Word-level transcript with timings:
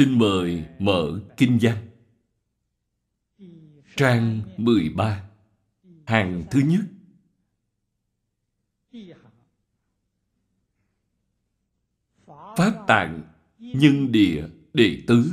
Xin 0.00 0.18
mời 0.18 0.64
mở 0.78 1.20
Kinh 1.36 1.58
văn. 1.62 1.76
Trang 3.96 4.40
13 4.56 5.24
Hàng 6.06 6.44
thứ 6.50 6.60
nhất. 6.60 6.80
Pháp 12.56 12.84
tạng 12.86 13.22
Nhân 13.58 14.12
địa 14.12 14.48
đệ 14.72 15.02
tứ. 15.06 15.32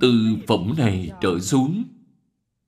Từ 0.00 0.36
phẩm 0.46 0.74
này 0.78 1.10
trở 1.20 1.38
xuống 1.40 1.84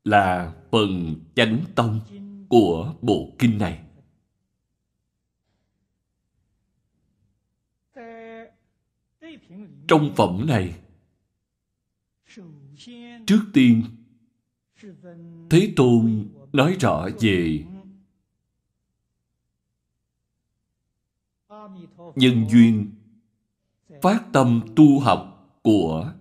là 0.04 0.54
phần 0.70 1.14
chánh 1.34 1.64
tông 1.74 2.00
của 2.48 2.94
bộ 3.02 3.32
kinh 3.38 3.58
này. 3.58 3.85
Trong 9.88 10.14
phẩm 10.16 10.46
này, 10.46 10.78
trước 13.26 13.42
tiên, 13.52 13.84
Thế 15.50 15.72
Tôn 15.76 16.28
nói 16.52 16.76
rõ 16.80 17.08
về 17.20 17.64
nhân 22.14 22.46
duyên 22.50 22.90
phát 24.02 24.24
tâm 24.32 24.60
tu 24.76 25.00
học 25.00 25.52
của 25.62 26.12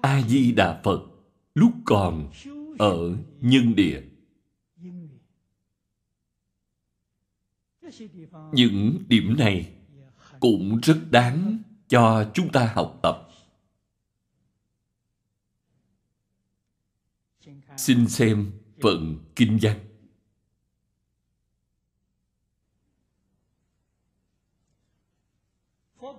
a 0.00 0.22
di 0.22 0.52
đà 0.52 0.80
phật 0.84 1.00
lúc 1.54 1.72
còn 1.84 2.30
ở 2.78 3.16
nhân 3.40 3.74
địa. 3.74 4.02
Những 8.52 9.04
điểm 9.08 9.36
này 9.38 9.72
cũng 10.40 10.80
rất 10.82 10.98
đáng 11.10 11.62
cho 11.88 12.30
chúng 12.34 12.52
ta 12.52 12.72
học 12.74 12.98
tập. 13.02 13.28
Xin 17.76 18.08
xem 18.08 18.52
phần 18.82 19.18
kinh 19.36 19.58
văn. 19.62 19.78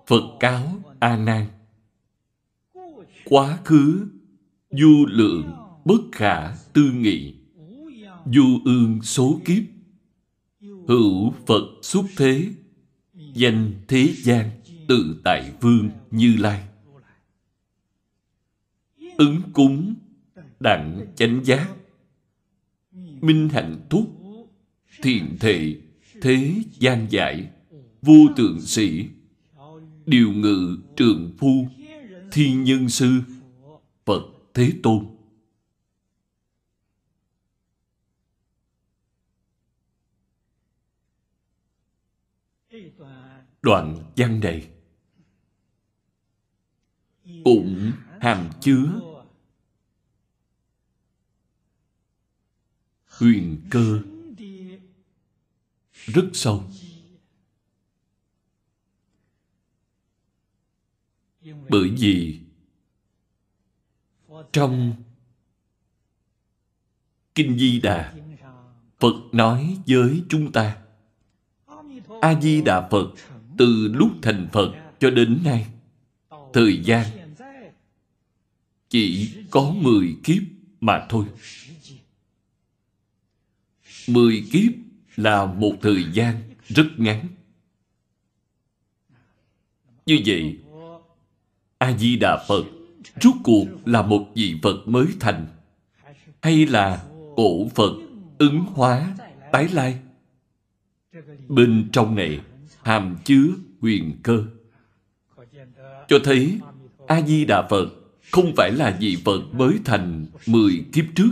Phật 0.07 0.37
cáo 0.39 0.81
a 0.99 1.17
nan 1.17 1.47
quá 3.25 3.59
khứ, 3.65 4.07
du 4.71 5.05
lượng 5.07 5.53
bất 5.85 6.01
khả 6.11 6.55
tư 6.73 6.91
nghị, 6.95 7.35
du 8.25 8.59
ương 8.65 9.01
số 9.01 9.39
kiếp 9.45 9.63
hữu 10.87 11.33
phật 11.45 11.63
xuất 11.81 12.05
thế, 12.17 12.45
danh 13.33 13.73
thế 13.87 14.13
gian 14.17 14.49
tự 14.87 15.21
tại 15.23 15.51
vương 15.61 15.89
như 16.11 16.37
lai. 16.37 16.63
Ứng 19.17 19.41
cúng 19.53 19.95
đặng 20.59 21.05
chánh 21.15 21.45
giác, 21.45 21.69
minh 23.21 23.49
hạnh 23.49 23.77
thúc 23.89 24.17
thiện 25.01 25.37
thệ 25.39 25.75
thế 26.21 26.53
gian 26.79 27.07
giải, 27.09 27.49
vô 28.01 28.27
tượng 28.35 28.61
sĩ, 28.61 29.05
điều 30.05 30.31
ngự 30.31 30.77
trường 30.95 31.31
phu 31.37 31.67
thiên 32.31 32.63
nhân 32.63 32.89
sư, 32.89 33.11
phật 34.05 34.23
thế 34.53 34.71
tôn. 34.83 35.16
Đoạn 43.67 44.03
văn 44.17 44.39
này 44.39 44.69
cũng 47.43 47.91
hàm 48.21 48.49
chứa 48.61 48.99
huyền 53.07 53.61
cơ 53.69 54.01
rất 55.93 56.29
sâu. 56.33 56.63
Bởi 61.69 61.89
vì 61.99 62.39
trong 64.53 64.93
kinh 67.35 67.57
di 67.57 67.79
đà, 67.79 68.13
phật 68.99 69.15
nói 69.31 69.77
với 69.87 70.23
chúng 70.29 70.51
ta, 70.51 70.77
a 72.21 72.41
di 72.41 72.61
đà 72.61 72.89
phật 72.91 73.13
từ 73.57 73.87
lúc 73.93 74.11
thành 74.21 74.47
phật 74.53 74.73
cho 74.99 75.09
đến 75.09 75.39
nay 75.43 75.67
thời 76.53 76.81
gian 76.83 77.05
chỉ 78.89 79.33
có 79.51 79.73
10 79.81 80.17
kiếp 80.23 80.43
mà 80.81 81.05
thôi. 81.09 81.25
10 84.07 84.43
kiếp 84.51 84.71
là 85.15 85.45
một 85.45 85.73
thời 85.81 86.05
gian 86.13 86.35
rất 86.67 86.87
ngắn. 86.97 87.27
Như 90.05 90.19
vậy, 90.25 90.57
A-di-đà 91.77 92.45
Phật 92.47 92.63
rốt 93.21 93.33
cuộc 93.43 93.65
là 93.85 94.01
một 94.01 94.27
vị 94.35 94.55
Phật 94.63 94.87
mới 94.87 95.05
thành 95.19 95.47
hay 96.41 96.65
là 96.65 97.03
cổ 97.35 97.67
Phật 97.75 97.93
ứng 98.37 98.59
hóa 98.59 99.15
tái 99.51 99.67
lai? 99.67 99.99
Bên 101.47 101.89
trong 101.91 102.15
này 102.15 102.39
hàm 102.87 103.15
chứa 103.25 103.47
huyền 103.81 104.19
cơ. 104.23 104.43
Cho 106.07 106.19
thấy 106.23 106.59
A-di-đà 107.07 107.67
Phật 107.69 107.89
không 108.31 108.53
phải 108.57 108.71
là 108.71 108.97
vị 108.99 109.17
Phật 109.25 109.41
mới 109.53 109.79
thành 109.85 110.25
10 110.45 110.85
kiếp 110.93 111.05
trước. 111.15 111.31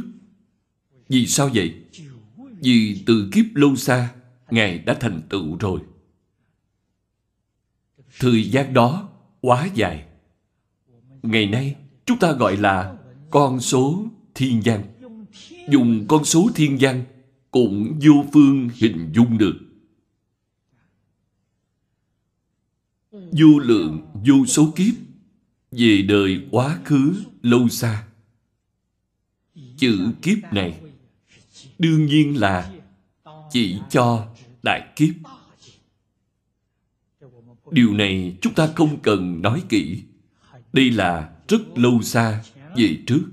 Vì 1.10 1.28
sao 1.28 1.50
vậy? 1.54 1.74
Vì 2.62 3.04
từ 3.06 3.30
kiếp 3.32 3.46
lâu 3.54 3.76
xa, 3.76 4.14
Ngài 4.50 4.80
đã 4.80 4.94
thành 4.94 5.22
tựu 5.30 5.58
rồi. 5.58 5.80
Thời 8.20 8.44
gian 8.44 8.74
đó 8.74 9.10
quá 9.42 9.70
dài. 9.74 10.06
Ngày 11.24 11.46
nay, 11.48 11.76
chúng 12.06 12.20
ta 12.20 12.32
gọi 12.32 12.58
là 12.58 12.98
con 13.30 13.60
số 13.60 14.06
thiên 14.36 14.62
văn. 14.66 14.84
Dùng 15.70 16.06
con 16.08 16.26
số 16.26 16.50
thiên 16.56 16.78
văn 16.80 17.04
cũng 17.52 18.00
vô 18.06 18.26
phương 18.34 18.70
hình 18.76 19.12
dung 19.14 19.38
được. 19.38 19.65
Vô 23.38 23.60
lượng, 23.60 24.02
vô 24.28 24.46
số 24.46 24.74
kiếp 24.76 24.94
về 25.72 26.02
đời 26.02 26.42
quá 26.52 26.80
khứ 26.86 27.14
lâu 27.42 27.70
xa. 27.70 28.08
Chữ 29.78 30.12
kiếp 30.22 30.38
này 30.54 30.82
đương 31.80 32.06
nhiên 32.06 32.40
là 32.40 32.74
chỉ 33.52 33.80
cho 33.90 34.28
đại 34.64 34.88
kiếp. 34.96 35.16
Điều 37.72 37.94
này 37.94 38.38
chúng 38.42 38.54
ta 38.54 38.70
không 38.76 39.00
cần 39.00 39.42
nói 39.42 39.64
kỹ. 39.70 40.04
Đây 40.74 40.92
là 40.92 41.36
rất 41.48 41.78
lâu 41.78 42.02
xa 42.02 42.44
về 42.78 42.98
trước. 43.08 43.24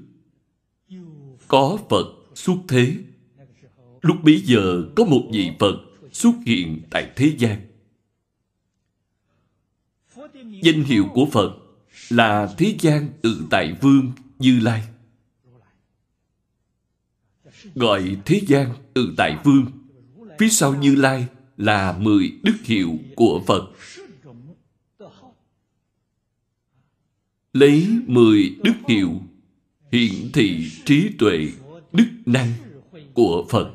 Có 1.49 1.79
Phật 1.91 2.07
xuất 2.35 2.57
thế. 2.69 2.97
Lúc 4.01 4.17
bấy 4.25 4.43
giờ 4.45 4.83
có 4.97 5.05
một 5.05 5.23
vị 5.33 5.51
Phật 5.59 5.77
xuất 6.13 6.35
hiện 6.47 6.81
tại 6.91 7.11
thế 7.17 7.33
gian. 7.39 7.72
Danh 10.63 10.85
hiệu 10.85 11.09
của 11.15 11.27
Phật 11.33 11.59
là 12.09 12.55
thế 12.59 12.77
gian 12.81 13.09
tự 13.23 13.43
tại 13.51 13.77
vương 13.81 14.13
Như 14.39 14.61
Lai. 14.61 14.83
Gọi 17.75 18.17
thế 18.25 18.41
gian 18.47 18.75
tự 18.95 19.15
tại 19.17 19.39
vương, 19.45 19.67
phía 20.39 20.49
sau 20.49 20.75
Như 20.75 20.95
Lai 20.95 21.27
là 21.57 21.99
mười 21.99 22.33
đức 22.43 22.57
hiệu 22.65 22.99
của 23.17 23.43
Phật. 23.47 23.71
Lấy 27.53 27.89
mười 28.07 28.57
đức 28.65 28.75
hiệu 28.89 29.21
hiển 29.93 30.33
thị 30.33 30.71
trí 30.85 31.11
tuệ, 31.19 31.49
đức 31.93 32.09
năng 32.27 32.53
của 33.15 33.47
Phật. 33.51 33.75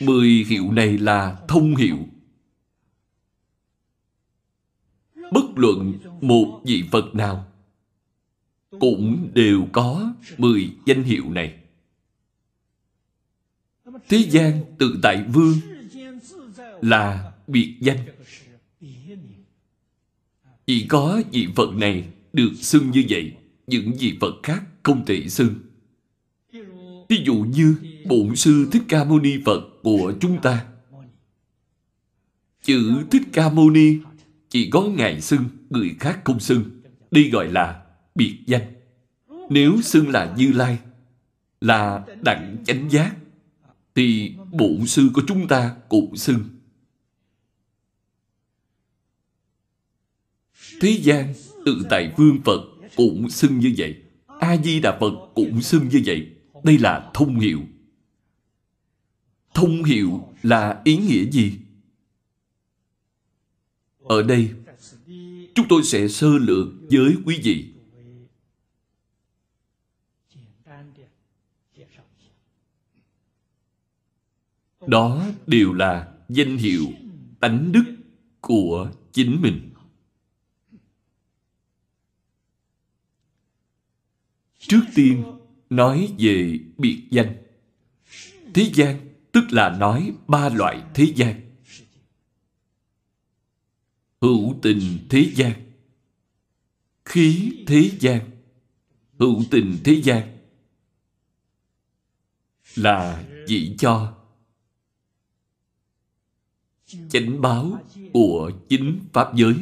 Mười 0.00 0.28
hiệu 0.28 0.72
này 0.72 0.98
là 0.98 1.38
thông 1.48 1.76
hiệu 1.76 1.98
bất 5.58 5.62
luận 5.62 5.98
một 6.20 6.60
vị 6.64 6.84
Phật 6.90 7.14
nào 7.14 7.46
cũng 8.80 9.30
đều 9.34 9.66
có 9.72 10.14
10 10.38 10.70
danh 10.86 11.02
hiệu 11.02 11.30
này. 11.30 11.54
Thế 14.08 14.18
gian 14.18 14.64
tự 14.78 14.98
tại 15.02 15.24
vương 15.32 15.54
là 16.82 17.32
biệt 17.46 17.74
danh. 17.80 17.98
Chỉ 20.66 20.86
có 20.88 21.22
vị 21.32 21.48
Phật 21.56 21.74
này 21.74 22.08
được 22.32 22.52
xưng 22.56 22.90
như 22.90 23.04
vậy, 23.08 23.32
những 23.66 23.92
vị 23.98 24.18
Phật 24.20 24.34
khác 24.42 24.62
không 24.82 25.04
thể 25.06 25.28
xưng. 25.28 25.54
Ví 27.08 27.22
dụ 27.26 27.34
như 27.34 27.76
Bổn 28.06 28.36
Sư 28.36 28.68
Thích 28.72 28.82
Ca 28.88 29.04
Mâu 29.04 29.20
Ni 29.20 29.38
Phật 29.44 29.60
của 29.82 30.12
chúng 30.20 30.40
ta. 30.42 30.66
Chữ 32.62 33.04
Thích 33.10 33.22
Ca 33.32 33.50
Mâu 33.50 33.70
Ni 33.70 33.98
chỉ 34.48 34.70
có 34.70 34.82
Ngài 34.82 35.20
xưng, 35.20 35.44
người 35.70 35.96
khác 36.00 36.20
không 36.24 36.40
xưng. 36.40 36.64
đi 37.10 37.30
gọi 37.30 37.48
là 37.48 37.82
biệt 38.14 38.38
danh. 38.46 38.72
Nếu 39.50 39.82
xưng 39.82 40.08
là 40.08 40.34
Như 40.36 40.52
Lai, 40.52 40.78
là 41.60 42.04
đặng 42.22 42.56
chánh 42.66 42.90
giác, 42.90 43.16
thì 43.94 44.34
bộ 44.52 44.86
sư 44.86 45.10
của 45.14 45.22
chúng 45.26 45.48
ta 45.48 45.76
cũng 45.88 46.16
xưng. 46.16 46.44
Thế 50.80 50.90
gian, 51.02 51.34
tự 51.64 51.86
tại 51.90 52.12
vương 52.16 52.38
Phật 52.44 52.60
cũng 52.96 53.30
xưng 53.30 53.58
như 53.58 53.74
vậy. 53.76 53.96
A-di-đà 54.26 54.98
Phật 55.00 55.12
cũng 55.34 55.62
xưng 55.62 55.88
như 55.88 56.02
vậy. 56.04 56.26
Đây 56.64 56.78
là 56.78 57.10
thông 57.14 57.40
hiệu. 57.40 57.60
Thông 59.54 59.84
hiệu 59.84 60.34
là 60.42 60.80
ý 60.84 60.96
nghĩa 60.96 61.24
gì? 61.30 61.58
Ở 64.08 64.22
đây, 64.22 64.50
chúng 65.54 65.66
tôi 65.68 65.82
sẽ 65.84 66.08
sơ 66.08 66.28
lược 66.38 66.66
với 66.90 67.14
quý 67.24 67.40
vị. 67.42 67.72
Đó 74.86 75.26
đều 75.46 75.72
là 75.72 76.12
danh 76.28 76.56
hiệu 76.56 76.86
tánh 77.40 77.72
đức 77.72 77.84
của 78.40 78.90
chính 79.12 79.40
mình. 79.42 79.70
Trước 84.58 84.82
tiên, 84.94 85.24
nói 85.70 86.14
về 86.18 86.58
biệt 86.78 87.02
danh. 87.10 87.36
Thế 88.54 88.70
gian 88.74 89.14
tức 89.32 89.44
là 89.50 89.76
nói 89.78 90.12
ba 90.26 90.48
loại 90.48 90.82
thế 90.94 91.12
gian. 91.16 91.47
Hữu 94.20 94.54
tình 94.62 94.98
thế 95.10 95.32
gian, 95.34 95.52
khí 97.04 97.52
thế 97.66 97.90
gian, 98.00 98.30
hữu 99.18 99.42
tình 99.50 99.78
thế 99.84 100.00
gian. 100.04 100.38
Là 102.76 103.24
chỉ 103.46 103.76
cho. 103.78 104.14
Chánh 107.08 107.40
báo 107.40 107.78
của 108.12 108.52
chính 108.68 109.00
Pháp 109.12 109.34
giới. 109.34 109.54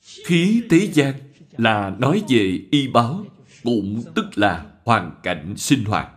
Khí 0.00 0.62
thế 0.70 0.90
gian 0.92 1.14
là 1.56 1.96
nói 1.98 2.22
về 2.28 2.60
y 2.70 2.88
báo, 2.88 3.24
cũng 3.62 4.02
tức 4.14 4.38
là 4.38 4.72
hoàn 4.84 5.20
cảnh 5.22 5.54
sinh 5.56 5.84
hoạt. 5.84 6.12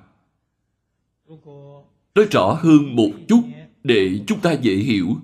Nói 2.16 2.26
rõ 2.32 2.54
hơn 2.62 2.96
một 2.96 3.12
chút 3.28 3.44
để 3.84 4.20
chúng 4.28 4.40
ta 4.40 4.54
dễ 4.54 4.76
hiểu, 4.76 5.16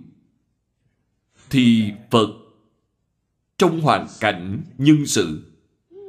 thì 1.49 1.91
Phật 2.11 2.27
trong 3.57 3.81
hoàn 3.81 4.07
cảnh 4.19 4.61
nhân 4.77 5.05
sự, 5.05 5.51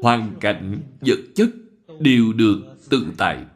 hoàn 0.02 0.37
cảnh 0.40 0.81
vật 1.00 1.19
chất 1.35 1.50
đều 2.00 2.32
được 2.32 2.76
tự 2.90 3.06
tại 3.19 3.46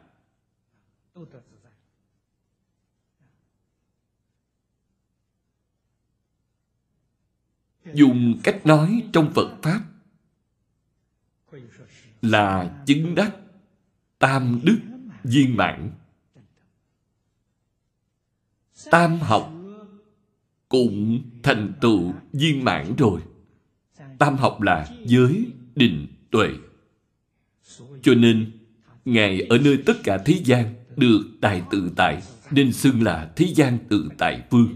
dùng 7.93 8.39
cách 8.43 8.65
nói 8.65 9.03
trong 9.13 9.31
Phật 9.33 9.57
Pháp 9.61 9.81
là 12.21 12.83
chứng 12.85 13.15
đắc 13.15 13.35
tam 14.19 14.59
đức 14.63 14.79
viên 15.23 15.57
mãn. 15.57 15.91
Tam 18.91 19.19
học 19.19 19.53
cũng 20.73 21.21
thành 21.43 21.73
tựu 21.81 22.13
viên 22.33 22.63
mãn 22.63 22.95
rồi. 22.95 23.21
Tam 24.17 24.35
học 24.35 24.61
là 24.61 24.89
giới, 25.05 25.45
định, 25.75 26.07
tuệ. 26.31 26.49
Cho 28.01 28.15
nên, 28.15 28.51
Ngài 29.05 29.41
ở 29.41 29.57
nơi 29.57 29.77
tất 29.85 29.93
cả 30.03 30.17
thế 30.25 30.41
gian 30.45 30.73
được 30.95 31.21
đại 31.39 31.63
tự 31.71 31.91
tại, 31.95 32.21
nên 32.51 32.73
xưng 32.73 33.03
là 33.03 33.31
thế 33.35 33.45
gian 33.55 33.77
tự 33.89 34.09
tại 34.17 34.43
vương. 34.49 34.75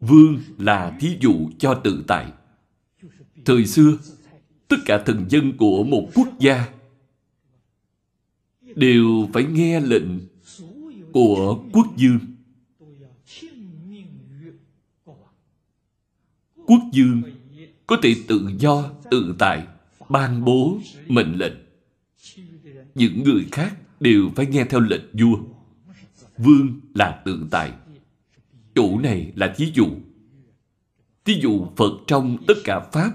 Vương 0.00 0.38
là 0.58 0.96
thí 1.00 1.16
dụ 1.20 1.50
cho 1.58 1.74
tự 1.74 2.04
tại. 2.06 2.32
Thời 3.44 3.66
xưa, 3.66 3.98
tất 4.68 4.76
cả 4.86 5.02
thần 5.06 5.26
dân 5.28 5.56
của 5.56 5.84
một 5.84 6.08
quốc 6.14 6.28
gia 6.38 6.68
đều 8.74 9.28
phải 9.32 9.44
nghe 9.44 9.80
lệnh 9.80 10.29
của 11.12 11.64
quốc 11.72 11.86
dương. 11.96 12.18
Quốc 16.66 16.80
dương 16.92 17.22
có 17.86 17.96
thể 18.02 18.14
tự 18.28 18.50
do, 18.58 18.90
tự 19.10 19.34
tại, 19.38 19.66
ban 20.08 20.44
bố 20.44 20.78
mệnh 21.08 21.38
lệnh. 21.38 21.54
Những 22.94 23.24
người 23.24 23.46
khác 23.52 23.76
đều 24.00 24.30
phải 24.36 24.46
nghe 24.46 24.64
theo 24.64 24.80
lệnh 24.80 25.04
vua. 25.12 25.38
Vương 26.38 26.80
là 26.94 27.22
tự 27.24 27.46
tại, 27.50 27.72
Chủ 28.74 28.98
này 28.98 29.32
là 29.36 29.54
thí 29.56 29.72
dụ. 29.74 29.86
Thí 31.24 31.40
dụ 31.42 31.66
Phật 31.76 31.92
trong 32.06 32.36
tất 32.46 32.54
cả 32.64 32.80
Pháp 32.92 33.12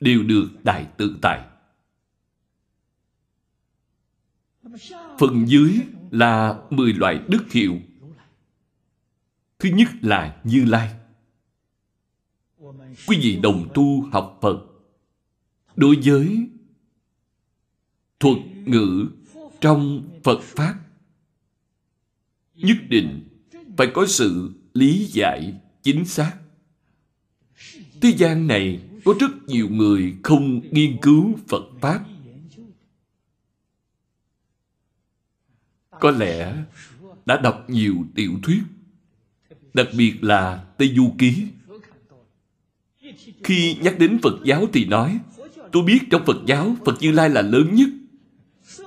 đều 0.00 0.22
được 0.22 0.48
đại 0.64 0.86
tự 0.96 1.16
tại. 1.22 1.40
Phần 5.18 5.48
dưới 5.48 5.80
là 6.10 6.62
10 6.70 6.92
loại 6.92 7.20
đức 7.28 7.52
hiệu. 7.52 7.78
Thứ 9.58 9.68
nhất 9.68 9.88
là 10.02 10.40
Như 10.44 10.64
Lai. 10.64 10.94
Quý 13.06 13.18
vị 13.22 13.38
đồng 13.42 13.68
tu 13.74 14.02
học 14.12 14.38
Phật, 14.42 14.58
đối 15.76 15.96
với 16.04 16.48
thuật 18.20 18.38
ngữ 18.66 19.06
trong 19.60 20.08
Phật 20.24 20.40
Pháp, 20.42 20.74
nhất 22.54 22.76
định 22.88 23.28
phải 23.76 23.86
có 23.94 24.06
sự 24.06 24.52
lý 24.74 25.04
giải 25.04 25.54
chính 25.82 26.04
xác. 26.04 26.32
Thế 28.00 28.12
gian 28.16 28.46
này 28.46 28.80
có 29.04 29.14
rất 29.20 29.30
nhiều 29.46 29.68
người 29.68 30.14
không 30.22 30.60
nghiên 30.70 30.96
cứu 31.02 31.38
Phật 31.48 31.64
Pháp. 31.80 32.04
Có 36.00 36.10
lẽ 36.10 36.54
đã 37.26 37.36
đọc 37.36 37.64
nhiều 37.70 37.94
tiểu 38.14 38.32
thuyết, 38.42 38.62
đặc 39.74 39.86
biệt 39.96 40.24
là 40.24 40.64
Tây 40.78 40.94
Du 40.96 41.14
Ký. 41.18 41.46
Khi 43.44 43.76
nhắc 43.80 43.98
đến 43.98 44.18
Phật 44.22 44.34
giáo 44.44 44.66
thì 44.72 44.84
nói, 44.84 45.18
tôi 45.72 45.82
biết 45.82 45.98
trong 46.10 46.24
Phật 46.26 46.36
giáo 46.46 46.76
Phật 46.84 46.96
Như 47.00 47.12
Lai 47.12 47.30
là 47.30 47.42
lớn 47.42 47.74
nhất. 47.74 47.88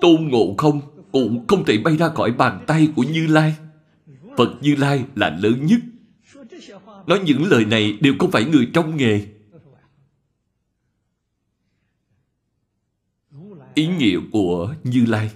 Tôn 0.02 0.28
Ngộ 0.28 0.56
Không 0.58 0.82
cũng 1.12 1.48
không 1.48 1.66
thể 1.66 1.78
bay 1.78 1.98
ra 1.98 2.10
khỏi 2.10 2.32
bàn 2.32 2.64
tay 2.68 2.88
của 2.96 3.04
Như 3.04 3.28
Lai. 3.28 3.56
Phật 4.38 4.50
Như 4.62 4.76
Lai 4.76 5.04
là 5.16 5.30
lớn 5.30 5.66
nhất. 5.66 5.80
Nói 7.08 7.20
những 7.26 7.46
lời 7.46 7.66
này 7.66 7.98
đều 8.02 8.14
không 8.20 8.32
phải 8.32 8.46
người 8.46 8.70
trong 8.74 8.98
nghề. 8.98 9.28
Ý 13.74 13.88
nghĩa 13.88 14.20
của 14.32 14.76
Như 14.84 15.06
Lai 15.06 15.32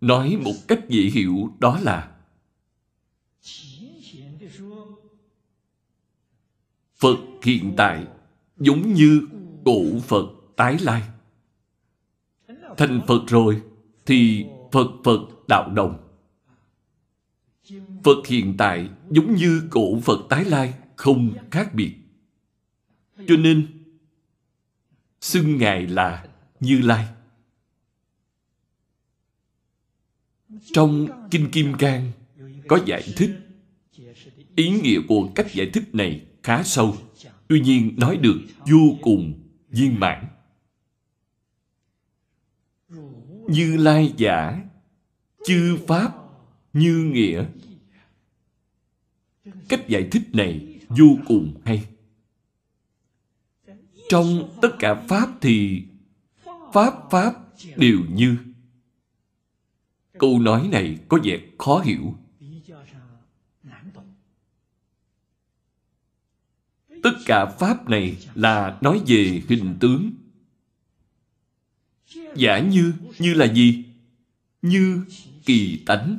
Nói 0.00 0.38
một 0.44 0.54
cách 0.68 0.80
dễ 0.88 1.00
hiểu 1.00 1.52
đó 1.58 1.80
là 1.82 2.12
Phật 6.96 7.16
hiện 7.42 7.74
tại 7.76 8.06
giống 8.56 8.94
như 8.94 9.28
cổ 9.64 10.00
Phật 10.06 10.26
tái 10.56 10.78
lai. 10.80 11.02
Thành 12.76 13.00
Phật 13.06 13.22
rồi 13.26 13.62
thì 14.06 14.46
Phật 14.72 14.86
Phật 15.04 15.20
đạo 15.48 15.70
đồng. 15.70 16.02
Phật 18.04 18.26
hiện 18.26 18.54
tại 18.58 18.90
giống 19.10 19.34
như 19.34 19.62
cổ 19.70 20.00
Phật 20.00 20.18
tái 20.28 20.44
lai 20.44 20.74
không 20.96 21.34
khác 21.50 21.74
biệt. 21.74 21.94
Cho 23.28 23.36
nên, 23.36 23.66
xưng 25.20 25.58
Ngài 25.58 25.86
là 25.86 26.28
Như 26.60 26.80
Lai. 26.80 27.06
Trong 30.72 31.06
Kinh 31.30 31.50
Kim 31.50 31.74
Cang 31.74 32.12
có 32.68 32.78
giải 32.86 33.02
thích. 33.16 33.30
Ý 34.56 34.70
nghĩa 34.70 35.00
của 35.08 35.28
cách 35.34 35.46
giải 35.54 35.70
thích 35.74 35.94
này 35.94 36.26
khá 36.42 36.62
sâu. 36.62 36.96
Tuy 37.48 37.60
nhiên 37.60 37.94
nói 37.96 38.16
được 38.16 38.40
vô 38.58 38.96
cùng 39.02 39.42
viên 39.68 40.00
mãn. 40.00 40.26
Như 43.48 43.76
lai 43.76 44.14
giả, 44.16 44.62
chư 45.46 45.78
pháp, 45.86 46.12
như 46.72 47.10
nghĩa. 47.12 47.44
Cách 49.68 49.88
giải 49.88 50.08
thích 50.12 50.22
này 50.32 50.80
vô 50.88 51.16
cùng 51.26 51.60
hay. 51.64 51.84
Trong 54.08 54.58
tất 54.62 54.68
cả 54.78 54.94
pháp 54.94 55.28
thì 55.40 55.82
pháp 56.72 56.94
pháp 57.10 57.34
đều 57.76 57.98
như. 58.14 58.36
Câu 60.18 60.38
nói 60.38 60.68
này 60.72 60.98
có 61.08 61.18
vẻ 61.24 61.40
khó 61.58 61.80
hiểu. 61.80 62.14
Tất 67.02 67.12
cả 67.26 67.46
pháp 67.46 67.88
này 67.88 68.16
là 68.34 68.78
nói 68.80 69.02
về 69.06 69.42
hình 69.48 69.76
tướng. 69.80 70.10
Giả 72.36 72.58
như, 72.58 72.92
như 73.18 73.34
là 73.34 73.52
gì? 73.52 73.84
Như 74.62 75.04
kỳ 75.44 75.82
tánh. 75.86 76.18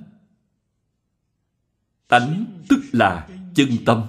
Tánh 2.07 2.45
tức 2.69 2.79
là 2.91 3.29
chân 3.55 3.69
tâm, 3.85 4.03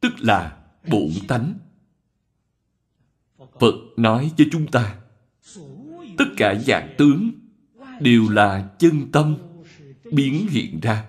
tức 0.00 0.12
là 0.18 0.64
bổn 0.90 1.10
tánh. 1.28 1.54
Phật 3.60 3.74
nói 3.96 4.32
cho 4.36 4.44
chúng 4.52 4.66
ta, 4.66 4.98
tất 6.18 6.24
cả 6.36 6.54
dạng 6.54 6.94
tướng 6.98 7.30
đều 8.00 8.28
là 8.28 8.70
chân 8.78 9.12
tâm 9.12 9.36
biến 10.12 10.46
hiện 10.50 10.80
ra. 10.80 11.06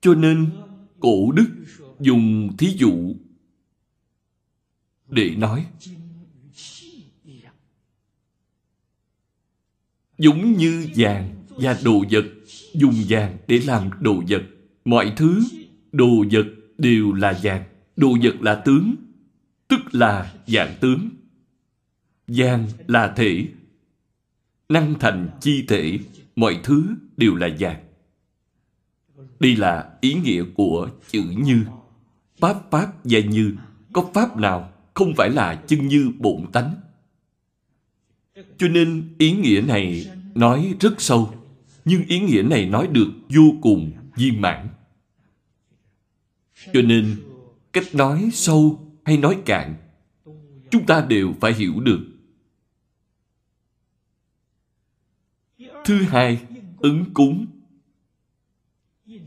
Cho 0.00 0.14
nên, 0.14 0.50
cổ 1.00 1.32
đức 1.32 1.48
dùng 2.00 2.56
thí 2.58 2.68
dụ 2.78 3.14
để 5.08 5.30
nói 5.36 5.66
giống 10.18 10.52
như 10.52 10.88
vàng 10.96 11.34
và 11.48 11.78
đồ 11.84 12.04
vật 12.10 12.24
dùng 12.72 12.94
vàng 13.08 13.36
để 13.46 13.60
làm 13.64 13.90
đồ 14.00 14.22
vật. 14.28 14.42
Mọi 14.84 15.12
thứ 15.16 15.42
đồ 15.92 16.24
vật 16.30 16.46
đều 16.78 17.12
là 17.12 17.40
vàng. 17.42 17.64
Đồ 17.96 18.16
vật 18.22 18.34
là 18.40 18.54
tướng 18.54 18.94
tức 19.68 19.80
là 19.92 20.34
dạng 20.46 20.74
tướng 20.80 21.08
giang 22.26 22.66
là 22.86 23.12
thể 23.16 23.46
năng 24.68 24.98
thành 24.98 25.28
chi 25.40 25.64
thể 25.68 25.98
mọi 26.36 26.60
thứ 26.62 26.86
đều 27.16 27.34
là 27.34 27.48
vàng 27.58 27.86
đây 29.40 29.56
là 29.56 29.90
ý 30.00 30.14
nghĩa 30.14 30.44
của 30.54 30.88
chữ 31.10 31.22
như. 31.36 31.64
Pháp 32.38 32.70
pháp 32.70 32.92
và 33.04 33.20
như, 33.20 33.54
có 33.92 34.10
pháp 34.14 34.36
nào 34.36 34.72
không 34.94 35.14
phải 35.16 35.30
là 35.30 35.54
chân 35.54 35.88
như 35.88 36.12
bổn 36.18 36.46
tánh? 36.52 36.74
Cho 38.58 38.68
nên 38.68 39.14
ý 39.18 39.32
nghĩa 39.32 39.60
này 39.60 40.06
nói 40.34 40.74
rất 40.80 41.00
sâu, 41.00 41.34
nhưng 41.84 42.06
ý 42.06 42.20
nghĩa 42.20 42.42
này 42.42 42.66
nói 42.66 42.86
được 42.86 43.08
vô 43.28 43.42
cùng 43.62 43.92
viên 44.16 44.40
mãn. 44.40 44.68
Cho 46.72 46.82
nên, 46.82 47.16
cách 47.72 47.94
nói 47.94 48.30
sâu 48.32 48.80
hay 49.04 49.16
nói 49.16 49.38
cạn, 49.44 49.74
chúng 50.70 50.86
ta 50.86 51.06
đều 51.08 51.34
phải 51.40 51.52
hiểu 51.54 51.80
được 51.80 52.00
thứ 55.86 56.02
hai, 56.02 56.46
ứng 56.78 57.04
cúng. 57.14 57.46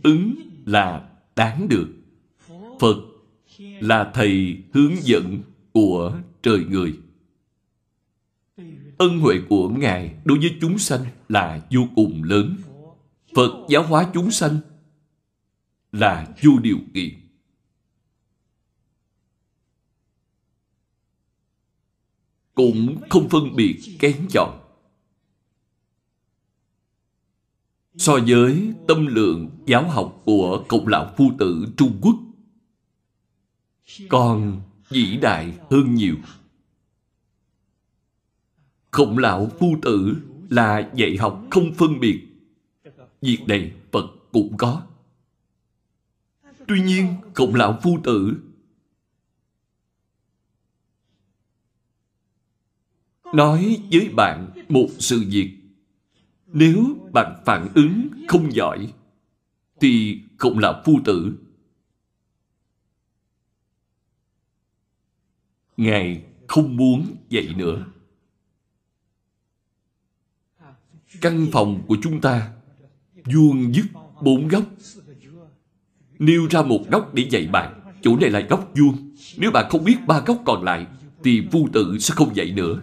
Ứng 0.03 0.35
là 0.65 1.09
đáng 1.35 1.67
được. 1.69 1.89
Phật 2.79 2.97
là 3.59 4.11
thầy 4.13 4.63
hướng 4.73 4.95
dẫn 5.01 5.41
của 5.73 6.19
trời 6.41 6.65
người. 6.69 6.99
Ân 8.97 9.19
huệ 9.19 9.35
của 9.49 9.69
ngài 9.69 10.15
đối 10.25 10.39
với 10.39 10.57
chúng 10.61 10.77
sanh 10.77 11.05
là 11.29 11.67
vô 11.71 11.81
cùng 11.95 12.23
lớn. 12.23 12.55
Phật 13.35 13.65
giáo 13.69 13.83
hóa 13.83 14.09
chúng 14.13 14.31
sanh 14.31 14.57
là 15.91 16.35
vô 16.43 16.51
điều 16.61 16.77
kiện. 16.93 17.09
Cũng 22.55 22.97
không 23.09 23.29
phân 23.29 23.55
biệt 23.55 23.79
kén 23.99 24.27
chọn. 24.29 24.68
So 27.99 28.19
với 28.27 28.73
tâm 28.87 29.05
lượng 29.05 29.49
giáo 29.65 29.89
học 29.89 30.21
của 30.25 30.65
cộng 30.67 30.87
lão 30.87 31.13
phu 31.17 31.31
tử 31.39 31.65
trung 31.77 31.97
quốc, 32.01 32.15
còn 34.09 34.61
vĩ 34.89 35.17
đại 35.17 35.57
hơn 35.71 35.95
nhiều. 35.95 36.15
Khổng 38.91 39.17
lão 39.17 39.51
phu 39.59 39.75
tử 39.81 40.15
là 40.49 40.91
dạy 40.95 41.17
học 41.17 41.43
không 41.51 41.73
phân 41.73 41.99
biệt, 41.99 42.27
việc 43.21 43.39
này 43.47 43.73
phật 43.91 44.05
cũng 44.31 44.57
có. 44.57 44.81
Tuy 46.67 46.81
nhiên 46.81 47.15
khổng 47.33 47.55
lão 47.55 47.79
phu 47.83 47.99
tử 48.03 48.33
nói 53.33 53.81
với 53.91 54.09
bạn 54.09 54.49
một 54.69 54.87
sự 54.99 55.23
việc 55.29 55.58
nếu 56.53 57.09
bạn 57.13 57.43
phản 57.45 57.67
ứng 57.75 58.09
không 58.27 58.53
giỏi, 58.53 58.93
thì 59.79 60.21
cũng 60.37 60.59
là 60.59 60.81
phu 60.85 60.99
tử. 61.05 61.33
Ngài 65.77 66.23
không 66.47 66.77
muốn 66.77 67.15
dạy 67.29 67.53
nữa. 67.57 67.85
Căn 71.21 71.47
phòng 71.51 71.83
của 71.87 71.97
chúng 72.01 72.21
ta 72.21 72.53
vuông 73.33 73.73
dứt 73.73 73.85
bốn 74.21 74.47
góc. 74.47 74.63
Nêu 76.19 76.47
ra 76.49 76.61
một 76.61 76.81
góc 76.91 77.13
để 77.13 77.27
dạy 77.29 77.47
bạn, 77.47 77.81
chỗ 78.01 78.17
này 78.17 78.29
là 78.29 78.39
góc 78.39 78.71
vuông. 78.75 79.15
Nếu 79.37 79.51
bạn 79.51 79.65
không 79.69 79.83
biết 79.83 79.97
ba 80.07 80.19
góc 80.25 80.41
còn 80.45 80.63
lại, 80.63 80.87
thì 81.23 81.47
phu 81.51 81.69
tử 81.73 81.97
sẽ 81.99 82.13
không 82.15 82.35
dạy 82.35 82.51
nữa 82.51 82.81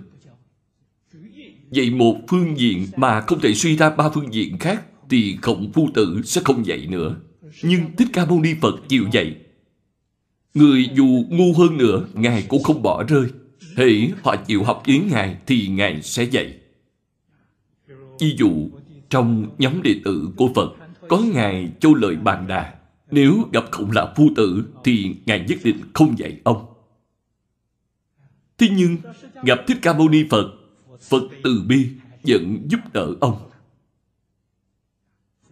dạy 1.70 1.90
một 1.90 2.16
phương 2.28 2.58
diện 2.58 2.86
mà 2.96 3.20
không 3.20 3.40
thể 3.40 3.54
suy 3.54 3.76
ra 3.76 3.90
ba 3.90 4.10
phương 4.10 4.34
diện 4.34 4.58
khác 4.58 4.82
thì 5.10 5.36
khổng 5.42 5.72
phu 5.72 5.88
tử 5.94 6.20
sẽ 6.24 6.40
không 6.44 6.66
dạy 6.66 6.86
nữa. 6.90 7.16
Nhưng 7.62 7.96
thích 7.96 8.08
ca 8.12 8.26
mâu 8.26 8.40
ni 8.40 8.54
phật 8.60 8.74
chịu 8.88 9.04
dạy. 9.12 9.36
Người 10.54 10.88
dù 10.94 11.24
ngu 11.28 11.52
hơn 11.58 11.76
nữa, 11.76 12.04
ngài 12.14 12.44
cũng 12.48 12.62
không 12.62 12.82
bỏ 12.82 13.04
rơi. 13.08 13.26
Hễ 13.76 14.08
họ 14.22 14.36
chịu 14.36 14.64
học 14.64 14.82
ý 14.86 14.98
ngài 14.98 15.36
thì 15.46 15.68
ngài 15.68 16.02
sẽ 16.02 16.24
dạy. 16.24 16.54
Ví 18.20 18.34
dụ, 18.38 18.50
trong 19.10 19.46
nhóm 19.58 19.82
đệ 19.82 19.94
tử 20.04 20.28
của 20.36 20.48
phật, 20.54 20.72
có 21.08 21.18
ngài 21.18 21.68
châu 21.80 21.94
lợi 21.94 22.16
bàn 22.16 22.46
đà. 22.46 22.74
Nếu 23.10 23.48
gặp 23.52 23.64
khổng 23.70 23.90
lão 23.90 24.12
phu 24.16 24.30
tử 24.36 24.64
thì 24.84 25.14
ngài 25.26 25.44
nhất 25.48 25.58
định 25.64 25.80
không 25.94 26.18
dạy 26.18 26.40
ông. 26.44 26.66
Thế 28.58 28.68
nhưng, 28.76 28.96
gặp 29.42 29.58
thích 29.66 29.78
ca 29.82 29.92
mâu 29.92 30.08
ni 30.08 30.24
phật 30.30 30.52
Phật 31.08 31.22
từ 31.44 31.64
bi 31.68 31.88
vẫn 32.22 32.66
giúp 32.70 32.80
đỡ 32.92 33.14
ông. 33.20 33.50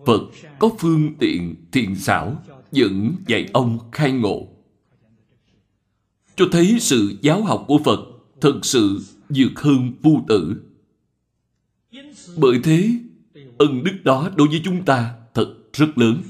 Phật 0.06 0.20
có 0.58 0.70
phương 0.78 1.14
tiện 1.18 1.54
thiện 1.72 1.96
xảo 1.96 2.42
vẫn 2.72 3.14
dạy 3.26 3.48
ông 3.52 3.78
khai 3.92 4.12
ngộ. 4.12 4.48
Cho 6.36 6.44
thấy 6.52 6.76
sự 6.80 7.16
giáo 7.20 7.42
học 7.42 7.64
của 7.68 7.78
Phật 7.84 8.00
thật 8.40 8.60
sự 8.62 9.00
vượt 9.28 9.60
hơn 9.60 9.92
phu 10.02 10.24
tử. 10.28 10.56
Bởi 12.36 12.60
thế, 12.64 12.90
ân 13.58 13.84
đức 13.84 14.04
đó 14.04 14.30
đối 14.36 14.48
với 14.48 14.60
chúng 14.64 14.84
ta 14.84 15.14
thật 15.34 15.54
rất 15.72 15.98
lớn. 15.98 16.22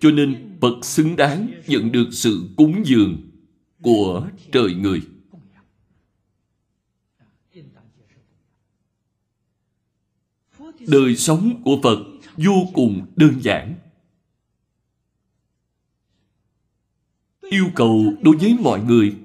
Cho 0.00 0.10
nên 0.10 0.58
Phật 0.60 0.84
xứng 0.84 1.16
đáng 1.16 1.48
nhận 1.66 1.92
được 1.92 2.08
sự 2.10 2.42
cúng 2.56 2.82
dường 2.84 3.16
của 3.82 4.26
trời 4.52 4.74
người. 4.74 5.00
Đời 10.88 11.16
sống 11.16 11.62
của 11.64 11.80
phật 11.82 11.98
vô 12.36 12.66
cùng 12.74 13.06
đơn 13.16 13.34
giản. 13.40 13.74
Yêu 17.50 17.66
cầu 17.74 18.14
đối 18.22 18.36
với 18.36 18.56
mọi 18.60 18.84
người 18.84 19.16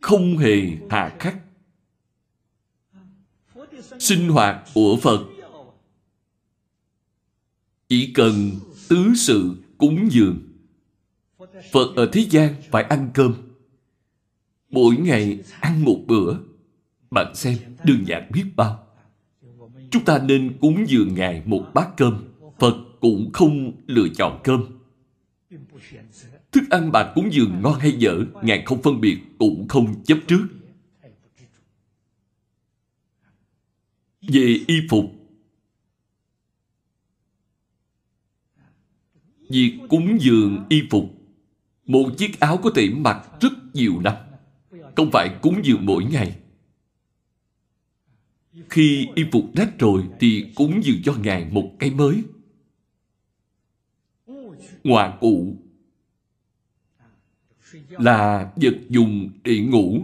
không 0.00 0.38
hề 0.38 0.60
hà 0.90 1.16
khắc. 1.18 1.36
Sinh 3.98 4.28
hoạt 4.28 4.64
của 4.74 4.98
phật 5.02 5.20
chỉ 7.88 8.12
cần 8.14 8.50
tứ 8.88 9.12
sự 9.16 9.54
cúng 9.78 10.08
dường. 10.10 10.42
Phật 11.72 11.96
ở 11.96 12.08
thế 12.12 12.26
gian 12.30 12.54
phải 12.70 12.82
ăn 12.82 13.10
cơm. 13.14 13.34
Mỗi 14.70 14.96
ngày 14.96 15.38
ăn 15.60 15.84
một 15.84 16.00
bữa. 16.06 16.36
Bạn 17.10 17.34
xem 17.34 17.58
đơn 17.84 18.04
giản 18.06 18.30
biết 18.32 18.44
bao. 18.56 18.87
Chúng 19.90 20.04
ta 20.04 20.18
nên 20.18 20.58
cúng 20.60 20.84
dường 20.88 21.14
Ngài 21.14 21.42
một 21.46 21.66
bát 21.74 21.88
cơm. 21.96 22.24
Phật 22.58 22.74
cũng 23.00 23.32
không 23.32 23.72
lựa 23.86 24.08
chọn 24.16 24.40
cơm. 24.44 24.64
Thức 26.52 26.64
ăn 26.70 26.92
bà 26.92 27.12
cúng 27.14 27.32
dường 27.32 27.62
ngon 27.62 27.78
hay 27.78 27.92
dở, 27.92 28.24
Ngài 28.42 28.62
không 28.66 28.82
phân 28.82 29.00
biệt, 29.00 29.18
cũng 29.38 29.68
không 29.68 30.04
chấp 30.04 30.18
trước. 30.26 30.46
Về 34.20 34.60
y 34.66 34.74
phục, 34.90 35.04
Việc 39.48 39.78
cúng 39.88 40.18
dường 40.20 40.64
y 40.68 40.82
phục 40.90 41.04
Một 41.86 42.10
chiếc 42.18 42.40
áo 42.40 42.56
có 42.62 42.70
thể 42.74 42.90
mặc 42.90 43.28
rất 43.40 43.52
nhiều 43.72 44.00
năm 44.00 44.14
Không 44.96 45.10
phải 45.12 45.30
cúng 45.42 45.60
dường 45.64 45.86
mỗi 45.86 46.04
ngày 46.04 46.36
khi 48.70 49.08
y 49.14 49.24
phục 49.32 49.44
rách 49.54 49.78
rồi 49.78 50.02
Thì 50.20 50.44
cúng 50.54 50.80
dường 50.84 51.02
cho 51.04 51.14
Ngài 51.14 51.44
một 51.50 51.72
cái 51.78 51.90
mới 51.90 52.22
Ngoà 54.84 55.16
cụ 55.20 55.56
Là 57.90 58.52
vật 58.56 58.76
dùng 58.88 59.30
để 59.44 59.58
ngủ 59.58 59.98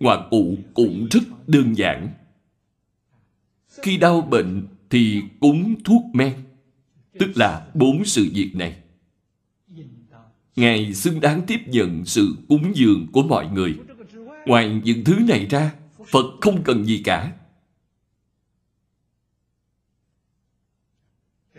Ngoà 0.00 0.28
cụ 0.30 0.56
cũng 0.74 1.06
rất 1.10 1.22
đơn 1.46 1.76
giản 1.76 2.08
Khi 3.82 3.96
đau 3.96 4.20
bệnh 4.20 4.66
thì 4.90 5.22
cúng 5.40 5.74
thuốc 5.84 6.02
men 6.12 6.34
Tức 7.18 7.30
là 7.34 7.66
bốn 7.74 8.04
sự 8.04 8.30
việc 8.34 8.50
này. 8.54 8.76
Ngài 10.56 10.94
xứng 10.94 11.20
đáng 11.20 11.42
tiếp 11.46 11.60
nhận 11.66 12.04
sự 12.04 12.34
cúng 12.48 12.72
dường 12.74 13.06
của 13.12 13.22
mọi 13.22 13.48
người. 13.48 13.74
Ngoài 14.46 14.80
những 14.84 15.04
thứ 15.04 15.14
này 15.28 15.46
ra, 15.46 15.74
Phật 16.12 16.24
không 16.40 16.62
cần 16.64 16.84
gì 16.84 17.00
cả. 17.04 17.32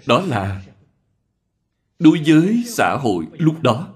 Đó 0.08 0.22
là 0.22 0.64
đối 2.00 2.22
với 2.26 2.64
xã 2.68 2.98
hội 3.02 3.26
lúc 3.32 3.62
đó. 3.62 3.96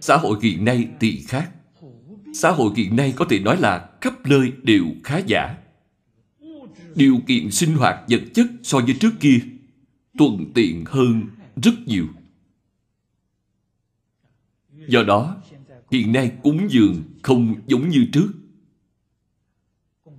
Xã 0.00 0.16
hội 0.16 0.38
hiện 0.42 0.64
nay 0.64 0.88
thì 1.00 1.24
khác. 1.28 1.50
Xã 2.34 2.50
hội 2.50 2.72
hiện 2.76 2.96
nay 2.96 3.12
có 3.16 3.26
thể 3.28 3.38
nói 3.38 3.56
là 3.56 3.90
khắp 4.00 4.26
nơi 4.26 4.52
đều 4.62 4.84
khá 5.04 5.18
giả. 5.18 5.56
Điều 6.94 7.18
kiện 7.26 7.50
sinh 7.50 7.74
hoạt 7.74 8.04
vật 8.08 8.22
chất 8.34 8.46
so 8.62 8.78
với 8.78 8.96
trước 9.00 9.12
kia 9.20 9.38
thuận 10.18 10.52
tiện 10.54 10.84
hơn 10.86 11.22
rất 11.62 11.74
nhiều. 11.86 12.06
Do 14.88 15.02
đó, 15.02 15.36
hiện 15.90 16.12
nay 16.12 16.32
cúng 16.42 16.66
dường 16.70 17.02
không 17.22 17.54
giống 17.66 17.88
như 17.88 18.06
trước. 18.12 18.28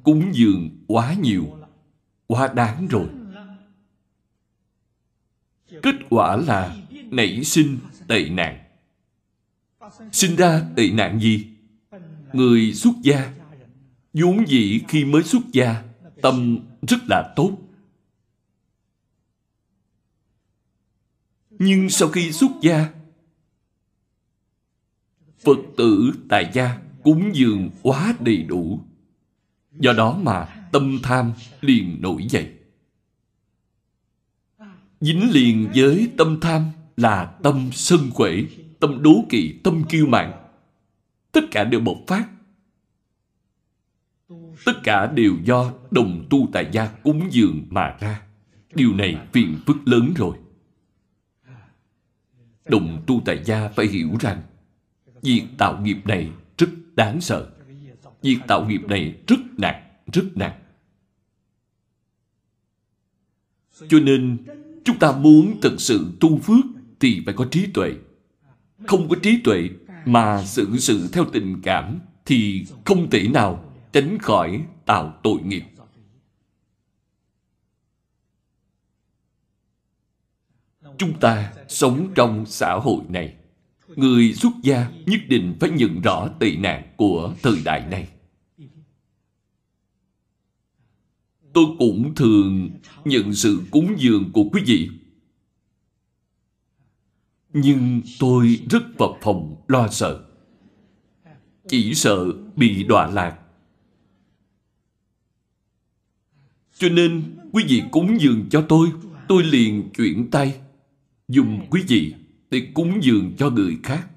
Cúng 0.04 0.32
dường 0.34 0.70
quá 0.88 1.14
nhiều, 1.14 1.58
quá 2.28 2.54
đáng 2.54 2.88
rồi. 2.88 3.08
Kết 5.84 5.96
quả 6.10 6.38
là 6.38 6.78
nảy 6.92 7.44
sinh 7.44 7.78
tệ 8.08 8.30
nạn. 8.30 8.64
Sinh 10.12 10.36
ra 10.36 10.62
tệ 10.76 10.92
nạn 10.92 11.20
gì? 11.20 11.48
Người 12.34 12.74
xuất 12.74 12.94
gia, 13.04 13.34
vốn 14.14 14.48
dĩ 14.48 14.82
khi 14.88 15.06
mới 15.06 15.24
xuất 15.24 15.42
gia, 15.52 15.84
tâm 16.22 16.60
rất 16.88 16.98
là 17.10 17.34
tốt. 17.36 17.58
Nhưng 21.50 21.90
sau 21.90 22.10
khi 22.10 22.32
xuất 22.32 22.52
gia, 22.62 22.90
Phật 25.40 25.58
tử 25.78 26.12
tại 26.30 26.52
gia 26.54 26.78
cúng 27.04 27.32
dường 27.34 27.70
quá 27.82 28.16
đầy 28.20 28.44
đủ. 28.44 28.80
Do 29.80 29.94
đó 29.94 30.20
mà 30.24 30.46
tâm 30.72 31.00
tham 31.04 31.34
liền 31.62 32.02
nổi 32.02 32.28
dậy. 32.30 32.57
Dính 35.02 35.32
liền 35.32 35.72
với 35.76 36.12
tâm 36.18 36.38
tham 36.42 36.64
là 36.98 37.26
tâm 37.44 37.70
sân 37.74 38.00
quể, 38.16 38.46
tâm 38.80 39.04
đố 39.04 39.26
kỵ, 39.30 39.60
tâm 39.64 39.84
kiêu 39.90 40.08
mạn. 40.08 40.34
Tất 41.32 41.42
cả 41.52 41.64
đều 41.64 41.80
bộc 41.80 41.98
phát. 42.08 42.28
Tất 44.66 44.74
cả 44.84 45.12
đều 45.16 45.34
do 45.44 45.74
đồng 45.92 46.28
tu 46.30 46.50
tại 46.54 46.70
gia 46.72 46.88
cúng 46.88 47.28
dường 47.32 47.66
mà 47.70 47.98
ra. 48.00 48.22
Điều 48.74 48.94
này 48.94 49.18
phiền 49.34 49.56
phức 49.66 49.78
lớn 49.86 50.14
rồi. 50.18 50.38
Đồng 52.66 53.04
tu 53.08 53.22
tại 53.26 53.44
gia 53.46 53.70
phải 53.70 53.88
hiểu 53.88 54.10
rằng 54.20 54.42
việc 55.22 55.44
tạo 55.58 55.82
nghiệp 55.82 55.98
này 56.06 56.32
rất 56.58 56.70
đáng 56.96 57.22
sợ. 57.22 57.52
Việc 58.22 58.38
tạo 58.48 58.66
nghiệp 58.66 58.82
này 58.88 59.18
rất 59.28 59.40
nặng, 59.58 59.84
rất 60.14 60.26
nặng. 60.36 60.60
Cho 63.90 64.00
nên, 64.00 64.38
chúng 64.88 65.00
ta 65.00 65.12
muốn 65.12 65.62
thực 65.62 65.82
sự 65.82 66.12
tu 66.20 66.38
phước 66.38 66.66
thì 67.00 67.22
phải 67.26 67.34
có 67.34 67.46
trí 67.52 67.68
tuệ. 67.74 67.94
Không 68.88 69.10
có 69.10 69.16
trí 69.24 69.40
tuệ 69.44 69.70
mà 70.06 70.44
xử 70.46 70.78
sự 70.78 71.10
theo 71.14 71.26
tình 71.34 71.62
cảm 71.62 72.00
thì 72.26 72.66
không 72.86 73.10
thể 73.10 73.28
nào 73.28 73.74
tránh 73.94 74.18
khỏi 74.20 74.64
tạo 74.86 75.20
tội 75.24 75.42
nghiệp. 75.42 75.64
Chúng 80.98 81.20
ta 81.20 81.54
sống 81.68 82.12
trong 82.16 82.46
xã 82.46 82.74
hội 82.74 83.04
này. 83.10 83.36
Người 83.96 84.34
xuất 84.34 84.52
gia 84.64 84.92
nhất 85.06 85.20
định 85.28 85.56
phải 85.60 85.70
nhận 85.70 86.02
rõ 86.02 86.28
tệ 86.40 86.56
nạn 86.56 86.84
của 86.98 87.34
thời 87.44 87.58
đại 87.66 87.86
này. 87.92 88.08
Tôi 91.58 91.66
cũng 91.80 92.16
thường 92.16 92.70
nhận 93.06 93.34
sự 93.34 93.62
cúng 93.72 93.96
dường 93.98 94.32
của 94.34 94.44
quý 94.54 94.62
vị. 94.66 94.90
Nhưng 97.54 98.02
tôi 98.20 98.60
rất 98.70 98.84
vật 98.98 99.18
phòng 99.22 99.56
lo 99.68 99.88
sợ. 99.88 100.26
Chỉ 101.68 101.94
sợ 101.94 102.34
bị 102.56 102.84
đọa 102.84 103.08
lạc. 103.08 103.40
Cho 106.78 106.90
nên 106.90 107.24
quý 107.52 107.66
vị 107.68 107.84
cúng 107.92 108.22
dường 108.22 108.46
cho 108.50 108.66
tôi, 108.70 108.92
tôi 109.28 109.44
liền 109.44 109.90
chuyển 109.96 110.32
tay 110.32 110.60
dùng 111.28 111.68
quý 111.70 111.84
vị 111.88 112.14
để 112.50 112.72
cúng 112.74 113.00
dường 113.04 113.34
cho 113.38 113.50
người 113.50 113.78
khác. 113.84 114.10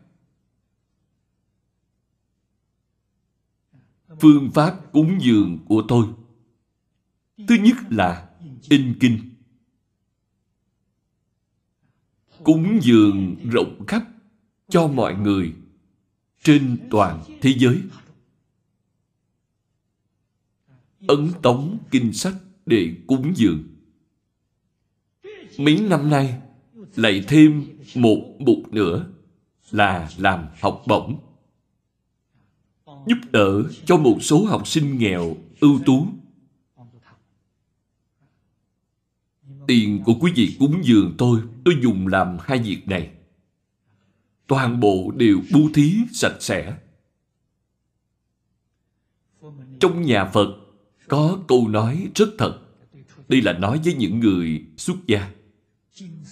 Phương 4.21 4.51
pháp 4.51 4.93
cúng 4.93 5.19
dường 5.21 5.59
của 5.69 5.85
tôi 5.89 6.07
Thứ 7.49 7.55
nhất 7.55 7.77
là 7.91 8.29
in 8.69 8.95
kinh. 9.01 9.19
Cúng 12.45 12.79
dường 12.83 13.37
rộng 13.51 13.87
khắp 13.87 14.03
cho 14.69 14.89
mọi 14.89 15.15
người 15.15 15.53
trên 16.43 16.77
toàn 16.91 17.23
thế 17.41 17.55
giới. 17.59 17.81
Ấn 21.09 21.31
tống 21.43 21.79
kinh 21.91 22.13
sách 22.13 22.35
để 22.67 22.95
cúng 23.07 23.33
dường. 23.37 23.65
Mấy 25.59 25.81
năm 25.81 26.11
nay, 26.11 26.41
lại 26.97 27.25
thêm 27.29 27.65
một 27.95 28.37
mục 28.39 28.73
nữa 28.73 29.07
là 29.71 30.11
làm 30.19 30.47
học 30.61 30.83
bổng 30.87 31.19
giúp 33.07 33.19
đỡ 33.31 33.63
cho 33.85 33.97
một 33.97 34.19
số 34.21 34.45
học 34.45 34.69
sinh 34.69 34.99
nghèo 34.99 35.37
ưu 35.61 35.81
tú 35.87 36.07
tiền 39.71 40.03
của 40.05 40.15
quý 40.21 40.33
vị 40.35 40.57
cúng 40.59 40.81
dường 40.85 41.15
tôi 41.19 41.41
tôi 41.65 41.75
dùng 41.83 42.07
làm 42.07 42.37
hai 42.41 42.59
việc 42.59 42.89
này. 42.89 43.11
Toàn 44.47 44.81
bộ 44.81 45.13
đều 45.17 45.41
bố 45.53 45.61
thí 45.75 45.95
sạch 46.13 46.37
sẽ. 46.41 46.77
Trong 49.81 50.03
nhà 50.03 50.25
phật, 50.25 50.57
có 51.09 51.39
câu 51.49 51.69
nói 51.69 52.09
rất 52.15 52.29
thật. 52.39 52.59
Đây 53.29 53.43
là 53.43 53.53
nói 53.53 53.81
với 53.85 53.95
những 53.95 54.21
người 54.21 54.65
xuất 54.77 54.97
gia. 55.07 55.31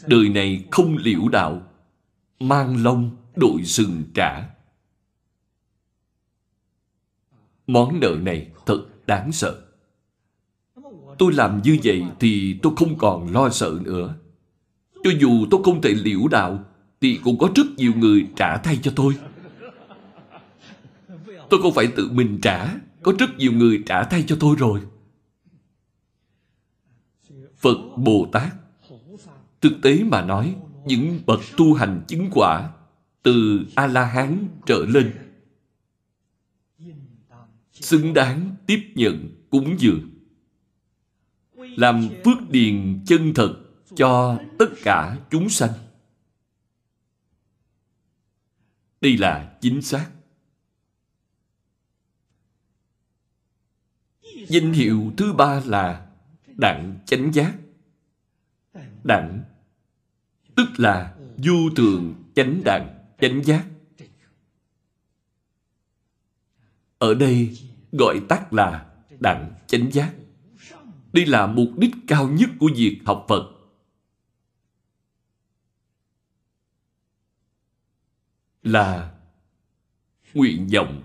Đời 0.06 0.28
này 0.28 0.64
không 0.70 0.96
liễu 0.96 1.28
đạo, 1.28 1.62
Mang 2.40 2.84
lông 2.84 3.16
đội 3.36 3.64
sừng 3.64 4.04
trả 4.14 4.48
Món 7.66 8.00
nợ 8.00 8.16
này 8.22 8.50
thật 8.66 8.86
đáng 9.06 9.32
sợ. 9.32 9.67
Tôi 11.18 11.32
làm 11.32 11.60
như 11.64 11.78
vậy 11.84 12.02
thì 12.20 12.58
tôi 12.62 12.72
không 12.76 12.98
còn 12.98 13.32
lo 13.32 13.50
sợ 13.50 13.78
nữa. 13.82 14.14
Cho 15.04 15.10
dù 15.20 15.46
tôi 15.50 15.62
không 15.64 15.80
thể 15.82 15.90
liễu 15.90 16.28
đạo 16.30 16.64
Thì 17.00 17.20
cũng 17.24 17.38
có 17.38 17.50
rất 17.54 17.66
nhiều 17.76 17.92
người 17.96 18.26
trả 18.36 18.56
thay 18.56 18.78
cho 18.82 18.92
tôi. 18.96 19.14
Tôi 21.50 21.62
không 21.62 21.74
phải 21.74 21.86
tự 21.86 22.10
mình 22.10 22.38
trả 22.42 22.74
Có 23.02 23.12
rất 23.18 23.38
nhiều 23.38 23.52
người 23.52 23.82
trả 23.86 24.04
thay 24.04 24.24
cho 24.26 24.36
tôi 24.40 24.56
rồi. 24.58 24.80
Phật 27.56 27.78
Bồ 27.96 28.28
Tát 28.32 28.52
Thực 29.60 29.72
tế 29.82 30.04
mà 30.04 30.22
nói, 30.22 30.56
những 30.86 31.20
bậc 31.26 31.40
tu 31.56 31.74
hành 31.74 32.02
chứng 32.08 32.28
quả 32.30 32.70
từ 33.22 33.64
A-la-hán 33.74 34.48
trở 34.66 34.84
lên 34.88 35.12
xứng 37.72 38.14
đáng 38.14 38.56
tiếp 38.66 38.80
nhận 38.94 39.28
cúng 39.50 39.74
dường 39.78 40.17
làm 41.78 42.08
phước 42.24 42.50
điền 42.50 43.00
chân 43.06 43.32
thật 43.34 43.56
cho 43.96 44.38
tất 44.58 44.66
cả 44.82 45.18
chúng 45.30 45.48
sanh 45.48 45.70
Đây 49.00 49.16
là 49.16 49.56
chính 49.60 49.82
xác. 49.82 50.10
Danh 54.48 54.72
hiệu 54.72 55.12
thứ 55.16 55.32
ba 55.32 55.62
là 55.64 56.06
đặng 56.46 56.98
chánh 57.06 57.32
giác. 57.34 57.54
Đặng 59.04 59.42
tức 60.56 60.66
là 60.76 61.16
du 61.36 61.70
thường 61.76 62.14
chánh 62.34 62.60
đặng 62.64 63.04
chánh 63.20 63.44
giác. 63.44 63.66
Ở 66.98 67.14
đây 67.14 67.58
gọi 67.92 68.20
tắt 68.28 68.52
là 68.52 68.86
đặng 69.20 69.52
chánh 69.66 69.92
giác. 69.92 70.17
Đây 71.12 71.26
là 71.26 71.46
mục 71.46 71.68
đích 71.78 71.94
cao 72.06 72.28
nhất 72.28 72.50
của 72.60 72.70
việc 72.76 73.00
học 73.06 73.26
Phật. 73.28 73.54
Là 78.62 79.14
nguyện 80.34 80.68
vọng 80.74 81.02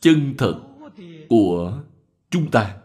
chân 0.00 0.34
thật 0.38 0.62
của 1.28 1.82
chúng 2.30 2.50
ta. 2.50 2.78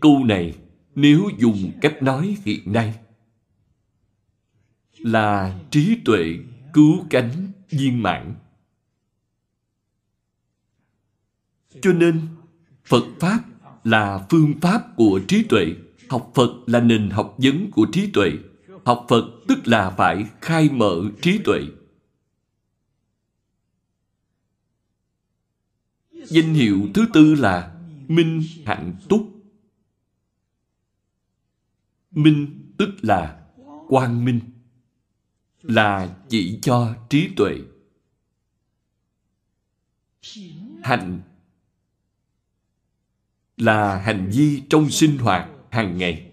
Câu 0.00 0.24
này 0.24 0.58
nếu 0.94 1.30
dùng 1.38 1.72
cách 1.80 2.02
nói 2.02 2.36
hiện 2.44 2.72
nay 2.72 3.00
là 4.92 5.60
trí 5.70 5.98
tuệ 6.04 6.38
cứu 6.72 7.06
cánh 7.10 7.52
viên 7.70 8.02
mãn. 8.02 8.34
Cho 11.82 11.92
nên, 11.92 12.20
Phật 12.84 13.04
Pháp 13.20 13.40
là 13.84 14.26
phương 14.30 14.54
pháp 14.60 14.96
của 14.96 15.20
trí 15.28 15.42
tuệ. 15.42 15.66
Học 16.08 16.32
Phật 16.34 16.50
là 16.66 16.80
nền 16.80 17.10
học 17.10 17.36
vấn 17.38 17.70
của 17.70 17.86
trí 17.92 18.10
tuệ. 18.12 18.30
Học 18.84 19.06
Phật 19.08 19.24
tức 19.48 19.58
là 19.64 19.90
phải 19.90 20.26
khai 20.40 20.68
mở 20.70 21.02
trí 21.22 21.38
tuệ. 21.44 21.60
Danh 26.12 26.54
hiệu 26.54 26.88
thứ 26.94 27.06
tư 27.12 27.34
là 27.34 27.80
Minh 28.08 28.42
Hạnh 28.66 28.94
Túc. 29.08 29.30
Minh 32.10 32.72
tức 32.78 32.90
là 33.02 33.46
quang 33.88 34.24
minh 34.24 34.40
là 35.62 36.16
chỉ 36.28 36.58
cho 36.62 36.94
trí 37.08 37.28
tuệ. 37.36 37.58
Hạnh 40.82 41.20
là 43.56 43.98
hành 43.98 44.30
vi 44.32 44.62
trong 44.68 44.90
sinh 44.90 45.18
hoạt 45.18 45.48
hàng 45.70 45.98
ngày. 45.98 46.32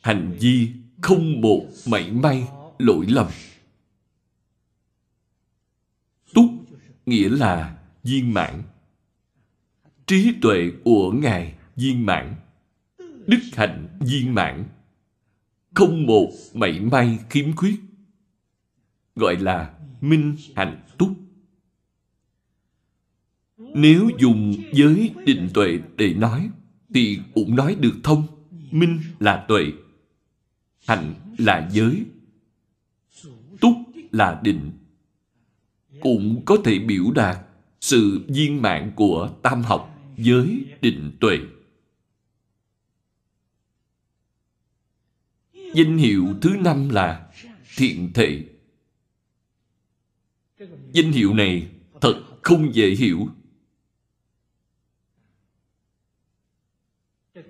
Hành 0.00 0.36
vi 0.40 0.72
không 1.02 1.40
một 1.40 1.66
mảy 1.86 2.10
may, 2.10 2.48
lỗi 2.78 3.06
lầm. 3.08 3.26
Túc 6.34 6.50
nghĩa 7.06 7.28
là 7.28 7.78
viên 8.02 8.34
mãn. 8.34 8.62
Trí 10.06 10.34
tuệ 10.42 10.70
của 10.84 11.12
ngài 11.12 11.54
viên 11.76 12.06
mãn. 12.06 12.34
Đức 13.26 13.40
hạnh 13.52 13.98
viên 14.00 14.34
mãn 14.34 14.64
không 15.74 16.06
một 16.06 16.30
mảy 16.54 16.80
may 16.80 17.18
khiếm 17.30 17.56
khuyết. 17.56 17.80
Gọi 19.16 19.36
là 19.36 19.74
minh 20.00 20.36
hạnh 20.56 20.82
túc. 20.98 21.08
Nếu 23.58 24.10
dùng 24.18 24.54
giới 24.72 25.10
định 25.26 25.48
tuệ 25.54 25.78
để 25.96 26.14
nói, 26.14 26.50
thì 26.94 27.18
cũng 27.34 27.56
nói 27.56 27.76
được 27.80 27.94
thông. 28.02 28.26
Minh 28.70 29.00
là 29.20 29.44
tuệ, 29.48 29.72
hạnh 30.86 31.14
là 31.38 31.68
giới. 31.72 32.04
Túc 33.60 33.76
là 34.12 34.40
định. 34.42 34.70
Cũng 36.00 36.42
có 36.44 36.56
thể 36.64 36.78
biểu 36.78 37.04
đạt 37.14 37.38
sự 37.80 38.24
viên 38.28 38.62
mạng 38.62 38.92
của 38.96 39.30
tam 39.42 39.62
học 39.62 39.98
giới 40.16 40.64
định 40.80 41.12
tuệ. 41.20 41.38
Danh 45.74 45.98
hiệu 45.98 46.34
thứ 46.42 46.50
năm 46.50 46.88
là 46.88 47.32
thiện 47.76 48.10
thể. 48.14 48.44
Danh 50.92 51.12
hiệu 51.12 51.34
này 51.34 51.70
thật 52.00 52.24
không 52.42 52.74
dễ 52.74 52.90
hiểu. 52.90 53.28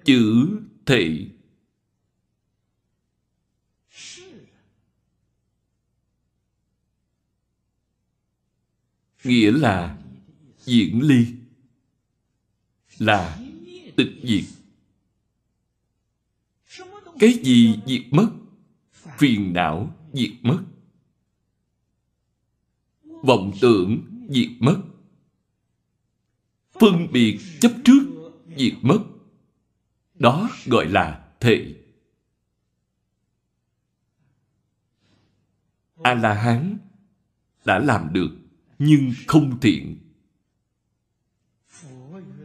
Chữ 0.05 0.49
thị 0.87 1.29
nghĩa 9.25 9.51
là 9.51 9.99
diễn 10.65 11.03
ly, 11.03 11.27
là 12.99 13.39
tịch 13.97 14.13
diệt 14.23 14.62
cái 17.23 17.33
gì 17.43 17.79
diệt 17.87 18.03
mất? 18.11 18.29
Phiền 19.19 19.53
não 19.53 19.95
diệt 20.13 20.31
mất. 20.43 20.63
Vọng 23.03 23.53
tưởng 23.61 24.03
diệt 24.29 24.49
mất. 24.59 24.83
Phân 26.73 27.09
biệt 27.13 27.41
chấp 27.61 27.73
trước 27.85 28.33
diệt 28.57 28.73
mất. 28.83 29.05
Đó 30.15 30.51
gọi 30.67 30.89
là 30.89 31.29
thị 31.41 31.77
A-la-hán 36.03 36.79
đã 37.65 37.79
làm 37.79 38.13
được, 38.13 38.31
nhưng 38.79 39.13
không 39.27 39.61
thiện. 39.61 39.97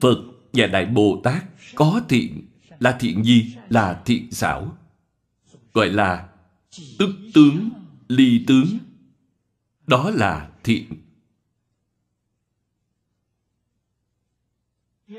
Phật 0.01 0.17
và 0.53 0.67
Đại 0.67 0.85
Bồ 0.85 1.21
Tát 1.23 1.43
có 1.75 2.01
thiện 2.09 2.47
là 2.79 2.97
thiện 2.99 3.23
gì? 3.23 3.55
Là 3.69 4.01
thiện 4.05 4.31
xảo. 4.31 4.77
Gọi 5.73 5.89
là 5.89 6.29
tức 6.99 7.09
tướng, 7.33 7.69
ly 8.07 8.43
tướng. 8.47 8.77
Đó 9.87 10.09
là 10.09 10.51
thiện. 10.63 10.85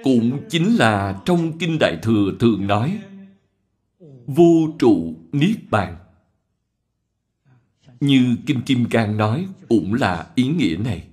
Cũng 0.05 0.40
chính 0.51 0.77
là 0.77 1.23
trong 1.25 1.59
Kinh 1.59 1.79
Đại 1.81 1.99
Thừa 2.03 2.33
thường 2.40 2.66
nói 2.66 3.03
Vô 4.27 4.68
trụ 4.79 5.16
Niết 5.33 5.57
Bàn. 5.71 5.97
Như 8.01 8.37
Kinh 8.47 8.62
Kim 8.62 8.88
Cang 8.90 9.16
nói 9.16 9.49
cũng 9.68 9.94
là 9.94 10.31
ý 10.35 10.49
nghĩa 10.49 10.77
này. 10.77 11.09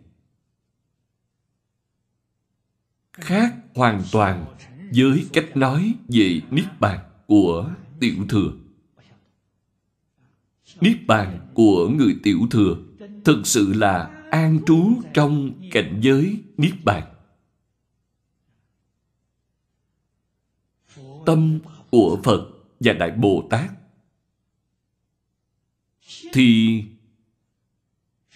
Khác 3.13 3.55
hoàn 3.75 4.03
toàn 4.11 4.45
với 4.93 5.25
cách 5.33 5.57
nói 5.57 5.93
về 6.07 6.41
Niết 6.51 6.79
Bàn 6.79 6.99
của 7.27 7.71
Tiểu 7.99 8.15
Thừa. 8.29 8.51
Niết 10.81 10.97
Bàn 11.07 11.39
của 11.53 11.89
người 11.89 12.15
Tiểu 12.23 12.39
Thừa 12.51 12.75
thực 13.25 13.47
sự 13.47 13.73
là 13.73 14.23
an 14.31 14.59
trú 14.65 15.01
trong 15.13 15.53
cảnh 15.71 15.99
giới 16.03 16.43
Niết 16.57 16.73
Bàn. 16.83 17.03
Tâm 21.25 21.59
của 21.91 22.19
Phật 22.23 22.49
và 22.79 22.93
Đại 22.93 23.11
Bồ 23.11 23.47
Tát 23.49 23.71
thì 26.33 26.83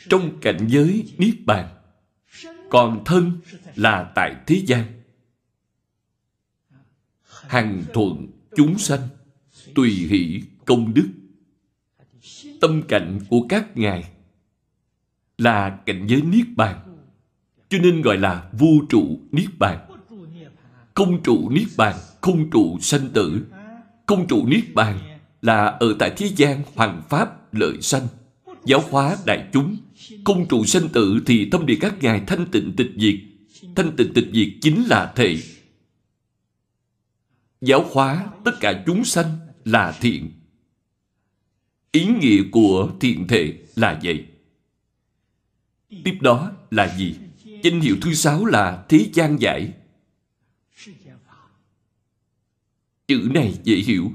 trong 0.10 0.40
cảnh 0.42 0.68
giới 0.70 1.14
Niết 1.18 1.36
Bàn 1.46 1.76
còn 2.70 3.04
thân 3.06 3.40
là 3.76 4.12
tại 4.16 4.36
thế 4.48 4.62
gian 4.68 4.99
hằng 7.50 7.84
thuận 7.94 8.28
chúng 8.56 8.78
sanh, 8.78 9.00
tùy 9.76 9.90
hỷ 9.90 10.42
công 10.66 10.94
đức. 10.94 11.10
Tâm 12.62 12.82
cảnh 12.88 13.20
của 13.30 13.46
các 13.50 13.78
ngài 13.78 14.04
là 15.38 15.80
cảnh 15.86 16.08
giới 16.08 16.22
niết 16.22 16.46
bàn, 16.56 16.80
cho 17.70 17.78
nên 17.78 18.02
gọi 18.02 18.18
là 18.18 18.50
vô 18.60 18.68
trụ 18.90 19.20
niết 19.32 19.60
bàn. 19.60 19.80
Không 20.94 21.24
trụ 21.24 21.50
niết 21.50 21.68
bàn, 21.78 21.96
không 22.22 22.50
trụ 22.50 22.80
sanh 22.82 23.10
tử. 23.10 23.46
Không 24.06 24.28
trụ 24.28 24.46
niết 24.48 24.74
bàn 24.74 25.00
là 25.42 25.66
ở 25.66 25.96
tại 26.00 26.14
thế 26.18 26.30
gian 26.36 26.64
hoàng 26.76 27.02
pháp 27.10 27.54
lợi 27.54 27.82
sanh, 27.82 28.08
giáo 28.66 28.84
hóa 28.90 29.18
đại 29.26 29.48
chúng. 29.54 29.78
Không 30.26 30.48
trụ 30.48 30.66
sanh 30.66 30.90
tử 30.90 31.20
thì 31.26 31.50
tâm 31.50 31.66
địa 31.66 31.78
các 31.82 32.04
ngài 32.04 32.24
thanh 32.28 32.46
tịnh 32.52 32.76
tịch 32.76 32.92
diệt. 32.98 33.16
Thanh 33.76 33.96
tịnh 33.96 34.14
tịch 34.14 34.28
diệt 34.34 34.48
chính 34.62 34.86
là 34.86 35.14
thể 35.16 35.38
giáo 37.62 37.90
hóa 37.92 38.28
tất 38.46 38.52
cả 38.60 38.84
chúng 38.86 39.06
sanh 39.06 39.38
là 39.66 39.98
thiện. 40.02 40.32
Ý 41.92 42.06
nghĩa 42.06 42.44
của 42.52 42.92
thiện 43.00 43.28
thể 43.28 43.60
là 43.76 44.00
vậy. 44.04 44.26
Tiếp 45.90 46.18
đó 46.22 46.52
là 46.72 46.98
gì? 46.98 47.16
Danh 47.64 47.82
hiệu 47.82 47.96
thứ 48.02 48.14
sáu 48.14 48.46
là 48.46 48.86
Thế 48.90 49.10
gian 49.14 49.40
giải. 49.40 49.74
Chữ 53.08 53.30
này 53.34 53.60
dễ 53.64 53.76
hiểu. 53.76 54.12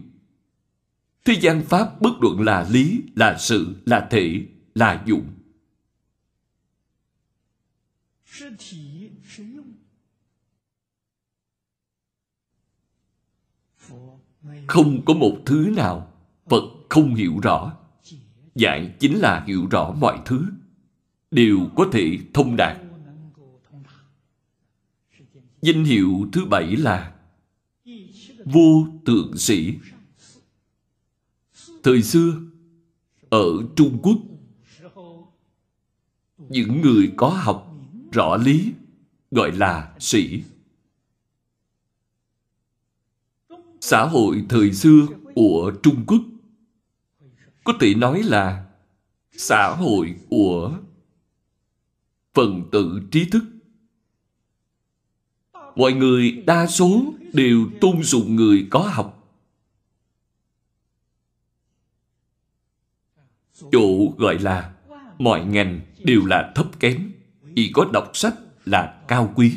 Thế 1.25 1.35
gian 1.41 1.65
Pháp 1.65 2.01
bất 2.01 2.13
luận 2.21 2.41
là 2.41 2.67
lý, 2.71 3.03
là 3.15 3.39
sự, 3.39 3.77
là 3.87 4.09
thể, 4.11 4.47
là 4.75 5.05
dụng. 5.07 5.27
Không 14.67 15.05
có 15.05 15.15
một 15.15 15.37
thứ 15.47 15.73
nào 15.77 16.13
Phật 16.51 16.65
không 16.89 17.15
hiểu 17.15 17.41
rõ. 17.43 17.73
Giải 18.55 18.95
chính 18.99 19.19
là 19.19 19.45
hiểu 19.47 19.67
rõ 19.71 19.95
mọi 20.01 20.19
thứ, 20.25 20.45
đều 21.31 21.59
có 21.77 21.89
thể 21.93 22.19
thông 22.35 22.57
đạt. 22.57 22.77
Danh 25.63 25.85
hiệu 25.85 26.29
thứ 26.33 26.45
bảy 26.45 26.77
là 26.77 27.15
Vô 28.45 28.87
Tượng 29.05 29.37
Sĩ. 29.37 29.75
Thời 31.83 32.03
xưa, 32.03 32.41
ở 33.31 33.47
Trung 33.77 33.99
Quốc, 34.03 34.19
những 36.49 36.81
người 36.81 37.13
có 37.17 37.29
học 37.29 37.75
rõ 38.13 38.37
lý 38.37 38.73
gọi 39.31 39.53
là 39.53 39.95
sĩ. 39.99 40.43
Xã 43.87 44.07
hội 44.07 44.45
thời 44.49 44.73
xưa 44.73 45.07
của 45.35 45.73
Trung 45.83 46.05
Quốc 46.07 46.21
có 47.65 47.73
thể 47.81 47.95
nói 47.95 48.23
là 48.23 48.67
xã 49.33 49.77
hội 49.79 50.15
của 50.31 50.79
phần 52.35 52.69
tử 52.73 53.01
trí 53.11 53.25
thức. 53.25 53.45
Mọi 55.77 55.93
người 55.93 56.43
đa 56.47 56.67
số 56.67 57.15
đều 57.33 57.67
tôn 57.81 58.03
sùng 58.03 58.37
người 58.37 58.67
có 58.71 58.91
học. 58.93 59.39
Chỗ 63.73 64.15
gọi 64.19 64.39
là 64.39 64.75
mọi 65.19 65.45
ngành 65.45 65.81
đều 66.05 66.27
là 66.27 66.53
thấp 66.55 66.81
kém, 66.81 67.13
chỉ 67.57 67.71
có 67.75 67.91
đọc 67.93 68.11
sách 68.15 68.35
là 68.65 69.03
cao 69.09 69.33
quý. 69.37 69.55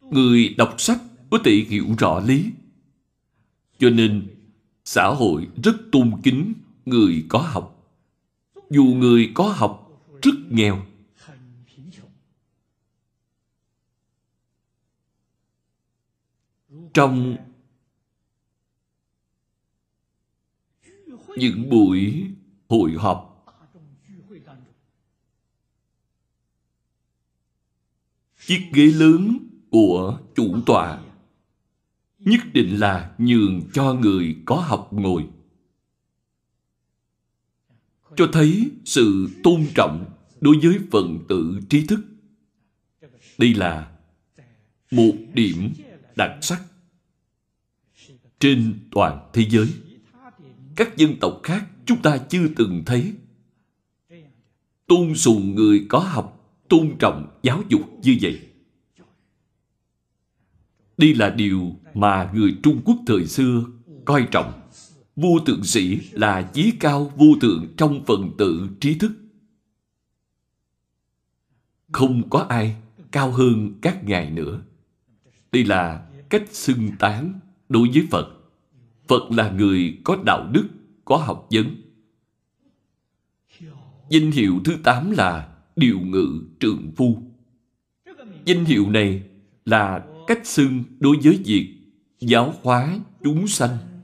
Người 0.00 0.54
đọc 0.58 0.74
sách 0.78 0.98
có 1.32 1.38
thể 1.44 1.52
hiểu 1.68 1.86
rõ 1.98 2.20
lý. 2.20 2.50
Cho 3.78 3.90
nên, 3.90 4.28
xã 4.84 5.08
hội 5.08 5.48
rất 5.64 5.76
tôn 5.92 6.20
kính 6.22 6.54
người 6.86 7.26
có 7.28 7.38
học. 7.38 7.92
Dù 8.70 8.84
người 8.84 9.32
có 9.34 9.48
học 9.48 10.02
rất 10.22 10.34
nghèo. 10.50 10.86
Trong 16.94 17.36
những 21.36 21.70
buổi 21.70 22.30
hội 22.68 22.92
họp 22.92 23.28
chiếc 28.46 28.70
ghế 28.72 28.86
lớn 28.86 29.38
của 29.70 30.18
chủ 30.34 30.60
tọa 30.66 31.00
nhất 32.24 32.40
định 32.52 32.80
là 32.80 33.14
nhường 33.18 33.60
cho 33.72 33.94
người 33.94 34.36
có 34.44 34.56
học 34.56 34.88
ngồi. 34.92 35.26
Cho 38.16 38.28
thấy 38.32 38.70
sự 38.84 39.28
tôn 39.42 39.66
trọng 39.74 40.04
đối 40.40 40.58
với 40.62 40.78
phần 40.90 41.18
tử 41.28 41.60
trí 41.68 41.86
thức. 41.86 42.00
Đây 43.38 43.54
là 43.54 43.92
một 44.90 45.12
điểm 45.34 45.72
đặc 46.16 46.30
sắc 46.42 46.62
trên 48.38 48.74
toàn 48.90 49.30
thế 49.32 49.46
giới. 49.50 49.66
Các 50.76 50.96
dân 50.96 51.16
tộc 51.20 51.40
khác 51.42 51.66
chúng 51.86 52.02
ta 52.02 52.18
chưa 52.18 52.48
từng 52.56 52.82
thấy. 52.86 53.12
Tôn 54.86 55.14
sùng 55.14 55.54
người 55.54 55.86
có 55.88 55.98
học, 55.98 56.56
tôn 56.68 56.96
trọng 56.98 57.38
giáo 57.42 57.62
dục 57.68 57.80
như 58.02 58.16
vậy. 58.22 58.51
Đây 60.96 61.14
là 61.14 61.30
điều 61.30 61.76
mà 61.94 62.30
người 62.34 62.56
Trung 62.62 62.80
Quốc 62.84 62.96
thời 63.06 63.26
xưa 63.26 63.64
coi 64.04 64.26
trọng. 64.30 64.52
Vô 65.16 65.38
tượng 65.46 65.64
sĩ 65.64 66.00
là 66.12 66.42
chí 66.42 66.72
cao 66.80 67.12
vô 67.16 67.26
tượng 67.40 67.74
trong 67.76 68.04
phần 68.06 68.30
tử 68.38 68.68
trí 68.80 68.94
thức. 68.94 69.12
Không 71.92 72.30
có 72.30 72.38
ai 72.38 72.76
cao 73.10 73.30
hơn 73.30 73.74
các 73.82 74.04
ngài 74.04 74.30
nữa. 74.30 74.62
Đây 75.52 75.64
là 75.64 76.06
cách 76.28 76.42
xưng 76.50 76.90
tán 76.98 77.40
đối 77.68 77.88
với 77.88 78.06
Phật. 78.10 78.28
Phật 79.08 79.30
là 79.30 79.50
người 79.50 79.98
có 80.04 80.16
đạo 80.24 80.48
đức, 80.52 80.68
có 81.04 81.16
học 81.16 81.48
vấn. 81.50 81.76
Danh 84.08 84.30
hiệu 84.30 84.60
thứ 84.64 84.76
tám 84.82 85.10
là 85.10 85.48
điều 85.76 86.00
ngự 86.00 86.42
trượng 86.60 86.92
phu. 86.96 87.22
Danh 88.44 88.64
hiệu 88.64 88.90
này 88.90 89.22
là 89.64 90.04
cách 90.34 90.46
xưng 90.46 90.84
đối 91.00 91.16
với 91.22 91.42
việc 91.44 91.78
giáo 92.20 92.54
hóa 92.62 92.98
chúng 93.22 93.48
sanh 93.48 94.02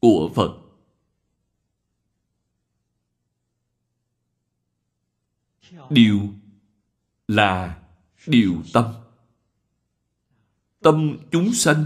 của 0.00 0.30
Phật. 0.34 0.58
Điều 5.90 6.20
là 7.28 7.82
điều 8.26 8.62
tâm. 8.72 8.94
Tâm 10.80 11.16
chúng 11.30 11.52
sanh 11.52 11.84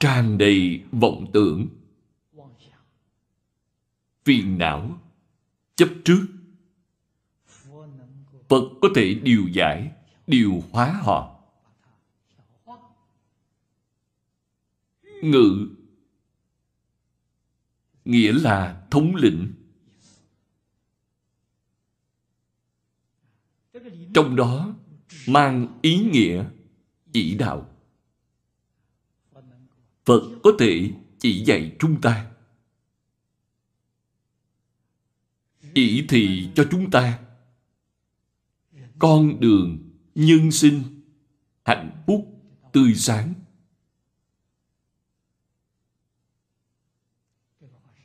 tràn 0.00 0.38
đầy 0.38 0.84
vọng 0.92 1.26
tưởng 1.32 1.68
phiền 4.24 4.58
não, 4.58 5.00
chấp 5.76 5.88
trước. 6.04 6.35
Phật 8.48 8.62
có 8.82 8.88
thể 8.94 9.14
điều 9.14 9.48
giải, 9.52 9.92
điều 10.26 10.62
hóa 10.72 11.00
họ. 11.02 11.40
Ngự 15.22 15.68
nghĩa 18.04 18.32
là 18.32 18.86
thống 18.90 19.14
lĩnh. 19.14 19.52
Trong 24.14 24.36
đó 24.36 24.74
mang 25.28 25.78
ý 25.82 25.98
nghĩa 25.98 26.44
chỉ 27.12 27.34
đạo. 27.34 27.70
Phật 30.04 30.22
có 30.42 30.50
thể 30.58 30.90
chỉ 31.18 31.44
dạy 31.44 31.76
chúng 31.78 32.00
ta 32.00 32.30
chỉ 35.74 36.06
thị 36.08 36.48
cho 36.54 36.66
chúng 36.70 36.90
ta 36.90 37.25
con 38.98 39.40
đường 39.40 39.78
nhân 40.14 40.50
sinh, 40.50 40.82
hạnh 41.64 42.02
phúc 42.06 42.42
tươi 42.72 42.94
sáng. 42.94 43.34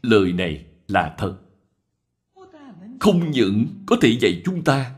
Lời 0.02 0.34
này 0.34 0.66
là 0.88 1.16
thật. 1.18 1.38
Không 3.00 3.32
những 3.32 3.68
có 3.86 3.98
thể 4.02 4.18
dạy 4.22 4.42
chúng 4.46 4.64
ta 4.64 4.96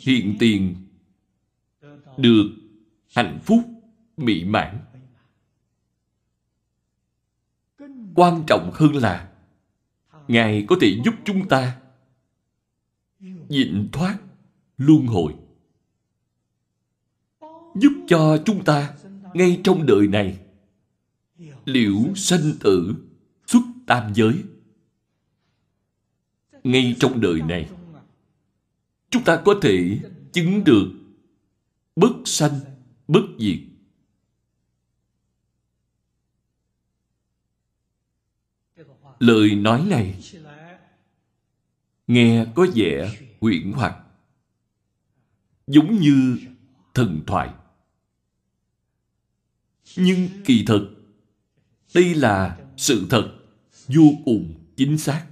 hiện 0.00 0.36
tiền 0.38 0.76
được 2.16 2.50
hạnh 3.14 3.40
phúc, 3.44 3.60
mỹ 4.16 4.44
mãn. 4.44 4.80
Quan 8.14 8.42
trọng 8.46 8.70
hơn 8.74 8.94
là 8.94 9.32
Ngài 10.28 10.64
có 10.68 10.76
thể 10.80 11.00
giúp 11.04 11.14
chúng 11.24 11.48
ta 11.48 11.80
nhịn 13.48 13.88
thoát 13.92 14.18
luân 14.78 15.06
hồi. 15.06 15.34
Giúp 17.74 17.92
cho 18.08 18.42
chúng 18.44 18.64
ta 18.64 18.94
ngay 19.34 19.60
trong 19.64 19.86
đời 19.86 20.06
này 20.06 20.38
liễu 21.64 22.14
sanh 22.14 22.52
tử 22.60 22.94
xuất 23.46 23.62
tam 23.86 24.14
giới. 24.14 24.42
Ngay 26.64 26.96
trong 27.00 27.20
đời 27.20 27.40
này, 27.42 27.70
chúng 29.10 29.24
ta 29.24 29.42
có 29.44 29.54
thể 29.62 30.00
chứng 30.32 30.64
được 30.64 30.92
bất 31.96 32.12
sanh, 32.24 32.60
bất 33.08 33.22
diệt 33.38 33.58
Lời 39.18 39.54
nói 39.54 39.86
này 39.88 40.20
nghe 42.06 42.46
có 42.54 42.66
vẻ 42.74 43.18
huyễn 43.40 43.72
hoặc 43.72 44.05
giống 45.66 46.00
như 46.00 46.38
thần 46.94 47.22
thoại 47.26 47.54
nhưng 49.96 50.28
kỳ 50.44 50.64
thực, 50.66 50.80
đây 51.94 52.14
là 52.14 52.58
sự 52.76 53.06
thật 53.10 53.38
vô 53.88 54.12
cùng 54.24 54.54
chính 54.76 54.98
xác 54.98 55.26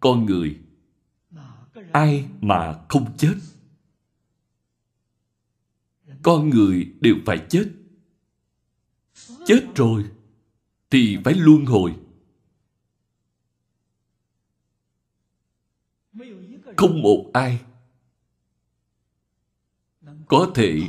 con 0.00 0.26
người, 0.26 0.60
ai 1.92 2.28
mà 2.40 2.84
không 2.88 3.16
chết 3.16 3.34
con 6.22 6.50
người 6.50 6.92
đều 7.00 7.14
phải 7.26 7.46
chết. 7.48 7.70
Chết 9.46 9.64
rồi 9.74 10.04
thì 10.90 11.18
phải 11.24 11.34
luân 11.34 11.64
hồi. 11.64 11.94
Không 16.76 17.02
một 17.02 17.30
ai 17.32 17.60
có 20.26 20.52
thể 20.54 20.80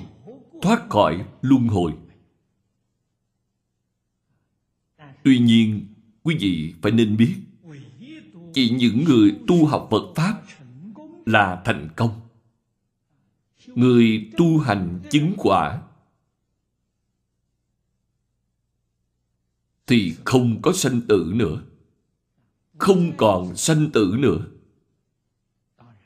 thoát 0.61 0.89
khỏi 0.89 1.25
luân 1.41 1.67
hồi. 1.67 1.93
Tuy 5.23 5.39
nhiên, 5.39 5.87
quý 6.23 6.37
vị 6.39 6.73
phải 6.81 6.91
nên 6.91 7.17
biết, 7.17 7.35
chỉ 8.53 8.69
những 8.69 9.03
người 9.03 9.35
tu 9.47 9.65
học 9.65 9.87
Phật 9.91 10.13
Pháp 10.15 10.41
là 11.25 11.61
thành 11.65 11.89
công. 11.95 12.21
Người 13.67 14.31
tu 14.37 14.57
hành 14.59 14.99
chứng 15.09 15.33
quả 15.37 15.81
thì 19.87 20.15
không 20.25 20.61
có 20.61 20.73
sanh 20.73 21.01
tử 21.07 21.31
nữa. 21.35 21.63
Không 22.77 23.11
còn 23.17 23.55
sanh 23.55 23.89
tử 23.93 24.15
nữa. 24.19 24.47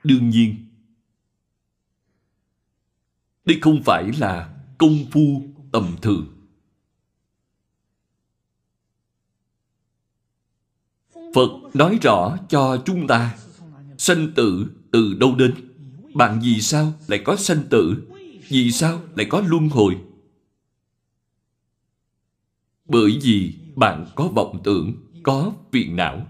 Đương 0.10 0.30
nhiên, 0.30 0.56
đây 3.46 3.60
không 3.62 3.84
phải 3.86 4.12
là 4.20 4.60
công 4.78 5.06
phu 5.12 5.44
tầm 5.72 5.96
thường. 6.02 6.28
Phật 11.14 11.50
nói 11.74 12.00
rõ 12.02 12.38
cho 12.50 12.84
chúng 12.86 13.08
ta 13.08 13.38
sanh 13.98 14.32
tử 14.36 14.68
từ 14.92 15.14
đâu 15.20 15.36
đến. 15.36 15.54
Bạn 16.14 16.40
vì 16.44 16.62
sao 16.62 16.94
lại 17.08 17.22
có 17.26 17.36
sanh 17.36 17.64
tử? 17.70 18.08
Vì 18.48 18.72
sao 18.72 19.02
lại 19.16 19.28
có 19.30 19.44
luân 19.46 19.70
hồi? 19.70 19.98
Bởi 22.86 23.20
vì 23.22 23.54
bạn 23.76 24.06
có 24.16 24.28
vọng 24.28 24.62
tưởng, 24.64 24.94
có 25.24 25.54
phiền 25.72 25.96
não. 25.96 26.28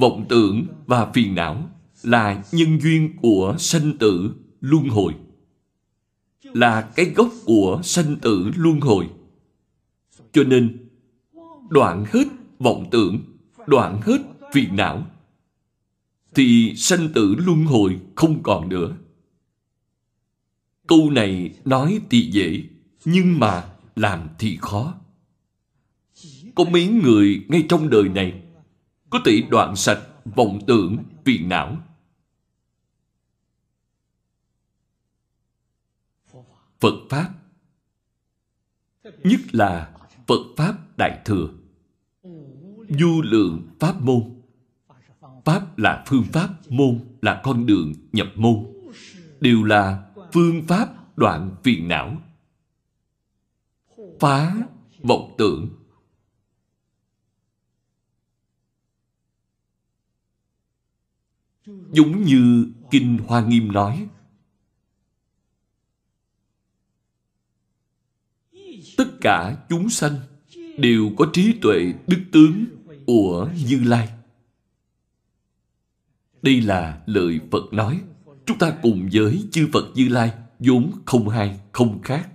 Vọng 0.00 0.26
tưởng 0.28 0.66
và 0.86 1.12
phiền 1.14 1.34
não 1.34 1.70
là 2.06 2.44
nhân 2.52 2.80
duyên 2.80 3.16
của 3.22 3.54
sanh 3.58 3.98
tử 3.98 4.34
luân 4.60 4.88
hồi. 4.88 5.14
Là 6.42 6.80
cái 6.80 7.06
gốc 7.06 7.28
của 7.44 7.80
sanh 7.84 8.16
tử 8.16 8.50
luân 8.56 8.80
hồi. 8.80 9.08
Cho 10.32 10.44
nên, 10.44 10.88
đoạn 11.70 12.04
hết 12.12 12.24
vọng 12.58 12.88
tưởng, 12.90 13.20
đoạn 13.66 14.00
hết 14.02 14.18
phiền 14.52 14.76
não, 14.76 15.06
thì 16.34 16.72
sanh 16.76 17.08
tử 17.14 17.34
luân 17.38 17.64
hồi 17.64 18.00
không 18.14 18.42
còn 18.42 18.68
nữa. 18.68 18.96
Câu 20.86 21.10
này 21.10 21.54
nói 21.64 22.00
thì 22.10 22.30
dễ, 22.30 22.62
nhưng 23.04 23.38
mà 23.38 23.68
làm 23.96 24.28
thì 24.38 24.58
khó. 24.60 24.94
Có 26.54 26.64
mấy 26.64 26.88
người 26.88 27.44
ngay 27.48 27.66
trong 27.68 27.90
đời 27.90 28.08
này 28.08 28.42
có 29.10 29.18
thể 29.24 29.42
đoạn 29.50 29.76
sạch 29.76 30.00
vọng 30.24 30.60
tưởng, 30.66 30.96
phiền 31.24 31.48
não. 31.48 31.76
Phật 36.80 36.94
Pháp. 37.10 37.30
Nhất 39.24 39.40
là 39.52 39.92
Phật 40.26 40.40
Pháp 40.56 40.98
Đại 40.98 41.20
Thừa. 41.24 41.48
Du 42.88 43.22
lượng 43.22 43.68
Pháp 43.80 44.00
môn. 44.00 44.22
Pháp 45.44 45.78
là 45.78 46.04
phương 46.06 46.24
pháp, 46.32 46.48
môn 46.68 47.00
là 47.22 47.40
con 47.44 47.66
đường 47.66 47.92
nhập 48.12 48.26
môn. 48.36 48.66
Đều 49.40 49.64
là 49.64 50.10
phương 50.32 50.62
pháp 50.68 51.18
đoạn 51.18 51.56
phiền 51.64 51.88
não. 51.88 52.16
Phá 54.20 54.56
vọng 55.02 55.34
tưởng. 55.38 55.68
Giống 61.66 62.22
như 62.22 62.66
Kinh 62.90 63.18
Hoa 63.26 63.40
Nghiêm 63.40 63.72
nói 63.72 64.08
Tất 68.96 69.08
cả 69.20 69.56
chúng 69.68 69.90
sanh 69.90 70.16
đều 70.78 71.10
có 71.16 71.26
trí 71.32 71.52
tuệ 71.62 71.92
đức 72.06 72.20
tướng 72.32 72.64
của 73.06 73.50
Như 73.66 73.82
Lai. 73.84 74.08
Đây 76.42 76.60
là 76.60 77.02
lời 77.06 77.40
Phật 77.50 77.72
nói. 77.72 78.00
Chúng 78.46 78.58
ta 78.58 78.78
cùng 78.82 79.08
với 79.12 79.44
chư 79.52 79.68
Phật 79.72 79.86
Như 79.94 80.08
Lai 80.08 80.32
vốn 80.58 80.92
không 81.04 81.28
hai, 81.28 81.60
không 81.72 82.02
khác. 82.02 82.28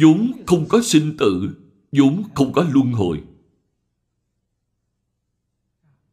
vốn 0.00 0.32
không 0.46 0.66
có 0.68 0.82
sinh 0.82 1.16
tử, 1.16 1.50
vốn 1.92 2.22
không 2.34 2.52
có 2.52 2.66
luân 2.72 2.92
hồi. 2.92 3.22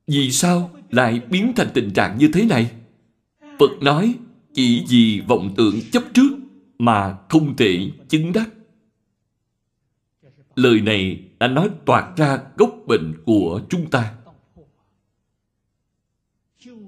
Vì 0.08 0.32
sao 0.32 0.72
lại 0.90 1.22
biến 1.30 1.54
thành 1.56 1.68
tình 1.74 1.94
trạng 1.94 2.18
như 2.18 2.30
thế 2.34 2.46
này? 2.46 2.72
Phật 3.60 3.72
nói 3.82 4.16
chỉ 4.54 4.86
vì 4.90 5.22
vọng 5.28 5.54
tưởng 5.58 5.80
chấp 5.92 6.04
trước 6.14 6.32
mà 6.80 7.18
không 7.30 7.56
thể 7.56 7.92
chứng 8.10 8.34
đắc. 8.34 8.50
Lời 10.56 10.82
này 10.82 11.24
đã 11.40 11.48
nói 11.48 11.70
toạt 11.86 12.18
ra 12.18 12.40
gốc 12.58 12.76
bệnh 12.88 13.14
của 13.26 13.62
chúng 13.70 13.90
ta. 13.90 14.16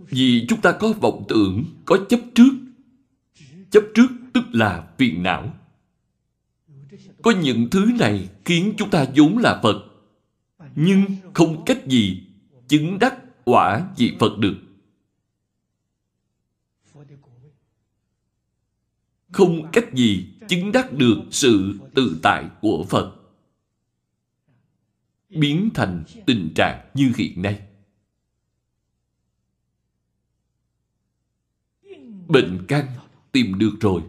Vì 0.09 0.45
chúng 0.49 0.61
ta 0.61 0.71
có 0.71 0.93
vọng 1.01 1.25
tưởng, 1.27 1.63
có 1.85 1.97
chấp 2.09 2.19
trước. 2.35 2.51
Chấp 3.71 3.83
trước 3.95 4.07
tức 4.33 4.43
là 4.51 4.87
phiền 4.97 5.23
não. 5.23 5.53
Có 7.21 7.31
những 7.31 7.67
thứ 7.71 7.91
này 7.99 8.29
khiến 8.45 8.73
chúng 8.77 8.89
ta 8.89 9.05
vốn 9.15 9.37
là 9.37 9.59
Phật, 9.63 9.85
nhưng 10.75 11.03
không 11.33 11.65
cách 11.65 11.87
gì 11.87 12.23
chứng 12.67 12.99
đắc 12.99 13.15
quả 13.45 13.87
vị 13.97 14.15
Phật 14.19 14.37
được. 14.37 14.55
Không 19.31 19.71
cách 19.73 19.93
gì 19.93 20.33
chứng 20.47 20.71
đắc 20.71 20.93
được 20.93 21.17
sự 21.31 21.79
tự 21.95 22.19
tại 22.23 22.49
của 22.61 22.85
Phật. 22.89 23.15
Biến 25.29 25.69
thành 25.73 26.03
tình 26.25 26.51
trạng 26.55 26.89
như 26.93 27.11
hiện 27.17 27.41
nay. 27.41 27.61
Bệnh 32.27 32.65
căn 32.67 32.87
tìm 33.31 33.57
được 33.57 33.73
rồi. 33.79 34.01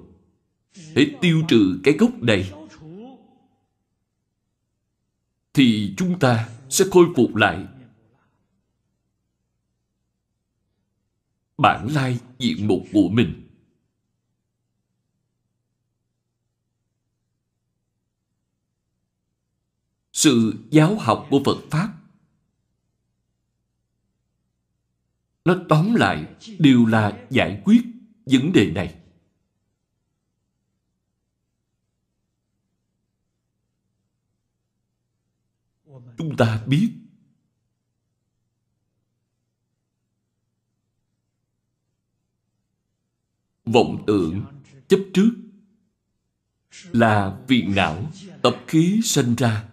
Để 0.95 1.11
tiêu 1.21 1.43
trừ 1.49 1.81
cái 1.85 1.95
gốc 1.99 2.23
này 2.23 2.53
thì 5.55 5.95
chúng 5.97 6.19
ta 6.19 6.49
sẽ 6.71 6.85
khôi 6.91 7.07
phục 7.17 7.37
lại 7.37 7.67
bản 11.59 11.89
lai 11.95 12.19
diện 12.39 12.67
mục 12.67 12.83
của 12.93 13.09
mình. 13.09 13.48
Sự 20.19 20.55
giáo 20.71 20.99
học 20.99 21.27
của 21.31 21.41
Phật 21.45 21.59
Pháp 21.71 21.95
nó 25.45 25.57
tóm 25.69 25.95
lại 25.95 26.35
đều 26.59 26.87
là 26.87 27.27
giải 27.31 27.63
quyết 27.65 27.81
vấn 28.27 28.53
đề 28.53 28.71
này. 28.71 29.01
Chúng 36.19 36.37
ta 36.39 36.65
biết 36.67 36.93
vọng 43.65 44.05
tưởng 44.07 44.45
chấp 44.89 45.01
trước 45.15 45.31
là 46.93 47.41
phiền 47.49 47.75
não 47.75 48.11
tập 48.43 48.57
khí 48.67 49.01
sinh 49.05 49.35
ra 49.35 49.69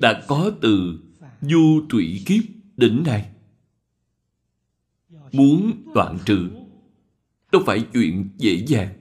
đã 0.00 0.24
có 0.28 0.52
từ 0.60 1.00
du 1.40 1.86
thủy 1.88 2.22
kiếp 2.26 2.44
đến 2.76 3.02
nay 3.06 3.30
muốn 5.32 5.82
đoạn 5.94 6.18
trừ, 6.26 6.50
đâu 7.52 7.62
phải 7.66 7.86
chuyện 7.92 8.28
dễ 8.38 8.64
dàng. 8.66 8.94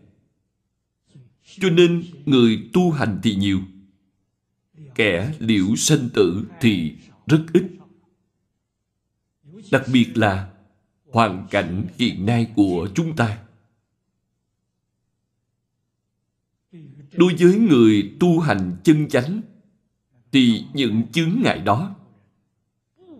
Cho 1.44 1.70
nên 1.70 2.04
người 2.26 2.70
tu 2.74 2.92
hành 2.92 3.20
thì 3.24 3.36
nhiều, 3.36 3.60
kẻ 4.96 5.34
liễu 5.40 5.76
sanh 5.76 6.10
tử 6.14 6.46
thì 6.62 6.96
rất 7.28 7.46
ít. 7.54 7.64
Đặc 9.72 9.84
biệt 9.94 10.18
là 10.18 10.52
hoàn 11.12 11.48
cảnh 11.52 11.86
hiện 11.98 12.26
nay 12.26 12.52
của 12.56 12.90
chúng 12.96 13.16
ta. 13.16 13.40
Đối 17.14 17.36
với 17.40 17.56
người 17.60 18.16
tu 18.20 18.40
hành 18.40 18.78
chân 18.84 19.08
chánh 19.10 19.42
thì 20.32 20.66
những 20.74 21.04
chướng 21.12 21.32
ngại 21.44 21.60
đó 21.60 21.96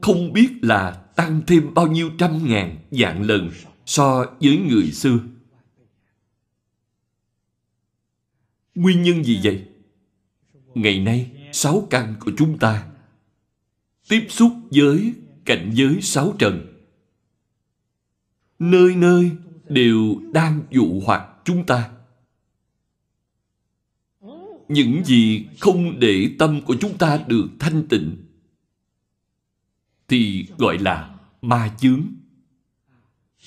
không 0.02 0.34
biết 0.34 0.50
là 0.62 0.92
tăng 0.92 1.42
thêm 1.48 1.74
bao 1.74 1.88
nhiêu 1.88 2.12
trăm 2.18 2.48
ngàn 2.48 2.78
dạng 2.92 3.22
lần 3.22 3.50
so 3.86 4.26
với 4.42 4.58
người 4.58 4.92
xưa. 4.92 5.20
Nguyên 8.76 9.04
nhân 9.04 9.24
gì 9.24 9.40
vậy? 9.44 9.66
Ngày 10.76 11.00
nay, 11.00 11.32
sáu 11.52 11.88
căn 11.90 12.16
của 12.20 12.32
chúng 12.38 12.58
ta 12.58 12.86
tiếp 14.10 14.26
xúc 14.30 14.52
với 14.72 15.14
cảnh 15.46 15.72
giới 15.74 16.02
sáu 16.02 16.34
trần. 16.40 16.66
Nơi 18.60 18.96
nơi 18.96 19.32
đều 19.68 20.16
đang 20.34 20.62
dụ 20.70 21.02
hoặc 21.06 21.30
chúng 21.46 21.66
ta. 21.66 21.90
Những 24.70 25.06
gì 25.06 25.48
không 25.60 26.00
để 26.00 26.36
tâm 26.40 26.62
của 26.62 26.76
chúng 26.82 26.98
ta 26.98 27.20
được 27.28 27.48
thanh 27.60 27.88
tịnh 27.88 28.18
thì 30.08 30.48
gọi 30.58 30.78
là 30.78 31.16
ma 31.42 31.76
chướng. 31.80 32.02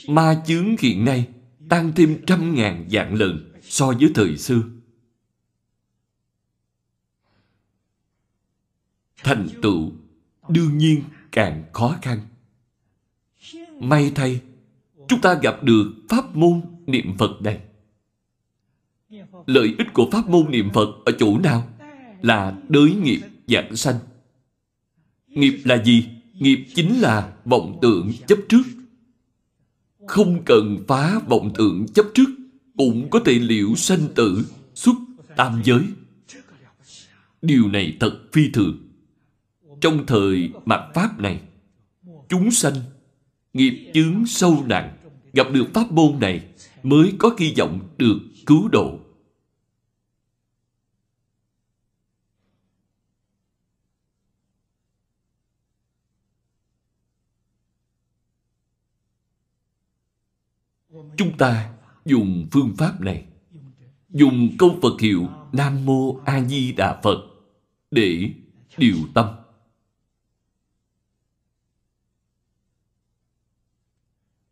Ma 0.08 0.42
chướng 0.46 0.76
hiện 0.78 1.04
nay 1.04 1.28
tăng 1.68 1.92
thêm 1.96 2.22
trăm 2.26 2.54
ngàn 2.54 2.88
vạn 2.90 3.14
lần 3.14 3.52
so 3.62 3.86
với 3.86 4.10
thời 4.14 4.38
xưa. 4.38 4.62
Thành 9.16 9.48
tựu 9.62 9.92
đương 10.48 10.78
nhiên 10.78 11.02
càng 11.32 11.64
khó 11.72 11.96
khăn. 12.02 12.20
May 13.80 14.12
thay, 14.14 14.40
chúng 15.08 15.20
ta 15.20 15.34
gặp 15.34 15.62
được 15.62 15.92
pháp 16.08 16.36
môn 16.36 16.60
niệm 16.86 17.16
Phật 17.18 17.42
này. 17.42 17.60
Lợi 19.46 19.74
ích 19.78 19.86
của 19.92 20.08
pháp 20.12 20.28
môn 20.28 20.50
niệm 20.50 20.70
Phật 20.74 20.88
ở 21.04 21.12
chỗ 21.18 21.38
nào? 21.38 21.68
Là 22.22 22.56
đới 22.68 22.94
nghiệp 22.94 23.20
dạng 23.46 23.76
sanh. 23.76 23.96
Nghiệp 25.26 25.60
là 25.64 25.82
gì? 25.84 26.08
Nghiệp 26.32 26.64
chính 26.74 27.00
là 27.00 27.32
vọng 27.44 27.78
tưởng 27.82 28.12
chấp 28.26 28.38
trước. 28.48 28.62
Không 30.06 30.42
cần 30.46 30.84
phá 30.88 31.18
vọng 31.28 31.52
tưởng 31.54 31.86
chấp 31.94 32.06
trước, 32.14 32.28
cũng 32.76 33.10
có 33.10 33.20
thể 33.24 33.32
liễu 33.32 33.74
sanh 33.74 34.08
tử, 34.14 34.44
xuất 34.74 34.94
tam 35.36 35.62
giới. 35.64 35.80
Điều 37.42 37.68
này 37.68 37.96
thật 38.00 38.20
phi 38.32 38.50
thường. 38.50 38.78
Trong 39.80 40.06
thời 40.06 40.50
mặt 40.64 40.80
Pháp 40.94 41.20
này, 41.20 41.40
chúng 42.28 42.50
sanh, 42.50 42.74
nghiệp 43.52 43.90
chướng 43.94 44.26
sâu 44.26 44.64
nặng, 44.66 44.96
gặp 45.32 45.46
được 45.52 45.74
pháp 45.74 45.92
môn 45.92 46.20
này 46.20 46.40
mới 46.82 47.12
có 47.18 47.30
hy 47.38 47.54
vọng 47.58 47.80
được 47.98 48.18
cứu 48.46 48.68
độ. 48.68 48.98
Chúng 61.16 61.36
ta 61.38 61.72
dùng 62.04 62.46
phương 62.52 62.74
pháp 62.78 63.00
này, 63.00 63.26
dùng 64.10 64.48
câu 64.58 64.78
Phật 64.82 65.00
hiệu 65.00 65.28
Nam 65.52 65.86
Mô 65.86 66.20
A 66.24 66.44
Di 66.44 66.72
Đà 66.72 67.00
Phật 67.02 67.18
để 67.90 68.30
điều 68.78 68.96
tâm. 69.14 69.26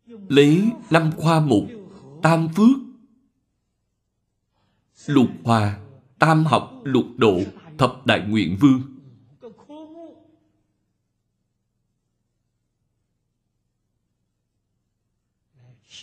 Lấy 0.07 0.71
năm 0.89 1.11
khoa 1.17 1.39
mục, 1.39 1.63
tam 2.21 2.47
phước, 2.55 2.77
lục 5.05 5.29
hòa, 5.43 5.79
tam 6.19 6.45
học, 6.45 6.71
lục 6.83 7.05
độ, 7.17 7.39
thập 7.77 8.05
đại 8.05 8.27
nguyện 8.27 8.57
vương. 8.59 8.90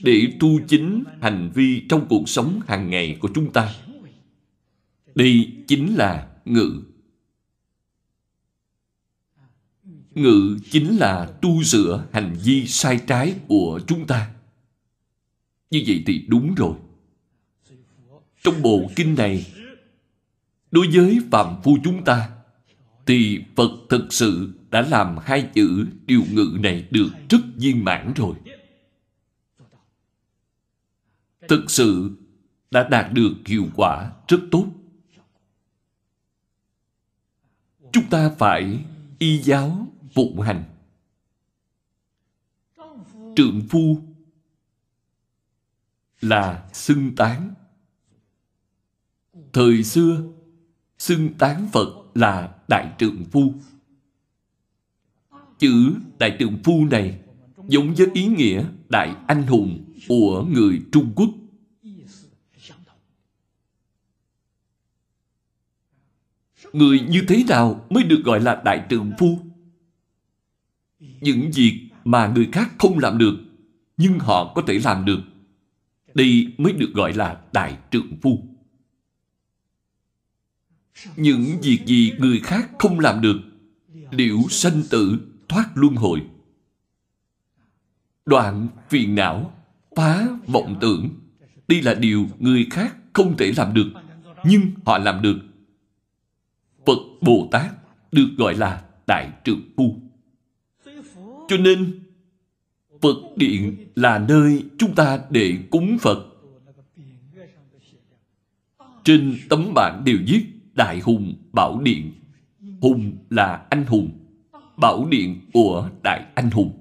Để 0.03 0.33
tu 0.41 0.61
chính 0.69 1.05
hành 1.21 1.51
vi 1.55 1.83
trong 1.89 2.07
cuộc 2.09 2.29
sống 2.29 2.61
hàng 2.67 2.91
ngày 2.91 3.17
của 3.21 3.29
chúng 3.35 3.53
ta. 3.53 3.75
Đây 5.15 5.53
chính 5.67 5.95
là 5.95 6.29
ngự. 6.45 6.83
Ngự 10.15 10.59
chính 10.71 10.97
là 10.97 11.27
tu 11.43 11.63
sửa 11.63 12.07
hành 12.13 12.37
vi 12.45 12.67
sai 12.67 13.01
trái 13.07 13.35
của 13.49 13.81
chúng 13.87 14.07
ta. 14.07 14.31
Như 15.71 15.83
vậy 15.87 16.03
thì 16.07 16.25
đúng 16.29 16.55
rồi. 16.55 16.75
Trong 18.43 18.63
bộ 18.63 18.91
kinh 18.97 19.15
này, 19.15 19.47
đối 20.71 20.89
với 20.89 21.19
phạm 21.31 21.63
phu 21.65 21.79
chúng 21.85 22.05
ta, 22.05 22.31
thì 23.07 23.41
Phật 23.57 23.71
thực 23.89 24.13
sự 24.13 24.53
đã 24.71 24.83
làm 24.83 25.17
hai 25.23 25.49
chữ 25.55 25.87
điều 26.07 26.23
ngự 26.33 26.57
này 26.61 26.87
được 26.91 27.09
rất 27.29 27.39
viên 27.57 27.85
mãn 27.85 28.13
rồi. 28.17 28.35
Thực 31.49 31.71
sự 31.71 32.11
đã 32.71 32.89
đạt 32.89 33.13
được 33.13 33.35
hiệu 33.47 33.67
quả 33.77 34.13
rất 34.29 34.39
tốt. 34.51 34.67
Chúng 37.93 38.11
ta 38.11 38.31
phải 38.39 38.85
y 39.19 39.43
giáo 39.43 39.87
phụng 40.15 40.41
hành. 40.41 40.65
Trượng 43.37 43.63
phu 43.69 43.99
là 46.21 46.69
xưng 46.73 47.15
tán. 47.17 47.55
Thời 49.53 49.85
xưa, 49.85 50.23
xưng 50.99 51.35
tán 51.39 51.69
Phật 51.73 51.89
là 52.15 52.55
Đại 52.69 52.93
Trượng 52.99 53.25
Phu. 53.25 53.55
Chữ 55.59 55.95
Đại 56.19 56.37
Trượng 56.39 56.59
Phu 56.65 56.85
này 56.91 57.21
giống 57.69 57.95
với 57.95 58.07
ý 58.15 58.27
nghĩa 58.27 58.65
Đại 58.89 59.17
Anh 59.27 59.47
Hùng 59.47 59.88
của 60.09 60.45
người 60.45 60.83
Trung 60.93 61.13
Quốc. 61.17 61.29
Người 66.73 67.01
như 67.01 67.25
thế 67.29 67.45
nào 67.49 67.87
mới 67.91 68.05
được 68.05 68.23
gọi 68.25 68.41
là 68.41 68.63
Đại 68.65 68.87
Trượng 68.91 69.13
Phu? 69.19 69.39
Những 70.99 71.51
việc 71.55 71.89
mà 72.05 72.33
người 72.35 72.49
khác 72.53 72.75
không 72.79 72.99
làm 72.99 73.19
được, 73.19 73.35
nhưng 73.97 74.19
họ 74.19 74.53
có 74.55 74.63
thể 74.67 74.79
làm 74.79 75.05
được. 75.05 75.21
Đây 76.15 76.55
mới 76.59 76.73
được 76.73 76.91
gọi 76.95 77.13
là 77.13 77.41
Đại 77.53 77.79
Trượng 77.91 78.17
Phu. 78.23 78.45
Những 81.17 81.59
việc 81.63 81.79
gì 81.87 82.13
người 82.19 82.41
khác 82.41 82.71
không 82.79 83.01
làm 83.01 83.21
được, 83.21 83.41
liễu 84.11 84.39
sanh 84.51 84.83
tử, 84.91 85.19
thoát 85.49 85.71
luân 85.75 85.95
hồi. 85.95 86.27
Đoạn 88.27 88.69
phiền 88.89 89.15
não, 89.15 89.58
phá 89.99 90.29
vọng 90.47 90.77
tưởng. 90.81 91.09
Đây 91.69 91.83
là 91.83 91.95
điều 91.95 92.27
người 92.39 92.67
khác 92.71 92.97
không 93.13 93.37
thể 93.37 93.53
làm 93.57 93.75
được, 93.75 93.91
nhưng 94.45 94.63
họ 94.85 94.99
làm 94.99 95.23
được. 95.23 95.39
Phật 96.87 96.99
Bồ 97.21 97.49
Tát 97.51 97.71
được 98.13 98.29
gọi 98.39 98.55
là 98.55 98.85
Đại 99.07 99.31
Trượng 99.45 99.61
Phu. 99.77 99.97
Cho 101.49 101.57
nên, 101.57 102.01
Phật 103.01 103.17
Điện 103.37 103.87
là 103.95 104.19
nơi 104.19 104.65
chúng 104.79 104.95
ta 104.95 105.21
để 105.31 105.59
cúng 105.71 105.99
Phật. 106.01 106.19
Trên 109.05 109.37
tấm 109.49 109.73
bảng 109.75 110.03
đều 110.05 110.19
viết 110.27 110.45
Đại 110.75 111.01
Hùng 111.01 111.35
Bảo 111.53 111.81
Điện. 111.81 112.13
Hùng 112.81 113.13
là 113.31 113.67
anh 113.71 113.87
hùng. 113.87 114.11
Bảo 114.77 115.07
Điện 115.11 115.41
của 115.53 115.91
Đại 116.03 116.27
Anh 116.35 116.51
Hùng. 116.51 116.73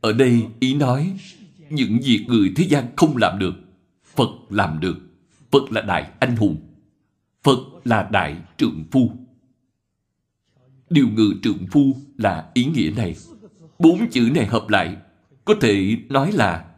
Ở 0.00 0.12
đây 0.12 0.46
ý 0.60 0.74
nói 0.74 1.12
những 1.70 1.98
việc 2.04 2.24
người 2.28 2.52
thế 2.56 2.64
gian 2.64 2.86
không 2.96 3.16
làm 3.16 3.38
được, 3.38 3.54
Phật 4.04 4.30
làm 4.50 4.80
được. 4.80 4.98
Phật 5.50 5.72
là 5.72 5.80
Đại 5.80 6.10
Anh 6.20 6.36
Hùng. 6.36 6.56
Phật 7.42 7.58
là 7.84 8.08
Đại 8.12 8.36
Trượng 8.56 8.84
Phu. 8.90 9.10
Điều 10.90 11.08
ngự 11.08 11.34
trượng 11.42 11.66
phu 11.70 11.96
là 12.16 12.50
ý 12.54 12.64
nghĩa 12.64 12.90
này. 12.96 13.16
Bốn 13.78 14.10
chữ 14.10 14.30
này 14.34 14.46
hợp 14.46 14.68
lại 14.68 14.96
có 15.44 15.54
thể 15.60 15.96
nói 16.08 16.32
là 16.32 16.74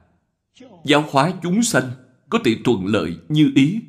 giáo 0.85 1.05
hóa 1.11 1.33
chúng 1.43 1.63
sanh 1.63 1.91
có 2.29 2.39
thể 2.45 2.57
thuận 2.65 2.87
lợi 2.87 3.17
như 3.29 3.53
ý. 3.55 3.81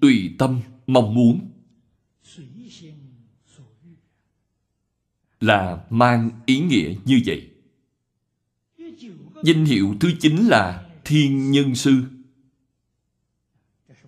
Tùy 0.00 0.34
tâm 0.38 0.60
mong 0.86 1.14
muốn 1.14 1.40
là 5.40 5.84
mang 5.90 6.30
ý 6.46 6.60
nghĩa 6.60 6.94
như 7.04 7.20
vậy. 7.26 7.49
Danh 9.44 9.64
hiệu 9.64 9.94
thứ 10.00 10.10
chín 10.20 10.36
là 10.36 10.86
Thiên 11.04 11.50
Nhân 11.50 11.74
Sư. 11.74 12.02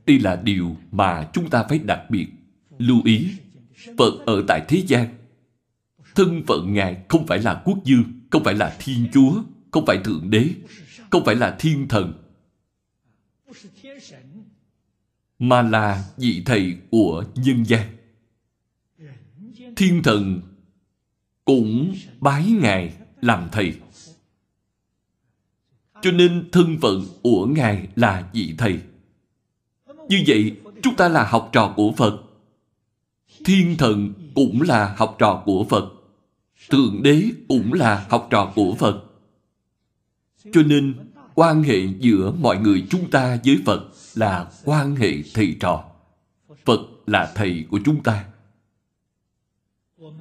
Đây 0.07 0.19
là 0.19 0.37
điều 0.37 0.77
mà 0.91 1.31
chúng 1.33 1.51
ta 1.51 1.65
phải 1.69 1.79
đặc 1.79 2.11
biệt 2.11 2.27
lưu 2.79 3.01
ý. 3.05 3.31
Phật 3.99 4.13
ở 4.27 4.45
tại 4.49 4.65
thế 4.69 4.83
gian. 4.87 5.09
Thân 6.15 6.43
phận 6.47 6.73
Ngài 6.73 6.97
không 7.09 7.27
phải 7.27 7.39
là 7.39 7.63
quốc 7.65 7.79
dương, 7.85 8.05
không 8.31 8.45
phải 8.45 8.55
là 8.55 8.77
Thiên 8.81 9.07
Chúa, 9.13 9.43
không 9.71 9.87
phải 9.87 9.99
Thượng 10.05 10.31
Đế, 10.31 10.49
không 11.11 11.25
phải 11.25 11.35
là 11.35 11.57
Thiên 11.59 11.89
Thần, 11.89 12.13
mà 15.39 15.63
là 15.63 16.05
vị 16.17 16.43
thầy 16.47 16.77
của 16.91 17.25
nhân 17.35 17.65
gian. 17.65 17.97
Thiên 19.77 20.03
thần 20.03 20.41
cũng 21.45 21.95
bái 22.21 22.45
Ngài 22.45 22.95
làm 23.21 23.49
thầy. 23.53 23.75
Cho 26.03 26.11
nên 26.11 26.49
thân 26.53 26.79
phận 26.81 27.05
của 27.23 27.47
Ngài 27.47 27.89
là 27.97 28.29
vị 28.33 28.55
thầy. 28.59 28.79
Như 30.09 30.23
vậy, 30.27 30.57
chúng 30.83 30.97
ta 30.97 31.09
là 31.09 31.25
học 31.25 31.51
trò 31.53 31.73
của 31.77 31.93
Phật. 31.97 32.23
Thiên 33.45 33.77
thần 33.79 34.13
cũng 34.35 34.63
là 34.63 34.95
học 34.99 35.17
trò 35.19 35.43
của 35.47 35.65
Phật. 35.65 35.93
Thượng 36.71 37.03
đế 37.03 37.23
cũng 37.49 37.73
là 37.73 38.07
học 38.11 38.27
trò 38.31 38.53
của 38.55 38.75
Phật. 38.75 39.05
Cho 40.53 40.63
nên, 40.63 40.95
quan 41.35 41.63
hệ 41.63 41.79
giữa 42.01 42.33
mọi 42.41 42.59
người 42.59 42.87
chúng 42.91 43.11
ta 43.11 43.39
với 43.45 43.59
Phật 43.67 43.89
là 44.15 44.51
quan 44.65 44.97
hệ 44.97 45.23
thầy 45.35 45.57
trò. 45.61 45.85
Phật 46.65 46.81
là 47.07 47.33
thầy 47.35 47.65
của 47.71 47.81
chúng 47.85 48.03
ta. 48.03 48.25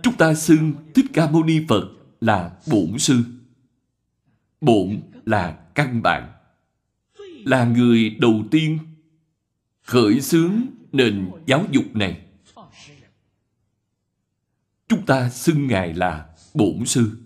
Chúng 0.04 0.16
ta 0.18 0.34
xưng 0.34 0.74
Thích 0.96 1.06
Ca 1.14 1.32
Mâu 1.32 1.44
Ni 1.44 1.60
Phật 1.70 1.90
là 2.22 2.52
bổn 2.72 3.00
sư. 3.00 3.24
Bổn 4.62 5.02
là 5.26 5.58
căn 5.76 6.02
bản. 6.02 6.32
Là 7.46 7.66
người 7.66 8.10
đầu 8.10 8.44
tiên 8.52 8.80
khởi 9.84 10.22
xướng 10.22 10.62
nền 10.92 11.32
giáo 11.46 11.66
dục 11.72 11.86
này. 11.94 12.26
Chúng 14.88 15.06
ta 15.06 15.30
xưng 15.30 15.68
Ngài 15.68 15.94
là 15.94 16.30
bổn 16.54 16.86
sư. 16.86 17.18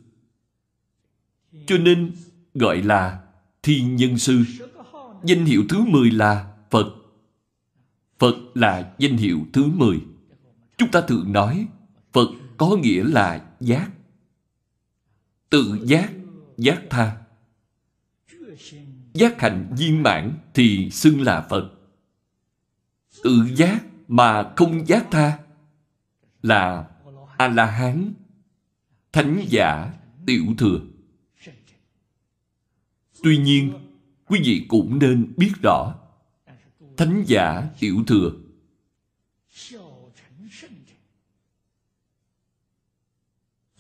Cho 1.67 1.77
nên 1.77 2.11
gọi 2.53 2.81
là 2.81 3.23
thiên 3.63 3.95
nhân 3.95 4.17
sư. 4.17 4.43
Danh 5.23 5.45
hiệu 5.45 5.63
thứ 5.69 5.79
10 5.79 6.11
là 6.11 6.53
Phật. 6.69 6.95
Phật 8.19 8.35
là 8.53 8.93
danh 8.97 9.17
hiệu 9.17 9.39
thứ 9.53 9.65
10. 9.65 10.01
Chúng 10.77 10.91
ta 10.91 11.01
thường 11.01 11.33
nói 11.33 11.67
Phật 12.13 12.27
có 12.57 12.77
nghĩa 12.81 13.03
là 13.03 13.45
giác. 13.59 13.89
Tự 15.49 15.79
giác, 15.83 16.11
giác 16.57 16.81
tha. 16.89 17.17
Giác 19.16 19.41
hành 19.41 19.76
viên 19.78 20.03
mãn 20.03 20.34
thì 20.53 20.89
xưng 20.91 21.22
là 21.22 21.47
Phật. 21.49 21.72
Tự 23.24 23.49
giác 23.55 23.84
mà 24.07 24.53
không 24.55 24.88
giác 24.88 25.07
tha 25.11 25.39
là 26.41 26.88
A-la-hán, 27.38 28.13
thánh 29.13 29.45
giả, 29.47 29.93
tiểu 30.26 30.45
thừa. 30.57 30.80
Tuy 33.24 33.38
nhiên, 33.38 33.74
quý 34.28 34.39
vị 34.43 34.66
cũng 34.70 34.99
nên 34.99 35.34
biết 35.38 35.51
rõ 35.63 35.95
thánh 36.97 37.24
giả 37.28 37.70
tiểu 37.80 38.03
thừa 38.07 38.32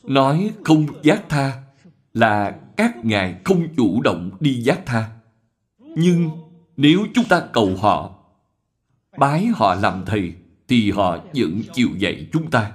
nói 0.03 0.53
không 0.63 0.85
giác 1.03 1.23
tha 1.29 1.63
là 2.13 2.59
các 2.77 3.05
ngài 3.05 3.41
không 3.45 3.67
chủ 3.77 4.01
động 4.01 4.31
đi 4.39 4.61
giác 4.61 4.81
tha 4.85 5.11
nhưng 5.95 6.29
nếu 6.77 7.05
chúng 7.13 7.25
ta 7.25 7.47
cầu 7.53 7.75
họ 7.81 8.15
bái 9.17 9.45
họ 9.45 9.75
làm 9.75 10.03
thầy 10.05 10.33
thì 10.67 10.91
họ 10.91 11.17
vẫn 11.35 11.61
chịu 11.73 11.89
dạy 11.97 12.27
chúng 12.33 12.51
ta 12.51 12.71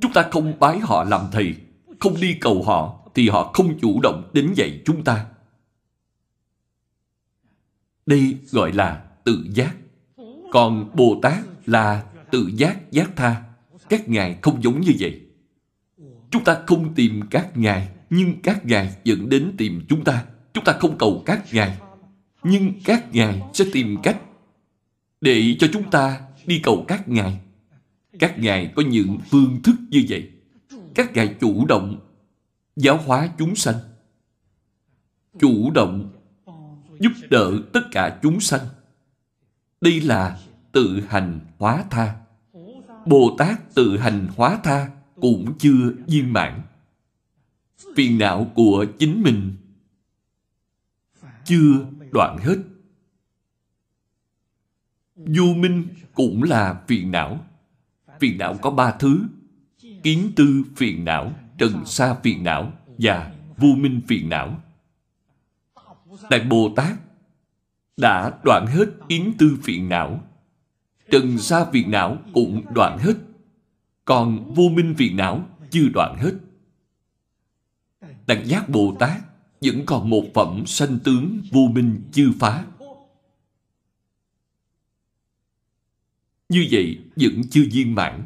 chúng 0.00 0.12
ta 0.12 0.28
không 0.30 0.58
bái 0.58 0.78
họ 0.78 1.04
làm 1.04 1.20
thầy 1.32 1.54
không 2.00 2.14
đi 2.20 2.36
cầu 2.40 2.62
họ 2.62 3.10
thì 3.14 3.28
họ 3.28 3.50
không 3.54 3.78
chủ 3.80 4.00
động 4.02 4.30
đến 4.32 4.52
dạy 4.56 4.82
chúng 4.84 5.04
ta 5.04 5.26
đây 8.08 8.36
gọi 8.50 8.72
là 8.72 9.02
tự 9.24 9.46
giác. 9.54 9.76
Còn 10.52 10.90
Bồ 10.96 11.18
Tát 11.22 11.38
là 11.66 12.04
tự 12.30 12.50
giác 12.56 12.92
giác 12.92 13.10
tha. 13.16 13.42
Các 13.88 14.08
ngài 14.08 14.38
không 14.42 14.62
giống 14.62 14.80
như 14.80 14.92
vậy. 14.98 15.20
Chúng 16.30 16.44
ta 16.44 16.58
không 16.66 16.94
tìm 16.94 17.20
các 17.30 17.56
ngài, 17.56 17.88
nhưng 18.10 18.42
các 18.42 18.66
ngài 18.66 18.94
dẫn 19.04 19.28
đến 19.28 19.52
tìm 19.58 19.86
chúng 19.88 20.04
ta. 20.04 20.24
Chúng 20.52 20.64
ta 20.64 20.72
không 20.72 20.98
cầu 20.98 21.22
các 21.26 21.44
ngài, 21.52 21.78
nhưng 22.42 22.72
các 22.84 23.04
ngài 23.12 23.42
sẽ 23.54 23.64
tìm 23.72 23.96
cách 24.02 24.20
để 25.20 25.56
cho 25.58 25.66
chúng 25.72 25.90
ta 25.90 26.20
đi 26.46 26.60
cầu 26.62 26.84
các 26.88 27.08
ngài. 27.08 27.40
Các 28.18 28.38
ngài 28.38 28.72
có 28.76 28.82
những 28.82 29.18
phương 29.30 29.62
thức 29.62 29.74
như 29.90 30.04
vậy. 30.08 30.30
Các 30.94 31.12
ngài 31.12 31.34
chủ 31.40 31.66
động 31.66 32.00
giáo 32.76 32.96
hóa 32.96 33.28
chúng 33.38 33.54
sanh. 33.54 33.74
Chủ 35.38 35.70
động 35.70 36.12
giúp 37.00 37.12
đỡ 37.30 37.52
tất 37.72 37.80
cả 37.92 38.18
chúng 38.22 38.40
sanh 38.40 38.66
đây 39.80 40.00
là 40.00 40.40
tự 40.72 41.00
hành 41.08 41.40
hóa 41.58 41.84
tha. 41.90 42.14
Bồ 43.06 43.34
Tát 43.38 43.74
tự 43.74 43.98
hành 43.98 44.28
hóa 44.36 44.60
tha 44.64 44.90
cũng 45.20 45.58
chưa 45.58 45.92
viên 46.06 46.32
mãn. 46.32 46.62
Phiền 47.96 48.18
não 48.18 48.52
của 48.54 48.86
chính 48.98 49.22
mình 49.22 49.56
chưa 51.44 51.86
đoạn 52.12 52.38
hết. 52.38 52.56
Vô 55.16 55.54
minh 55.56 55.88
cũng 56.14 56.42
là 56.42 56.82
phiền 56.86 57.10
não. 57.10 57.44
Phiền 58.20 58.38
não 58.38 58.54
có 58.62 58.70
ba 58.70 58.92
thứ. 58.92 59.22
Kiến 60.02 60.32
tư 60.36 60.62
phiền 60.76 61.04
não, 61.04 61.32
trần 61.58 61.86
sa 61.86 62.14
phiền 62.14 62.44
não 62.44 62.72
và 62.98 63.32
vô 63.56 63.68
minh 63.68 64.00
phiền 64.08 64.28
não. 64.28 64.62
Đại 66.30 66.40
Bồ 66.40 66.72
Tát 66.76 66.96
đã 67.96 68.38
đoạn 68.44 68.66
hết 68.66 68.86
kiến 69.08 69.32
tư 69.38 69.58
phiền 69.62 69.88
não. 69.88 70.24
Trần 71.10 71.38
sa 71.38 71.64
phiền 71.72 71.90
não 71.90 72.18
cũng 72.34 72.64
đoạn 72.74 72.98
hết. 72.98 73.14
Còn 74.04 74.54
vô 74.54 74.68
minh 74.68 74.94
phiền 74.98 75.16
não 75.16 75.48
chưa 75.70 75.88
đoạn 75.94 76.18
hết. 76.18 76.32
Đẳng 78.26 78.46
giác 78.46 78.68
Bồ 78.68 78.96
Tát 78.98 79.27
vẫn 79.60 79.86
còn 79.86 80.10
một 80.10 80.24
phẩm 80.34 80.66
sanh 80.66 80.98
tướng 81.04 81.40
vô 81.52 81.60
minh 81.72 82.02
chưa 82.12 82.28
phá. 82.40 82.66
Như 86.48 86.66
vậy 86.70 86.98
vẫn 87.16 87.42
chưa 87.50 87.64
viên 87.72 87.94
mãn. 87.94 88.24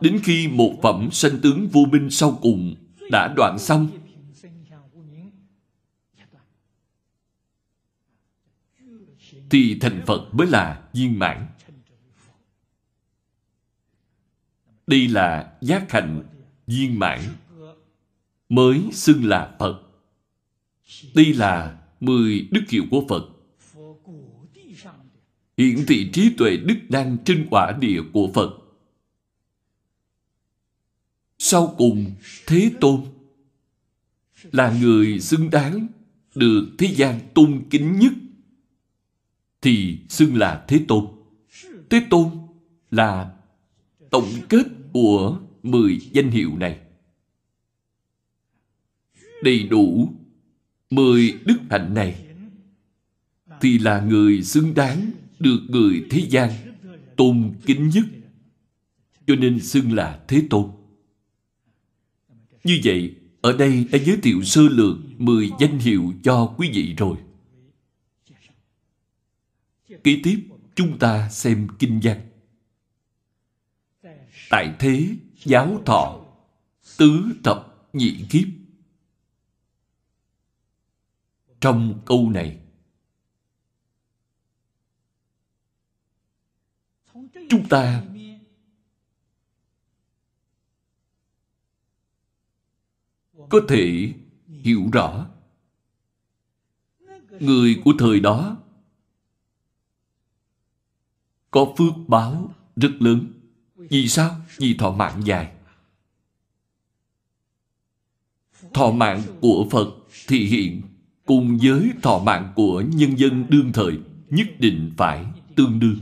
Đến 0.00 0.20
khi 0.24 0.48
một 0.48 0.74
phẩm 0.82 1.08
sanh 1.12 1.38
tướng 1.42 1.68
vô 1.68 1.80
minh 1.92 2.10
sau 2.10 2.38
cùng 2.42 2.74
đã 3.10 3.34
đoạn 3.36 3.58
xong, 3.58 3.88
thì 9.50 9.78
thành 9.80 10.02
Phật 10.06 10.28
mới 10.32 10.46
là 10.46 10.88
viên 10.92 11.18
mãn. 11.18 11.46
Đây 14.86 15.08
là 15.08 15.52
giác 15.60 15.90
hạnh 15.90 16.22
viên 16.66 16.98
mãn, 16.98 17.20
mới 18.48 18.82
xưng 18.92 19.24
là 19.24 19.56
Phật. 19.58 19.87
Đây 21.14 21.34
là 21.34 21.78
mười 22.00 22.48
đức 22.50 22.62
hiệu 22.68 22.84
của 22.90 23.04
Phật. 23.08 23.28
Hiển 25.56 25.86
thị 25.86 26.10
trí 26.12 26.30
tuệ 26.38 26.56
đức 26.56 26.76
năng 26.88 27.16
trên 27.24 27.46
quả 27.50 27.76
địa 27.80 28.00
của 28.12 28.30
Phật. 28.34 28.50
Sau 31.38 31.74
cùng, 31.78 32.12
Thế 32.46 32.72
Tôn 32.80 33.04
là 34.52 34.78
người 34.80 35.20
xứng 35.20 35.50
đáng 35.50 35.86
được 36.34 36.68
thế 36.78 36.86
gian 36.96 37.20
tôn 37.34 37.62
kính 37.70 37.98
nhất 37.98 38.12
thì 39.62 39.98
xưng 40.08 40.36
là 40.36 40.64
Thế 40.68 40.80
Tôn. 40.88 41.06
Thế 41.90 42.02
Tôn 42.10 42.30
là 42.90 43.36
tổng 44.10 44.28
kết 44.48 44.66
của 44.92 45.40
mười 45.62 46.00
danh 46.12 46.30
hiệu 46.30 46.56
này. 46.56 46.78
Đầy 49.42 49.62
đủ 49.62 50.14
mười 50.90 51.38
đức 51.44 51.58
hạnh 51.70 51.94
này 51.94 52.24
thì 53.60 53.78
là 53.78 54.00
người 54.00 54.42
xứng 54.42 54.74
đáng 54.74 55.10
được 55.38 55.60
người 55.68 56.06
thế 56.10 56.26
gian 56.30 56.50
tôn 57.16 57.54
kính 57.66 57.88
nhất. 57.88 58.04
Cho 59.26 59.34
nên 59.34 59.60
xưng 59.60 59.92
là 59.92 60.20
Thế 60.28 60.42
Tôn. 60.50 60.70
Như 62.64 62.80
vậy, 62.84 63.14
ở 63.40 63.52
đây 63.52 63.86
đã 63.92 63.98
giới 63.98 64.16
thiệu 64.16 64.42
sơ 64.42 64.62
lược 64.62 64.96
10 65.18 65.50
danh 65.60 65.78
hiệu 65.78 66.12
cho 66.22 66.54
quý 66.56 66.70
vị 66.72 66.94
rồi. 66.94 67.16
Kế 70.04 70.20
tiếp, 70.22 70.40
chúng 70.74 70.98
ta 70.98 71.28
xem 71.28 71.68
kinh 71.78 72.00
văn. 72.02 72.20
Tại 74.50 74.74
thế, 74.78 75.08
giáo 75.44 75.82
thọ, 75.86 76.20
tứ 76.98 77.22
thập 77.44 77.88
nhị 77.92 78.16
kiếp. 78.30 78.48
Trong 81.60 82.00
câu 82.06 82.30
này, 82.30 82.60
chúng 87.48 87.68
ta 87.70 88.04
có 93.48 93.60
thể 93.68 94.14
hiểu 94.48 94.90
rõ 94.92 95.26
người 97.30 97.80
của 97.84 97.92
thời 97.98 98.20
đó 98.20 98.56
có 101.50 101.74
phước 101.78 101.94
báo 102.08 102.54
rất 102.76 102.90
lớn. 103.00 103.32
Vì 103.74 104.08
sao? 104.08 104.40
Vì 104.56 104.76
thọ 104.78 104.92
mạng 104.92 105.22
dài. 105.24 105.52
Thọ 108.74 108.90
mạng 108.90 109.22
của 109.40 109.68
Phật 109.70 109.88
thì 110.26 110.46
hiện 110.46 110.82
cùng 111.28 111.58
với 111.62 111.92
thọ 112.02 112.18
mạng 112.18 112.52
của 112.56 112.84
nhân 112.94 113.18
dân 113.18 113.46
đương 113.48 113.72
thời 113.72 113.98
nhất 114.30 114.46
định 114.58 114.92
phải 114.96 115.26
tương 115.56 115.80
đương. 115.80 115.98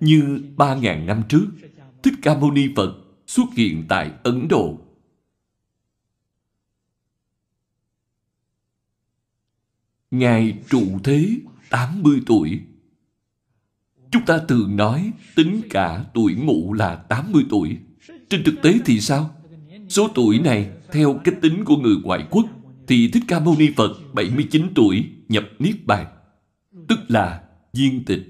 Như 0.00 0.40
ba 0.56 0.74
ngàn 0.74 1.06
năm 1.06 1.22
trước, 1.28 1.46
Thích 2.02 2.14
Ca 2.22 2.38
Mâu 2.38 2.50
Ni 2.50 2.68
Phật 2.76 2.96
xuất 3.26 3.44
hiện 3.56 3.84
tại 3.88 4.10
Ấn 4.22 4.48
Độ. 4.48 4.78
Ngài 10.10 10.58
trụ 10.70 10.98
thế 11.04 11.28
80 11.70 12.20
tuổi. 12.26 12.60
Chúng 14.10 14.24
ta 14.26 14.38
thường 14.48 14.76
nói 14.76 15.12
tính 15.34 15.60
cả 15.70 16.04
tuổi 16.14 16.34
mụ 16.34 16.72
là 16.72 16.96
80 16.96 17.44
tuổi. 17.50 17.78
Trên 18.28 18.44
thực 18.44 18.54
tế 18.62 18.78
thì 18.84 19.00
sao? 19.00 19.30
Số 19.88 20.08
tuổi 20.14 20.38
này 20.38 20.70
theo 20.92 21.20
cách 21.24 21.34
tính 21.42 21.64
của 21.64 21.76
người 21.76 21.96
ngoại 22.02 22.26
quốc 22.30 22.46
thì 22.88 23.10
Thích 23.12 23.22
Ca 23.28 23.40
Mâu 23.40 23.56
Ni 23.58 23.70
Phật 23.76 23.90
79 24.12 24.72
tuổi 24.74 25.10
nhập 25.28 25.44
Niết 25.58 25.86
Bàn, 25.86 26.06
tức 26.88 26.98
là 27.08 27.44
viên 27.72 28.04
tịch. 28.04 28.22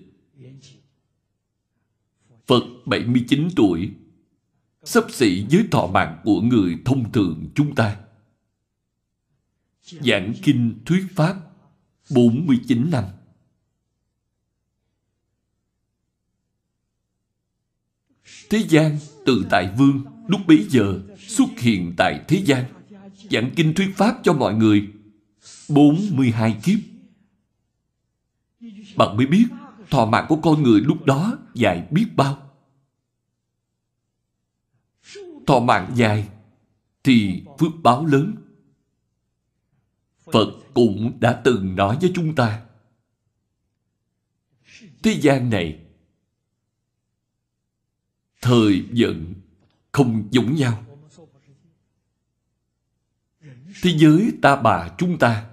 Phật 2.46 2.62
79 2.86 3.48
tuổi 3.56 3.90
sắp 4.84 5.04
xỉ 5.10 5.46
với 5.50 5.64
thọ 5.70 5.86
mạng 5.86 6.20
của 6.24 6.40
người 6.40 6.78
thông 6.84 7.12
thường 7.12 7.50
chúng 7.54 7.74
ta. 7.74 7.96
Giảng 9.82 10.32
kinh 10.42 10.74
thuyết 10.86 11.06
pháp 11.14 11.36
49 12.10 12.90
năm. 12.90 13.04
Thế 18.50 18.64
gian 18.68 18.98
từ 19.26 19.46
tại 19.50 19.74
vương 19.78 20.04
lúc 20.28 20.40
bấy 20.46 20.66
giờ 20.68 21.00
xuất 21.18 21.48
hiện 21.58 21.94
tại 21.96 22.24
thế 22.28 22.42
gian 22.46 22.64
giảng 23.30 23.50
kinh 23.56 23.74
thuyết 23.74 23.96
pháp 23.96 24.20
cho 24.22 24.32
mọi 24.32 24.54
người 24.54 24.88
42 25.68 26.60
kiếp. 26.64 26.78
Bạn 28.96 29.16
mới 29.16 29.26
biết 29.26 29.44
thọ 29.90 30.06
mạng 30.06 30.26
của 30.28 30.36
con 30.42 30.62
người 30.62 30.80
lúc 30.80 31.04
đó 31.04 31.38
dài 31.54 31.88
biết 31.90 32.06
bao. 32.16 32.50
Thọ 35.46 35.60
mạng 35.60 35.92
dài 35.94 36.28
thì 37.04 37.42
phước 37.58 37.70
báo 37.82 38.06
lớn. 38.06 38.34
Phật 40.32 40.48
cũng 40.74 41.20
đã 41.20 41.40
từng 41.44 41.76
nói 41.76 41.98
với 42.00 42.12
chúng 42.14 42.34
ta, 42.34 42.62
Thế 45.02 45.12
gian 45.20 45.50
này, 45.50 45.80
Thời 48.40 48.84
vận 48.92 49.34
không 49.92 50.28
giống 50.30 50.54
nhau 50.54 50.84
Thế 53.84 53.90
giới 53.96 54.32
ta 54.42 54.56
bà 54.56 54.88
chúng 54.98 55.18
ta, 55.18 55.46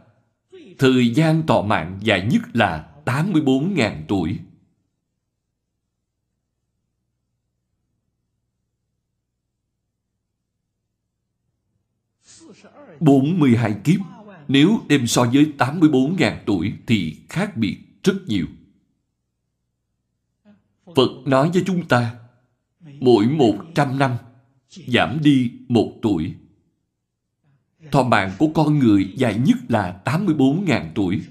Thời 0.80 1.14
gian 1.14 1.44
tọa 1.48 1.62
mạng 1.62 2.00
dài 2.02 2.28
nhất 2.32 2.42
là 2.54 2.92
84.000 3.06 4.06
tuổi. 4.08 4.40
bốn 13.00 13.40
mươi 13.40 13.56
hai 13.58 13.76
kiếp, 13.84 14.00
nếu 14.48 14.80
đem 14.88 15.08
so 15.08 15.24
với 15.24 15.54
84.000 15.58 16.38
tuổi 16.46 16.74
thì 16.88 17.18
khác 17.30 17.58
biệt 17.58 17.78
rất 18.04 18.16
nhiều. 18.28 18.48
Phật 20.86 21.10
nói 21.26 21.50
với 21.54 21.64
chúng 21.66 21.88
ta, 21.88 22.16
mỗi 23.00 23.26
100 23.26 24.00
năm 24.00 24.12
giảm 24.88 25.20
đi 25.22 25.52
một 25.68 25.94
tuổi. 26.02 26.36
Thọ 27.92 28.04
mạng 28.04 28.32
của 28.40 28.52
con 28.54 28.80
người 28.80 29.14
dài 29.18 29.36
nhất 29.46 29.58
là 29.70 30.02
84.000 30.06 30.92
tuổi. 30.96 31.22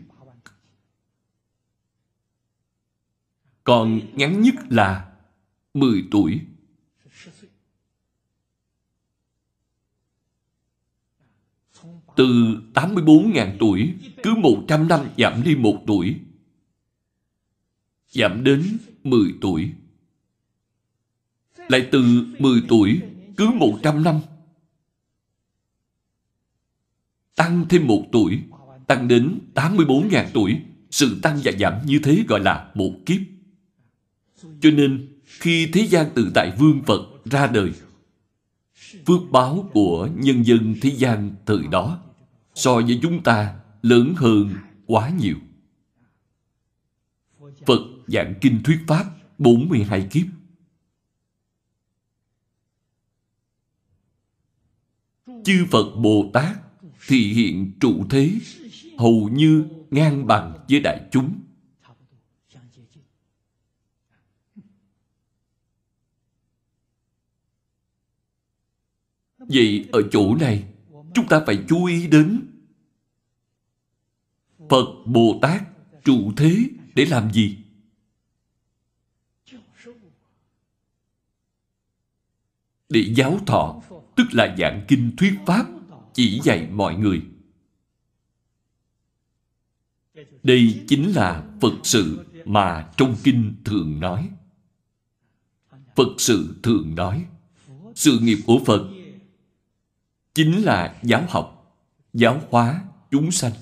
Còn 3.65 4.01
ngắn 4.15 4.43
nhất 4.43 4.55
là 4.69 5.13
10 5.75 6.05
tuổi. 6.11 6.41
Từ 12.17 12.27
84.000 12.75 13.57
tuổi, 13.61 13.95
cứ 14.23 14.35
100 14.35 14.89
năm 14.89 15.01
giảm 15.19 15.43
đi 15.45 15.57
1 15.57 15.83
tuổi. 15.87 16.21
Giảm 18.09 18.45
đến 18.45 18.79
10 19.05 19.35
tuổi. 19.41 19.73
Lại 21.57 21.89
từ 21.93 22.27
10 22.39 22.63
tuổi, 22.69 23.01
cứ 23.37 23.47
100 23.51 24.03
năm 24.03 24.21
tăng 27.37 27.67
thêm 27.69 27.87
một 27.87 28.05
tuổi, 28.13 28.41
tăng 28.87 29.09
đến 29.09 29.39
84.000 29.55 30.27
tuổi. 30.33 30.61
Sự 30.91 31.19
tăng 31.23 31.41
và 31.45 31.53
giảm 31.61 31.87
như 31.87 32.01
thế 32.03 32.25
gọi 32.29 32.41
là 32.41 32.71
một 32.75 32.93
kiếp. 33.07 33.21
Cho 34.61 34.71
nên, 34.71 35.09
khi 35.25 35.71
thế 35.73 35.87
gian 35.87 36.11
tự 36.15 36.31
tại 36.35 36.53
vương 36.59 36.83
Phật 36.87 37.01
ra 37.25 37.47
đời, 37.47 37.73
phước 39.07 39.21
báo 39.31 39.71
của 39.73 40.09
nhân 40.17 40.47
dân 40.47 40.75
thế 40.83 40.91
gian 40.91 41.35
thời 41.47 41.63
đó 41.71 42.03
so 42.55 42.75
với 42.75 42.99
chúng 43.03 43.23
ta 43.23 43.61
lớn 43.83 44.15
hơn 44.17 44.55
quá 44.87 45.11
nhiều. 45.21 45.37
Phật 47.67 47.81
giảng 48.07 48.35
kinh 48.41 48.63
thuyết 48.63 48.79
pháp 48.87 49.05
42 49.39 50.09
kiếp. 50.11 50.27
Chư 55.45 55.67
Phật 55.71 55.97
Bồ 55.97 56.31
Tát 56.33 56.57
thì 57.07 57.33
hiện 57.33 57.73
trụ 57.81 58.05
thế 58.11 58.33
hầu 58.99 59.29
như 59.33 59.65
ngang 59.91 60.27
bằng 60.27 60.59
với 60.69 60.81
đại 60.81 61.01
chúng. 61.11 61.41
Vậy 69.39 69.89
ở 69.93 70.03
chỗ 70.13 70.35
này, 70.35 70.65
chúng 71.15 71.29
ta 71.29 71.43
phải 71.47 71.65
chú 71.69 71.85
ý 71.85 72.07
đến 72.07 72.47
Phật 74.59 74.87
Bồ 75.07 75.39
Tát 75.43 75.63
trụ 76.05 76.33
thế 76.37 76.69
để 76.95 77.05
làm 77.05 77.33
gì? 77.33 77.59
Để 82.89 83.13
giáo 83.17 83.39
thọ, 83.47 83.83
tức 84.17 84.25
là 84.33 84.57
giảng 84.59 84.85
kinh 84.89 85.17
thuyết 85.17 85.35
pháp 85.47 85.67
chỉ 86.15 86.41
dạy 86.45 86.69
mọi 86.71 86.95
người. 86.97 87.23
Đây 90.43 90.85
chính 90.89 91.13
là 91.13 91.45
Phật 91.61 91.75
sự 91.83 92.27
mà 92.45 92.93
trong 92.97 93.17
kinh 93.25 93.55
thường 93.65 94.01
nói. 94.01 94.31
Phật 95.97 96.15
sự 96.19 96.55
thường 96.63 96.95
nói, 96.95 97.27
sự 97.95 98.19
nghiệp 98.19 98.39
của 98.47 98.61
Phật 98.67 98.89
chính 100.35 100.63
là 100.63 101.01
giáo 101.03 101.27
học, 101.29 101.77
giáo 102.13 102.41
hóa 102.51 102.85
chúng 103.11 103.31
sanh. 103.31 103.53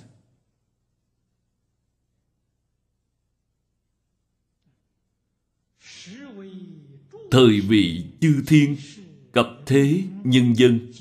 Thời 7.30 7.60
vị 7.60 8.06
chư 8.20 8.42
thiên, 8.46 8.76
cập 9.32 9.46
thế 9.66 10.02
nhân 10.24 10.56
dân, 10.56 10.92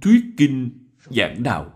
thuyết 0.00 0.24
kinh 0.36 0.70
giảng 1.04 1.42
đạo. 1.42 1.72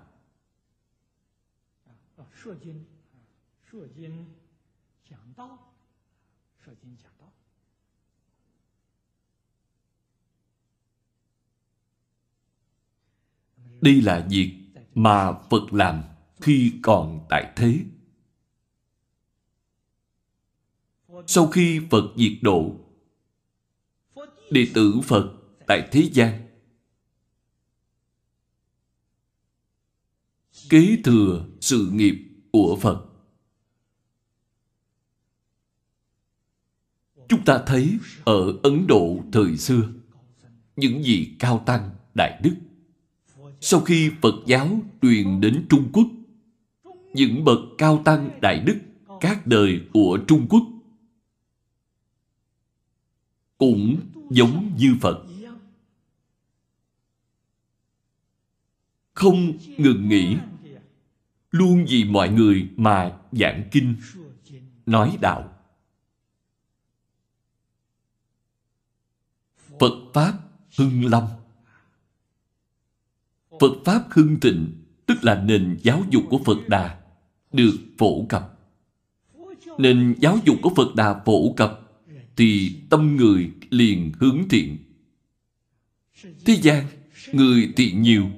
Đây 13.81 14.03
là 14.03 14.27
việc 14.31 14.57
mà 14.95 15.33
phật 15.51 15.73
làm 15.73 16.03
khi 16.41 16.73
còn 16.83 17.27
tại 17.29 17.53
thế. 17.57 17.85
Sau 21.27 21.47
khi 21.47 21.81
phật 21.91 22.05
diệt 22.17 22.33
độ, 22.43 22.77
đệ 24.51 24.67
tử 24.75 25.01
phật 25.05 25.33
tại 25.67 25.89
thế 25.93 26.09
gian 26.13 26.50
kế 30.71 30.97
thừa 31.05 31.45
sự 31.61 31.91
nghiệp 31.93 32.15
của 32.53 32.79
Phật. 32.81 33.07
Chúng 37.29 37.45
ta 37.45 37.63
thấy 37.67 37.99
ở 38.25 38.59
Ấn 38.63 38.87
Độ 38.87 39.17
thời 39.33 39.57
xưa, 39.57 39.83
những 40.77 41.03
vị 41.05 41.35
cao 41.39 41.63
tăng 41.67 41.91
đại 42.15 42.41
đức, 42.43 42.55
sau 43.61 43.81
khi 43.81 44.11
Phật 44.23 44.35
giáo 44.47 44.81
truyền 45.03 45.41
đến 45.41 45.67
Trung 45.69 45.91
Quốc, 45.93 46.07
những 47.15 47.45
bậc 47.45 47.59
cao 47.79 48.03
tăng 48.05 48.41
đại 48.43 48.61
đức 48.67 48.77
các 49.21 49.47
đời 49.47 49.81
của 49.93 50.19
Trung 50.29 50.47
Quốc 50.51 50.63
cũng 53.59 53.97
giống 54.31 54.73
như 54.79 54.97
Phật. 55.01 55.27
không 59.21 59.53
ngừng 59.79 60.09
nghỉ 60.09 60.37
luôn 61.51 61.87
vì 61.89 62.05
mọi 62.05 62.29
người 62.29 62.69
mà 62.77 63.19
giảng 63.33 63.69
kinh. 63.71 63.95
Nói 64.87 65.19
đạo. 65.21 65.57
Phật 69.81 69.93
pháp 70.15 70.39
hưng 70.79 71.05
lâm. 71.05 71.25
Phật 73.61 73.73
pháp 73.85 74.05
hưng 74.11 74.41
thịnh, 74.41 74.73
tức 75.07 75.19
là 75.23 75.43
nền 75.43 75.79
giáo 75.83 76.05
dục 76.11 76.23
của 76.31 76.41
phật 76.45 76.69
đà, 76.69 77.01
được 77.53 77.77
phổ 77.99 78.27
cập. 78.29 78.59
Nền 79.79 80.15
giáo 80.21 80.39
dục 80.45 80.57
của 80.63 80.71
phật 80.77 80.95
đà 80.95 81.23
phổ 81.25 81.53
cập 81.53 81.81
thì 82.37 82.77
tâm 82.91 83.17
người 83.17 83.51
liền 83.71 84.13
hướng 84.19 84.49
thiện. 84.51 84.79
Thế 86.23 86.55
gian, 86.63 86.87
người 87.33 87.73
thiện 87.77 88.03
nhiều 88.03 88.31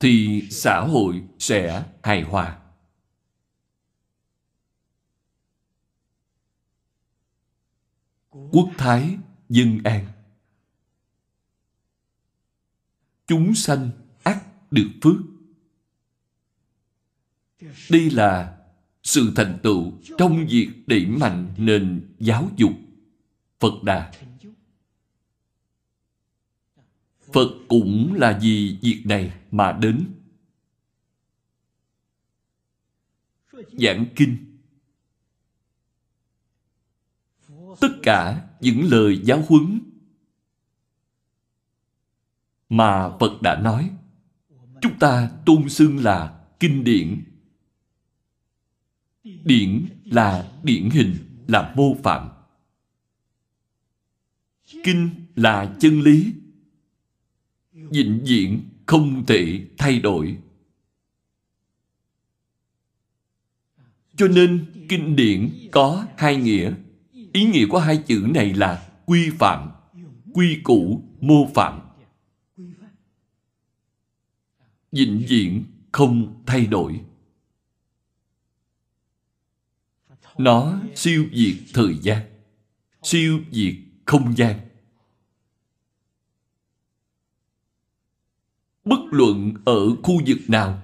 thì 0.00 0.42
xã 0.50 0.80
hội 0.80 1.22
sẽ 1.38 1.84
hài 2.02 2.22
hòa. 2.22 2.58
Quốc 8.30 8.68
thái 8.78 9.18
dân 9.48 9.78
an. 9.84 10.06
Chúng 13.26 13.54
sanh 13.54 13.90
ắt 14.22 14.36
được 14.70 14.90
phước. 15.02 15.16
Đây 17.90 18.10
là 18.10 18.58
sự 19.02 19.32
thành 19.36 19.58
tựu 19.62 19.92
trong 20.18 20.46
việc 20.46 20.70
đẩy 20.86 21.06
mạnh 21.06 21.54
nền 21.56 22.14
giáo 22.18 22.50
dục 22.56 22.72
phật 23.60 23.82
đà 23.82 24.12
phật 27.36 27.48
cũng 27.68 28.14
là 28.14 28.38
vì 28.42 28.78
việc 28.82 29.02
này 29.04 29.32
mà 29.50 29.72
đến. 29.72 30.06
Giảng 33.52 34.06
kinh. 34.16 34.36
Tất 37.80 37.88
cả 38.02 38.48
những 38.60 38.84
lời 38.84 39.20
giáo 39.24 39.44
huấn 39.48 39.80
mà 42.68 43.10
phật 43.20 43.42
đã 43.42 43.60
nói, 43.60 43.90
chúng 44.80 44.98
ta 44.98 45.30
tôn 45.46 45.68
xưng 45.68 45.98
là 45.98 46.46
kinh 46.60 46.84
điển. 46.84 47.24
Điển 49.24 49.86
là 50.04 50.52
điển 50.62 50.90
hình, 50.90 51.16
là 51.48 51.74
mô 51.76 51.94
phạm. 52.02 52.28
Kinh 54.84 55.10
là 55.34 55.76
chân 55.80 56.00
lý 56.00 56.32
vĩnh 57.76 58.24
viễn 58.24 58.60
không 58.86 59.26
thể 59.26 59.66
thay 59.78 59.98
đổi. 59.98 60.38
Cho 64.16 64.28
nên 64.28 64.66
kinh 64.88 65.16
điển 65.16 65.50
có 65.72 66.06
hai 66.16 66.36
nghĩa. 66.36 66.74
Ý 67.32 67.44
nghĩa 67.44 67.66
của 67.66 67.78
hai 67.78 68.02
chữ 68.06 68.26
này 68.34 68.54
là 68.54 68.88
quy 69.06 69.30
phạm, 69.30 69.70
quy 70.32 70.60
củ, 70.62 71.02
mô 71.20 71.50
phạm. 71.54 71.80
Vĩnh 74.92 75.24
viễn 75.28 75.64
không 75.92 76.42
thay 76.46 76.66
đổi. 76.66 77.00
Nó 80.38 80.80
siêu 80.94 81.26
việt 81.32 81.62
thời 81.74 81.98
gian, 82.02 82.22
siêu 83.02 83.40
việt 83.50 83.82
không 84.04 84.36
gian. 84.36 84.65
Bất 88.86 89.00
luận 89.10 89.54
ở 89.64 89.96
khu 90.02 90.20
vực 90.26 90.38
nào. 90.48 90.82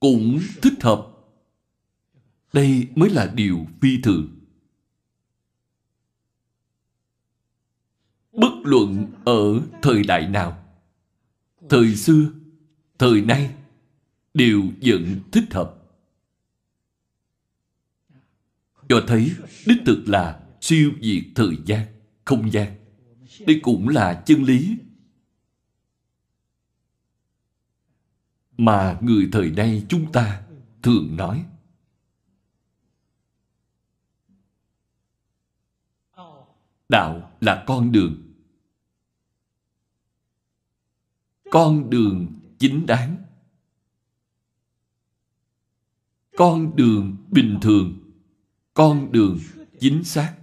Cũng 0.00 0.40
thích 0.62 0.82
hợp. 0.82 1.06
Đây 2.52 2.88
mới 2.94 3.10
là 3.10 3.32
điều 3.34 3.66
phi 3.80 4.02
thường. 4.02 4.28
Bất 8.32 8.52
luận 8.64 9.12
ở 9.24 9.60
thời 9.82 10.02
đại 10.02 10.28
nào, 10.28 10.64
thời 11.68 11.96
xưa, 11.96 12.30
thời 12.98 13.22
nay, 13.22 13.54
đều 14.34 14.62
vẫn 14.82 15.20
thích 15.32 15.54
hợp. 15.54 15.74
Cho 18.88 19.04
thấy 19.06 19.32
đích 19.66 19.78
thực 19.86 20.02
là 20.06 20.40
siêu 20.60 20.92
việt 21.00 21.32
thời 21.34 21.56
gian, 21.66 21.86
không 22.24 22.52
gian 22.52 22.83
đây 23.40 23.60
cũng 23.62 23.88
là 23.88 24.22
chân 24.26 24.42
lý. 24.42 24.78
Mà 28.58 28.98
người 29.00 29.28
thời 29.32 29.50
nay 29.50 29.86
chúng 29.88 30.12
ta 30.12 30.42
thường 30.82 31.16
nói, 31.16 31.44
đạo 36.88 37.32
là 37.40 37.64
con 37.66 37.92
đường. 37.92 38.22
Con 41.50 41.90
đường 41.90 42.26
chính 42.58 42.86
đáng. 42.86 43.16
Con 46.36 46.76
đường 46.76 47.16
bình 47.30 47.58
thường. 47.62 47.98
Con 48.74 49.12
đường 49.12 49.38
chính 49.80 50.04
xác. 50.04 50.36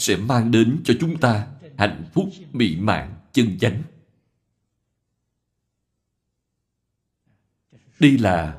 Sẽ 0.00 0.16
mang 0.16 0.50
đến 0.50 0.80
cho 0.84 0.94
chúng 1.00 1.18
ta 1.18 1.46
hạnh 1.78 2.04
phúc, 2.12 2.28
mỹ 2.52 2.76
mãn, 2.76 3.14
chân 3.32 3.58
chánh. 3.58 3.82
Đây 8.00 8.18
là 8.18 8.58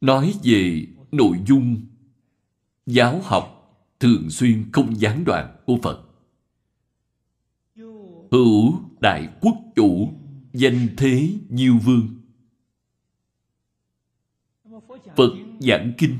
nói 0.00 0.34
về 0.44 0.86
nội 1.12 1.36
dung 1.46 1.86
giáo 2.86 3.20
học 3.24 3.56
thường 4.00 4.30
xuyên 4.30 4.70
không 4.72 5.00
gián 5.00 5.24
đoạn 5.24 5.56
của 5.66 5.78
phật. 5.82 6.06
Hữu 8.30 8.80
đại 9.00 9.28
quốc 9.40 9.56
chủ 9.76 10.12
danh 10.52 10.88
thế 10.96 11.38
nhiêu 11.48 11.78
vương. 11.78 12.08
Phật 15.16 15.30
giảng 15.60 15.92
kinh. 15.98 16.18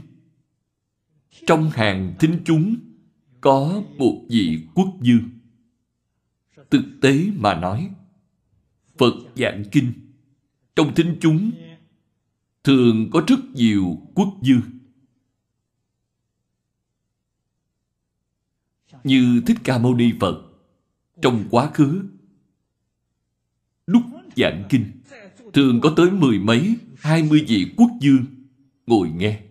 Trong 1.47 1.71
hàng 1.71 2.15
thính 2.19 2.41
chúng 2.45 2.77
có 3.41 3.83
một 3.99 4.27
vị 4.29 4.67
quốc 4.75 4.89
dương 5.01 5.31
thực 6.71 6.85
tế 7.01 7.27
mà 7.37 7.61
nói, 7.61 7.91
phật 8.99 9.15
giảng 9.37 9.65
kinh 9.73 9.93
trong 10.77 10.95
thính 10.95 11.17
chúng 11.21 11.51
thường 12.65 13.11
có 13.13 13.25
rất 13.27 13.41
nhiều 13.55 13.97
quốc 14.15 14.29
dương 14.43 14.61
như 19.05 19.43
thích 19.47 19.57
ca 19.65 19.79
mâu 19.79 19.95
ni 19.95 20.13
phật 20.21 20.53
trong 21.23 21.45
quá 21.51 21.71
khứ, 21.75 22.05
lúc 23.87 24.03
giảng 24.37 24.65
kinh 24.71 24.85
thường 25.53 25.81
có 25.83 25.95
tới 25.97 26.11
mười 26.11 26.39
mấy, 26.39 26.77
hai 26.97 27.23
mươi 27.23 27.45
vị 27.49 27.75
quốc 27.77 27.91
dương 28.01 28.25
ngồi 28.87 29.11
nghe. 29.11 29.43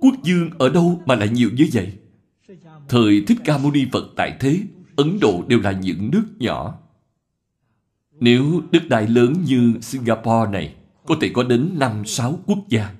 Quốc 0.00 0.14
dương 0.22 0.50
ở 0.58 0.68
đâu 0.68 1.02
mà 1.06 1.14
lại 1.14 1.28
nhiều 1.28 1.50
như 1.54 1.66
vậy? 1.72 1.92
Thời 2.88 3.24
thích 3.26 3.38
ca 3.44 3.58
mâu 3.58 3.72
ni 3.72 3.86
phật 3.92 4.04
tại 4.16 4.36
thế, 4.40 4.60
ấn 4.96 5.20
độ 5.20 5.44
đều 5.48 5.60
là 5.60 5.72
những 5.72 6.10
nước 6.10 6.24
nhỏ. 6.38 6.78
Nếu 8.20 8.62
đất 8.72 8.88
đai 8.88 9.08
lớn 9.08 9.34
như 9.44 9.74
singapore 9.80 10.50
này, 10.52 10.74
có 11.06 11.16
thể 11.20 11.30
có 11.34 11.42
đến 11.42 11.70
năm, 11.74 12.04
sáu 12.06 12.38
quốc 12.46 12.58
gia. 12.68 12.94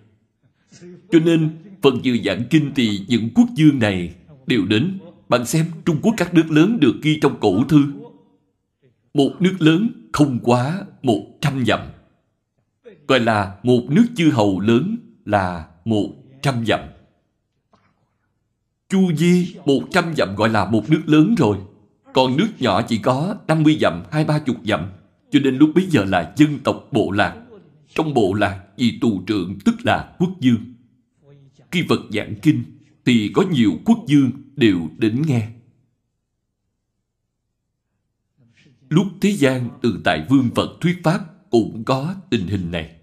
Cho 1.11 1.18
nên, 1.24 1.51
phần 1.82 1.98
dự 2.03 2.18
giảng 2.24 2.44
kinh 2.51 2.72
thì 2.74 3.01
những 3.09 3.28
quốc 3.34 3.48
dương 3.55 3.78
này 3.78 4.14
đều 4.46 4.66
đến. 4.66 4.98
Bạn 5.28 5.46
xem, 5.46 5.66
Trung 5.84 5.98
Quốc 6.03 6.14
các 6.16 6.34
nước 6.34 6.51
lớn 6.51 6.80
được 6.80 6.94
ghi 7.03 7.18
trong 7.22 7.40
cổ 7.40 7.64
thư. 7.64 7.82
Một 9.14 9.30
nước 9.40 9.57
lớn 9.59 9.90
không 10.12 10.38
quá 10.42 10.84
một 11.03 11.26
trăm 11.40 11.64
dặm. 11.66 11.80
Gọi 13.09 13.20
là 13.20 13.57
một 13.62 13.80
nước 13.88 14.05
chư 14.16 14.30
hầu 14.30 14.61
lớn 14.61 14.96
là 15.24 15.66
một 15.84 16.19
trăm 16.43 16.66
dặm 16.66 16.80
Chu 18.88 19.12
Di 19.16 19.57
một 19.64 19.82
trăm 19.91 20.14
dặm 20.16 20.34
gọi 20.36 20.49
là 20.49 20.64
một 20.64 20.91
nước 20.91 21.03
lớn 21.07 21.34
rồi 21.38 21.57
còn 22.12 22.36
nước 22.36 22.49
nhỏ 22.59 22.82
chỉ 22.82 22.99
có 22.99 23.36
50 23.49 23.78
dặm, 23.80 24.03
hai 24.11 24.24
ba 24.24 24.38
chục 24.38 24.57
dặm. 24.64 24.91
Cho 25.30 25.41
nên 25.41 25.57
lúc 25.57 25.70
bấy 25.74 25.86
giờ 25.86 26.05
là 26.05 26.34
dân 26.36 26.59
tộc 26.59 26.88
bộ 26.93 27.11
lạc. 27.11 27.43
Trong 27.95 28.14
bộ 28.14 28.34
lạc, 28.34 28.64
vì 28.76 28.99
tù 29.01 29.22
trưởng 29.26 29.59
tức 29.64 29.74
là 29.84 30.16
quốc 30.18 30.30
dương. 30.41 30.74
Khi 31.70 31.84
Phật 31.88 32.01
giảng 32.11 32.34
kinh, 32.43 32.62
thì 33.05 33.30
có 33.34 33.45
nhiều 33.51 33.72
quốc 33.84 33.99
dương 34.07 34.30
đều 34.57 34.88
đến 34.99 35.22
nghe. 35.26 35.49
Lúc 38.88 39.07
thế 39.20 39.30
gian 39.30 39.68
từ 39.82 40.01
tại 40.05 40.26
vương 40.28 40.51
Phật 40.55 40.70
thuyết 40.80 41.01
Pháp 41.05 41.20
cũng 41.51 41.84
có 41.84 42.14
tình 42.30 42.47
hình 42.47 42.70
này. 42.70 42.99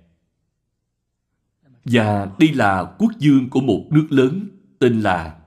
Và 1.92 2.32
đây 2.40 2.54
là 2.54 2.96
quốc 2.98 3.12
dương 3.20 3.50
của 3.50 3.62
một 3.62 3.86
nước 3.90 4.08
lớn 4.10 4.48
tên 4.80 5.02
là 5.02 5.40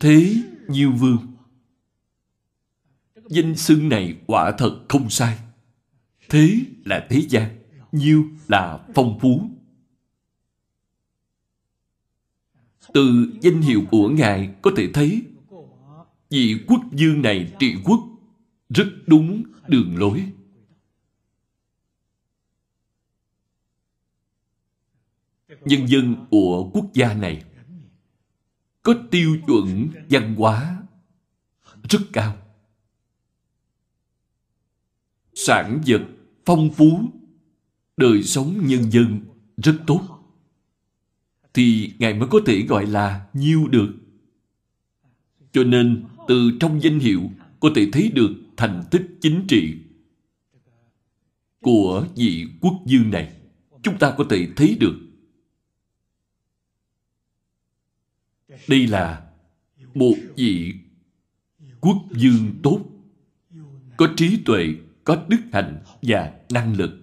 Thế 0.00 0.36
Nhiêu 0.68 0.92
Vương. 0.92 1.18
Danh 3.28 3.56
xưng 3.56 3.88
này 3.88 4.16
quả 4.26 4.52
thật 4.58 4.80
không 4.88 5.10
sai. 5.10 5.38
Thế 6.28 6.58
là 6.84 7.06
thế 7.10 7.22
gian, 7.28 7.48
nhiêu 7.92 8.24
là 8.48 8.78
phong 8.94 9.18
phú. 9.20 9.50
Từ 12.94 13.32
danh 13.40 13.62
hiệu 13.62 13.82
của 13.90 14.08
Ngài 14.08 14.54
có 14.62 14.70
thể 14.76 14.90
thấy 14.94 15.22
vị 16.30 16.64
quốc 16.66 16.80
dương 16.92 17.22
này 17.22 17.52
trị 17.58 17.74
quốc 17.84 18.00
rất 18.68 18.88
đúng 19.06 19.42
đường 19.68 19.96
lối. 19.96 20.24
Nhân 25.64 25.88
dân 25.88 26.26
của 26.30 26.70
quốc 26.72 26.86
gia 26.94 27.14
này 27.14 27.44
có 28.82 28.94
tiêu 29.10 29.36
chuẩn 29.46 29.88
văn 30.10 30.34
hóa 30.34 30.82
rất 31.88 32.00
cao. 32.12 32.36
Sản 35.34 35.80
vật 35.86 36.02
phong 36.44 36.70
phú, 36.70 37.00
đời 37.96 38.22
sống 38.22 38.66
nhân 38.66 38.90
dân 38.90 39.20
rất 39.56 39.78
tốt. 39.86 40.00
Thì 41.54 41.92
Ngài 41.98 42.14
mới 42.14 42.28
có 42.28 42.40
thể 42.46 42.62
gọi 42.62 42.86
là 42.86 43.26
nhiêu 43.34 43.68
được. 43.68 43.94
Cho 45.52 45.64
nên 45.64 46.04
từ 46.28 46.52
trong 46.60 46.82
danh 46.82 46.98
hiệu 46.98 47.30
có 47.60 47.70
thể 47.74 47.88
thấy 47.92 48.10
được 48.14 48.30
thành 48.56 48.84
tích 48.90 49.06
chính 49.20 49.44
trị 49.48 49.76
của 51.60 52.06
vị 52.16 52.46
quốc 52.60 52.74
dương 52.86 53.10
này. 53.10 53.32
Chúng 53.82 53.98
ta 53.98 54.14
có 54.18 54.24
thể 54.30 54.48
thấy 54.56 54.76
được. 54.80 55.11
Đây 58.68 58.86
là 58.86 59.26
một 59.94 60.14
vị 60.36 60.74
quốc 61.80 61.96
dương 62.10 62.54
tốt, 62.62 62.80
có 63.96 64.08
trí 64.16 64.42
tuệ, 64.44 64.66
có 65.04 65.24
đức 65.28 65.40
hạnh 65.52 65.82
và 66.02 66.32
năng 66.50 66.76
lực. 66.76 66.98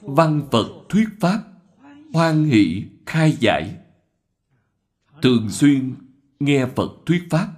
Văn 0.00 0.42
Phật 0.50 0.66
thuyết 0.88 1.08
Pháp, 1.20 1.42
hoan 2.12 2.44
hỷ, 2.44 2.84
khai 3.06 3.36
giải. 3.40 3.76
Thường 5.22 5.50
xuyên 5.50 5.94
nghe 6.40 6.66
Phật 6.76 6.90
thuyết 7.06 7.22
Pháp, 7.30 7.52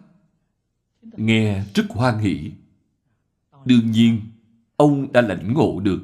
nghe 1.16 1.64
rất 1.74 1.84
hoan 1.88 2.18
hỷ. 2.18 2.50
Đương 3.64 3.90
nhiên, 3.90 4.20
ông 4.76 5.12
đã 5.12 5.20
lãnh 5.20 5.54
ngộ 5.54 5.80
được. 5.80 6.02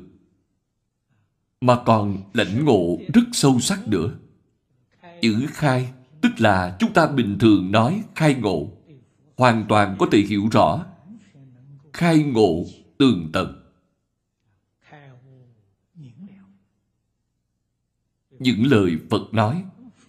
Mà 1.60 1.82
còn 1.86 2.22
lãnh 2.34 2.64
ngộ 2.64 2.98
rất 3.14 3.22
sâu 3.32 3.60
sắc 3.60 3.88
nữa. 3.88 4.18
Chữ 5.22 5.46
khai, 5.48 5.92
tức 6.20 6.32
là 6.38 6.76
chúng 6.80 6.92
ta 6.92 7.06
bình 7.06 7.38
thường 7.38 7.72
nói 7.72 8.02
khai 8.14 8.34
ngộ. 8.34 8.72
Hoàn 9.36 9.66
toàn 9.68 9.96
có 9.98 10.06
thể 10.12 10.18
hiểu 10.18 10.48
rõ. 10.52 10.86
Khai 11.92 12.18
ngộ 12.18 12.64
tường 12.98 13.30
tận. 13.32 13.62
Những 18.38 18.66
lời 18.66 18.96
Phật 19.10 19.34
nói. 19.34 19.64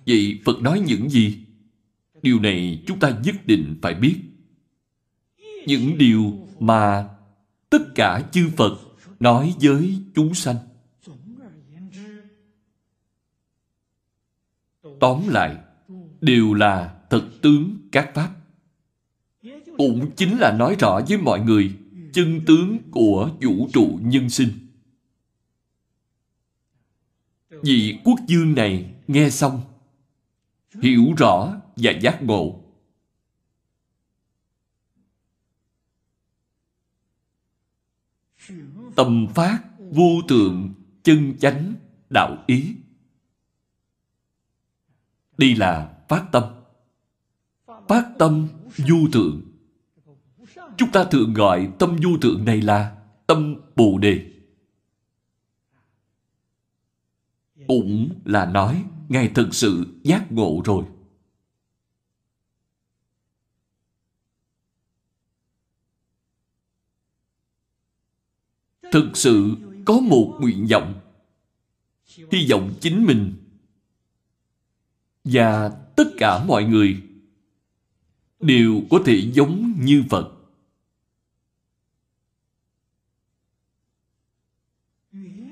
Vậy 0.08 0.40
Phật 0.46 0.62
nói 0.62 0.80
những 0.80 1.10
gì? 1.10 1.38
Điều 2.22 2.40
này 2.40 2.84
chúng 2.88 3.00
ta 3.00 3.18
nhất 3.24 3.36
định 3.46 3.80
phải 3.82 3.94
biết. 3.94 4.16
Những 5.68 5.98
điều 5.98 6.48
mà 6.60 7.10
tất 7.70 7.96
cả 7.96 8.22
chư 8.32 8.50
Phật 8.58 8.80
nói 9.20 9.54
với 9.62 10.00
chúng 10.16 10.34
sanh. 10.34 10.56
Tóm 15.00 15.28
lại, 15.28 15.58
đều 16.22 16.54
là 16.54 17.00
thực 17.10 17.42
tướng 17.42 17.78
các 17.92 18.12
Pháp. 18.14 18.32
Cũng 19.78 20.12
chính 20.16 20.38
là 20.38 20.52
nói 20.52 20.76
rõ 20.80 21.02
với 21.08 21.18
mọi 21.18 21.40
người 21.40 21.78
chân 22.14 22.42
tướng 22.46 22.78
của 22.92 23.30
vũ 23.42 23.70
trụ 23.74 24.00
nhân 24.02 24.30
sinh. 24.30 24.50
Vị 27.50 28.00
quốc 28.04 28.20
dương 28.28 28.56
này 28.56 28.94
nghe 29.08 29.30
xong, 29.30 29.62
hiểu 30.82 31.14
rõ 31.18 31.54
và 31.76 31.92
giác 31.92 32.24
ngộ. 32.24 32.64
Tâm 38.96 39.28
phát 39.36 39.60
vô 39.80 40.22
tượng 40.28 40.74
chân 41.04 41.38
chánh 41.40 41.74
đạo 42.10 42.44
ý. 42.48 42.76
Đây 45.38 45.56
là 45.56 45.98
phát 46.08 46.26
tâm. 46.32 46.44
Phát 47.88 48.12
tâm 48.20 48.48
du 48.76 49.08
thượng. 49.14 49.42
Chúng 50.78 50.92
ta 50.92 51.04
thường 51.04 51.34
gọi 51.34 51.70
tâm 51.80 51.98
du 52.04 52.18
thượng 52.22 52.46
này 52.46 52.62
là 52.62 52.98
tâm 53.28 53.56
Bồ 53.76 53.98
Đề. 53.98 54.32
Cũng 57.68 58.10
là 58.26 58.46
nói 58.46 58.84
Ngài 59.10 59.32
thực 59.36 59.56
sự 59.56 59.86
giác 60.04 60.32
ngộ 60.32 60.62
rồi. 60.66 60.86
Thực 68.92 69.12
sự 69.14 69.56
có 69.86 70.00
một 70.00 70.38
nguyện 70.40 70.68
vọng 70.72 70.94
hy 72.32 72.48
vọng 72.52 72.74
chính 72.82 73.06
mình 73.06 73.34
và 75.32 75.70
tất 75.70 76.08
cả 76.18 76.44
mọi 76.44 76.64
người 76.64 77.02
đều 78.40 78.82
có 78.90 79.00
thể 79.06 79.32
giống 79.34 79.76
như 79.80 80.04
Phật. 80.10 80.34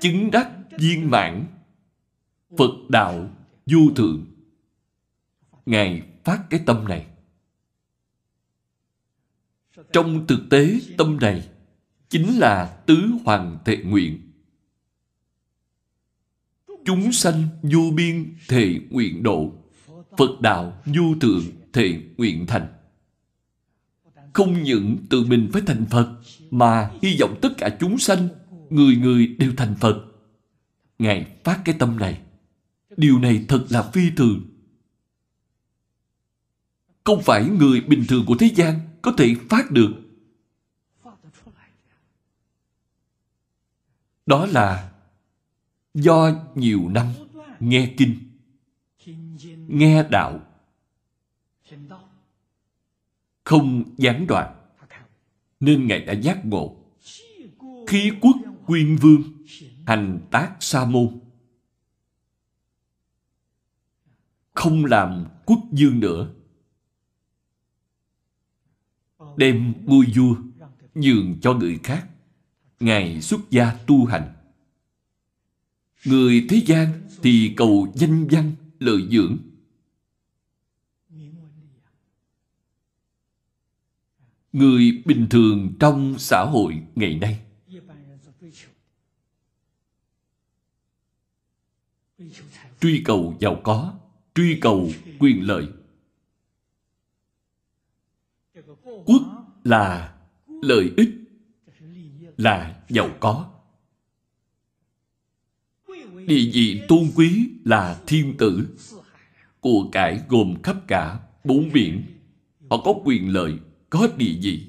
Chứng 0.01 0.31
đắc 0.31 0.51
viên 0.79 1.11
mãn, 1.11 1.45
Phật 2.57 2.89
đạo 2.89 3.29
vô 3.65 3.79
thượng. 3.95 4.25
Ngài 5.65 6.01
phát 6.23 6.43
cái 6.49 6.59
tâm 6.65 6.87
này. 6.87 7.07
Trong 9.93 10.27
thực 10.27 10.39
tế, 10.49 10.79
tâm 10.97 11.17
này 11.21 11.49
chính 12.09 12.39
là 12.39 12.83
tứ 12.85 13.11
hoàng 13.25 13.57
thệ 13.65 13.77
nguyện. 13.77 14.31
Chúng 16.85 17.11
sanh 17.11 17.47
vô 17.63 17.91
biên 17.95 18.37
thệ 18.47 18.79
nguyện 18.89 19.23
độ 19.23 19.64
Phật 20.17 20.41
đạo 20.41 20.81
vô 20.85 21.15
thượng 21.21 21.43
thệ 21.73 22.01
nguyện 22.17 22.45
thành. 22.47 22.67
Không 24.33 24.63
những 24.63 24.97
tự 25.09 25.25
mình 25.25 25.49
phải 25.53 25.61
thành 25.67 25.85
Phật, 25.85 26.15
mà 26.51 26.91
hy 27.01 27.17
vọng 27.19 27.39
tất 27.41 27.49
cả 27.57 27.77
chúng 27.79 27.97
sanh, 27.97 28.27
người 28.69 28.95
người 28.95 29.27
đều 29.27 29.53
thành 29.57 29.75
Phật. 29.75 30.05
Ngài 30.99 31.25
phát 31.43 31.61
cái 31.65 31.75
tâm 31.79 31.99
này. 31.99 32.21
Điều 32.97 33.19
này 33.19 33.45
thật 33.47 33.65
là 33.69 33.81
phi 33.81 34.01
thường. 34.17 34.41
Không 37.03 37.21
phải 37.21 37.49
người 37.49 37.81
bình 37.81 38.03
thường 38.07 38.25
của 38.25 38.35
thế 38.39 38.47
gian 38.55 38.79
có 39.01 39.13
thể 39.17 39.35
phát 39.49 39.71
được. 39.71 39.91
Đó 44.25 44.45
là 44.45 44.91
do 45.93 46.31
nhiều 46.55 46.89
năm 46.89 47.07
nghe 47.59 47.93
kinh 47.97 48.15
nghe 49.67 50.03
đạo. 50.09 50.39
Không 53.43 53.83
gián 53.97 54.27
đoạn. 54.27 54.55
Nên 55.59 55.87
ngài 55.87 55.99
đã 55.99 56.13
giác 56.13 56.45
ngộ. 56.45 56.75
Khí 57.87 58.11
quốc 58.21 58.35
quyên 58.65 58.95
vương, 58.95 59.21
hành 59.85 60.19
tác 60.31 60.55
sa 60.59 60.85
môn. 60.85 61.19
Không 64.53 64.85
làm 64.85 65.25
quốc 65.45 65.59
dương 65.71 65.99
nữa. 65.99 66.33
Đem 69.37 69.73
ngôi 69.85 70.05
vua 70.15 70.35
nhường 70.95 71.39
cho 71.41 71.53
người 71.53 71.79
khác. 71.83 72.07
Ngài 72.79 73.21
xuất 73.21 73.39
gia 73.49 73.73
tu 73.87 74.05
hành. 74.05 74.33
Người 76.05 76.45
thế 76.49 76.61
gian 76.65 77.01
thì 77.23 77.53
cầu 77.57 77.93
danh 77.95 78.27
văn, 78.31 78.51
lợi 78.79 79.07
dưỡng. 79.11 79.37
Người 84.55 85.01
bình 85.05 85.27
thường 85.29 85.73
trong 85.79 86.15
xã 86.17 86.43
hội 86.43 86.81
ngày 86.95 87.15
nay 87.15 87.39
truy 92.81 93.01
cầu 93.05 93.35
giàu 93.39 93.61
có 93.63 93.93
truy 94.35 94.59
cầu 94.61 94.89
quyền 95.19 95.47
lợi 95.47 95.67
quốc 99.05 99.21
là 99.63 100.15
lợi 100.47 100.91
ích 100.97 101.09
là 102.37 102.83
giàu 102.89 103.09
có 103.19 103.51
Địa 106.27 106.49
vị 106.53 106.81
tôn 106.87 107.11
quý 107.15 107.49
là 107.65 108.01
thiên 108.07 108.37
tử. 108.37 108.67
Của 109.59 109.89
cải 109.91 110.21
gồm 110.29 110.55
khắp 110.63 110.75
cả 110.87 111.19
bốn 111.43 111.69
biển. 111.73 112.03
Họ 112.69 112.81
có 112.85 112.93
quyền 113.05 113.33
lợi, 113.33 113.59
có 113.95 114.07
địa 114.17 114.37
vị. 114.41 114.67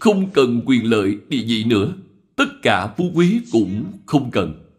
Không 0.00 0.30
cần 0.34 0.62
quyền 0.66 0.90
lợi 0.90 1.18
địa 1.28 1.44
vị 1.46 1.64
nữa. 1.64 1.94
Tất 2.36 2.46
cả 2.62 2.94
phú 2.96 3.10
quý 3.14 3.42
cũng 3.52 3.92
không 4.06 4.30
cần. 4.30 4.72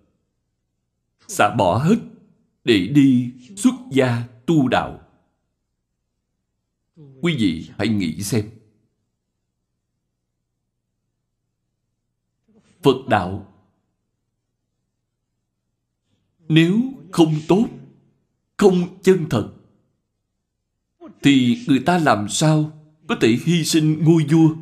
Xả 1.28 1.56
bỏ 1.58 1.78
hết 1.78 1.96
để 2.64 2.88
đi 2.88 3.32
xuất 3.58 3.74
gia 3.92 4.28
tu 4.46 4.68
đạo. 4.68 5.02
Quý 7.22 7.36
vị 7.38 7.70
hãy 7.78 7.88
nghĩ 7.88 8.24
xem. 8.24 8.50
Phật 12.84 13.08
đạo 13.10 13.52
nếu 16.48 16.82
không 17.12 17.34
tốt, 17.48 17.66
không 18.58 19.02
chân 19.02 19.26
thật, 19.30 19.54
thì 21.24 21.58
người 21.68 21.80
ta 21.80 21.98
làm 21.98 22.30
sao 22.30 22.72
có 23.08 23.16
thể 23.22 23.38
hy 23.46 23.64
sinh 23.64 24.04
ngôi 24.04 24.26
vua 24.32 24.56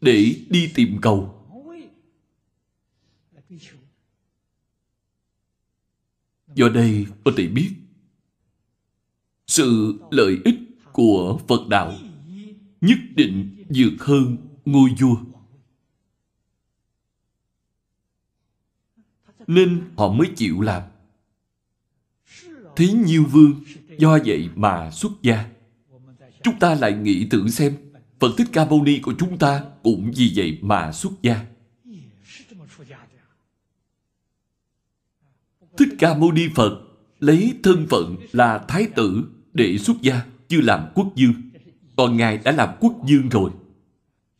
để 0.00 0.36
đi 0.50 0.72
tìm 0.74 0.98
cầu? 1.02 1.30
Do 6.54 6.68
đây 6.68 7.06
có 7.24 7.32
thể 7.36 7.48
biết, 7.48 7.70
sự 9.46 9.98
lợi 10.10 10.38
ích 10.44 10.58
của 10.92 11.40
Phật 11.48 11.68
đạo 11.68 11.92
nhất 12.80 12.98
định 13.14 13.64
vượt 13.68 13.92
hơn 13.98 14.36
ngôi 14.64 14.90
vua. 15.00 15.16
Nên 19.46 19.82
họ 19.96 20.12
mới 20.12 20.28
chịu 20.36 20.60
làm. 20.60 20.82
Thí 22.76 22.92
Nhiêu 22.92 23.24
Vương 23.24 23.64
do 23.98 24.18
vậy 24.26 24.48
mà 24.54 24.90
xuất 24.90 25.12
gia. 25.22 25.53
Chúng 26.44 26.58
ta 26.58 26.74
lại 26.74 26.92
nghĩ 26.92 27.26
tưởng 27.30 27.50
xem, 27.50 27.76
Phật 28.20 28.30
Thích 28.38 28.46
Ca 28.52 28.64
Mâu 28.64 28.82
Ni 28.82 28.98
của 28.98 29.14
chúng 29.18 29.38
ta 29.38 29.64
cũng 29.82 30.12
vì 30.16 30.32
vậy 30.36 30.58
mà 30.62 30.92
xuất 30.92 31.12
gia. 31.22 31.46
Thích 35.76 35.88
Ca 35.98 36.14
Mâu 36.14 36.32
Ni 36.32 36.48
Phật 36.54 36.80
lấy 37.20 37.54
thân 37.62 37.86
phận 37.90 38.16
là 38.32 38.64
Thái 38.68 38.86
tử 38.94 39.24
để 39.52 39.78
xuất 39.78 40.02
gia, 40.02 40.26
chưa 40.48 40.60
làm 40.60 40.86
quốc 40.94 41.06
dương. 41.14 41.34
Còn 41.96 42.16
Ngài 42.16 42.38
đã 42.38 42.52
làm 42.52 42.68
quốc 42.80 42.94
dương 43.06 43.28
rồi. 43.28 43.50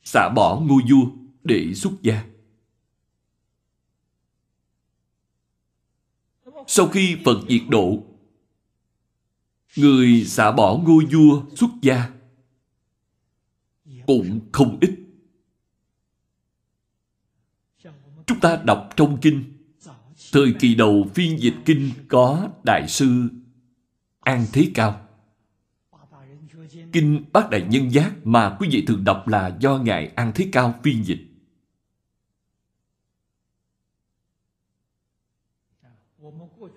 Xả 0.04 0.28
bỏ 0.28 0.60
ngôi 0.60 0.82
vua 0.90 1.10
để 1.44 1.74
xuất 1.74 1.92
gia. 2.02 2.24
Sau 6.66 6.88
khi 6.88 7.16
Phật 7.24 7.38
diệt 7.48 7.62
độ, 7.68 8.02
người 9.76 10.24
xả 10.24 10.52
bỏ 10.52 10.78
ngôi 10.86 11.04
vua 11.04 11.42
xuất 11.56 11.70
gia 11.82 12.10
cũng 14.06 14.40
không 14.52 14.78
ít. 14.80 14.90
Chúng 18.26 18.40
ta 18.40 18.56
đọc 18.64 18.90
trong 18.96 19.18
kinh, 19.22 19.44
thời 20.32 20.54
kỳ 20.60 20.74
đầu 20.74 21.10
phiên 21.14 21.40
dịch 21.40 21.54
kinh 21.64 21.90
có 22.08 22.48
Đại 22.64 22.88
sư 22.88 23.28
An 24.20 24.46
Thế 24.52 24.70
Cao. 24.74 25.00
Kinh 26.92 27.24
Bát 27.32 27.50
Đại 27.50 27.66
Nhân 27.70 27.92
Giác 27.92 28.12
mà 28.24 28.56
quý 28.60 28.68
vị 28.70 28.84
thường 28.86 29.04
đọc 29.04 29.28
là 29.28 29.56
do 29.60 29.78
Ngài 29.78 30.06
An 30.06 30.32
Thế 30.34 30.48
Cao 30.52 30.74
phiên 30.82 31.04
dịch. 31.04 31.20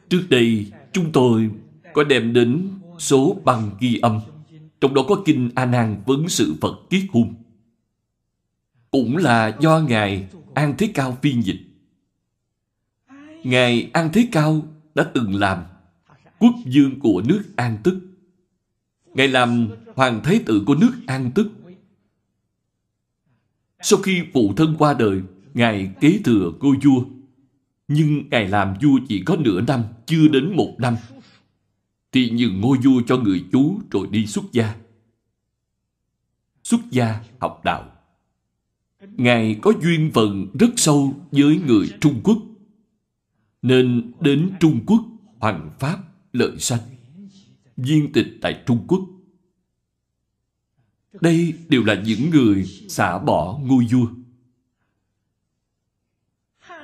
Trước 0.10 0.28
đây, 0.30 0.72
chúng 0.92 1.12
tôi 1.12 1.52
có 1.94 2.04
đem 2.04 2.34
đến 2.34 2.70
số 2.98 3.38
băng 3.46 3.72
ghi 3.80 4.00
âm. 4.02 4.20
Trong 4.82 4.94
đó 4.94 5.06
có 5.08 5.22
kinh 5.26 5.50
A 5.56 5.66
Nan 5.66 6.02
vấn 6.06 6.30
sự 6.30 6.56
Phật 6.62 6.90
kiết 6.90 7.04
hung. 7.10 7.34
Cũng 8.92 9.18
là 9.18 9.58
do 9.60 9.80
Ngài 9.80 10.28
An 10.54 10.74
Thế 10.78 10.92
Cao 10.94 11.18
phiên 11.22 11.44
dịch. 11.44 11.60
Ngài 13.44 13.90
An 13.94 14.10
Thế 14.14 14.28
Cao 14.32 14.62
đã 14.96 15.04
từng 15.14 15.36
làm 15.36 15.64
quốc 16.40 16.54
dương 16.66 17.00
của 17.00 17.24
nước 17.26 17.44
An 17.56 17.78
Tức. 17.84 18.00
Ngài 19.14 19.28
làm 19.28 19.70
hoàng 19.96 20.22
thái 20.24 20.40
tử 20.46 20.64
của 20.66 20.76
nước 20.76 20.92
An 21.08 21.32
Tức. 21.36 21.52
Sau 23.82 24.00
khi 24.00 24.22
phụ 24.34 24.54
thân 24.58 24.76
qua 24.80 24.94
đời, 24.94 25.22
Ngài 25.54 25.92
kế 26.02 26.20
thừa 26.24 26.52
ngôi 26.60 26.76
vua. 26.86 27.04
Nhưng 27.88 28.30
Ngài 28.30 28.48
làm 28.48 28.74
vua 28.82 29.00
chỉ 29.08 29.24
có 29.26 29.36
nửa 29.40 29.62
năm, 29.62 29.84
chưa 30.06 30.28
đến 30.28 30.56
một 30.56 30.76
năm 30.80 30.96
thì 32.12 32.30
nhường 32.30 32.62
ngôi 32.62 32.78
vua 32.78 33.02
cho 33.08 33.18
người 33.18 33.46
chú 33.52 33.80
rồi 33.92 34.08
đi 34.12 34.26
xuất 34.26 34.46
gia. 34.52 34.76
Xuất 36.64 36.82
gia 36.92 37.24
học 37.40 37.62
đạo. 37.64 37.92
Ngài 39.02 39.60
có 39.62 39.74
duyên 39.82 40.12
phận 40.14 40.48
rất 40.60 40.70
sâu 40.76 41.16
với 41.32 41.62
người 41.68 41.90
Trung 42.02 42.22
Quốc, 42.24 42.38
nên 43.62 44.12
đến 44.20 44.52
Trung 44.60 44.80
Quốc 44.86 45.02
hoằng 45.40 45.72
pháp 45.80 45.98
lợi 46.34 46.60
sanh, 46.60 46.80
viên 47.78 48.12
tịch 48.14 48.28
tại 48.42 48.64
Trung 48.66 48.86
Quốc. 48.88 49.02
Đây 51.22 51.54
đều 51.70 51.84
là 51.84 52.02
những 52.06 52.30
người 52.30 52.66
xả 52.66 53.20
bỏ 53.20 53.60
ngôi 53.64 53.86
vua. 53.92 54.08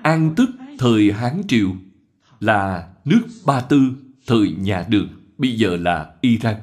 An 0.01 0.33
tức 0.37 0.49
thời 0.79 1.11
Hán 1.11 1.41
Triều 1.47 1.75
là 2.39 2.93
nước 3.05 3.21
Ba 3.45 3.61
Tư 3.61 4.02
thời 4.25 4.51
nhà 4.51 4.85
Đường, 4.89 5.09
bây 5.37 5.57
giờ 5.57 5.77
là 5.77 6.17
Iran. 6.21 6.55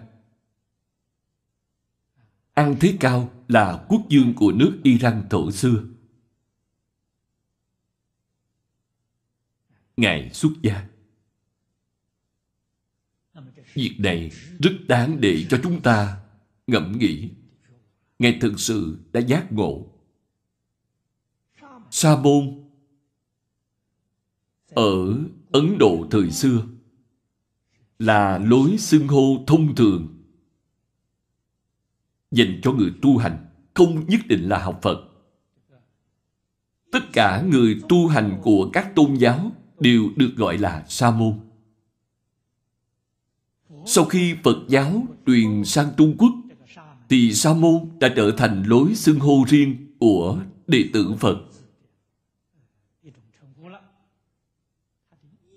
An 2.54 2.76
Thế 2.80 2.96
Cao 3.00 3.32
là 3.48 3.86
quốc 3.88 4.00
dương 4.08 4.34
của 4.36 4.52
nước 4.52 4.80
Iran 4.82 5.22
thổ 5.30 5.50
xưa. 5.50 5.84
Ngài 9.96 10.30
xuất 10.32 10.52
gia. 10.62 10.86
Việc 13.74 13.96
này 13.98 14.30
rất 14.58 14.72
đáng 14.88 15.20
để 15.20 15.46
cho 15.50 15.60
chúng 15.62 15.82
ta 15.82 16.20
ngẫm 16.66 16.98
nghĩ. 16.98 17.30
Ngài 18.18 18.38
thực 18.40 18.60
sự 18.60 18.98
đã 19.12 19.20
giác 19.20 19.52
ngộ. 19.52 19.86
Sa 21.90 22.16
môn 22.16 22.64
ở 24.68 25.18
Ấn 25.52 25.78
Độ 25.78 26.06
thời 26.10 26.30
xưa 26.30 26.66
là 28.00 28.38
lối 28.38 28.76
xưng 28.78 29.08
hô 29.08 29.44
thông 29.46 29.74
thường 29.74 30.08
dành 32.30 32.60
cho 32.62 32.72
người 32.72 32.92
tu 33.02 33.16
hành, 33.16 33.46
không 33.74 34.06
nhất 34.08 34.20
định 34.28 34.48
là 34.48 34.58
học 34.58 34.78
Phật. 34.82 35.08
Tất 36.92 37.12
cả 37.12 37.42
người 37.50 37.80
tu 37.88 38.06
hành 38.06 38.40
của 38.42 38.70
các 38.72 38.94
tôn 38.94 39.14
giáo 39.14 39.52
đều 39.80 40.10
được 40.16 40.32
gọi 40.36 40.58
là 40.58 40.84
sa 40.88 41.10
môn. 41.10 41.40
Sau 43.86 44.04
khi 44.04 44.34
Phật 44.42 44.56
giáo 44.68 45.06
truyền 45.26 45.64
sang 45.64 45.88
Trung 45.96 46.16
Quốc, 46.18 46.32
thì 47.08 47.32
sa 47.32 47.54
môn 47.54 47.88
đã 48.00 48.08
trở 48.16 48.30
thành 48.36 48.62
lối 48.62 48.94
xưng 48.94 49.18
hô 49.18 49.44
riêng 49.48 49.96
của 49.98 50.38
đệ 50.66 50.84
tử 50.92 51.14
Phật. 51.18 51.38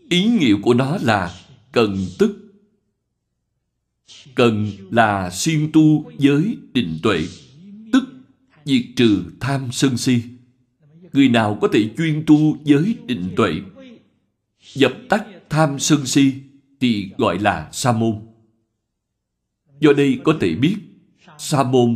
Ý 0.10 0.26
nghĩa 0.26 0.56
của 0.62 0.74
nó 0.74 0.98
là 1.02 1.43
cần 1.74 1.98
tức. 2.20 2.40
Cần 4.36 4.72
là 4.92 5.30
siêng 5.30 5.70
tu 5.74 6.12
giới 6.18 6.58
định 6.74 7.00
tuệ, 7.04 7.22
tức 7.94 8.04
diệt 8.66 8.82
trừ 8.96 9.24
tham 9.40 9.72
sân 9.72 9.98
si. 9.98 10.22
Người 11.14 11.30
nào 11.30 11.58
có 11.62 11.68
thể 11.74 11.90
chuyên 11.98 12.24
tu 12.28 12.58
giới 12.64 12.96
định 13.06 13.30
tuệ, 13.36 13.54
dập 14.74 14.94
tắt 15.10 15.26
tham 15.50 15.80
sân 15.80 16.06
si 16.06 16.34
thì 16.80 17.12
gọi 17.18 17.40
là 17.40 17.70
sa 17.72 17.92
môn. 17.92 18.20
Do 19.80 19.94
đây 19.94 20.20
có 20.24 20.38
thể 20.42 20.56
biết, 20.56 20.76
sa 21.38 21.64
môn 21.64 21.96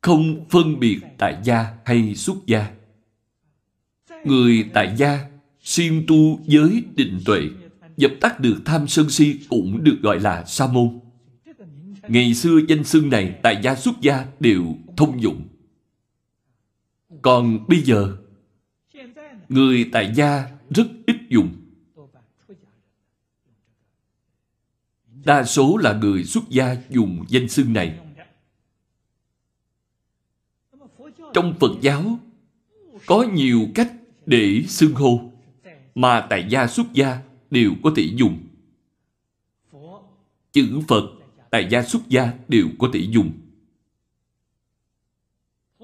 không 0.00 0.44
phân 0.50 0.80
biệt 0.80 1.00
tại 1.18 1.36
gia 1.44 1.74
hay 1.84 2.14
xuất 2.14 2.36
gia. 2.46 2.70
Người 4.24 4.64
tại 4.74 4.94
gia 4.98 5.28
siêng 5.62 6.04
tu 6.06 6.40
giới 6.46 6.84
định 6.96 7.20
tuệ 7.24 7.40
dập 8.02 8.12
tắt 8.20 8.40
được 8.40 8.56
tham 8.64 8.88
sân 8.88 9.10
si 9.10 9.40
cũng 9.48 9.84
được 9.84 9.98
gọi 10.02 10.20
là 10.20 10.44
sa 10.44 10.66
môn. 10.66 11.00
Ngày 12.08 12.34
xưa 12.34 12.60
danh 12.68 12.84
xưng 12.84 13.10
này 13.10 13.38
tại 13.42 13.60
gia 13.62 13.74
xuất 13.74 14.00
gia 14.00 14.26
đều 14.40 14.76
thông 14.96 15.22
dụng. 15.22 15.48
Còn 17.22 17.68
bây 17.68 17.80
giờ, 17.80 18.16
người 19.48 19.88
tại 19.92 20.12
gia 20.14 20.50
rất 20.70 20.86
ít 21.06 21.16
dùng. 21.28 21.52
Đa 25.24 25.44
số 25.44 25.76
là 25.76 25.92
người 25.92 26.24
xuất 26.24 26.44
gia 26.48 26.76
dùng 26.90 27.24
danh 27.28 27.48
xưng 27.48 27.72
này. 27.72 27.98
Trong 31.34 31.54
Phật 31.60 31.72
giáo, 31.80 32.18
có 33.06 33.26
nhiều 33.32 33.60
cách 33.74 33.92
để 34.26 34.62
xưng 34.68 34.94
hô 34.94 35.20
mà 35.94 36.26
tại 36.30 36.46
gia 36.48 36.66
xuất 36.66 36.92
gia 36.92 37.20
đều 37.52 37.72
có 37.82 37.92
thể 37.96 38.02
dùng. 38.02 38.38
Chữ 40.52 40.80
phật 40.88 41.04
tại 41.50 41.66
gia 41.70 41.82
xuất 41.82 42.08
gia 42.08 42.32
đều 42.48 42.68
có 42.78 42.90
thể 42.92 43.00
dùng. 43.00 43.32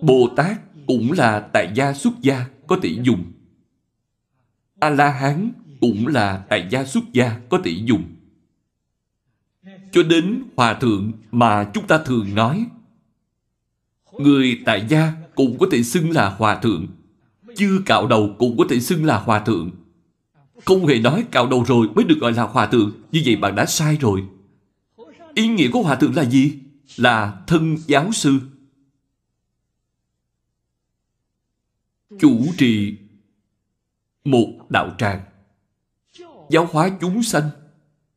Bồ 0.03 0.29
tát 0.37 0.61
cũng 0.87 1.12
là 1.12 1.41
tại 1.53 1.73
gia 1.75 1.93
xuất 1.93 2.12
gia 2.21 2.47
có 2.66 2.79
thể 2.83 2.97
dùng. 3.03 3.33
A 4.81 4.91
la 4.91 5.11
hán 5.11 5.53
cũng 5.81 6.07
là 6.07 6.47
tại 6.49 6.69
gia 6.71 6.85
xuất 6.85 7.05
gia 7.12 7.41
có 7.49 7.61
thể 7.64 7.71
dùng. 7.85 8.05
Cho 9.93 10.03
đến 10.03 10.43
hòa 10.57 10.75
thượng 10.75 11.12
mà 11.33 11.71
chúng 11.75 11.87
ta 11.87 11.99
thường 11.99 12.35
nói, 12.35 12.66
người 14.12 14.61
tại 14.64 14.87
gia 14.89 15.12
cũng 15.35 15.59
có 15.59 15.66
thể 15.71 15.83
xưng 15.83 16.11
là 16.11 16.29
hòa 16.29 16.61
thượng 16.61 16.87
chưa 17.59 17.79
cạo 17.87 18.07
đầu 18.07 18.35
cũng 18.39 18.57
có 18.59 18.64
thể 18.71 18.81
xưng 18.81 19.05
là 19.05 19.19
hòa 19.19 19.39
thượng 19.39 19.71
không 20.65 20.87
hề 20.87 20.99
nói 20.99 21.27
cạo 21.31 21.47
đầu 21.47 21.65
rồi 21.65 21.89
mới 21.95 22.05
được 22.05 22.19
gọi 22.21 22.33
là 22.33 22.43
hòa 22.43 22.67
thượng. 22.67 22.93
Như 23.13 23.23
vậy 23.25 23.37
bạn 23.37 23.55
đã 23.55 23.67
sai 23.67 23.97
rồi. 24.01 24.25
Ý 25.35 25.49
nghĩa 25.49 25.69
của 25.73 25.83
hòa 25.83 25.97
thượng 25.97 26.17
là 26.17 26.25
gì? 26.25 26.59
Là 26.97 27.43
thân 27.47 27.77
giáo 27.87 28.13
sư. 28.13 28.41
Chủ 32.21 32.47
trì 32.59 32.97
một 34.25 34.53
đạo 34.69 34.95
tràng. 34.99 35.21
Giáo 36.51 36.69
hóa 36.73 36.91
chúng 37.01 37.23
sanh. 37.23 37.51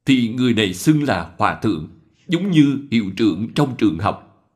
Thì 0.05 0.29
người 0.29 0.53
này 0.53 0.73
xưng 0.73 1.03
là 1.03 1.35
hòa 1.37 1.59
thượng, 1.61 1.89
giống 2.27 2.51
như 2.51 2.77
hiệu 2.91 3.05
trưởng 3.17 3.53
trong 3.55 3.75
trường 3.77 3.99
học. 3.99 4.47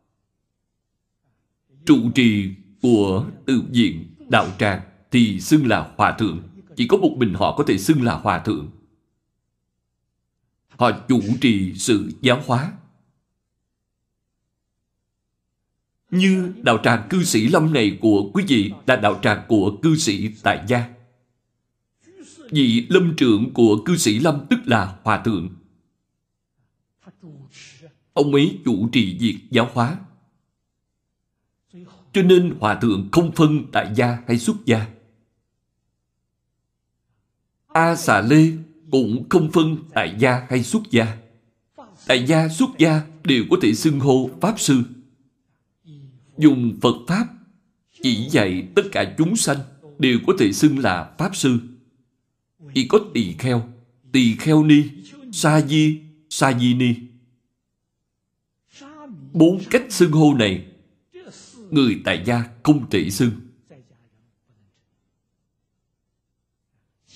Trụ 1.86 2.12
trì 2.16 2.50
của 2.82 3.26
tự 3.46 3.64
viện 3.70 4.16
đạo 4.30 4.48
tràng 4.60 4.82
thì 5.12 5.40
xưng 5.40 5.68
là 5.68 5.94
hòa 5.98 6.12
thượng 6.12 6.40
chỉ 6.76 6.88
có 6.88 6.98
một 6.98 7.16
mình 7.18 7.34
họ 7.34 7.56
có 7.58 7.64
thể 7.68 7.78
xưng 7.78 8.04
là 8.04 8.14
hòa 8.16 8.40
thượng. 8.40 8.72
Họ 10.70 10.92
chủ 11.08 11.22
trì 11.42 11.74
sự 11.76 12.12
giáo 12.22 12.42
hóa. 12.46 12.74
Như 16.12 16.54
đạo 16.62 16.78
tràng 16.84 17.08
cư 17.10 17.24
sĩ 17.24 17.48
lâm 17.48 17.74
này 17.74 17.98
của 18.02 18.30
quý 18.34 18.44
vị 18.48 18.72
là 18.88 18.96
đạo 18.96 19.20
tràng 19.22 19.46
của 19.48 19.78
cư 19.82 19.96
sĩ 19.96 20.30
tại 20.44 20.66
gia. 20.68 20.90
Vị 22.52 22.86
lâm 22.90 23.14
trưởng 23.18 23.54
của 23.54 23.82
cư 23.86 23.98
sĩ 23.98 24.20
lâm 24.20 24.46
tức 24.50 24.60
là 24.66 24.98
hòa 25.04 25.22
thượng. 25.24 25.50
Ông 28.14 28.34
ấy 28.34 28.60
chủ 28.66 28.90
trì 28.92 29.18
việc 29.20 29.40
giáo 29.50 29.70
hóa. 29.74 29.98
Cho 32.14 32.22
nên 32.22 32.56
hòa 32.60 32.76
thượng 32.76 33.10
không 33.12 33.32
phân 33.32 33.66
tại 33.72 33.92
gia 33.96 34.18
hay 34.28 34.40
xuất 34.40 34.56
gia 34.66 34.95
a 37.76 37.96
xà 37.96 38.22
lê 38.22 38.52
cũng 38.92 39.30
không 39.30 39.52
phân 39.52 39.78
tại 39.94 40.16
gia 40.20 40.46
hay 40.50 40.64
xuất 40.64 40.84
gia. 40.92 41.18
Tại 42.08 42.28
gia 42.28 42.50
xuất 42.50 42.70
gia 42.78 43.02
đều 43.24 43.44
có 43.50 43.58
thể 43.62 43.74
xưng 43.74 44.00
hô 44.00 44.30
pháp 44.42 44.60
sư. 44.60 44.84
Dùng 46.38 46.80
phật 46.82 46.96
pháp 47.08 47.28
chỉ 48.02 48.28
dạy 48.30 48.68
tất 48.76 48.82
cả 48.92 49.16
chúng 49.18 49.36
sanh 49.36 49.58
đều 50.00 50.20
có 50.28 50.34
thể 50.40 50.52
xưng 50.52 50.80
là 50.80 51.12
pháp 51.18 51.36
sư. 51.36 51.60
Chỉ 52.74 52.88
có 52.88 53.00
tỳ 53.14 53.34
kheo 53.34 53.64
tỳ 54.12 54.36
kheo 54.36 54.64
ni, 54.64 54.84
sa 55.32 55.62
di 55.62 56.02
sa 56.30 56.60
di 56.60 56.74
ni. 56.74 56.96
Bốn 59.34 59.62
cách 59.70 59.86
xưng 59.90 60.12
hô 60.12 60.34
này, 60.34 60.66
người 61.72 62.02
tại 62.06 62.24
gia 62.26 62.44
không 62.64 62.90
thể 62.90 63.10
xưng. 63.10 63.32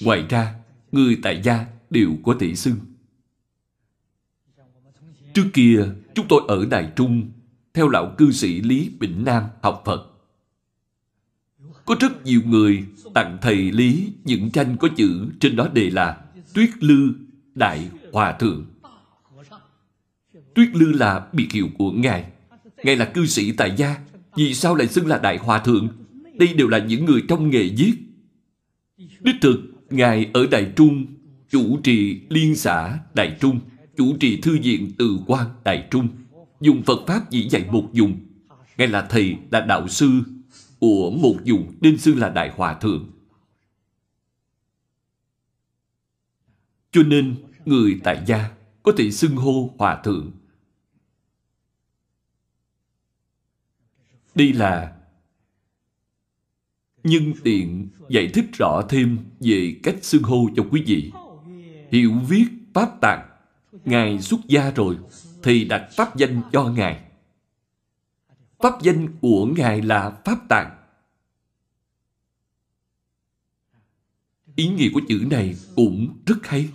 Ngoài 0.01 0.25
ra 0.29 0.55
người 0.91 1.19
tại 1.23 1.41
gia 1.43 1.65
đều 1.89 2.09
có 2.23 2.35
thể 2.39 2.55
xưng. 2.55 2.75
Trước 5.33 5.45
kia 5.53 5.85
chúng 6.15 6.25
tôi 6.29 6.41
ở 6.47 6.65
đài 6.65 6.91
trung 6.95 7.31
theo 7.73 7.89
lão 7.89 8.15
cư 8.17 8.31
sĩ 8.31 8.61
lý 8.61 8.91
bỉnh 8.99 9.25
nam 9.25 9.43
học 9.61 9.83
phật. 9.85 10.05
Có 11.85 11.95
rất 11.99 12.25
nhiều 12.25 12.41
người 12.45 12.85
tặng 13.13 13.37
thầy 13.41 13.71
lý 13.71 14.13
những 14.23 14.51
tranh 14.51 14.77
có 14.79 14.87
chữ 14.97 15.27
trên 15.39 15.55
đó 15.55 15.67
đề 15.73 15.89
là 15.89 16.21
tuyết 16.53 16.69
lư 16.79 17.13
đại 17.55 17.89
hòa 18.11 18.31
thượng. 18.31 18.65
Tuyết 20.55 20.69
lư 20.73 20.91
là 20.91 21.27
biệt 21.33 21.47
hiệu 21.51 21.69
của 21.77 21.91
ngài. 21.91 22.25
Ngài 22.83 22.95
là 22.95 23.05
cư 23.05 23.25
sĩ 23.25 23.51
tại 23.51 23.73
gia 23.77 23.97
vì 24.35 24.53
sao 24.53 24.75
lại 24.75 24.87
xưng 24.87 25.07
là 25.07 25.17
Đại 25.17 25.37
Hòa 25.37 25.59
Thượng? 25.59 25.87
Đây 26.33 26.53
đều 26.53 26.67
là 26.67 26.77
những 26.77 27.05
người 27.05 27.23
trong 27.27 27.49
nghề 27.49 27.63
giết 27.63 27.95
Đích 29.19 29.35
thực, 29.41 29.61
Ngài 29.89 30.29
ở 30.33 30.47
Đại 30.51 30.73
Trung, 30.75 31.05
chủ 31.49 31.79
trì 31.83 32.21
liên 32.29 32.55
xã 32.55 32.99
Đại 33.13 33.37
Trung, 33.41 33.59
chủ 33.97 34.17
trì 34.19 34.41
thư 34.41 34.59
viện 34.63 34.91
từ 34.97 35.19
quan 35.27 35.47
Đại 35.63 35.87
Trung, 35.91 36.07
dùng 36.61 36.83
Phật 36.83 36.99
Pháp 37.07 37.21
chỉ 37.31 37.49
dạy 37.49 37.65
một 37.71 37.89
dùng. 37.93 38.19
Ngài 38.77 38.87
là 38.87 39.07
thầy, 39.09 39.35
là 39.51 39.61
đạo 39.61 39.87
sư 39.87 40.09
của 40.79 41.11
một 41.11 41.35
dùng 41.43 41.73
nên 41.81 41.97
xưng 41.97 42.19
là 42.19 42.29
Đại 42.29 42.51
Hòa 42.55 42.73
Thượng. 42.73 43.09
Cho 46.91 47.03
nên, 47.03 47.35
người 47.65 47.99
tại 48.03 48.23
gia 48.27 48.51
có 48.83 48.91
thể 48.97 49.11
xưng 49.11 49.35
hô 49.35 49.73
Hòa 49.77 50.01
Thượng 50.03 50.31
Đây 54.39 54.53
là 54.53 54.95
nhân 57.09 57.33
tiện 57.43 57.89
giải 58.09 58.27
thích 58.33 58.45
rõ 58.53 58.81
thêm 58.89 59.17
về 59.39 59.75
cách 59.83 59.95
xưng 60.01 60.23
hô 60.23 60.49
cho 60.55 60.65
quý 60.71 60.83
vị. 60.85 61.11
Hiểu 61.91 62.13
viết 62.27 62.45
Pháp 62.73 63.01
Tạng, 63.01 63.29
Ngài 63.85 64.21
xuất 64.21 64.39
gia 64.47 64.71
rồi, 64.71 64.97
thì 65.43 65.65
đặt 65.65 65.89
Pháp 65.95 66.15
danh 66.15 66.41
cho 66.51 66.63
Ngài. 66.63 66.99
Pháp 68.59 68.81
danh 68.81 69.07
của 69.21 69.45
Ngài 69.45 69.81
là 69.81 70.09
Pháp 70.25 70.49
Tạng. 70.49 70.75
Ý 74.55 74.67
nghĩa 74.67 74.89
của 74.93 75.01
chữ 75.07 75.25
này 75.31 75.55
cũng 75.75 76.17
rất 76.25 76.47
hay. 76.47 76.69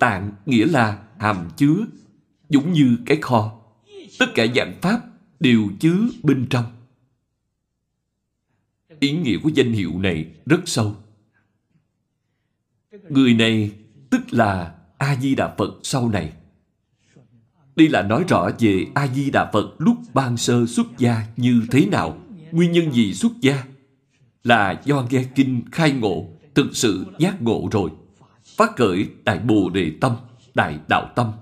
Tạng 0.00 0.32
nghĩa 0.46 0.66
là 0.66 1.02
hàm 1.18 1.48
chứa, 1.56 1.76
giống 2.48 2.72
như 2.72 2.96
cái 3.06 3.18
kho. 3.20 3.60
Tất 4.18 4.26
cả 4.34 4.46
dạng 4.54 4.78
Pháp 4.82 5.00
đều 5.40 5.68
chứa 5.80 5.98
bên 6.22 6.46
trong. 6.50 6.64
Ý 9.00 9.12
nghĩa 9.12 9.38
của 9.42 9.48
danh 9.48 9.72
hiệu 9.72 9.98
này 9.98 10.26
rất 10.46 10.60
sâu. 10.66 10.96
Người 13.08 13.34
này 13.34 13.70
tức 14.10 14.20
là 14.30 14.74
A-di-đà 14.98 15.54
Phật 15.58 15.78
sau 15.82 16.08
này. 16.08 16.32
Đây 17.76 17.88
là 17.88 18.02
nói 18.02 18.24
rõ 18.28 18.50
về 18.58 18.86
A-di-đà 18.94 19.50
Phật 19.52 19.74
lúc 19.78 19.96
ban 20.14 20.36
sơ 20.36 20.66
xuất 20.66 20.86
gia 20.98 21.26
như 21.36 21.62
thế 21.70 21.86
nào. 21.86 22.18
Nguyên 22.52 22.72
nhân 22.72 22.92
gì 22.92 23.14
xuất 23.14 23.32
gia? 23.40 23.64
Là 24.44 24.82
do 24.84 25.06
nghe 25.10 25.24
kinh 25.34 25.62
khai 25.72 25.92
ngộ, 25.92 26.26
thực 26.54 26.66
sự 26.72 27.06
giác 27.18 27.42
ngộ 27.42 27.68
rồi. 27.72 27.90
Phát 28.44 28.76
khởi 28.76 29.08
Đại 29.24 29.38
Bồ 29.38 29.70
Đề 29.70 29.92
Tâm, 30.00 30.16
Đại 30.54 30.78
Đạo 30.88 31.12
Tâm, 31.16 31.32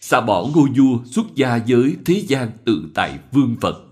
xả 0.00 0.20
bỏ 0.20 0.46
ngôi 0.54 0.68
vua 0.78 1.04
xuất 1.04 1.26
gia 1.34 1.58
với 1.68 1.96
thế 2.04 2.22
gian 2.26 2.50
tự 2.64 2.90
tại 2.94 3.18
vương 3.32 3.56
Phật. 3.60 3.89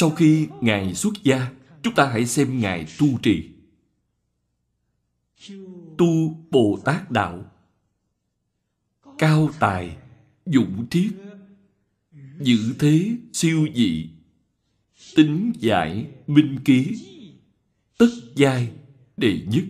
Sau 0.00 0.10
khi 0.10 0.48
Ngài 0.60 0.94
xuất 0.94 1.14
gia, 1.22 1.50
chúng 1.82 1.94
ta 1.94 2.10
hãy 2.12 2.26
xem 2.26 2.60
Ngài 2.60 2.86
tu 2.98 3.18
trì. 3.22 3.50
Tu 5.98 6.34
Bồ 6.50 6.80
Tát 6.84 7.10
Đạo. 7.10 7.44
Cao 9.18 9.50
tài, 9.60 9.96
dũng 10.46 10.86
thiết, 10.90 11.10
Giữ 12.40 12.74
thế 12.78 13.16
siêu 13.32 13.66
dị. 13.74 14.10
Tính 15.16 15.52
giải 15.58 16.10
minh 16.26 16.58
ký. 16.64 17.04
Tất 17.98 18.10
giai 18.34 18.72
đệ 19.16 19.40
nhất. 19.46 19.64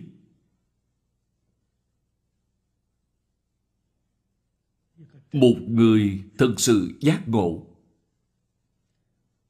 Một 5.33 5.55
người 5.67 6.23
thật 6.37 6.53
sự 6.57 6.91
giác 6.99 7.27
ngộ 7.27 7.68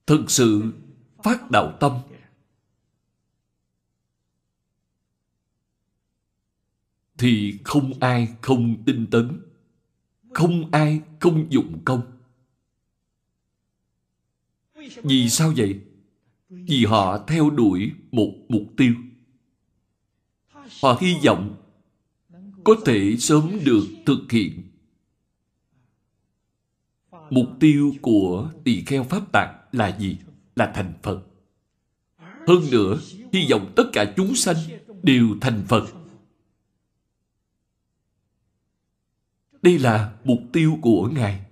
thực 0.09 0.31
sự 0.31 0.63
phát 1.23 1.51
đạo 1.51 1.77
tâm. 1.79 1.97
Thì 7.17 7.59
không 7.63 7.93
ai 7.99 8.27
không 8.41 8.83
tinh 8.85 9.07
tấn, 9.11 9.41
không 10.29 10.71
ai 10.71 11.01
không 11.19 11.45
dụng 11.49 11.81
công. 11.85 12.01
Vì 15.03 15.29
sao 15.29 15.53
vậy? 15.57 15.79
Vì 16.49 16.85
họ 16.85 17.23
theo 17.27 17.49
đuổi 17.49 17.91
một 18.11 18.33
mục 18.49 18.63
tiêu. 18.77 18.93
Họ 20.81 20.97
hy 21.01 21.15
vọng 21.25 21.55
có 22.63 22.75
thể 22.85 23.17
sớm 23.17 23.59
được 23.65 23.83
thực 24.05 24.31
hiện. 24.31 24.63
Mục 27.29 27.47
tiêu 27.59 27.93
của 28.01 28.51
tỳ 28.63 28.83
kheo 28.85 29.03
Pháp 29.03 29.31
Tạng 29.31 29.58
là 29.71 29.97
gì? 29.97 30.17
Là 30.55 30.71
thành 30.75 30.93
Phật. 31.03 31.21
Hơn 32.47 32.63
nữa, 32.71 32.99
hy 33.33 33.47
vọng 33.51 33.73
tất 33.75 33.83
cả 33.93 34.13
chúng 34.17 34.35
sanh 34.35 34.55
đều 35.03 35.27
thành 35.41 35.63
Phật. 35.67 35.87
Đây 39.61 39.79
là 39.79 40.13
mục 40.23 40.39
tiêu 40.53 40.77
của 40.81 41.09
Ngài. 41.13 41.45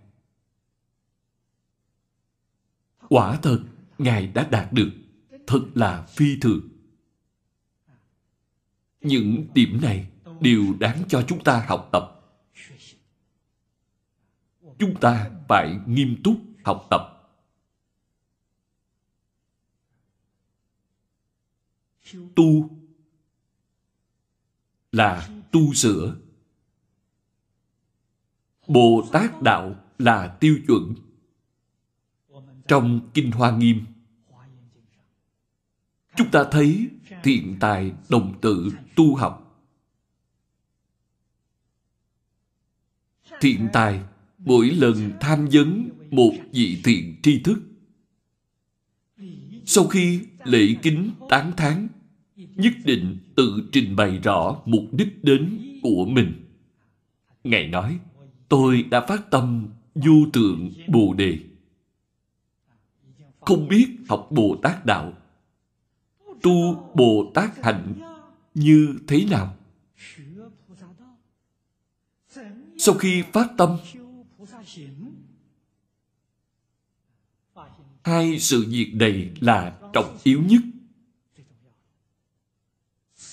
Quả 3.10 3.40
thật, 3.42 3.64
Ngài 3.98 4.28
đã 4.28 4.48
đạt 4.52 4.74
được. 4.74 4.90
Thật 5.48 5.62
là 5.76 6.02
phi 6.02 6.40
thường. 6.40 6.70
Những 9.02 9.48
điểm 9.54 9.82
này 9.82 10.08
đều 10.42 10.64
đáng 10.80 11.04
cho 11.08 11.22
chúng 11.28 11.44
ta 11.44 11.66
học 11.68 11.90
tập. 11.92 12.14
Chúng 14.80 14.96
ta 15.02 15.32
phải 15.48 15.80
nghiêm 15.88 16.16
túc 16.24 16.36
học 16.64 16.88
tập. 16.90 17.17
Tu 22.36 22.70
là 24.92 25.30
tu 25.52 25.74
sửa. 25.74 26.18
Bồ 28.68 29.10
Tát 29.12 29.42
Đạo 29.42 29.76
là 30.00 30.38
tiêu 30.40 30.60
chuẩn. 30.68 30.94
Trong 32.68 33.10
Kinh 33.14 33.32
Hoa 33.32 33.58
Nghiêm, 33.58 33.86
chúng 36.16 36.32
ta 36.32 36.44
thấy 36.52 36.90
thiện 37.24 37.58
tài 37.60 37.94
đồng 38.10 38.42
tự 38.42 38.70
tu 38.96 39.16
học. 39.16 39.64
Thiện 43.42 43.68
tài 43.74 44.04
mỗi 44.38 44.70
lần 44.70 45.12
tham 45.20 45.48
vấn 45.52 45.90
một 46.12 46.34
vị 46.52 46.82
thiện 46.84 47.20
tri 47.24 47.40
thức. 47.40 47.60
Sau 49.66 49.88
khi 49.88 50.28
lễ 50.44 50.76
kính 50.82 51.12
tán 51.30 51.52
thán, 51.58 51.88
nhất 52.58 52.74
định 52.86 53.18
tự 53.36 53.70
trình 53.72 53.96
bày 53.96 54.20
rõ 54.24 54.62
mục 54.66 54.84
đích 54.92 55.24
đến 55.24 55.60
của 55.84 56.06
mình. 56.06 56.34
Ngài 57.44 57.68
nói, 57.68 58.00
tôi 58.50 58.84
đã 58.84 59.06
phát 59.06 59.32
tâm 59.32 59.68
du 59.96 60.26
tượng 60.34 60.74
Bồ 60.88 61.14
Đề. 61.14 61.40
Không 63.42 63.68
biết 63.68 63.88
học 64.10 64.28
Bồ 64.32 64.58
Tát 64.64 64.86
Đạo, 64.86 65.14
tu 66.42 66.92
Bồ 66.96 67.32
Tát 67.34 67.64
Hạnh 67.64 67.94
như 68.54 69.00
thế 69.08 69.26
nào? 69.32 69.56
Sau 72.78 72.96
khi 72.96 73.24
phát 73.34 73.48
tâm, 73.58 73.78
hai 78.04 78.40
sự 78.40 78.66
việc 78.70 78.92
này 78.94 79.32
là 79.40 79.80
trọng 79.94 80.18
yếu 80.24 80.42
nhất. 80.42 80.62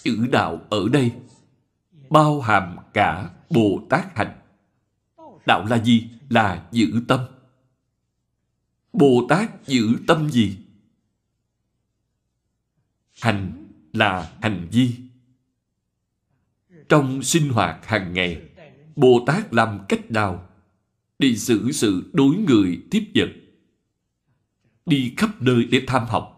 Chữ 0.05 0.26
đạo 0.32 0.60
ở 0.70 0.89
đây 0.89 1.12
bao 2.10 2.40
hàm 2.40 2.76
cả 2.93 3.31
Bồ 3.51 3.86
Tát 3.90 4.16
Hạnh. 4.16 4.40
Đạo 5.47 5.66
là 5.66 5.85
gì? 5.85 6.09
Là 6.28 6.68
giữ 6.72 7.02
tâm. 7.09 7.20
Bồ 8.93 9.26
Tát 9.28 9.66
giữ 9.66 9.97
tâm 10.06 10.31
gì? 10.31 10.59
Hành 13.20 13.66
là 13.93 14.32
hành 14.43 14.68
vi. 14.72 14.94
Trong 16.89 17.22
sinh 17.22 17.48
hoạt 17.48 17.86
hàng 17.86 18.12
ngày, 18.12 18.43
Bồ 18.97 19.24
Tát 19.26 19.55
làm 19.55 19.81
cách 19.89 20.10
nào 20.10 20.48
đi 21.18 21.36
xử 21.36 21.72
sự 21.72 22.10
đối 22.12 22.36
người 22.36 22.82
tiếp 22.90 23.12
vật, 23.14 23.28
đi 24.86 25.14
khắp 25.16 25.43
nơi 25.43 25.64
để 25.64 25.82
tham 25.86 26.06
học. 26.06 26.34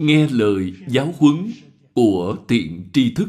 Nghe 0.00 0.28
lời 0.28 0.74
giáo 0.88 1.14
huấn 1.18 1.52
của 1.94 2.36
tiện 2.48 2.90
tri 2.92 3.14
thức, 3.14 3.28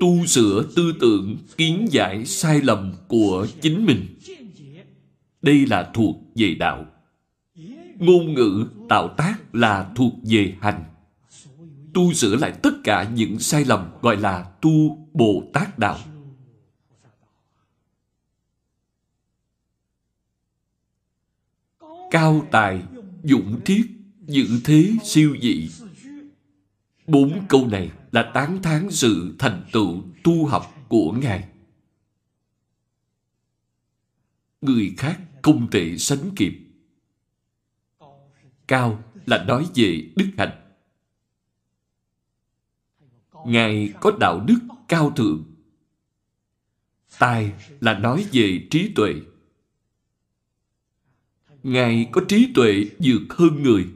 tu 0.00 0.26
sửa 0.26 0.66
tư 0.76 0.94
tưởng 1.00 1.36
kiến 1.56 1.86
giải 1.90 2.26
sai 2.26 2.60
lầm 2.62 2.92
của 3.08 3.46
chính 3.60 3.86
mình. 3.86 4.06
Đây 5.42 5.66
là 5.66 5.90
thuộc 5.94 6.16
về 6.34 6.54
đạo. 6.54 6.86
Ngôn 7.98 8.34
ngữ 8.34 8.66
tạo 8.88 9.14
tác 9.16 9.54
là 9.54 9.92
thuộc 9.96 10.12
về 10.22 10.56
hành 10.60 10.84
tu 11.94 12.12
sửa 12.12 12.36
lại 12.36 12.52
tất 12.62 12.70
cả 12.84 13.10
những 13.14 13.38
sai 13.38 13.64
lầm 13.64 13.90
gọi 14.02 14.16
là 14.16 14.42
tu 14.60 14.96
Bồ 15.12 15.42
Tát 15.52 15.78
Đạo. 15.78 15.98
Cao 22.10 22.46
tài, 22.50 22.82
dũng 23.24 23.60
thiết 23.64 23.99
dự 24.30 24.60
thế 24.64 24.92
siêu 25.04 25.36
dị. 25.42 25.70
Bốn 27.06 27.46
câu 27.48 27.66
này 27.66 27.90
là 28.12 28.30
tán 28.34 28.62
thán 28.62 28.90
sự 28.90 29.34
thành 29.38 29.64
tựu 29.72 30.02
tu 30.24 30.46
học 30.46 30.74
của 30.88 31.12
Ngài. 31.12 31.48
Người 34.60 34.94
khác 34.98 35.20
không 35.42 35.70
thể 35.70 35.98
sánh 35.98 36.30
kịp. 36.36 36.58
Cao 38.68 39.04
là 39.26 39.44
nói 39.44 39.66
về 39.74 40.10
đức 40.16 40.30
hạnh. 40.38 40.72
Ngài 43.46 43.92
có 44.00 44.12
đạo 44.20 44.44
đức 44.46 44.58
cao 44.88 45.10
thượng. 45.10 45.44
Tài 47.18 47.52
là 47.80 47.98
nói 47.98 48.26
về 48.32 48.66
trí 48.70 48.92
tuệ. 48.94 49.14
Ngài 51.62 52.08
có 52.12 52.20
trí 52.28 52.52
tuệ 52.54 52.84
vượt 52.98 53.22
hơn 53.28 53.62
người. 53.62 53.86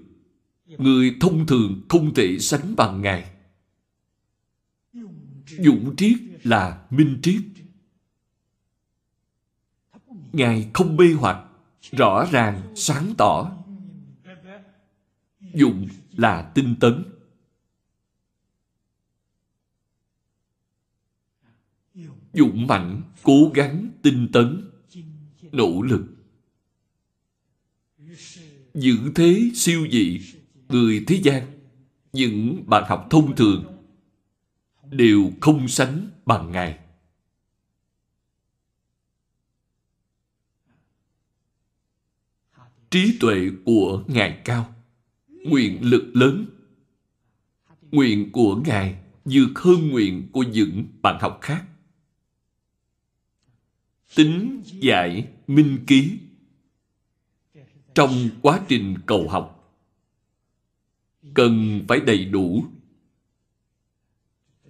Người 0.79 1.17
thông 1.21 1.47
thường 1.47 1.83
không 1.89 2.15
thể 2.15 2.39
sánh 2.39 2.77
bằng 2.77 3.03
Ngài. 3.03 3.31
Dũng 5.47 5.97
triết 5.97 6.19
là 6.43 6.87
minh 6.91 7.19
triết. 7.23 7.43
Ngài 10.33 10.71
không 10.75 10.97
mê 10.97 11.13
hoặc, 11.13 11.49
rõ 11.93 12.29
ràng, 12.33 12.73
sáng 12.77 13.15
tỏ. 13.19 13.57
Dụng 15.55 15.89
là 16.17 16.53
tinh 16.55 16.77
tấn. 16.81 17.05
dũng 22.35 22.67
mạnh, 22.67 23.03
cố 23.23 23.51
gắng, 23.55 23.91
tinh 24.03 24.29
tấn, 24.33 24.71
nỗ 25.53 25.83
lực. 25.83 26.05
Giữ 28.75 28.97
thế 29.15 29.51
siêu 29.55 29.87
dị, 29.91 30.21
người 30.75 31.05
thế 31.07 31.21
gian, 31.23 31.43
những 32.13 32.65
bạn 32.67 32.85
học 32.87 33.07
thông 33.11 33.37
thường 33.37 33.65
đều 34.91 35.31
không 35.41 35.69
sánh 35.69 36.11
bằng 36.27 36.53
Ngài. 36.53 36.79
Trí 42.91 43.17
tuệ 43.21 43.51
của 43.65 44.05
Ngài 44.07 44.41
cao, 44.45 44.75
nguyện 45.29 45.79
lực 45.83 46.11
lớn. 46.15 46.47
Nguyện 47.91 48.33
của 48.33 48.57
Ngài 48.57 48.97
vượt 49.25 49.51
hơn 49.55 49.89
nguyện 49.89 50.29
của 50.33 50.43
những 50.43 50.85
bạn 51.03 51.19
học 51.21 51.39
khác 51.43 51.65
tính 54.15 54.63
giải 54.65 55.29
minh 55.47 55.85
ký 55.87 56.19
trong 57.95 58.29
quá 58.43 58.61
trình 58.69 58.95
cầu 59.07 59.29
học 59.29 59.64
cần 61.35 61.85
phải 61.89 62.01
đầy 62.01 62.25
đủ. 62.25 62.65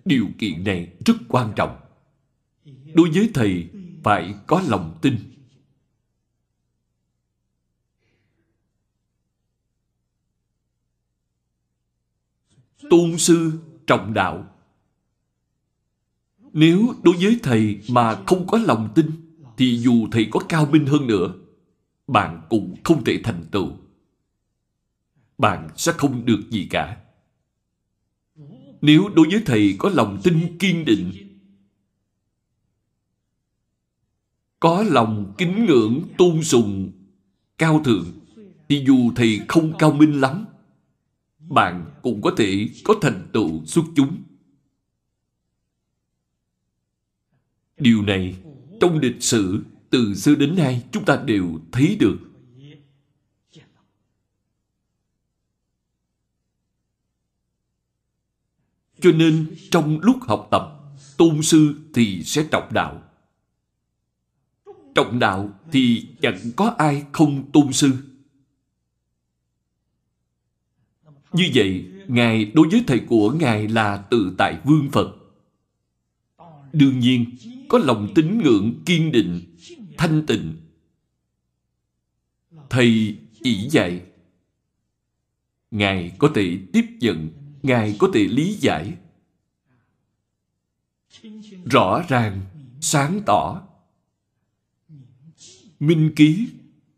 Điều 0.04 0.26
kiện 0.38 0.64
này 0.64 0.92
rất 1.06 1.14
quan 1.28 1.52
trọng. 1.56 1.80
Đối 2.94 3.10
với 3.10 3.30
thầy 3.34 3.70
phải 4.02 4.34
có 4.46 4.62
lòng 4.68 4.98
tin. 5.02 5.16
Tôn 12.90 13.18
sư 13.18 13.52
trọng 13.86 14.14
đạo. 14.14 14.50
Nếu 16.52 16.94
đối 17.02 17.16
với 17.16 17.38
thầy 17.42 17.80
mà 17.90 18.22
không 18.26 18.46
có 18.46 18.58
lòng 18.58 18.92
tin 18.94 19.10
thì 19.56 19.78
dù 19.78 20.08
thầy 20.12 20.28
có 20.30 20.40
cao 20.48 20.66
minh 20.66 20.86
hơn 20.86 21.06
nữa, 21.06 21.34
bạn 22.06 22.46
cũng 22.50 22.74
không 22.84 23.04
thể 23.04 23.20
thành 23.24 23.44
tựu. 23.50 23.72
Bạn 25.38 25.68
sẽ 25.76 25.92
không 25.92 26.24
được 26.24 26.40
gì 26.50 26.66
cả. 26.70 27.00
Nếu 28.80 29.08
đối 29.14 29.28
với 29.30 29.42
thầy 29.46 29.74
có 29.78 29.90
lòng 29.94 30.20
tin 30.22 30.58
kiên 30.58 30.84
định, 30.84 31.12
có 34.60 34.82
lòng 34.82 35.34
kính 35.38 35.66
ngưỡng, 35.66 36.02
tôn 36.18 36.42
sùng, 36.42 36.92
cao 37.58 37.82
thượng, 37.84 38.06
thì 38.68 38.84
dù 38.86 39.12
thầy 39.16 39.40
không 39.48 39.72
cao 39.78 39.92
minh 39.92 40.20
lắm, 40.20 40.46
bạn 41.38 41.90
cũng 42.02 42.22
có 42.22 42.30
thể 42.36 42.68
có 42.84 42.94
thành 43.02 43.28
tựu 43.32 43.64
xuất 43.66 43.84
chúng. 43.96 44.22
Điều 47.78 48.02
này 48.02 48.36
trong 48.80 48.98
lịch 48.98 49.22
sử 49.22 49.64
từ 49.90 50.14
xưa 50.14 50.34
đến 50.34 50.56
nay 50.56 50.82
chúng 50.92 51.04
ta 51.04 51.22
đều 51.26 51.60
thấy 51.72 51.96
được. 52.00 52.18
Cho 59.04 59.12
nên 59.12 59.56
trong 59.70 60.00
lúc 60.00 60.16
học 60.22 60.48
tập, 60.50 60.80
tôn 61.16 61.42
sư 61.42 61.74
thì 61.94 62.22
sẽ 62.24 62.46
trọng 62.50 62.72
đạo. 62.72 63.02
Trọng 64.94 65.18
đạo 65.18 65.50
thì 65.72 66.06
chẳng 66.22 66.38
có 66.56 66.74
ai 66.78 67.04
không 67.12 67.50
tôn 67.52 67.72
sư. 67.72 67.92
Như 71.32 71.50
vậy, 71.54 71.84
Ngài 72.08 72.44
đối 72.44 72.68
với 72.68 72.84
thầy 72.86 72.98
của 72.98 73.30
Ngài 73.30 73.68
là 73.68 73.96
tự 73.96 74.34
tại 74.38 74.60
vương 74.64 74.90
Phật. 74.90 75.16
Đương 76.72 77.00
nhiên, 77.00 77.36
có 77.68 77.78
lòng 77.78 78.12
tín 78.14 78.38
ngưỡng 78.38 78.74
kiên 78.86 79.12
định, 79.12 79.40
thanh 79.98 80.26
tịnh. 80.26 80.56
Thầy 82.70 83.16
chỉ 83.42 83.68
dạy. 83.70 84.02
Ngài 85.70 86.12
có 86.18 86.30
thể 86.34 86.58
tiếp 86.72 86.84
nhận, 87.00 87.43
Ngài 87.64 87.96
có 87.98 88.10
thể 88.14 88.24
lý 88.24 88.54
giải. 88.54 88.94
Rõ 91.64 92.02
ràng, 92.08 92.40
sáng 92.80 93.20
tỏ. 93.26 93.68
Minh 95.80 96.12
ký 96.16 96.48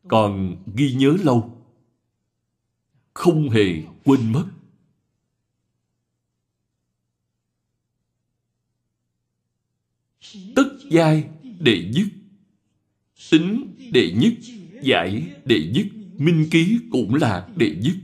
còn 0.08 0.56
ghi 0.76 0.92
nhớ 0.92 1.16
lâu. 1.22 1.66
Không 3.14 3.50
hề 3.50 3.82
quên 4.04 4.32
mất. 4.32 4.46
Tất 10.56 10.68
giai 10.90 11.24
đệ 11.60 11.90
nhất 11.94 12.06
Tính 13.30 13.76
đệ 13.92 14.12
nhất 14.16 14.32
Giải 14.82 15.36
đệ 15.44 15.70
nhất 15.74 15.86
Minh 16.18 16.48
ký 16.50 16.78
cũng 16.90 17.14
là 17.14 17.48
đệ 17.56 17.76
nhất 17.76 17.94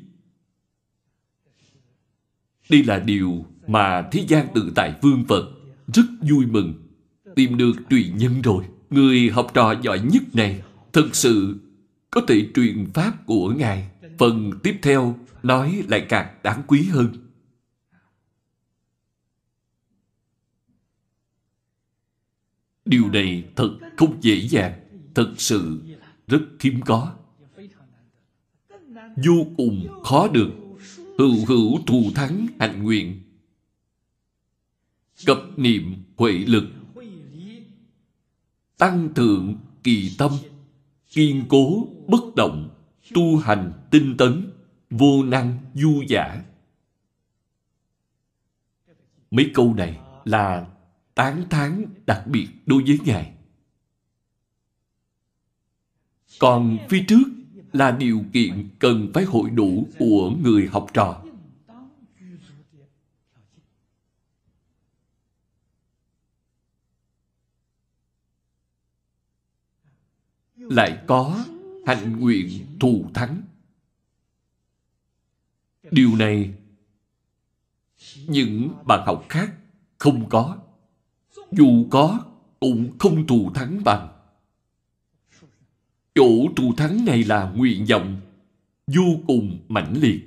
đây 2.70 2.84
là 2.84 2.98
điều 2.98 3.44
mà 3.66 4.09
thế 4.12 4.24
gian 4.28 4.47
tự 4.55 4.72
tại 4.74 4.94
vương 5.02 5.24
Phật 5.28 5.44
rất 5.94 6.05
vui 6.30 6.47
mừng. 6.47 6.74
Tìm 7.34 7.56
được 7.56 7.72
truyền 7.90 8.16
nhân 8.16 8.43
rồi. 8.43 8.64
Người 8.90 9.30
học 9.30 9.51
trò 9.55 9.74
giỏi 9.82 10.01
nhất 10.01 10.22
này 10.32 10.62
thật 10.93 11.09
sự 11.12 11.56
có 12.10 12.20
thể 12.28 12.47
truyền 12.55 12.86
pháp 12.94 13.26
của 13.26 13.51
Ngài. 13.51 13.90
Phần 14.18 14.52
tiếp 14.62 14.78
theo 14.82 15.18
nói 15.43 15.82
lại 15.89 16.06
càng 16.09 16.34
đáng 16.43 16.62
quý 16.66 16.82
hơn. 16.90 17.09
Điều 22.84 23.10
này 23.10 23.44
thật 23.56 23.78
không 23.97 24.16
dễ 24.20 24.34
dàng, 24.34 24.72
thật 25.14 25.32
sự 25.39 25.82
rất 26.26 26.43
hiếm 26.60 26.80
có. 26.86 27.12
Vô 29.16 29.47
cùng 29.56 30.02
khó 30.05 30.28
được, 30.28 30.51
hữu 31.23 31.47
hữu 31.47 31.78
thù 31.86 32.11
thắng 32.15 32.47
hạnh 32.61 32.82
nguyện. 32.82 33.23
Cập 35.27 35.39
niệm 35.57 35.94
huệ 36.16 36.32
lực, 36.32 36.65
tăng 38.78 39.15
thượng 39.15 39.59
kỳ 39.82 40.15
tâm, 40.19 40.32
kiên 41.12 41.44
cố 41.49 41.89
bất 42.09 42.35
động, 42.36 42.70
tu 43.15 43.36
hành 43.36 43.73
tinh 43.90 44.16
tấn, 44.19 44.51
vô 44.90 45.23
năng 45.23 45.59
du 45.74 46.03
giả. 46.09 46.43
Mấy 49.31 49.51
câu 49.55 49.74
này 49.74 50.01
là 50.24 50.66
tán 51.15 51.44
thán 51.51 51.85
đặc 52.07 52.27
biệt 52.27 52.49
đối 52.66 52.82
với 52.82 52.99
Ngài. 53.05 53.32
Còn 56.39 56.78
phía 56.89 57.05
trước 57.09 57.24
là 57.73 57.90
điều 57.90 58.24
kiện 58.32 58.69
cần 58.78 59.11
phải 59.15 59.24
hội 59.24 59.51
đủ 59.51 59.89
của 59.99 60.32
người 60.43 60.66
học 60.66 60.86
trò. 60.94 61.23
Lại 70.57 71.03
có 71.07 71.44
hạnh 71.86 72.20
nguyện 72.20 72.66
thù 72.81 73.11
thắng. 73.15 73.43
Điều 75.90 76.16
này 76.16 76.55
những 78.27 78.70
bạn 78.86 79.07
học 79.07 79.24
khác 79.28 79.55
không 79.99 80.28
có. 80.28 80.59
Dù 81.51 81.86
có, 81.90 82.24
cũng 82.61 82.99
không 82.99 83.27
thù 83.27 83.51
thắng 83.55 83.85
bằng. 83.85 84.11
Chỗ 86.14 86.48
trụ 86.56 86.72
thắng 86.76 87.05
này 87.05 87.24
là 87.24 87.52
nguyện 87.56 87.86
vọng, 87.90 88.20
vô 88.86 89.20
cùng 89.26 89.59
mãnh 89.68 89.94
liệt. 90.01 90.20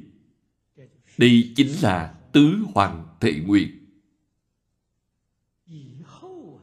Đây 1.17 1.53
chính 1.55 1.67
là 1.67 2.13
tứ 2.31 2.57
hoàng 2.73 3.05
thệ 3.21 3.33
nguyện. 3.33 3.69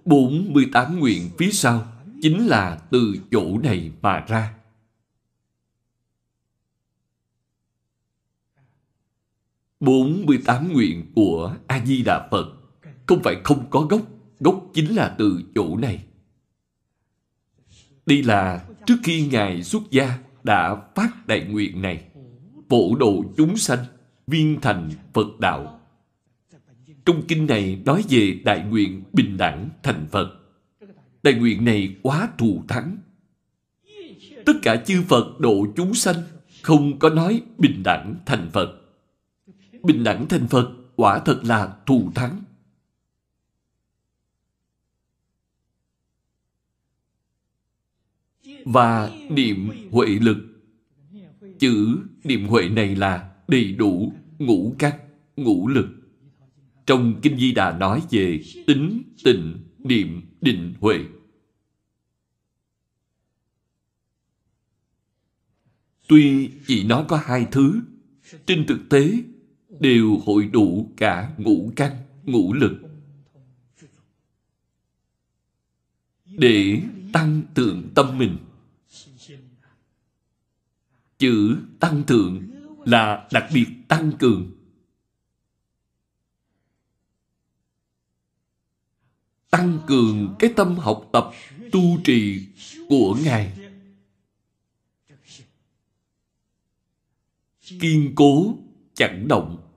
48 0.04 0.98
nguyện 1.00 1.30
phía 1.38 1.50
sau 1.50 1.86
chính 2.22 2.46
là 2.46 2.82
từ 2.90 3.14
chỗ 3.30 3.58
này 3.58 3.92
mà 4.02 4.24
ra. 4.28 4.54
bốn 9.80 10.26
mươi 10.26 10.38
tám 10.44 10.72
nguyện 10.72 11.12
của 11.14 11.56
a 11.66 11.84
di 11.86 12.02
đà 12.02 12.28
phật 12.30 12.46
không 13.06 13.22
phải 13.22 13.36
không 13.44 13.66
có 13.70 13.80
gốc 13.80 14.00
Gốc 14.44 14.70
chính 14.74 14.94
là 14.94 15.14
từ 15.18 15.42
chỗ 15.54 15.76
này. 15.76 16.04
Đây 18.06 18.22
là 18.22 18.64
trước 18.86 18.96
khi 19.02 19.26
Ngài 19.26 19.62
xuất 19.62 19.82
gia 19.90 20.18
đã 20.44 20.76
phát 20.94 21.26
đại 21.26 21.44
nguyện 21.44 21.82
này. 21.82 22.04
Phổ 22.68 22.94
độ 22.94 23.24
chúng 23.36 23.56
sanh, 23.56 23.84
viên 24.26 24.60
thành 24.60 24.90
Phật 25.12 25.40
đạo. 25.40 25.80
Trong 27.04 27.22
kinh 27.28 27.46
này 27.46 27.82
nói 27.84 28.04
về 28.08 28.40
đại 28.44 28.64
nguyện 28.70 29.02
bình 29.12 29.36
đẳng 29.36 29.68
thành 29.82 30.06
Phật. 30.10 30.28
Đại 31.22 31.34
nguyện 31.34 31.64
này 31.64 31.96
quá 32.02 32.28
thù 32.38 32.62
thắng. 32.68 32.96
Tất 34.46 34.52
cả 34.62 34.76
chư 34.76 35.02
Phật 35.08 35.40
độ 35.40 35.66
chúng 35.76 35.94
sanh 35.94 36.16
không 36.62 36.98
có 36.98 37.08
nói 37.08 37.42
bình 37.58 37.82
đẳng 37.82 38.14
thành 38.26 38.50
Phật. 38.52 38.68
Bình 39.82 40.04
đẳng 40.04 40.28
thành 40.28 40.48
Phật 40.48 40.70
quả 40.96 41.18
thật 41.18 41.40
là 41.44 41.74
thù 41.86 42.10
thắng. 42.14 42.42
Và 48.64 49.10
niệm 49.30 49.70
huệ 49.90 50.06
lực. 50.06 50.36
Chữ 51.58 51.98
niệm 52.24 52.46
huệ 52.46 52.68
này 52.68 52.96
là 52.96 53.32
đầy 53.48 53.72
đủ 53.72 54.12
ngũ 54.38 54.74
căn, 54.78 54.92
ngũ 55.36 55.68
lực. 55.68 55.88
Trong 56.86 57.20
Kinh 57.22 57.38
Di 57.38 57.52
Đà 57.52 57.78
nói 57.78 58.02
về 58.10 58.40
tính, 58.66 59.02
tịnh, 59.24 59.58
niệm, 59.78 60.22
định, 60.40 60.74
huệ. 60.80 60.98
Tuy 66.08 66.50
chỉ 66.66 66.84
nói 66.84 67.04
có 67.08 67.16
hai 67.24 67.46
thứ, 67.50 67.80
trên 68.46 68.66
thực 68.66 68.88
tế 68.90 69.12
đều 69.80 70.18
hội 70.24 70.46
đủ 70.52 70.92
cả 70.96 71.32
ngũ 71.38 71.72
căn, 71.76 71.92
ngũ 72.24 72.52
lực. 72.52 72.72
Để 76.26 76.82
tăng 77.12 77.42
tượng 77.54 77.88
tâm 77.94 78.18
mình 78.18 78.36
Chữ 81.22 81.56
tăng 81.80 82.06
thượng 82.06 82.50
là 82.84 83.28
đặc 83.32 83.48
biệt 83.54 83.66
tăng 83.88 84.12
cường. 84.18 84.52
Tăng 89.50 89.78
cường 89.86 90.34
cái 90.38 90.52
tâm 90.56 90.78
học 90.78 91.08
tập, 91.12 91.30
tu 91.72 92.00
trì 92.04 92.48
của 92.88 93.16
Ngài. 93.24 93.58
Kiên 97.60 98.12
cố, 98.14 98.58
chẳng 98.94 99.28
động. 99.28 99.72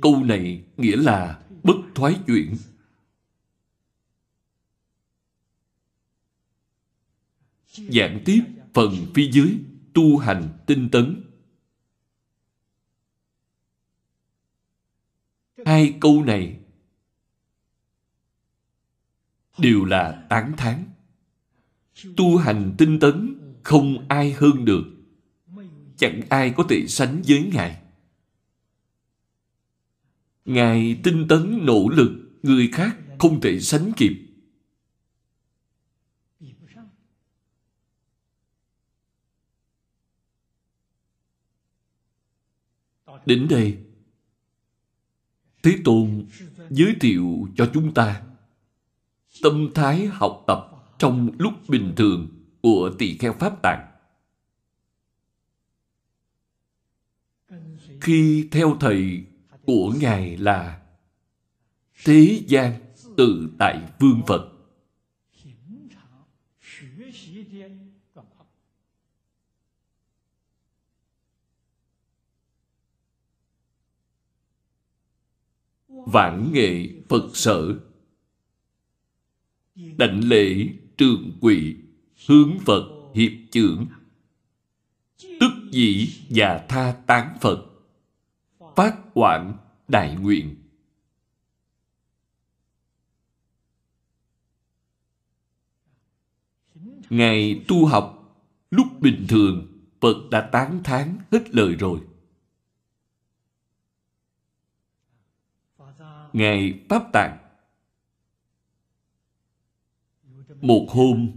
Câu 0.00 0.24
này 0.24 0.64
nghĩa 0.76 0.96
là 0.96 1.42
bất 1.62 1.76
thoái 1.94 2.14
chuyển. 2.26 2.56
Giảng 7.88 8.20
tiếp 8.24 8.42
phần 8.74 9.06
phía 9.14 9.28
dưới 9.32 9.58
tu 9.94 10.18
hành 10.18 10.48
tinh 10.66 10.88
tấn. 10.92 11.22
Hai 15.64 15.94
câu 16.00 16.24
này 16.24 16.56
đều 19.58 19.84
là 19.84 20.26
tán 20.28 20.52
thán. 20.56 20.84
Tu 22.16 22.36
hành 22.36 22.74
tinh 22.78 23.00
tấn 23.00 23.38
không 23.62 24.08
ai 24.08 24.32
hơn 24.32 24.64
được. 24.64 24.84
Chẳng 25.96 26.20
ai 26.28 26.52
có 26.56 26.64
thể 26.68 26.86
sánh 26.86 27.22
với 27.26 27.50
Ngài. 27.54 27.82
Ngài 30.44 31.00
tinh 31.02 31.28
tấn 31.28 31.58
nỗ 31.62 31.88
lực, 31.88 32.10
người 32.42 32.68
khác 32.72 32.96
không 33.18 33.40
thể 33.40 33.60
sánh 33.60 33.92
kịp. 33.96 34.25
Đến 43.26 43.46
đây, 43.50 43.78
Thế 45.62 45.78
Tôn 45.84 46.26
giới 46.70 46.94
thiệu 47.00 47.48
cho 47.56 47.70
chúng 47.74 47.94
ta 47.94 48.22
tâm 49.42 49.68
thái 49.74 50.06
học 50.06 50.44
tập 50.46 50.70
trong 50.98 51.30
lúc 51.38 51.52
bình 51.68 51.92
thường 51.96 52.28
của 52.62 52.90
tỳ 52.98 53.18
kheo 53.18 53.32
Pháp 53.32 53.62
Tạng. 53.62 53.86
Khi 58.00 58.48
theo 58.52 58.76
thầy 58.80 59.24
của 59.64 59.92
Ngài 60.00 60.36
là 60.36 60.82
Thế 62.04 62.40
gian 62.46 62.80
tự 63.16 63.50
tại 63.58 63.88
vương 64.00 64.20
Phật. 64.26 64.55
Vãn 76.06 76.52
nghệ 76.52 76.88
Phật 77.08 77.36
sở. 77.36 77.78
Đảnh 79.74 80.20
lễ 80.24 80.68
trường 80.96 81.32
quỵ 81.40 81.76
Hướng 82.26 82.58
Phật 82.64 83.12
hiệp 83.14 83.32
trưởng 83.50 83.86
Tức 85.40 85.52
dĩ 85.70 86.08
và 86.30 86.66
tha 86.68 86.96
tán 87.06 87.38
Phật, 87.40 87.66
Phát 88.76 88.96
hoạn 89.14 89.56
đại 89.88 90.16
nguyện. 90.16 90.56
Ngài 97.10 97.64
tu 97.68 97.86
học, 97.86 98.36
lúc 98.70 98.86
bình 99.00 99.26
thường, 99.28 99.66
Phật 100.00 100.16
đã 100.30 100.40
tán 100.52 100.80
thán 100.84 101.18
hết 101.32 101.54
lời 101.54 101.74
rồi. 101.74 102.00
Ngài 106.36 106.80
Pháp 106.88 107.12
Tạng 107.12 107.38
Một 110.60 110.86
hôm 110.90 111.30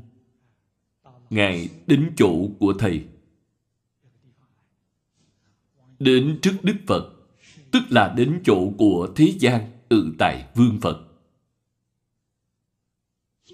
Ngài 1.30 1.70
đến 1.88 2.12
chỗ 2.18 2.50
của 2.60 2.74
Thầy 2.80 3.06
Đến 6.00 6.40
trước 6.42 6.56
Đức 6.64 6.76
Phật 6.88 7.14
Tức 7.72 7.84
là 7.90 8.14
đến 8.18 8.42
chỗ 8.46 8.74
của 8.78 9.14
thế 9.16 9.34
gian 9.40 9.72
tự 9.90 10.16
tại 10.20 10.48
vương 10.56 10.80
Phật 10.82 11.08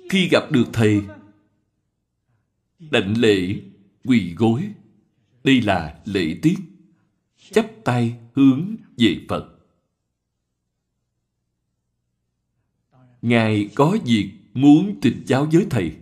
Khi 0.09 0.27
gặp 0.31 0.51
được 0.51 0.65
Thầy 0.73 1.01
Đảnh 2.91 3.17
lễ, 3.17 3.61
quỳ 4.03 4.33
gối. 4.33 4.61
Đây 5.43 5.61
là 5.61 5.99
lễ 6.05 6.39
tiết. 6.41 6.55
Chắp 7.51 7.65
tay 7.83 8.15
hướng 8.33 8.75
về 8.97 9.25
Phật. 9.29 9.54
Ngài 13.25 13.69
có 13.75 13.97
việc 14.05 14.31
muốn 14.53 14.99
tình 15.01 15.23
giáo 15.25 15.47
với 15.51 15.67
Thầy. 15.69 15.95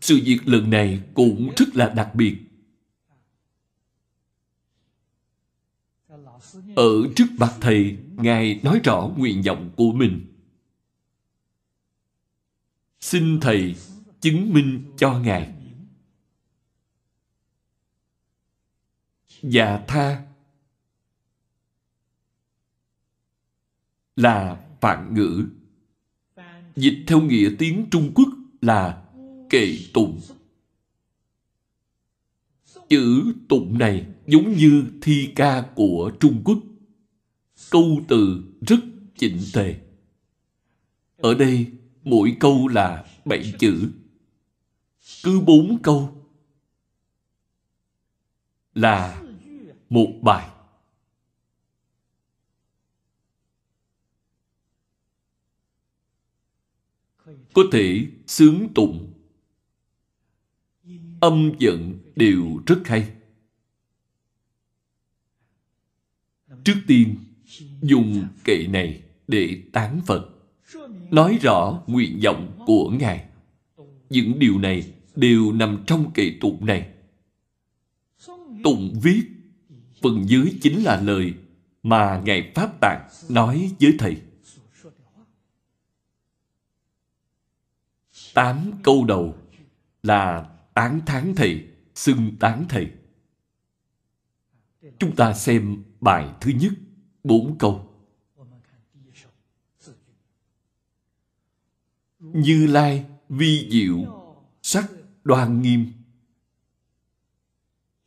Sự 0.00 0.20
việc 0.24 0.38
lần 0.44 0.70
này 0.70 1.02
cũng 1.14 1.52
rất 1.56 1.76
là 1.76 1.88
đặc 1.88 2.14
biệt. 2.14 2.36
Ở 6.76 6.92
trước 7.16 7.26
mặt 7.38 7.54
Thầy, 7.60 7.98
Ngài 8.16 8.60
nói 8.62 8.80
rõ 8.84 9.10
nguyện 9.16 9.42
vọng 9.42 9.70
của 9.76 9.92
mình. 9.92 10.26
Xin 13.00 13.40
Thầy 13.40 13.74
chứng 14.20 14.52
minh 14.52 14.92
cho 14.98 15.18
Ngài. 15.18 15.52
Và 19.42 19.84
tha 19.88 20.26
là 24.16 24.65
phạn 24.86 25.14
ngữ. 25.14 25.46
Dịch 26.76 27.04
theo 27.06 27.20
nghĩa 27.20 27.50
tiếng 27.58 27.86
Trung 27.90 28.12
Quốc 28.14 28.28
là 28.60 29.02
kệ 29.50 29.78
tụng. 29.94 30.20
Chữ 32.88 33.32
tụng 33.48 33.78
này 33.78 34.06
giống 34.26 34.52
như 34.52 34.84
thi 35.02 35.32
ca 35.36 35.64
của 35.74 36.12
Trung 36.20 36.42
Quốc. 36.44 36.58
Câu 37.70 38.00
từ 38.08 38.42
rất 38.66 38.80
chỉnh 39.18 39.38
tề. 39.52 39.80
Ở 41.16 41.34
đây, 41.34 41.66
mỗi 42.04 42.36
câu 42.40 42.68
là 42.68 43.04
bảy 43.24 43.54
chữ 43.58 43.90
cứ 45.22 45.40
bốn 45.40 45.78
câu 45.82 46.26
là 48.74 49.22
một 49.90 50.12
bài 50.22 50.48
có 57.56 57.62
thể 57.72 58.06
sướng 58.26 58.68
tụng 58.74 59.12
âm 61.20 61.52
giận 61.58 61.98
đều 62.16 62.44
rất 62.66 62.78
hay 62.84 63.08
trước 66.64 66.76
tiên 66.86 67.16
dùng 67.82 68.26
kệ 68.44 68.66
này 68.66 69.02
để 69.28 69.62
tán 69.72 70.00
phật 70.06 70.28
nói 71.10 71.38
rõ 71.42 71.82
nguyện 71.86 72.20
vọng 72.24 72.58
của 72.66 72.90
ngài 72.90 73.24
những 74.10 74.38
điều 74.38 74.58
này 74.58 74.92
đều 75.14 75.52
nằm 75.52 75.84
trong 75.86 76.10
kệ 76.14 76.32
tụng 76.40 76.66
này. 76.66 76.88
Tụng 78.64 79.00
viết, 79.02 79.22
phần 80.02 80.28
dưới 80.28 80.52
chính 80.60 80.84
là 80.84 81.00
lời 81.00 81.32
mà 81.82 82.22
Ngài 82.24 82.52
Pháp 82.54 82.80
Tạng 82.80 83.08
nói 83.28 83.70
với 83.80 83.94
Thầy. 83.98 84.16
Tám 88.36 88.72
câu 88.82 89.04
đầu 89.04 89.34
là 90.02 90.50
tán 90.74 91.00
thán 91.06 91.32
Thầy, 91.36 91.68
xưng 91.94 92.36
tán 92.40 92.64
Thầy. 92.68 92.90
Chúng 94.98 95.16
ta 95.16 95.34
xem 95.34 95.84
bài 96.00 96.28
thứ 96.40 96.52
nhất, 96.60 96.72
bốn 97.24 97.58
câu. 97.58 97.90
Như 102.18 102.66
Lai 102.66 103.04
vi 103.28 103.68
diệu 103.70 103.98
sắc 104.62 104.90
đoan 105.24 105.62
nghiêm 105.62 105.92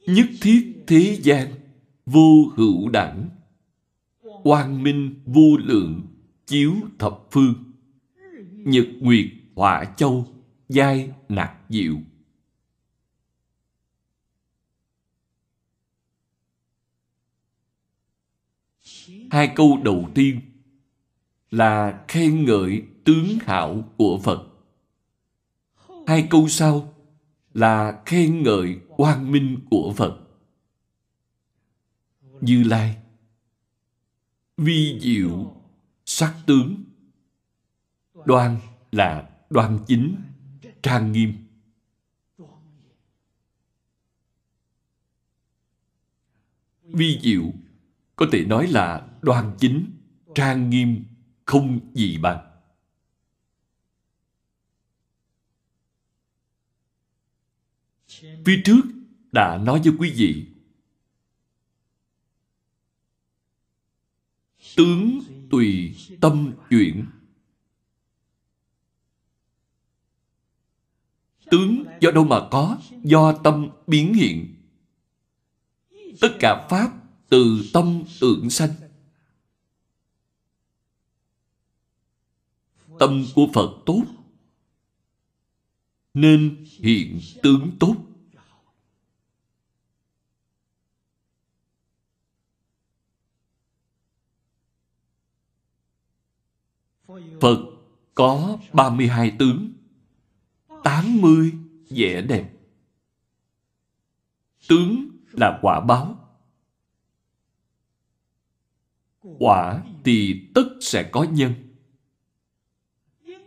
nhất 0.07 0.27
thiết 0.41 0.83
thế 0.87 1.19
gian 1.23 1.47
vô 2.05 2.51
hữu 2.55 2.89
đẳng 2.89 3.29
quang 4.43 4.83
minh 4.83 5.15
vô 5.25 5.57
lượng 5.57 6.07
chiếu 6.45 6.73
thập 6.99 7.19
phương 7.31 7.53
nhật 8.51 8.87
nguyệt 8.99 9.25
hỏa 9.59 9.93
châu, 9.97 10.27
giai 10.69 11.11
nạc 11.29 11.57
diệu. 11.69 11.95
Hai 19.31 19.53
câu 19.55 19.79
đầu 19.83 20.09
tiên 20.15 20.41
là 21.51 22.03
khen 22.07 22.45
ngợi 22.45 22.83
tướng 23.05 23.37
hảo 23.41 23.93
của 23.97 24.19
phật. 24.23 24.47
Hai 26.07 26.27
câu 26.29 26.47
sau 26.47 26.93
là 27.53 28.03
khen 28.05 28.43
ngợi 28.43 28.79
quang 28.87 29.31
minh 29.31 29.59
của 29.69 29.93
Phật. 29.97 30.19
Như 32.41 32.63
Lai, 32.63 32.97
Vi 34.57 34.99
diệu, 35.01 35.55
sắc 36.05 36.35
tướng. 36.45 36.83
Đoan 38.25 38.57
là 38.91 39.29
đoan 39.49 39.79
chính, 39.87 40.15
Trang 40.81 41.11
nghiêm. 41.11 41.33
Vi 46.83 47.19
diệu 47.21 47.43
có 48.15 48.25
thể 48.31 48.45
nói 48.45 48.67
là 48.67 49.09
đoan 49.21 49.55
chính, 49.59 49.91
Trang 50.35 50.69
nghiêm, 50.69 51.03
không 51.45 51.93
gì 51.93 52.17
bằng. 52.17 52.45
Phía 58.45 58.61
trước 58.65 58.81
đã 59.31 59.57
nói 59.57 59.81
với 59.83 59.93
quý 59.99 60.13
vị, 60.15 60.45
Tướng 64.77 65.19
tùy 65.51 65.95
tâm 66.21 66.53
chuyển. 66.69 67.05
tướng 71.51 71.83
do 71.99 72.11
đâu 72.11 72.23
mà 72.23 72.47
có, 72.51 72.77
do 73.03 73.33
tâm 73.43 73.69
biến 73.87 74.13
hiện. 74.13 74.55
Tất 76.21 76.29
cả 76.39 76.67
Pháp 76.69 76.91
từ 77.29 77.69
tâm 77.73 78.03
tưởng 78.21 78.49
sanh. 78.49 78.69
Tâm 82.99 83.25
của 83.35 83.47
Phật 83.53 83.69
tốt, 83.85 84.03
nên 86.13 86.65
hiện 86.79 87.19
tướng 87.43 87.71
tốt. 87.79 87.95
Phật 97.41 97.59
có 98.15 98.57
32 98.73 99.35
tướng. 99.39 99.78
80 100.83 101.53
vẻ 101.89 102.21
đẹp. 102.21 102.51
Tướng 104.67 105.09
là 105.31 105.59
quả 105.61 105.79
báo. 105.79 106.15
Quả 109.39 109.83
thì 110.03 110.45
tất 110.55 110.65
sẽ 110.81 111.09
có 111.11 111.23
nhân. 111.23 111.53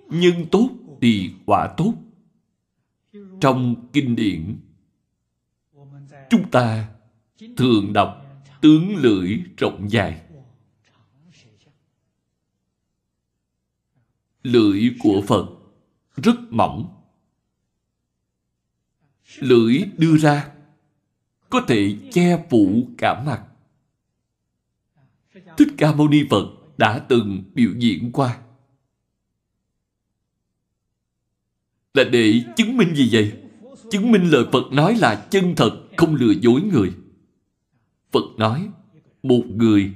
Nhân 0.08 0.46
tốt 0.50 0.70
thì 1.00 1.30
quả 1.46 1.74
tốt. 1.76 1.94
Trong 3.40 3.88
kinh 3.92 4.16
điển, 4.16 4.56
Chúng 6.30 6.50
ta 6.50 6.88
thường 7.56 7.92
đọc 7.92 8.26
tướng 8.60 8.96
lưỡi 8.96 9.38
rộng 9.56 9.90
dài. 9.90 10.22
Lưỡi 14.42 14.90
của 15.00 15.22
Phật 15.26 15.46
rất 16.16 16.34
mỏng. 16.50 17.01
Lưỡi 19.38 19.82
đưa 19.98 20.16
ra 20.16 20.48
có 21.50 21.60
thể 21.68 21.96
che 22.12 22.46
phủ 22.50 22.88
cả 22.98 23.22
mặt. 23.26 23.42
Thích 25.56 25.68
Ca 25.78 25.94
Mâu 25.94 26.08
Ni 26.08 26.22
Phật 26.30 26.46
đã 26.78 26.98
từng 26.98 27.42
biểu 27.54 27.70
diễn 27.78 28.12
qua. 28.12 28.38
Là 31.94 32.04
để 32.04 32.44
chứng 32.56 32.76
minh 32.76 32.94
gì 32.94 33.08
vậy? 33.12 33.32
Chứng 33.90 34.12
minh 34.12 34.30
lời 34.30 34.44
Phật 34.52 34.72
nói 34.72 34.96
là 34.96 35.26
chân 35.30 35.54
thật, 35.56 35.82
không 35.96 36.14
lừa 36.14 36.32
dối 36.40 36.60
người. 36.62 36.92
Phật 38.12 38.24
nói, 38.38 38.68
một 39.22 39.42
người 39.46 39.92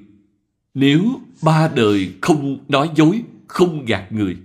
nếu 0.75 1.21
ba 1.43 1.69
đời 1.77 2.13
không 2.21 2.59
nói 2.69 2.91
dối, 2.97 3.23
không 3.47 3.85
gạt 3.85 4.13
người, 4.13 4.37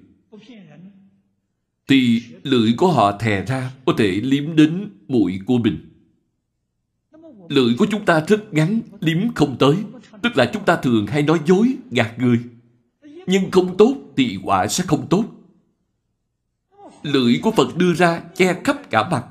thì 1.91 2.23
lưỡi 2.43 2.73
của 2.77 2.91
họ 2.91 3.17
thè 3.17 3.45
ra 3.45 3.71
có 3.85 3.93
thể 3.97 4.07
liếm 4.07 4.55
đến 4.55 4.89
mũi 5.07 5.39
của 5.45 5.57
mình. 5.57 5.77
Lưỡi 7.49 7.75
của 7.77 7.85
chúng 7.91 8.05
ta 8.05 8.23
rất 8.27 8.53
ngắn, 8.53 8.79
liếm 8.99 9.33
không 9.33 9.55
tới. 9.59 9.75
Tức 10.21 10.37
là 10.37 10.49
chúng 10.53 10.65
ta 10.65 10.75
thường 10.75 11.07
hay 11.07 11.23
nói 11.23 11.39
dối, 11.45 11.75
gạt 11.91 12.19
người. 12.19 12.39
Nhưng 13.27 13.51
không 13.51 13.77
tốt 13.77 13.95
thì 14.17 14.39
quả 14.43 14.67
sẽ 14.67 14.83
không 14.87 15.07
tốt. 15.09 15.25
Lưỡi 17.03 17.39
của 17.41 17.51
Phật 17.51 17.77
đưa 17.77 17.93
ra 17.93 18.21
che 18.35 18.61
khắp 18.63 18.89
cả 18.89 19.09
mặt. 19.09 19.25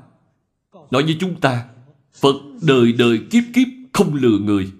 Nói 0.91 1.03
với 1.03 1.17
chúng 1.19 1.39
ta, 1.39 1.65
Phật 2.13 2.35
đời 2.61 2.93
đời 2.93 3.19
kiếp 3.29 3.43
kiếp 3.53 3.67
không 3.93 4.15
lừa 4.15 4.37
người. 4.37 4.71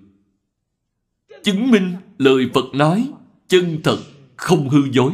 Chứng 1.43 1.71
minh 1.71 1.93
lời 2.17 2.49
Phật 2.53 2.65
nói 2.73 3.09
chân 3.47 3.81
thật, 3.83 3.97
không 4.35 4.69
hư 4.69 4.79
dối. 4.91 5.11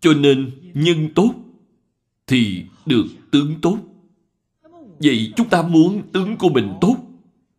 Cho 0.00 0.14
nên 0.14 0.50
nhân 0.74 1.08
tốt 1.14 1.34
thì 2.26 2.64
được 2.86 3.06
tướng 3.30 3.54
tốt. 3.62 3.78
Vậy 4.98 5.32
chúng 5.36 5.48
ta 5.48 5.62
muốn 5.62 6.02
tướng 6.12 6.36
của 6.36 6.48
mình 6.48 6.72
tốt 6.80 6.96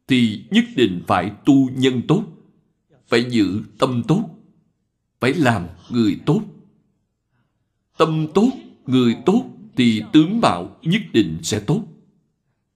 thì 0.07 0.43
nhất 0.51 0.65
định 0.75 1.01
phải 1.07 1.31
tu 1.45 1.69
nhân 1.69 2.01
tốt. 2.07 2.23
Phải 3.07 3.25
giữ 3.29 3.61
tâm 3.79 4.03
tốt. 4.07 4.29
Phải 5.19 5.33
làm 5.33 5.67
người 5.89 6.19
tốt. 6.25 6.41
Tâm 7.97 8.27
tốt, 8.33 8.49
người 8.87 9.17
tốt 9.25 9.45
thì 9.75 10.03
tướng 10.13 10.41
mạo 10.41 10.77
nhất 10.81 11.01
định 11.13 11.37
sẽ 11.43 11.59
tốt. 11.59 11.83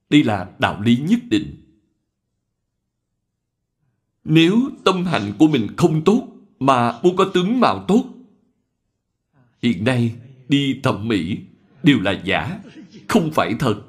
Đây 0.10 0.24
là 0.24 0.52
đạo 0.60 0.82
lý 0.82 0.98
nhất 0.98 1.20
định. 1.30 1.56
Nếu 4.24 4.70
tâm 4.84 5.06
hạnh 5.06 5.34
của 5.40 5.48
mình 5.48 5.68
không 5.78 6.04
tốt 6.04 6.28
mà 6.60 7.00
muốn 7.04 7.16
có 7.16 7.32
tướng 7.34 7.60
mạo 7.60 7.86
tốt 7.88 8.15
Hiện 9.66 9.84
nay 9.84 10.16
đi 10.48 10.80
thẩm 10.84 11.08
mỹ 11.08 11.38
đều 11.84 12.00
là 12.00 12.12
giả, 12.12 12.60
không 13.08 13.32
phải 13.32 13.56
thật. 13.60 13.82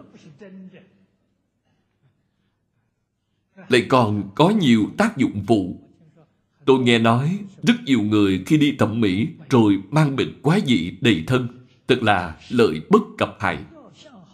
Lại 3.69 3.87
còn 3.89 4.31
có 4.35 4.51
nhiều 4.51 4.87
tác 4.99 5.17
dụng 5.17 5.45
phụ. 5.47 5.91
Tôi 6.65 6.79
nghe 6.81 6.99
nói 6.99 7.39
rất 7.63 7.75
nhiều 7.85 8.03
người 8.03 8.43
khi 8.47 8.59
đi 8.59 8.77
thẩm 8.79 9.01
mỹ 9.01 9.29
rồi 9.51 9.83
mang 9.91 10.17
bệnh 10.17 10.41
quá 10.43 10.59
dị 10.67 10.91
đầy 11.01 11.25
thân, 11.27 11.49
thật 11.89 12.03
là 12.03 12.41
lợi 12.51 12.81
bất 12.91 13.03
cập 13.19 13.37
hại. 13.41 13.59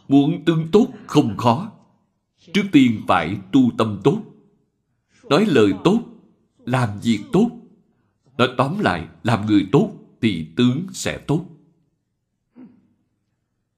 Muốn 0.08 0.44
tương 0.44 0.68
tốt 0.72 0.86
không 1.06 1.36
khó. 1.36 1.72
Trước 2.52 2.64
tiên 2.72 3.00
phải 3.08 3.36
tu 3.52 3.70
tâm 3.78 4.00
tốt. 4.04 4.22
Nói 5.30 5.46
lời 5.48 5.72
tốt, 5.84 6.00
làm 6.66 6.88
việc 7.02 7.20
tốt. 7.32 7.50
Nói 8.38 8.48
tóm 8.56 8.78
lại, 8.80 9.06
làm 9.22 9.46
người 9.46 9.66
tốt 9.72 10.01
tỷ 10.22 10.46
tướng 10.56 10.86
sẽ 10.92 11.18
tốt. 11.18 11.46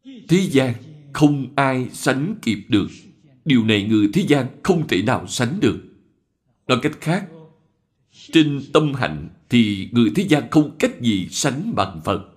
Thế 0.04 0.48
gian 0.50 0.74
không 1.12 1.52
ai 1.56 1.88
sánh 1.92 2.34
kịp 2.42 2.66
được. 2.68 2.88
Điều 3.44 3.64
này 3.64 3.84
người 3.84 4.10
thế 4.12 4.24
gian 4.28 4.46
không 4.62 4.88
thể 4.88 5.02
nào 5.02 5.26
sánh 5.26 5.60
được. 5.60 5.80
Nói 6.66 6.78
cách 6.82 6.98
khác, 7.00 7.28
trên 8.12 8.62
tâm 8.72 8.94
hạnh 8.94 9.28
thì 9.48 9.88
người 9.92 10.12
thế 10.14 10.26
gian 10.28 10.50
không 10.50 10.76
cách 10.78 11.00
gì 11.00 11.28
sánh 11.30 11.74
bằng 11.74 12.00
Phật. 12.04 12.30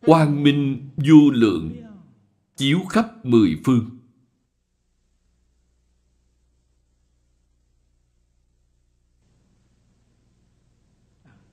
Quang 0.00 0.42
minh 0.42 0.88
vô 0.96 1.30
lượng, 1.32 1.76
chiếu 2.56 2.80
khắp 2.90 3.26
mười 3.26 3.56
phương. 3.64 3.90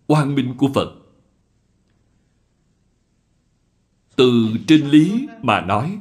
Quang 0.10 0.36
minh 0.36 0.56
của 0.58 0.70
Phật. 0.74 0.96
Từ 4.16 4.48
trên 4.68 4.90
lý 4.90 5.28
mà 5.42 5.62
nói, 5.62 6.00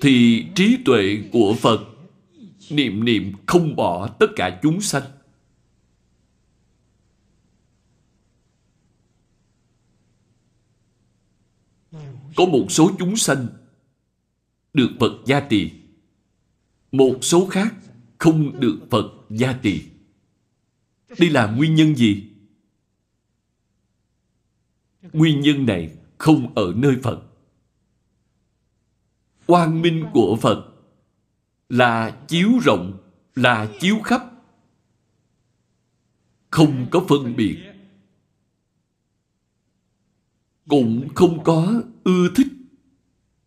thì 0.00 0.46
trí 0.54 0.78
tuệ 0.84 1.22
của 1.32 1.54
Phật 1.60 1.80
niệm 2.70 3.04
niệm 3.04 3.32
không 3.46 3.76
bỏ 3.76 4.08
tất 4.08 4.26
cả 4.36 4.60
chúng 4.62 4.80
sanh. 4.80 5.02
Có 12.36 12.46
một 12.46 12.66
số 12.68 12.90
chúng 12.98 13.16
sanh 13.16 13.46
được 14.74 14.90
Phật 15.00 15.12
gia 15.26 15.40
trì, 15.40 15.70
một 16.92 17.18
số 17.22 17.46
khác 17.46 17.74
không 18.18 18.60
được 18.60 18.78
Phật 18.90 19.06
gia 19.30 19.52
trì. 19.52 19.82
Đây 21.18 21.30
là 21.30 21.46
nguyên 21.46 21.74
nhân 21.74 21.94
gì? 21.94 22.24
Nguyên 25.12 25.40
nhân 25.40 25.66
này 25.66 25.96
không 26.18 26.54
ở 26.54 26.72
nơi 26.76 26.96
Phật. 27.02 27.22
Quang 29.46 29.82
minh 29.82 30.04
của 30.12 30.38
Phật 30.40 30.66
là 31.68 32.10
chiếu 32.28 32.48
rộng, 32.62 32.98
là 33.34 33.68
chiếu 33.80 33.98
khắp. 34.04 34.22
Không 36.50 36.86
có 36.90 37.04
phân 37.08 37.36
biệt. 37.36 37.58
Cũng 40.68 41.08
không 41.14 41.44
có 41.44 41.82
ưa 42.04 42.28
thích 42.36 42.48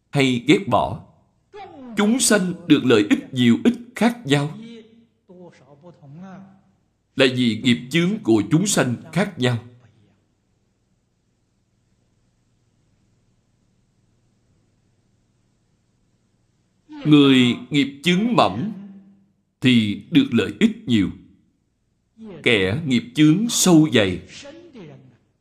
hay 0.10 0.44
ghét 0.48 0.68
bỏ. 0.68 1.04
Chúng 1.98 2.20
sanh 2.20 2.54
được 2.68 2.82
lợi 2.86 3.06
ích 3.10 3.34
nhiều 3.34 3.58
ít 3.64 3.74
khác 3.96 4.20
nhau 4.26 4.58
là 7.16 7.26
vì 7.36 7.62
nghiệp 7.64 7.80
chướng 7.92 8.20
của 8.24 8.44
chúng 8.52 8.68
sanh 8.68 8.96
khác 9.14 9.40
nhau. 9.40 9.64
Người 17.06 17.56
nghiệp 17.70 18.02
chướng 18.04 18.34
mỏng 18.36 18.74
thì 19.62 20.02
được 20.12 20.28
lợi 20.32 20.54
ích 20.60 20.88
nhiều. 20.88 21.10
Kẻ 22.44 22.82
nghiệp 22.86 23.04
chướng 23.16 23.50
sâu 23.50 23.90
dày 23.94 24.22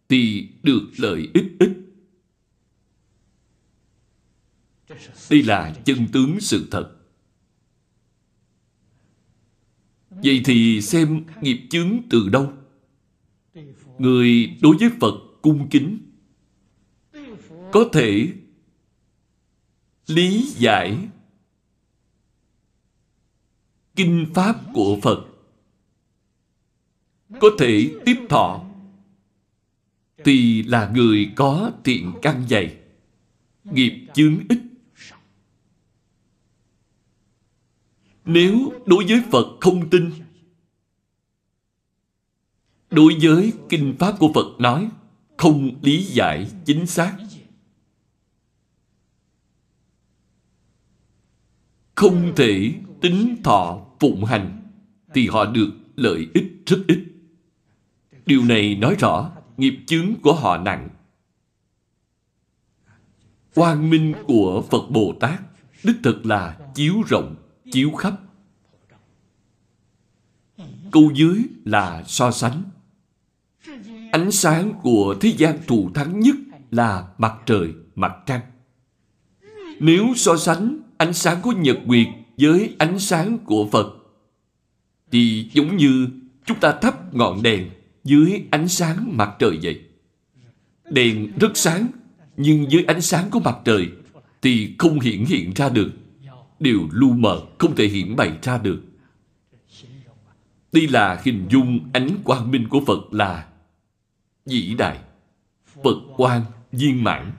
thì 0.09 0.49
được 0.63 0.91
lợi 0.97 1.29
ích 1.35 1.47
ít. 1.59 1.71
Đây 5.31 5.43
là 5.43 5.75
chân 5.85 6.07
tướng 6.13 6.41
sự 6.41 6.69
thật. 6.71 7.00
Vậy 10.23 10.43
thì 10.45 10.81
xem 10.83 11.25
nghiệp 11.41 11.61
chướng 11.71 11.99
từ 12.11 12.29
đâu? 12.29 12.53
Người 13.99 14.57
đối 14.63 14.77
với 14.77 14.91
Phật 15.01 15.15
cung 15.43 15.69
kính, 15.69 15.99
có 17.73 17.85
thể 17.93 18.33
lý 20.07 20.43
giải 20.43 20.99
kinh 23.97 24.27
pháp 24.35 24.57
của 24.75 24.99
Phật, 25.03 25.27
có 27.41 27.49
thể 27.59 27.91
tiếp 28.05 28.17
thọ 28.29 28.65
thì 30.25 30.63
là 30.63 30.91
người 30.95 31.33
có 31.37 31.73
thiện 31.85 32.13
căn 32.23 32.45
dày 32.49 32.77
nghiệp 33.65 34.07
chướng 34.15 34.39
ít 34.49 34.59
nếu 38.33 38.73
đối 38.87 39.05
với 39.05 39.23
phật 39.31 39.47
không 39.61 39.91
tin, 39.91 40.11
đối 42.91 43.17
với 43.23 43.53
kinh 43.69 43.97
pháp 43.99 44.19
của 44.19 44.31
phật 44.35 44.61
nói, 44.61 44.91
không 45.37 45.71
lý 45.83 46.03
giải 46.03 46.51
chính 46.65 46.87
xác. 46.87 47.17
Không 51.95 52.33
thể 52.37 52.75
tính 53.01 53.37
thọ 53.45 53.87
phụng 54.01 54.25
hành 54.25 54.63
thì 55.15 55.29
họ 55.29 55.45
được 55.47 55.71
lợi 55.97 56.27
ích 56.35 56.63
rất 56.67 56.79
ít. 56.89 57.05
Điều 58.27 58.45
này 58.45 58.75
nói 58.75 58.97
rõ 58.99 59.31
nghiệp 59.57 59.75
chướng 59.87 60.15
của 60.23 60.35
họ 60.35 60.59
nặng. 60.59 60.89
Quang 63.55 63.91
minh 63.91 64.15
của 64.27 64.65
phật 64.71 64.91
bồ 64.91 65.15
tát 65.21 65.41
đích 65.85 65.97
thực 66.03 66.27
là 66.27 66.59
chiếu 66.75 66.95
rộng 67.09 67.37
chiếu 67.73 67.91
khắp. 67.91 68.15
Câu 70.91 71.11
dưới 71.15 71.43
là 71.65 72.05
so 72.07 72.31
sánh. 72.31 72.63
Ánh 74.13 74.31
sáng 74.31 74.73
của 74.83 75.17
thế 75.21 75.33
gian 75.37 75.59
thù 75.67 75.91
thắng 75.95 76.21
nhất 76.21 76.37
là 76.71 77.09
mặt 77.19 77.35
trời, 77.47 77.69
mặt 77.95 78.13
trăng. 78.27 78.41
Nếu 79.81 80.07
so 80.17 80.37
sánh 80.37 80.79
ánh 80.97 81.13
sáng 81.13 81.39
của 81.43 81.53
nhật 81.53 81.79
nguyệt 81.85 82.07
với 82.39 82.75
ánh 82.79 82.99
sáng 82.99 83.39
của 83.39 83.69
phật, 83.73 83.87
thì 85.11 85.51
giống 85.53 85.77
như 85.77 86.09
chúng 86.45 86.61
ta 86.61 86.73
thắp 86.83 87.15
ngọn 87.15 87.43
đèn 87.43 87.71
dưới 88.05 88.43
ánh 88.51 88.69
sáng 88.69 89.17
mặt 89.17 89.31
trời 89.39 89.59
vậy. 89.63 89.81
Đèn 90.91 91.33
rất 91.41 91.51
sáng, 91.55 91.87
nhưng 92.37 92.71
dưới 92.71 92.85
ánh 92.85 93.01
sáng 93.01 93.31
của 93.31 93.41
mặt 93.41 93.59
trời 93.65 93.89
thì 94.43 94.75
không 94.79 95.01
hiện 95.01 95.27
hiện 95.27 95.53
ra 95.55 95.69
được 95.69 95.91
đều 96.61 96.89
lu 96.93 97.13
mờ 97.13 97.47
không 97.59 97.75
thể 97.75 97.89
hiện 97.89 98.17
bày 98.17 98.39
ra 98.43 98.59
được. 98.59 98.83
Đây 100.73 100.89
là 100.89 101.21
hình 101.25 101.47
dung 101.51 101.91
ánh 101.93 102.11
quang 102.25 102.51
minh 102.51 102.69
của 102.69 102.81
phật 102.87 103.13
là 103.13 103.49
vĩ 104.47 104.75
đại, 104.79 104.99
phật 105.85 105.97
quang 106.17 106.43
viên 106.73 107.05
mãn. 107.05 107.33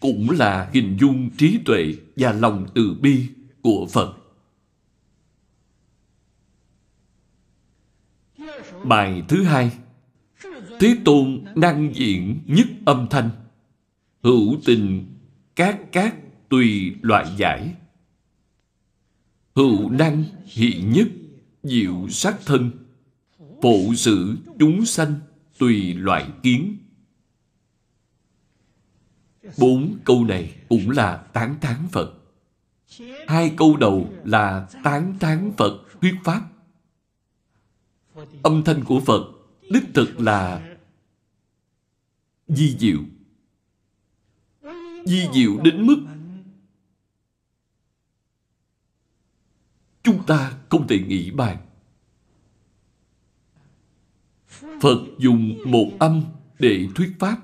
Cũng 0.00 0.30
là 0.30 0.70
hình 0.72 0.96
dung 1.00 1.30
trí 1.30 1.58
tuệ 1.64 1.94
và 2.16 2.32
lòng 2.32 2.66
từ 2.74 2.96
bi 3.00 3.26
của 3.62 3.86
phật. 3.92 4.16
Bài 8.84 9.22
thứ 9.28 9.42
hai. 9.42 9.70
Thế 10.80 10.96
tôn 11.04 11.44
năng 11.54 11.94
diện 11.94 12.38
nhất 12.46 12.66
âm 12.84 13.06
thanh. 13.10 13.30
Hữu 14.22 14.60
tình 14.64 15.06
các 15.56 15.78
các 15.92 16.16
tùy 16.52 16.96
loại 17.02 17.34
giải. 17.36 17.74
Hữu 19.54 19.90
năng 19.90 20.24
hiện 20.44 20.92
nhất, 20.92 21.08
diệu 21.62 22.08
sát 22.08 22.36
thân. 22.46 22.70
Phụ 23.62 23.94
sự 23.96 24.36
chúng 24.58 24.86
sanh 24.86 25.14
tùy 25.58 25.94
loại 25.94 26.30
kiến. 26.42 26.78
Bốn 29.58 29.98
câu 30.04 30.24
này 30.24 30.56
cũng 30.68 30.90
là 30.90 31.16
tán 31.16 31.56
thán 31.60 31.88
phật. 31.92 32.14
Hai 33.26 33.54
câu 33.56 33.76
đầu 33.76 34.12
là 34.24 34.68
tán 34.84 35.18
thán 35.20 35.52
phật 35.56 35.84
thuyết 36.00 36.14
pháp. 36.24 36.48
Âm 38.42 38.62
thanh 38.64 38.84
của 38.84 39.00
phật 39.00 39.22
đích 39.70 39.84
thực 39.94 40.20
là 40.20 40.74
di 42.48 42.76
diệu. 42.78 42.98
Di 45.04 45.28
diệu 45.34 45.58
đến 45.64 45.86
mức 45.86 46.06
chúng 50.02 50.26
ta 50.26 50.58
không 50.68 50.86
thể 50.88 50.98
nghĩ 50.98 51.30
bàn. 51.30 51.56
Phật 54.80 54.98
dùng 55.18 55.58
một 55.66 55.90
âm 55.98 56.24
để 56.58 56.88
thuyết 56.94 57.12
pháp. 57.18 57.40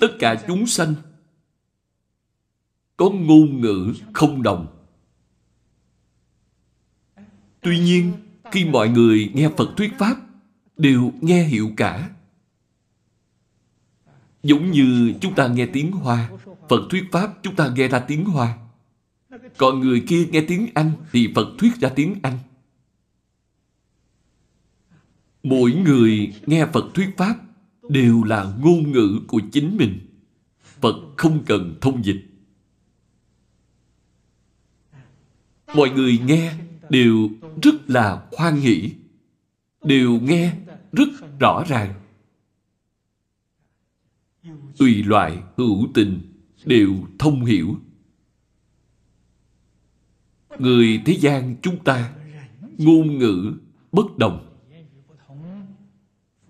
Tất 0.00 0.16
cả 0.18 0.44
chúng 0.46 0.66
sanh 0.66 0.94
có 2.96 3.10
ngôn 3.10 3.60
ngữ 3.60 3.94
không 4.12 4.42
đồng. 4.42 4.86
Tuy 7.60 7.78
nhiên, 7.78 8.12
khi 8.52 8.64
mọi 8.64 8.88
người 8.88 9.30
nghe 9.34 9.50
phật 9.56 9.68
thuyết 9.76 9.92
pháp, 9.98 10.16
đều 10.76 11.12
nghe 11.20 11.44
hiểu 11.44 11.70
cả 11.76 12.10
giống 14.42 14.70
như 14.70 15.14
chúng 15.20 15.34
ta 15.34 15.48
nghe 15.48 15.66
tiếng 15.66 15.92
hoa, 15.92 16.30
phật 16.68 16.80
thuyết 16.90 17.04
pháp 17.12 17.38
chúng 17.42 17.56
ta 17.56 17.72
nghe 17.76 17.88
ra 17.88 17.98
tiếng 17.98 18.24
hoa. 18.24 18.58
Còn 19.56 19.80
người 19.80 20.04
kia 20.08 20.26
nghe 20.26 20.44
tiếng 20.48 20.66
anh 20.74 20.92
thì 21.12 21.28
phật 21.34 21.48
thuyết 21.58 21.76
ra 21.80 21.88
tiếng 21.88 22.14
anh. 22.22 22.38
Mỗi 25.42 25.72
người 25.72 26.34
nghe 26.46 26.66
phật 26.72 26.84
thuyết 26.94 27.08
pháp 27.16 27.36
đều 27.88 28.24
là 28.24 28.54
ngôn 28.60 28.92
ngữ 28.92 29.20
của 29.26 29.40
chính 29.52 29.76
mình. 29.76 29.98
Phật 30.80 30.96
không 31.16 31.44
cần 31.46 31.74
thông 31.80 32.04
dịch. 32.04 32.26
Mọi 35.74 35.90
người 35.90 36.18
nghe 36.18 36.54
đều 36.90 37.28
rất 37.62 37.90
là 37.90 38.22
khoan 38.30 38.56
hỷ, 38.56 38.92
đều 39.84 40.20
nghe 40.20 40.52
rất 40.92 41.08
rõ 41.40 41.64
ràng 41.68 41.99
tùy 44.80 45.02
loại 45.02 45.42
hữu 45.56 45.88
tình 45.94 46.20
đều 46.64 46.94
thông 47.18 47.44
hiểu. 47.44 47.76
Người 50.58 51.02
thế 51.06 51.16
gian 51.20 51.56
chúng 51.62 51.84
ta 51.84 52.12
ngôn 52.78 53.18
ngữ 53.18 53.52
bất 53.92 54.18
đồng. 54.18 54.46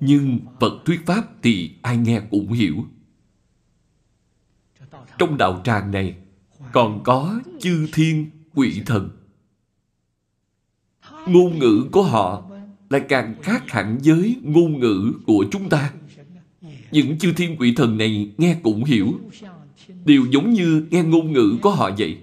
Nhưng 0.00 0.38
phật 0.60 0.72
thuyết 0.84 1.06
pháp 1.06 1.42
thì 1.42 1.74
ai 1.82 1.96
nghe 1.96 2.20
cũng 2.30 2.52
hiểu. 2.52 2.84
Trong 5.18 5.36
đạo 5.38 5.60
tràng 5.64 5.90
này 5.90 6.16
còn 6.72 7.02
có 7.04 7.40
chư 7.60 7.86
thiên 7.92 8.30
quỷ 8.54 8.82
thần. 8.86 9.10
Ngôn 11.26 11.58
ngữ 11.58 11.88
của 11.92 12.02
họ 12.02 12.50
lại 12.90 13.04
càng 13.08 13.34
khác 13.42 13.70
hẳn 13.70 13.98
với 14.04 14.36
ngôn 14.42 14.80
ngữ 14.80 15.12
của 15.26 15.44
chúng 15.50 15.68
ta 15.68 15.92
những 16.92 17.18
chư 17.18 17.32
thiên 17.32 17.56
quỷ 17.58 17.74
thần 17.76 17.98
này 17.98 18.32
nghe 18.38 18.60
cũng 18.62 18.84
hiểu. 18.84 19.20
Đều 20.04 20.26
giống 20.32 20.52
như 20.52 20.86
nghe 20.90 21.02
ngôn 21.02 21.32
ngữ 21.32 21.58
của 21.62 21.70
họ 21.70 21.90
vậy. 21.98 22.18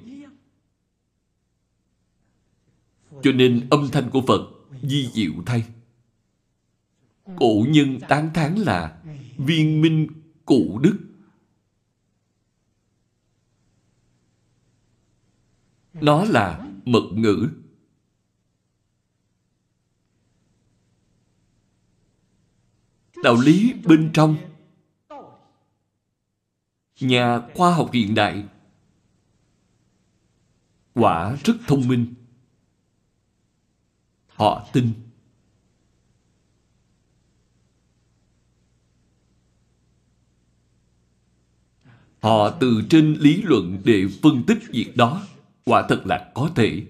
Cho 3.24 3.32
nên 3.32 3.68
âm 3.70 3.90
thanh 3.92 4.10
của 4.10 4.22
phật 4.22 4.42
di 4.82 5.10
diệu 5.14 5.32
thay. 5.46 5.64
Cổ 7.38 7.66
nhân 7.70 8.00
tán 8.10 8.30
thán 8.34 8.56
là 8.56 9.02
viên 9.38 9.82
minh 9.82 10.08
cụ 10.46 10.80
đức. 10.80 10.98
Nó 15.94 16.24
là 16.26 16.68
mật 16.86 17.04
ngữ. 17.14 17.50
Đạo 23.24 23.36
lý 23.42 23.74
bên 23.86 24.10
trong 24.14 24.38
nhà 27.00 27.40
khoa 27.54 27.74
học 27.74 27.90
hiện 27.94 28.16
đại. 28.16 28.44
Quả 30.94 31.38
rất 31.44 31.54
thông 31.68 31.88
minh. 31.88 32.14
Họ 34.28 34.68
tin. 34.74 34.94
Họ 42.20 42.50
từ 42.50 42.82
trên 42.90 43.14
lý 43.20 43.42
luận 43.42 43.82
để 43.84 44.06
phân 44.22 44.44
tích 44.48 44.58
việc 44.70 44.98
đó. 44.98 45.28
Quả 45.66 45.86
thật 45.90 46.02
là 46.06 46.32
có 46.36 46.52
thể. 46.56 46.86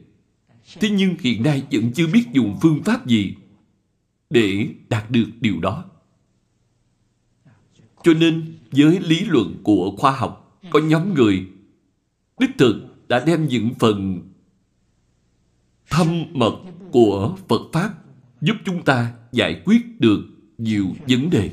Thế 0.80 0.90
nhưng 0.90 1.16
hiện 1.20 1.44
nay 1.44 1.64
vẫn 1.72 1.92
chưa 1.94 2.08
biết 2.08 2.26
dùng 2.34 2.58
phương 2.62 2.84
pháp 2.84 3.08
gì 3.08 3.36
để 4.30 4.70
đạt 4.90 5.12
được 5.12 5.30
điều 5.42 5.60
đó. 5.60 5.86
Cho 8.04 8.14
nên 8.14 8.57
với 8.78 9.00
lý 9.00 9.20
luận 9.26 9.56
của 9.64 9.96
khoa 9.98 10.12
học 10.12 10.60
có 10.70 10.80
nhóm 10.80 11.14
người 11.14 11.48
đích 12.40 12.52
thực 12.58 13.08
đã 13.08 13.24
đem 13.26 13.48
những 13.48 13.74
phần 13.80 14.22
thâm 15.90 16.26
mật 16.32 16.60
của 16.92 17.38
Phật 17.48 17.62
Pháp 17.74 17.94
giúp 18.42 18.56
chúng 18.66 18.84
ta 18.84 19.14
giải 19.32 19.62
quyết 19.66 19.82
được 20.00 20.24
nhiều 20.58 20.86
vấn 21.08 21.30
đề. 21.30 21.52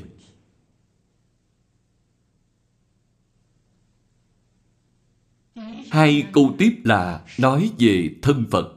Hai 5.91 6.27
câu 6.33 6.55
tiếp 6.57 6.71
là 6.83 7.25
nói 7.39 7.71
về 7.79 8.15
thân 8.21 8.45
Phật. 8.51 8.71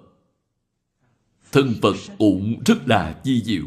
Thân 1.52 1.74
Phật 1.82 1.96
cũng 2.18 2.62
rất 2.66 2.88
là 2.88 3.20
di 3.24 3.42
diệu. 3.42 3.64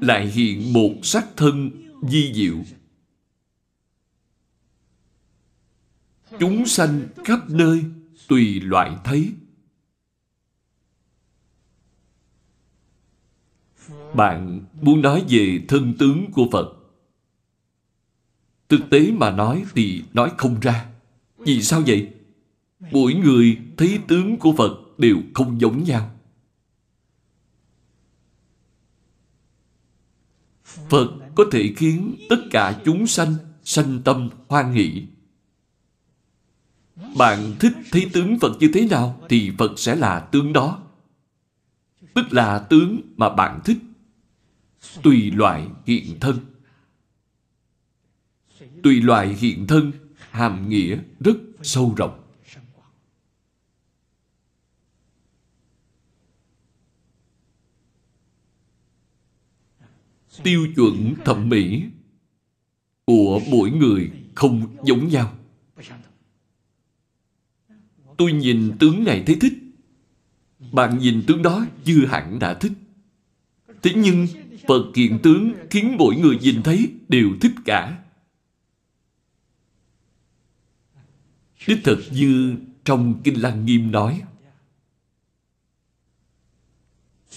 Lại 0.00 0.26
hiện 0.26 0.72
một 0.72 0.92
sắc 1.02 1.26
thân 1.36 1.70
di 2.08 2.32
diệu. 2.34 2.56
Chúng 6.40 6.66
sanh 6.66 7.08
khắp 7.24 7.50
nơi 7.50 7.84
tùy 8.28 8.60
loại 8.60 8.96
thấy. 9.04 9.32
Bạn 14.14 14.64
muốn 14.80 15.02
nói 15.02 15.24
về 15.28 15.64
thân 15.68 15.94
tướng 15.98 16.32
của 16.32 16.48
Phật. 16.52 16.72
Thực 18.68 18.80
tế 18.90 19.10
mà 19.12 19.30
nói 19.30 19.64
thì 19.74 20.02
nói 20.12 20.32
không 20.36 20.60
ra. 20.60 20.90
Vì 21.38 21.62
sao 21.62 21.82
vậy? 21.86 22.10
Mỗi 22.80 23.14
người 23.14 23.58
thấy 23.76 24.00
tướng 24.08 24.36
của 24.36 24.52
Phật 24.52 24.98
đều 24.98 25.16
không 25.34 25.60
giống 25.60 25.84
nhau. 25.84 26.10
Phật 30.64 31.08
có 31.34 31.44
thể 31.52 31.74
khiến 31.76 32.16
tất 32.28 32.36
cả 32.50 32.82
chúng 32.84 33.06
sanh 33.06 33.34
sanh 33.64 34.02
tâm 34.04 34.30
hoan 34.48 34.72
hỷ. 34.72 35.06
Bạn 36.96 37.54
thích 37.60 37.72
thấy 37.92 38.10
tướng 38.12 38.38
Phật 38.38 38.56
như 38.60 38.70
thế 38.74 38.86
nào 38.90 39.20
thì 39.28 39.52
Phật 39.58 39.78
sẽ 39.78 39.96
là 39.96 40.20
tướng 40.20 40.52
đó. 40.52 40.82
Tức 42.14 42.32
là 42.32 42.58
tướng 42.58 43.00
mà 43.16 43.28
bạn 43.28 43.60
thích. 43.64 43.78
Tùy 45.02 45.30
loại 45.30 45.68
hiện 45.86 46.20
thân. 46.20 46.38
Tùy 48.82 49.02
loại 49.02 49.28
hiện 49.28 49.66
thân, 49.66 49.92
hàm 50.30 50.68
nghĩa 50.68 50.98
rất 51.20 51.36
sâu 51.62 51.94
rộng. 51.96 52.22
Tiêu 60.42 60.68
chuẩn 60.76 61.14
thẩm 61.24 61.48
mỹ 61.48 61.84
của 63.04 63.40
mỗi 63.50 63.70
người 63.70 64.10
không 64.34 64.76
giống 64.84 65.08
nhau. 65.08 65.35
Tôi 68.16 68.32
nhìn 68.32 68.72
tướng 68.78 69.04
này 69.04 69.22
thấy 69.26 69.36
thích. 69.40 69.52
Bạn 70.72 70.98
nhìn 70.98 71.24
tướng 71.26 71.42
đó 71.42 71.66
chưa 71.84 72.06
hẳn 72.06 72.38
đã 72.38 72.54
thích. 72.54 72.72
Thế 73.82 73.92
nhưng 73.96 74.26
Phật 74.68 74.82
kiện 74.94 75.18
tướng 75.22 75.52
khiến 75.70 75.96
mỗi 75.98 76.16
người 76.16 76.38
nhìn 76.38 76.62
thấy 76.62 76.92
đều 77.08 77.30
thích 77.40 77.52
cả. 77.64 78.02
Đích 81.66 81.84
thực 81.84 82.04
như 82.12 82.56
trong 82.84 83.20
Kinh 83.24 83.42
Lăng 83.42 83.66
Nghiêm 83.66 83.90
nói, 83.90 84.22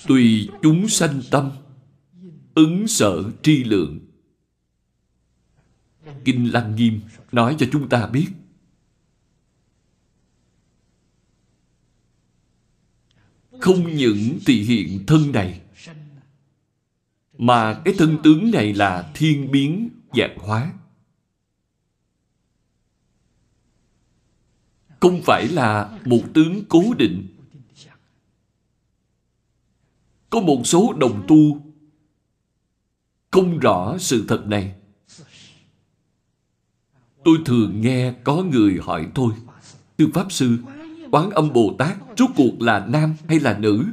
Tùy 0.08 0.50
chúng 0.62 0.90
sanh 0.90 1.22
tâm, 1.32 1.52
Ứng 2.56 2.88
sở 2.88 3.32
tri 3.42 3.64
lượng 3.64 4.00
Kinh 6.26 6.54
Lăng 6.54 6.76
Nghiêm 6.76 7.02
nói 7.32 7.56
cho 7.60 7.66
chúng 7.72 7.90
ta 7.90 8.08
biết 8.08 8.28
Không 13.60 13.96
những 13.96 14.40
thị 14.46 14.64
hiện 14.64 15.06
thân 15.08 15.32
này 15.32 15.62
Mà 17.38 17.82
cái 17.86 17.94
thân 17.98 18.18
tướng 18.24 18.52
này 18.52 18.74
là 18.74 19.12
thiên 19.14 19.52
biến 19.52 19.90
dạng 20.14 20.38
hóa 20.38 20.74
không 25.00 25.22
phải 25.24 25.48
là 25.48 26.00
một 26.06 26.22
tướng 26.34 26.64
cố 26.70 26.94
định. 26.98 27.28
Có 30.30 30.40
một 30.40 30.62
số 30.66 30.94
đồng 30.98 31.26
tu 31.28 31.62
không 33.32 33.60
rõ 33.60 33.98
sự 34.00 34.26
thật 34.28 34.44
này. 34.48 34.76
Tôi 37.24 37.38
thường 37.46 37.82
nghe 37.82 38.14
có 38.24 38.44
người 38.44 38.78
hỏi 38.82 39.08
tôi, 39.16 39.34
Thưa 39.98 40.06
Pháp 40.14 40.32
Sư, 40.32 40.58
Quán 41.12 41.30
âm 41.30 41.54
Bồ 41.54 41.76
Tát 41.80 41.98
rốt 42.18 42.30
cuộc 42.36 42.62
là 42.62 42.86
nam 42.86 43.16
hay 43.28 43.40
là 43.40 43.58
nữ? 43.58 43.86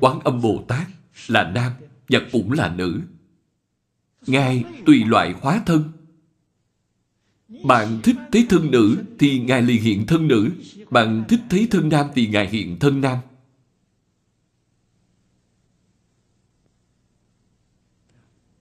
Quán 0.00 0.20
âm 0.20 0.40
Bồ 0.40 0.64
Tát 0.68 0.86
là 1.28 1.50
nam 1.50 1.72
và 2.08 2.18
cũng 2.32 2.52
là 2.52 2.74
nữ. 2.74 3.00
Ngài 4.26 4.64
tùy 4.86 5.04
loại 5.04 5.34
hóa 5.40 5.62
thân. 5.66 5.92
Bạn 7.64 8.00
thích 8.02 8.16
thấy 8.32 8.46
thân 8.48 8.70
nữ 8.70 9.04
thì 9.18 9.38
Ngài 9.38 9.62
liền 9.62 9.82
hiện 9.82 10.06
thân 10.06 10.28
nữ. 10.28 10.50
Bạn 10.90 11.24
thích 11.28 11.40
thấy 11.50 11.68
thân 11.70 11.88
nam 11.88 12.06
thì 12.14 12.26
Ngài 12.26 12.48
hiện 12.48 12.78
thân 12.78 13.00
nam. 13.00 13.18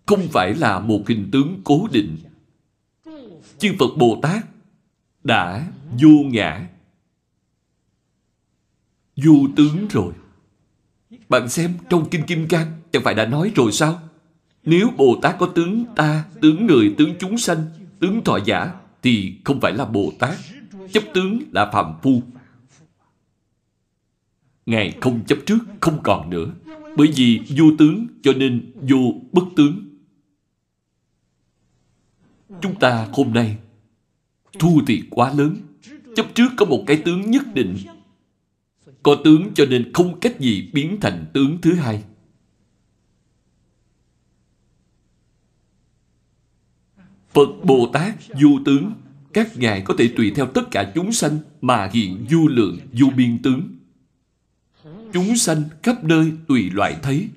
Không 0.05 0.27
phải 0.31 0.53
là 0.53 0.79
một 0.79 1.03
hình 1.07 1.29
tướng 1.31 1.61
cố 1.63 1.87
định. 1.91 2.17
Chư 3.57 3.73
Phật 3.79 3.97
Bồ 3.97 4.19
Tát 4.21 4.45
đã 5.23 5.67
vô 6.01 6.23
ngã, 6.25 6.67
vô 9.15 9.33
tướng 9.55 9.87
rồi. 9.87 10.13
Bạn 11.29 11.49
xem 11.49 11.73
trong 11.89 12.09
Kinh 12.09 12.25
Kim 12.25 12.47
Cang 12.47 12.71
Chẳng 12.91 13.03
phải 13.03 13.13
đã 13.13 13.25
nói 13.25 13.51
rồi 13.55 13.71
sao? 13.71 14.01
Nếu 14.63 14.89
Bồ 14.97 15.19
Tát 15.21 15.35
có 15.39 15.45
tướng 15.45 15.85
ta 15.95 16.25
Tướng 16.41 16.67
người, 16.67 16.95
tướng 16.97 17.13
chúng 17.19 17.37
sanh 17.37 17.65
Tướng 17.99 18.23
thọ 18.23 18.39
giả 18.45 18.73
Thì 19.01 19.35
không 19.43 19.61
phải 19.61 19.73
là 19.73 19.85
Bồ 19.85 20.13
Tát. 20.19 20.35
Chấp 20.91 21.03
tướng 21.13 21.39
là 21.51 21.71
phạm 21.71 21.93
phu. 22.01 22.21
Ngài 24.65 24.97
không 25.01 25.25
chấp 25.25 25.37
trước 25.45 25.57
Không 25.79 25.99
còn 26.03 26.29
nữa. 26.29 26.47
Bởi 26.97 27.07
vì 27.15 27.41
vô 27.57 27.65
tướng 27.77 28.07
cho 28.23 28.33
nên 28.33 28.71
vô 28.81 29.15
bất 29.31 29.43
tướng. 29.55 29.92
Chúng 32.61 32.79
ta 32.79 33.07
hôm 33.13 33.33
nay 33.33 33.57
Thu 34.59 34.81
thì 34.87 35.03
quá 35.09 35.33
lớn 35.33 35.55
Chấp 36.15 36.25
trước 36.35 36.49
có 36.57 36.65
một 36.65 36.83
cái 36.87 37.01
tướng 37.05 37.31
nhất 37.31 37.43
định 37.53 37.77
có 39.03 39.17
tướng 39.23 39.51
cho 39.55 39.65
nên 39.65 39.93
không 39.93 40.19
cách 40.19 40.39
gì 40.39 40.69
biến 40.73 40.97
thành 41.01 41.25
tướng 41.33 41.57
thứ 41.61 41.73
hai. 41.73 42.03
Phật 47.33 47.49
Bồ 47.63 47.89
Tát 47.93 48.15
du 48.39 48.59
tướng, 48.65 48.93
các 49.33 49.57
ngài 49.57 49.81
có 49.81 49.93
thể 49.97 50.09
tùy 50.17 50.31
theo 50.35 50.47
tất 50.47 50.61
cả 50.71 50.91
chúng 50.95 51.11
sanh 51.11 51.37
mà 51.61 51.89
hiện 51.93 52.25
du 52.29 52.47
lượng, 52.47 52.77
du 52.93 53.09
biên 53.09 53.41
tướng. 53.43 53.61
Chúng 55.13 55.35
sanh 55.35 55.63
khắp 55.83 56.03
nơi 56.03 56.31
tùy 56.47 56.69
loại 56.69 56.95
thấy. 57.03 57.29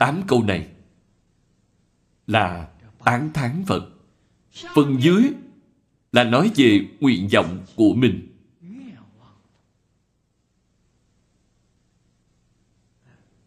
Tám 0.00 0.22
câu 0.28 0.42
này 0.42 0.68
là 2.26 2.68
tán 3.04 3.30
thán 3.34 3.64
Phật. 3.66 3.90
Phần 4.74 4.96
dưới 5.00 5.22
là 6.12 6.24
nói 6.24 6.50
về 6.56 6.86
nguyện 7.00 7.28
vọng 7.32 7.64
của 7.76 7.94
mình. 7.94 8.36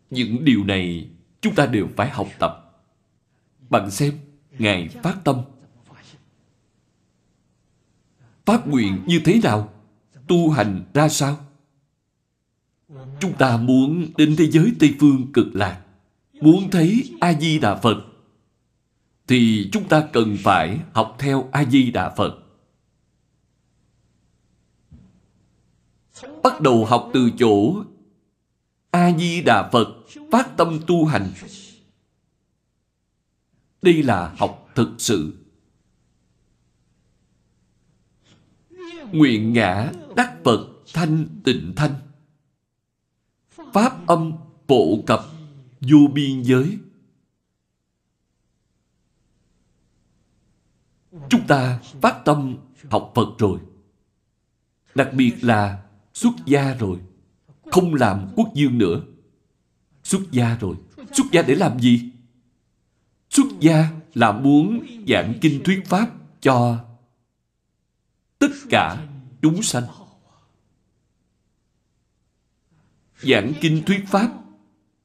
Những 0.09 0.45
điều 0.45 0.63
này 0.63 1.09
chúng 1.41 1.55
ta 1.55 1.65
đều 1.65 1.88
phải 1.95 2.09
học 2.09 2.27
tập. 2.39 2.84
Bạn 3.69 3.91
xem, 3.91 4.19
Ngài 4.51 4.88
phát 4.88 5.17
tâm. 5.23 5.41
Phát 8.45 8.67
nguyện 8.67 9.03
như 9.05 9.21
thế 9.25 9.39
nào? 9.43 9.73
Tu 10.27 10.49
hành 10.49 10.84
ra 10.93 11.09
sao? 11.09 11.45
Chúng 13.19 13.34
ta 13.38 13.57
muốn 13.57 14.11
đến 14.17 14.35
thế 14.38 14.51
giới 14.51 14.73
Tây 14.80 14.95
Phương 14.99 15.31
cực 15.34 15.55
lạc, 15.55 15.82
muốn 16.43 16.69
thấy 16.71 17.11
A-di-đà 17.21 17.75
Phật, 17.75 18.05
thì 19.27 19.69
chúng 19.71 19.87
ta 19.87 20.07
cần 20.13 20.37
phải 20.39 20.79
học 20.93 21.15
theo 21.19 21.49
A-di-đà 21.51 22.09
Phật. 22.09 22.43
bắt 26.43 26.61
đầu 26.61 26.85
học 26.85 27.09
từ 27.13 27.31
chỗ 27.37 27.83
A-di-đà 28.91 29.69
Phật 29.71 29.87
phát 30.31 30.57
tâm 30.57 30.79
tu 30.87 31.05
hành. 31.05 31.31
Đây 33.81 34.03
là 34.03 34.35
học 34.37 34.69
thực 34.75 34.89
sự. 34.97 35.33
Nguyện 39.11 39.53
ngã 39.53 39.91
đắc 40.15 40.33
Phật 40.43 40.67
thanh 40.93 41.27
tịnh 41.43 41.73
thanh. 41.75 41.93
Pháp 43.73 44.07
âm 44.07 44.31
bộ 44.67 45.03
cập 45.05 45.25
vô 45.91 46.07
biên 46.14 46.41
giới. 46.41 46.77
Chúng 51.30 51.47
ta 51.47 51.80
phát 52.01 52.22
tâm 52.26 52.57
học 52.89 53.11
Phật 53.15 53.27
rồi. 53.39 53.60
Đặc 54.95 55.10
biệt 55.14 55.34
là 55.41 55.84
Xuất 56.14 56.34
gia 56.45 56.76
rồi. 56.76 56.99
Không 57.72 57.95
làm 57.95 58.31
quốc 58.35 58.47
dương 58.53 58.77
nữa. 58.77 59.01
Xuất 60.03 60.22
gia 60.31 60.57
rồi. 60.57 60.76
Xuất 60.97 61.31
gia 61.31 61.41
để 61.41 61.55
làm 61.55 61.80
gì? 61.80 62.11
Xuất 63.30 63.47
gia 63.60 63.89
là 64.14 64.31
muốn 64.31 64.85
giảng 65.07 65.34
kinh 65.41 65.64
thuyết 65.64 65.84
pháp 65.85 66.11
cho 66.41 66.85
tất 68.39 68.51
cả 68.69 69.07
chúng 69.41 69.64
sanh. 69.64 69.84
Giảng 73.18 73.53
kinh 73.61 73.84
thuyết 73.85 74.03
pháp 74.07 74.42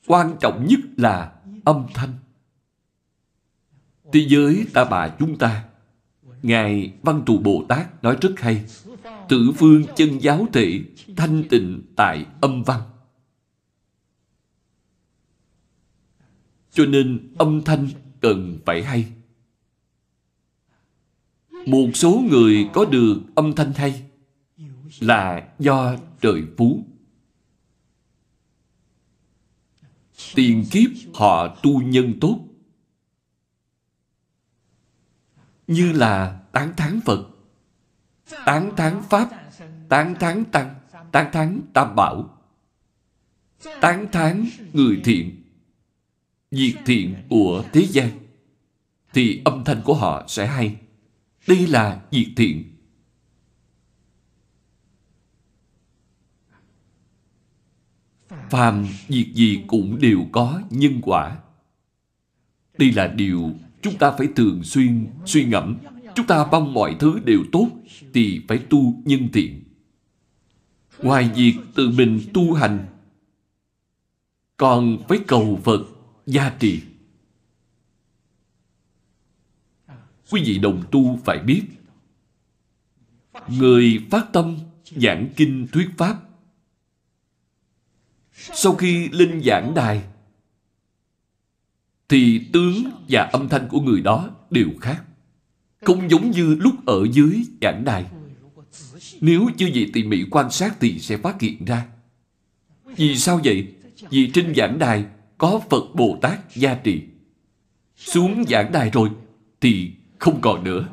quan 0.08 0.36
trọng 0.40 0.66
nhất 0.66 0.80
là 0.96 1.32
âm 1.64 1.86
thanh. 1.94 2.12
Thế 4.12 4.26
giới 4.28 4.66
ta 4.74 4.84
bà 4.84 5.08
chúng 5.08 5.38
ta, 5.38 5.64
Ngài 6.42 6.92
Văn 7.02 7.22
Tù 7.26 7.38
Bồ 7.38 7.64
Tát 7.68 8.02
nói 8.04 8.16
rất 8.20 8.40
hay 8.40 8.64
Tự 9.28 9.52
phương 9.56 9.84
chân 9.96 10.18
giáo 10.18 10.46
thể, 10.52 10.80
thanh 11.16 11.44
tịnh 11.50 11.82
tại 11.96 12.26
âm 12.40 12.62
văn. 12.62 12.80
Cho 16.72 16.86
nên 16.86 17.34
âm 17.38 17.62
thanh 17.64 17.88
cần 18.20 18.58
phải 18.66 18.82
hay. 18.82 19.12
Một 21.66 21.88
số 21.94 22.22
người 22.30 22.68
có 22.72 22.84
được 22.84 23.20
âm 23.34 23.54
thanh 23.54 23.72
hay 23.72 24.02
Là 25.00 25.48
do 25.58 25.96
trời 26.20 26.42
phú. 26.56 26.84
Tiền 30.34 30.64
kiếp 30.70 30.90
họ 31.14 31.56
tu 31.62 31.82
nhân 31.82 32.14
tốt. 32.20 32.38
Như 35.66 35.92
là 35.92 36.40
tán 36.52 36.76
thán 36.76 37.00
Phật, 37.04 37.28
Tán 38.44 38.76
thán 38.76 39.02
Pháp, 39.10 39.28
Tán 39.88 40.14
thán 40.20 40.44
Tăng, 40.44 40.74
Tán 41.12 41.30
thán 41.32 41.60
Tam 41.72 41.94
Bảo, 41.96 42.38
Tán 43.80 44.06
thán 44.12 44.46
người 44.72 45.00
thiện, 45.04 45.42
Diệt 46.50 46.74
thiện 46.86 47.14
của 47.28 47.64
thế 47.72 47.86
gian, 47.90 48.10
Thì 49.12 49.42
âm 49.44 49.64
thanh 49.64 49.82
của 49.84 49.94
họ 49.94 50.24
sẽ 50.28 50.46
hay. 50.46 50.76
Đây 51.46 51.66
là 51.66 52.00
diệt 52.10 52.26
thiện. 52.36 52.77
Phàm 58.50 58.86
việc 59.08 59.32
gì 59.34 59.62
cũng 59.66 59.98
đều 60.00 60.26
có 60.32 60.62
nhân 60.70 61.00
quả. 61.02 61.38
Đây 62.78 62.92
là 62.92 63.06
điều 63.06 63.50
chúng 63.82 63.98
ta 63.98 64.10
phải 64.18 64.28
thường 64.36 64.62
xuyên 64.62 65.06
suy 65.26 65.44
ngẫm. 65.44 65.76
Chúng 66.14 66.26
ta 66.26 66.46
mong 66.50 66.74
mọi 66.74 66.96
thứ 67.00 67.20
đều 67.24 67.44
tốt 67.52 67.68
thì 68.14 68.40
phải 68.48 68.58
tu 68.58 69.02
nhân 69.04 69.28
thiện 69.32 69.62
ngoài 71.02 71.30
việc 71.34 71.54
tự 71.74 71.90
mình 71.90 72.20
tu 72.34 72.52
hành, 72.52 72.86
còn 74.56 74.98
phải 75.08 75.18
cầu 75.26 75.60
phật 75.64 75.80
gia 76.26 76.50
trì. 76.50 76.82
Quý 80.30 80.42
vị 80.44 80.58
đồng 80.58 80.82
tu 80.90 81.18
phải 81.24 81.38
biết, 81.38 81.62
người 83.48 84.06
phát 84.10 84.32
tâm 84.32 84.58
giảng 84.84 85.28
kinh 85.36 85.66
thuyết 85.72 85.88
pháp 85.96 86.27
sau 88.54 88.74
khi 88.74 89.08
lên 89.08 89.42
giảng 89.44 89.74
đài, 89.74 90.02
thì 92.08 92.40
tướng 92.52 92.90
và 93.08 93.22
âm 93.22 93.48
thanh 93.48 93.68
của 93.68 93.80
người 93.80 94.00
đó 94.00 94.30
đều 94.50 94.68
khác. 94.80 95.02
Không 95.82 96.10
giống 96.10 96.30
như 96.30 96.54
lúc 96.54 96.86
ở 96.86 97.06
dưới 97.12 97.42
giảng 97.62 97.84
đài. 97.84 98.04
Nếu 99.20 99.50
chưa 99.56 99.66
gì 99.66 99.90
tỉ 99.92 100.04
mỉ 100.04 100.24
quan 100.30 100.50
sát 100.50 100.76
thì 100.80 100.98
sẽ 100.98 101.16
phát 101.16 101.40
hiện 101.40 101.64
ra. 101.64 101.86
Vì 102.96 103.16
sao 103.16 103.40
vậy? 103.44 103.66
Vì 104.10 104.30
trên 104.34 104.54
giảng 104.56 104.78
đài 104.78 105.04
có 105.38 105.60
Phật 105.70 105.84
Bồ 105.94 106.18
Tát 106.22 106.54
gia 106.54 106.74
trì. 106.74 107.02
Xuống 107.96 108.44
giảng 108.48 108.72
đài 108.72 108.90
rồi 108.90 109.10
thì 109.60 109.90
không 110.18 110.40
còn 110.40 110.64
nữa. 110.64 110.88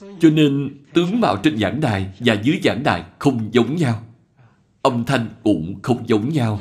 Cho 0.00 0.30
nên 0.30 0.76
tướng 0.92 1.20
mạo 1.20 1.36
trên 1.36 1.58
giảng 1.58 1.80
đài 1.80 2.06
và 2.18 2.34
dưới 2.42 2.60
giảng 2.64 2.82
đài 2.82 3.04
không 3.18 3.48
giống 3.52 3.76
nhau 3.76 4.04
âm 4.82 5.04
thanh 5.04 5.28
cũng 5.42 5.82
không 5.82 6.08
giống 6.08 6.28
nhau. 6.28 6.60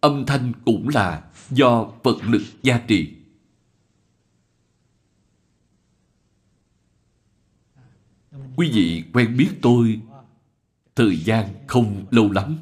Âm 0.00 0.24
thanh 0.26 0.52
cũng 0.64 0.88
là 0.88 1.30
do 1.50 1.92
vật 2.02 2.16
lực 2.22 2.42
gia 2.62 2.78
trì. 2.78 3.14
Quý 8.56 8.70
vị 8.74 9.04
quen 9.12 9.36
biết 9.36 9.50
tôi 9.62 10.00
thời 10.94 11.16
gian 11.16 11.48
không 11.66 12.06
lâu 12.10 12.30
lắm. 12.32 12.58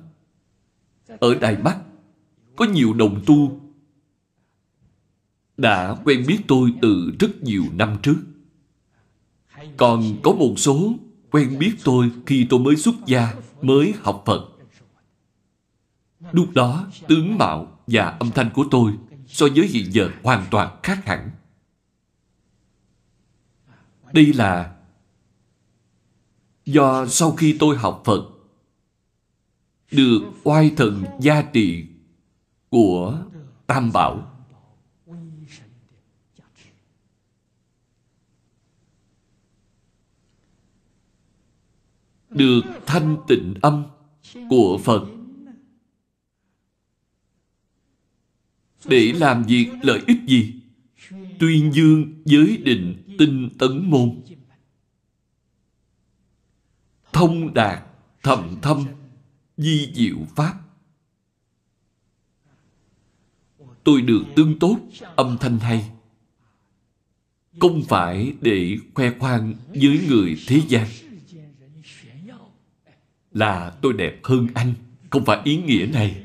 Ở 1.21 1.35
Đài 1.35 1.57
Bắc, 1.57 1.79
có 2.57 2.65
nhiều 2.65 2.95
đồng 2.95 3.23
tu 3.27 3.61
đã 5.57 5.97
quen 6.05 6.25
biết 6.29 6.39
tôi 6.49 6.75
từ 6.83 7.13
rất 7.21 7.43
nhiều 7.43 7.65
năm 7.73 7.97
trước. 8.03 8.17
Còn 9.77 10.03
có 10.23 10.33
một 10.33 10.55
số 10.57 10.95
quen 11.31 11.59
biết 11.59 11.75
tôi 11.85 12.11
khi 12.27 12.47
tôi 12.51 12.61
mới 12.61 12.77
xuất 12.77 12.95
gia, 13.07 13.35
mới 13.63 13.95
học 14.03 14.23
Phật. 14.27 14.49
Lúc 16.33 16.49
đó, 16.55 16.87
tướng 17.09 17.39
mạo 17.39 17.79
và 17.87 18.05
âm 18.05 18.31
thanh 18.31 18.51
của 18.55 18.65
tôi 18.71 18.93
so 19.27 19.47
với 19.57 19.67
hiện 19.67 19.93
giờ 19.93 20.11
hoàn 20.23 20.47
toàn 20.51 20.79
khác 20.83 21.07
hẳn. 21.07 21.31
Đây 24.13 24.33
là 24.33 24.77
do 26.65 27.07
sau 27.07 27.33
khi 27.33 27.57
tôi 27.59 27.77
học 27.77 28.03
Phật 28.05 28.29
được 29.91 30.21
oai 30.45 30.71
thần 30.77 31.05
gia 31.21 31.43
trì 31.43 31.85
của 32.71 33.19
Tam 33.67 33.93
Bảo 33.93 34.32
được 42.35 42.63
thanh 42.87 43.17
tịnh 43.29 43.55
âm 43.63 43.85
của 44.51 44.81
Phật. 44.85 45.07
Để 48.85 49.13
làm 49.13 49.43
việc 49.43 49.69
lợi 49.83 50.03
ích 50.07 50.19
gì? 50.27 50.55
Tuyên 51.39 51.73
dương 51.75 52.23
giới 52.25 52.57
định 52.57 53.17
tinh 53.19 53.51
tấn 53.59 53.91
môn. 53.91 54.21
Thông 57.13 57.55
đạt 57.55 57.85
thầm 58.23 58.57
thâm, 58.63 58.85
di 59.57 59.93
diệu 59.95 60.17
pháp. 60.37 60.55
Tôi 63.85 64.03
được 64.03 64.23
tương 64.37 64.59
tốt, 64.59 64.79
âm 65.17 65.37
thanh 65.41 65.59
hay. 65.59 65.91
Không 67.61 67.83
phải 67.89 68.33
để 68.41 68.77
khoe 68.95 69.11
khoang 69.19 69.55
với 69.69 70.01
người 70.09 70.37
thế 70.47 70.63
gian 70.69 70.89
là 73.35 73.77
tôi 73.83 73.93
đẹp 73.93 74.21
hơn 74.25 74.49
anh, 74.55 74.75
không 75.11 75.25
phải 75.25 75.41
ý 75.45 75.57
nghĩa 75.57 75.87
này. 75.93 76.23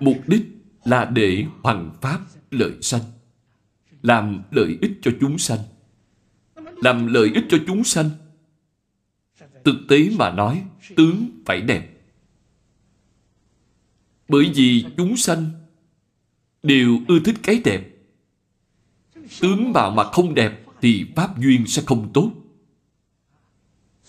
Mục 0.00 0.16
đích 0.26 0.42
là 0.84 1.04
để 1.04 1.44
hoằng 1.62 1.90
pháp 2.00 2.20
lợi 2.50 2.72
sanh, 2.82 3.02
làm 4.02 4.42
lợi 4.50 4.78
ích 4.80 4.92
cho 5.02 5.10
chúng 5.20 5.38
sanh. 5.38 5.58
Làm 6.56 7.06
lợi 7.06 7.30
ích 7.34 7.44
cho 7.48 7.58
chúng 7.66 7.84
sanh. 7.84 8.10
Thực 9.64 9.76
tế 9.88 10.10
mà 10.18 10.30
nói, 10.32 10.64
tướng 10.96 11.30
phải 11.46 11.60
đẹp. 11.60 11.92
Bởi 14.28 14.52
vì 14.54 14.84
chúng 14.96 15.16
sanh 15.16 15.50
đều 16.62 16.98
ưa 17.08 17.18
thích 17.24 17.36
cái 17.42 17.60
đẹp. 17.64 17.88
Tướng 19.40 19.72
mạo 19.72 19.90
mà 19.90 20.04
không 20.04 20.34
đẹp 20.34 20.65
thì 20.80 21.06
pháp 21.16 21.38
duyên 21.38 21.66
sẽ 21.66 21.82
không 21.86 22.10
tốt. 22.12 22.32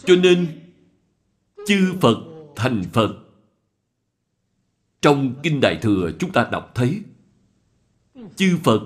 Cho 0.05 0.15
nên, 0.15 0.47
chư 1.67 1.93
Phật 2.01 2.17
thành 2.55 2.83
Phật. 2.93 3.15
Trong 5.01 5.35
Kinh 5.43 5.59
Đại 5.61 5.79
Thừa 5.81 6.11
chúng 6.19 6.31
ta 6.31 6.47
đọc 6.51 6.71
thấy, 6.75 7.01
chư 8.35 8.57
Phật 8.63 8.81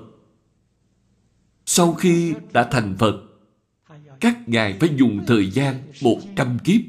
sau 1.66 1.94
khi 1.94 2.34
đã 2.53 2.64
thành 2.72 2.95
Phật, 2.99 3.24
các 4.20 4.49
ngài 4.49 4.78
phải 4.80 4.90
dùng 4.95 5.24
thời 5.28 5.52
gian 5.52 5.76
một 6.02 6.20
trăm 6.36 6.60
kiếp 6.64 6.82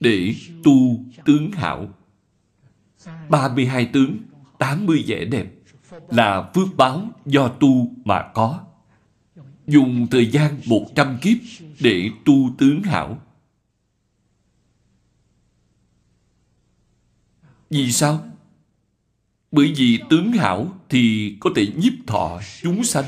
để 0.00 0.34
tu 0.64 1.04
tướng 1.24 1.52
hảo. 1.52 1.88
32 3.28 3.86
tướng, 3.92 4.18
80 4.58 5.04
vẻ 5.06 5.24
đẹp 5.24 5.46
là 6.08 6.50
phước 6.54 6.68
báo 6.76 7.08
do 7.26 7.48
tu 7.48 7.92
mà 8.04 8.30
có 8.34 8.64
dùng 9.66 10.06
thời 10.10 10.30
gian 10.30 10.60
một 10.66 10.86
trăm 10.94 11.18
kiếp 11.22 11.36
để 11.80 12.10
tu 12.24 12.50
tướng 12.58 12.82
hảo. 12.82 13.22
Vì 17.70 17.92
sao? 17.92 18.24
Bởi 19.52 19.72
vì 19.76 20.00
tướng 20.10 20.32
hảo 20.32 20.78
thì 20.88 21.36
có 21.40 21.50
thể 21.56 21.66
nhiếp 21.76 21.92
thọ 22.06 22.40
chúng 22.62 22.84
sanh. 22.84 23.04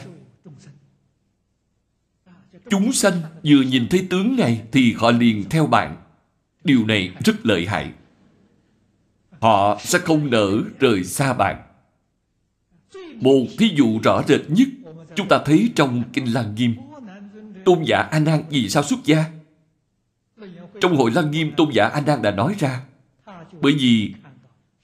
Chúng 2.70 2.92
sanh 2.92 3.22
vừa 3.44 3.62
nhìn 3.62 3.88
thấy 3.90 4.06
tướng 4.10 4.36
này 4.36 4.62
thì 4.72 4.92
họ 4.92 5.10
liền 5.10 5.48
theo 5.50 5.66
bạn. 5.66 5.96
Điều 6.64 6.86
này 6.86 7.12
rất 7.24 7.46
lợi 7.46 7.66
hại. 7.66 7.92
Họ 9.40 9.78
sẽ 9.84 9.98
không 9.98 10.30
nỡ 10.30 10.62
rời 10.78 11.04
xa 11.04 11.32
bạn. 11.32 11.62
Một 13.14 13.46
thí 13.58 13.70
dụ 13.76 14.00
rõ 14.02 14.22
rệt 14.28 14.40
nhất 14.48 14.68
chúng 15.16 15.28
ta 15.28 15.38
thấy 15.44 15.72
trong 15.76 16.02
Kinh 16.12 16.34
Lăng 16.34 16.54
Nghiêm. 16.54 16.74
Tôn 17.64 17.82
giả 17.82 18.08
A 18.10 18.18
Nan 18.18 18.42
vì 18.50 18.68
sao 18.68 18.82
xuất 18.82 19.04
gia? 19.04 19.24
Trong 20.80 20.96
hội 20.96 21.10
Lăng 21.10 21.30
Nghiêm 21.30 21.52
Tôn 21.56 21.70
giả 21.72 21.86
A 21.86 22.00
Nan 22.00 22.22
đã 22.22 22.30
nói 22.30 22.54
ra 22.58 22.80
bởi 23.60 23.72
vì 23.78 24.14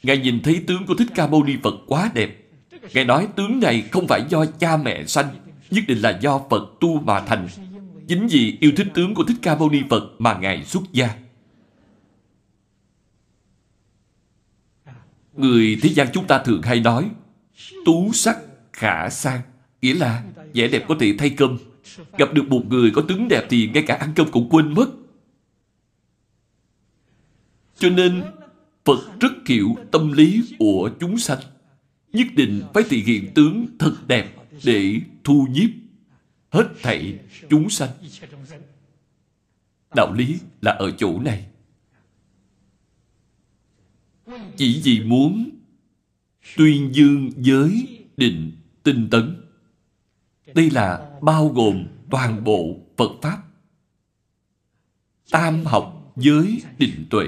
Ngài 0.03 0.19
nhìn 0.19 0.43
thấy 0.43 0.65
tướng 0.67 0.87
của 0.87 0.95
Thích 0.95 1.09
Ca 1.15 1.27
Mâu 1.27 1.45
Ni 1.45 1.57
Phật 1.63 1.75
quá 1.87 2.11
đẹp. 2.15 2.37
Ngài 2.95 3.05
nói 3.05 3.29
tướng 3.37 3.61
này 3.61 3.83
không 3.93 4.07
phải 4.09 4.25
do 4.29 4.45
cha 4.47 4.77
mẹ 4.77 5.05
sanh, 5.07 5.29
nhất 5.71 5.85
định 5.89 5.99
là 5.99 6.19
do 6.23 6.41
Phật 6.51 6.63
tu 6.81 7.01
mà 7.01 7.21
thành. 7.21 7.49
Chính 8.09 8.27
vì 8.27 8.57
yêu 8.61 8.73
thích 8.77 8.89
tướng 8.95 9.15
của 9.15 9.25
Thích 9.25 9.37
Ca 9.43 9.57
Mâu 9.57 9.71
Ni 9.71 9.83
Phật 9.91 10.03
mà 10.19 10.39
Ngài 10.39 10.65
xuất 10.65 10.83
gia. 10.93 11.09
Người 15.33 15.79
thế 15.83 15.89
gian 15.89 16.07
chúng 16.13 16.27
ta 16.27 16.39
thường 16.39 16.63
hay 16.63 16.81
nói 16.81 17.11
Tú 17.85 18.13
sắc 18.13 18.39
khả 18.73 19.11
sang 19.11 19.41
Nghĩa 19.83 19.95
là 19.95 20.25
vẻ 20.55 20.69
đẹp 20.69 20.85
có 20.89 20.97
thể 21.01 21.15
thay 21.19 21.31
cơm 21.31 21.59
Gặp 22.19 22.33
được 22.33 22.49
một 22.49 22.63
người 22.69 22.91
có 22.95 23.03
tướng 23.09 23.29
đẹp 23.29 23.47
thì 23.51 23.71
ngay 23.75 23.85
cả 23.87 23.95
ăn 23.95 24.13
cơm 24.17 24.31
cũng 24.31 24.49
quên 24.51 24.75
mất 24.75 24.91
Cho 27.79 27.91
nên, 27.91 28.23
Phật 28.85 29.21
rất 29.21 29.33
hiểu 29.47 29.77
tâm 29.91 30.13
lý 30.13 30.43
của 30.59 30.91
chúng 31.01 31.19
sanh. 31.19 31.39
Nhất 32.13 32.27
định 32.37 32.63
phải 32.75 32.83
thể 32.91 32.97
hiện 32.97 33.35
tướng 33.35 33.67
thật 33.79 33.97
đẹp 34.07 34.35
để 34.65 35.01
thu 35.25 35.47
nhiếp 35.51 35.71
hết 36.51 36.69
thảy 36.83 37.19
chúng 37.51 37.71
sanh. 37.71 37.91
Đạo 39.97 40.13
lý 40.13 40.39
là 40.61 40.73
ở 40.73 40.91
chỗ 40.91 41.21
này. 41.21 41.47
Chỉ 44.57 44.81
vì 44.85 45.01
muốn 45.05 45.51
tuyên 46.57 46.91
dương 46.95 47.31
giới 47.37 47.87
định 48.17 48.53
tinh 48.83 49.09
tấn. 49.11 49.40
Đây 50.55 50.71
là 50.71 51.19
bao 51.23 51.49
gồm 51.49 51.87
toàn 52.11 52.45
bộ 52.45 52.77
Phật 52.97 53.11
Pháp. 53.23 53.43
Tam 55.31 55.65
học 55.65 56.13
giới 56.17 56.63
định 56.79 57.07
tuệ 57.11 57.27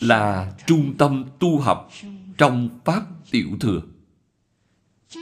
là 0.00 0.54
trung 0.66 0.94
tâm 0.98 1.24
tu 1.38 1.58
học 1.58 1.90
trong 2.38 2.80
Pháp 2.84 3.02
Tiểu 3.30 3.48
Thừa. 3.60 3.80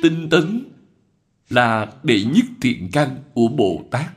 Tinh 0.02 0.28
tấn 0.30 0.72
là 1.48 1.92
đệ 2.02 2.24
nhất 2.24 2.44
thiện 2.60 2.88
căn 2.92 3.22
của 3.34 3.48
Bồ 3.48 3.84
Tát. 3.90 4.10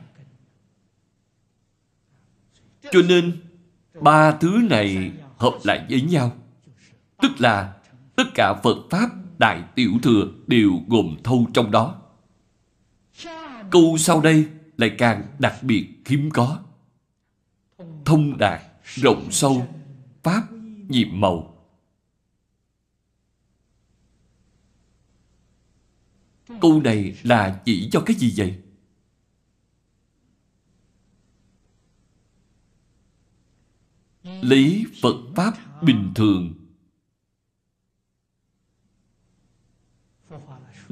Cho 2.92 3.02
nên, 3.08 3.40
ba 4.00 4.32
thứ 4.32 4.60
này 4.70 5.12
hợp 5.36 5.58
lại 5.64 5.86
với 5.90 6.00
nhau. 6.00 6.36
Tức 7.22 7.32
là 7.38 7.74
tất 8.16 8.24
cả 8.34 8.54
Phật 8.62 8.76
Pháp 8.90 9.10
Đại 9.38 9.64
Tiểu 9.74 9.92
Thừa 10.02 10.32
đều 10.46 10.70
gồm 10.88 11.16
thâu 11.24 11.46
trong 11.54 11.70
đó. 11.70 12.02
Câu 13.70 13.96
sau 13.98 14.20
đây 14.20 14.46
lại 14.76 14.94
càng 14.98 15.26
đặc 15.38 15.62
biệt 15.62 15.88
hiếm 16.06 16.30
có. 16.32 16.62
Thông 18.04 18.38
đạt, 18.38 18.60
rộng 18.84 19.28
sâu, 19.30 19.66
Pháp 20.22 20.52
nhiệm 20.88 21.20
màu. 21.20 21.48
Câu 26.60 26.80
này 26.84 27.16
là 27.22 27.60
chỉ 27.64 27.88
cho 27.92 28.00
cái 28.00 28.16
gì 28.16 28.34
vậy? 28.36 28.58
Lý 34.42 34.84
Phật 35.02 35.16
Pháp 35.36 35.82
bình 35.82 36.12
thường 36.14 36.54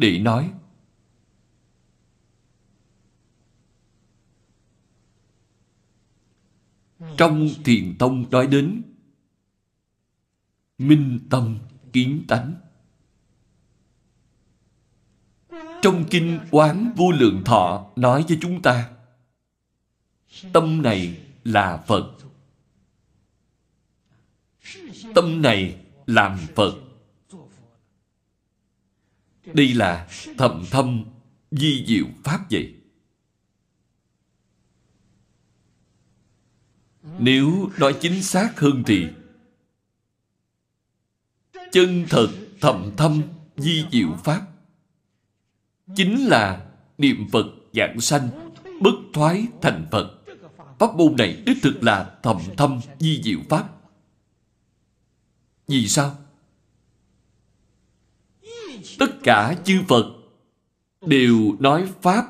để 0.00 0.18
nói. 0.18 0.52
Trong 7.16 7.48
thiền 7.64 7.96
tông 7.98 8.30
nói 8.30 8.46
đến 8.46 8.82
minh 10.78 11.20
tâm 11.30 11.58
kiến 11.92 12.24
tánh. 12.28 12.54
Trong 15.82 16.04
kinh 16.10 16.40
quán 16.50 16.92
vô 16.96 17.10
lượng 17.10 17.42
thọ 17.44 17.90
nói 17.96 18.24
với 18.28 18.38
chúng 18.40 18.62
ta, 18.62 18.90
tâm 20.52 20.82
này 20.82 21.20
là 21.44 21.84
phật. 21.86 22.16
Tâm 25.14 25.42
này 25.42 25.84
làm 26.06 26.38
phật 26.54 26.89
đây 29.54 29.74
là 29.74 30.08
thầm 30.38 30.64
thâm 30.70 31.04
di 31.50 31.84
diệu 31.86 32.06
pháp 32.24 32.40
vậy. 32.50 32.74
Nếu 37.18 37.70
nói 37.78 37.96
chính 38.00 38.22
xác 38.22 38.60
hơn 38.60 38.82
thì 38.86 39.06
chân 41.72 42.06
thật 42.08 42.28
thầm 42.60 42.90
thâm 42.96 43.22
di 43.56 43.84
diệu 43.92 44.08
pháp 44.24 44.46
chính 45.96 46.26
là 46.26 46.66
niệm 46.98 47.26
phật 47.32 47.46
dạng 47.72 48.00
sanh, 48.00 48.28
bất 48.80 48.94
thoái 49.12 49.46
thành 49.62 49.86
phật. 49.90 50.16
Pháp 50.78 50.94
môn 50.94 51.16
này 51.18 51.42
đích 51.46 51.56
thực 51.62 51.82
là 51.82 52.18
thầm 52.22 52.36
thâm 52.56 52.80
di 52.98 53.22
diệu 53.22 53.38
pháp. 53.48 53.68
Vì 55.68 55.88
sao? 55.88 56.16
Tất 59.00 59.22
cả 59.22 59.56
chư 59.64 59.82
phật 59.88 60.06
đều 61.06 61.56
nói 61.58 61.88
pháp 62.02 62.26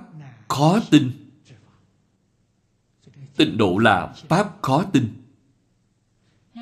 khó 0.48 0.80
tin 0.90 1.10
tịnh 3.36 3.56
độ 3.56 3.78
là 3.78 4.14
pháp 4.28 4.62
khó 4.62 4.84
tin 4.92 5.08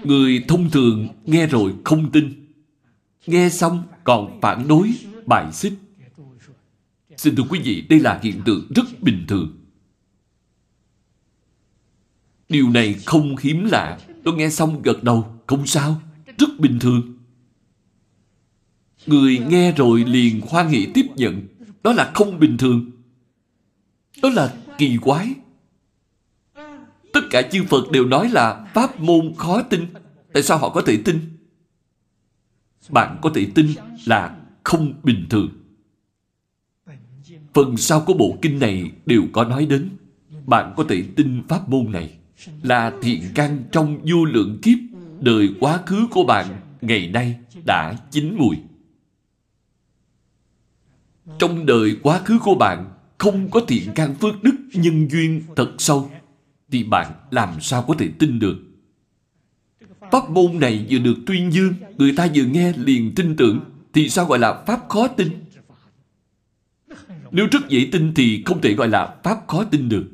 người 0.04 0.44
thông 0.48 0.70
thường 0.70 1.08
nghe 1.24 1.46
rồi 1.46 1.74
không 1.84 2.12
tin 2.12 2.46
nghe 3.26 3.48
xong 3.50 3.82
còn 4.04 4.40
phản 4.40 4.68
đối, 4.68 4.94
bài 5.26 5.52
xích. 5.52 5.72
Xin 7.16 7.36
thưa 7.36 7.42
quý 7.50 7.60
vị, 7.64 7.86
đây 7.88 8.00
là 8.00 8.20
hiện 8.22 8.40
tượng 8.44 8.66
rất 8.74 9.02
bình 9.02 9.24
thường. 9.28 9.58
Điều 12.48 12.70
này 12.70 12.94
không 13.06 13.36
hiếm 13.40 13.64
lạ. 13.64 13.98
Tôi 14.24 14.34
nghe 14.34 14.50
xong 14.50 14.82
gật 14.82 15.02
đầu, 15.02 15.34
không 15.46 15.66
sao, 15.66 16.02
rất 16.38 16.48
bình 16.58 16.78
thường. 16.78 17.17
Người 19.08 19.38
nghe 19.48 19.72
rồi 19.72 20.04
liền 20.04 20.40
hoan 20.48 20.68
hỷ 20.68 20.86
tiếp 20.94 21.06
nhận. 21.16 21.46
Đó 21.82 21.92
là 21.92 22.10
không 22.14 22.38
bình 22.38 22.58
thường. 22.58 22.90
Đó 24.22 24.28
là 24.28 24.54
kỳ 24.78 24.96
quái. 25.02 25.34
Tất 27.12 27.20
cả 27.30 27.42
chư 27.42 27.64
Phật 27.64 27.90
đều 27.90 28.06
nói 28.06 28.28
là 28.28 28.66
pháp 28.74 29.00
môn 29.00 29.34
khó 29.36 29.62
tin. 29.62 29.86
Tại 30.32 30.42
sao 30.42 30.58
họ 30.58 30.68
có 30.68 30.82
thể 30.86 30.98
tin? 31.04 31.20
bạn 32.90 33.18
có 33.22 33.30
thể 33.34 33.46
tin 33.54 33.66
là 34.06 34.36
không 34.64 34.92
bình 35.02 35.26
thường. 35.30 35.48
Phần 37.54 37.76
sau 37.76 38.00
của 38.00 38.14
bộ 38.14 38.38
kinh 38.42 38.58
này 38.58 38.90
đều 39.06 39.22
có 39.32 39.44
nói 39.44 39.66
đến 39.66 39.88
bạn 40.46 40.74
có 40.76 40.84
thể 40.88 41.04
tin 41.16 41.42
pháp 41.48 41.68
môn 41.68 41.92
này 41.92 42.10
là 42.62 42.92
thiện 43.02 43.22
căn 43.34 43.62
trong 43.72 43.98
vô 44.04 44.24
lượng 44.24 44.58
kiếp 44.62 44.78
đời 45.20 45.48
quá 45.60 45.80
khứ 45.86 46.06
của 46.10 46.24
bạn 46.24 46.46
ngày 46.80 47.08
nay 47.08 47.38
đã 47.64 47.96
chín 48.10 48.34
mùi. 48.38 48.56
Trong 51.38 51.66
đời 51.66 51.96
quá 52.02 52.18
khứ 52.18 52.38
của 52.38 52.54
bạn, 52.54 52.90
không 53.18 53.50
có 53.50 53.60
thiện 53.68 53.82
căn 53.94 54.14
phước 54.14 54.42
đức, 54.42 54.54
nhân 54.72 55.08
duyên 55.10 55.42
thật 55.56 55.72
sâu, 55.78 56.10
thì 56.70 56.84
bạn 56.84 57.12
làm 57.30 57.60
sao 57.60 57.84
có 57.88 57.94
thể 57.98 58.08
tin 58.18 58.38
được? 58.38 58.56
Pháp 60.12 60.30
môn 60.30 60.60
này 60.60 60.86
vừa 60.90 60.98
được 60.98 61.14
tuyên 61.26 61.52
dương, 61.52 61.74
Người 61.98 62.12
ta 62.16 62.28
vừa 62.34 62.44
nghe 62.44 62.72
liền 62.76 63.14
tin 63.14 63.36
tưởng, 63.36 63.60
Thì 63.92 64.08
sao 64.08 64.26
gọi 64.26 64.38
là 64.38 64.62
Pháp 64.66 64.88
khó 64.88 65.08
tin? 65.08 65.28
Nếu 67.30 67.46
rất 67.50 67.68
dễ 67.68 67.88
tin 67.92 68.14
thì 68.14 68.42
không 68.46 68.60
thể 68.60 68.74
gọi 68.74 68.88
là 68.88 69.16
Pháp 69.24 69.38
khó 69.46 69.64
tin 69.64 69.88
được. 69.88 70.04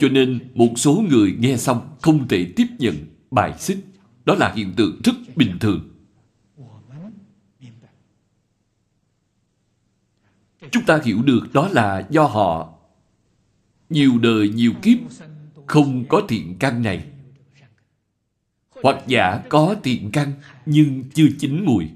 Cho 0.00 0.08
nên 0.08 0.38
một 0.54 0.72
số 0.76 1.04
người 1.08 1.36
nghe 1.38 1.56
xong 1.56 1.80
không 2.00 2.28
thể 2.28 2.52
tiếp 2.56 2.66
nhận 2.78 2.94
bài 3.30 3.54
xích, 3.58 3.78
Đó 4.24 4.34
là 4.34 4.52
hiện 4.56 4.72
tượng 4.76 5.00
rất 5.04 5.12
bình 5.36 5.58
thường. 5.60 5.88
Chúng 10.72 10.84
ta 10.84 11.00
hiểu 11.04 11.22
được 11.22 11.40
đó 11.52 11.68
là 11.68 12.06
do 12.10 12.24
họ 12.24 12.74
nhiều 13.90 14.18
đời, 14.18 14.48
nhiều 14.48 14.72
kiếp, 14.82 14.98
không 15.66 16.04
có 16.08 16.22
thiện 16.28 16.56
căn 16.58 16.82
này 16.82 17.10
hoặc 18.82 19.04
giả 19.06 19.42
có 19.48 19.76
thiện 19.82 20.10
căn, 20.12 20.32
nhưng 20.66 21.04
chưa 21.14 21.26
chín 21.38 21.64
mùi. 21.64 21.90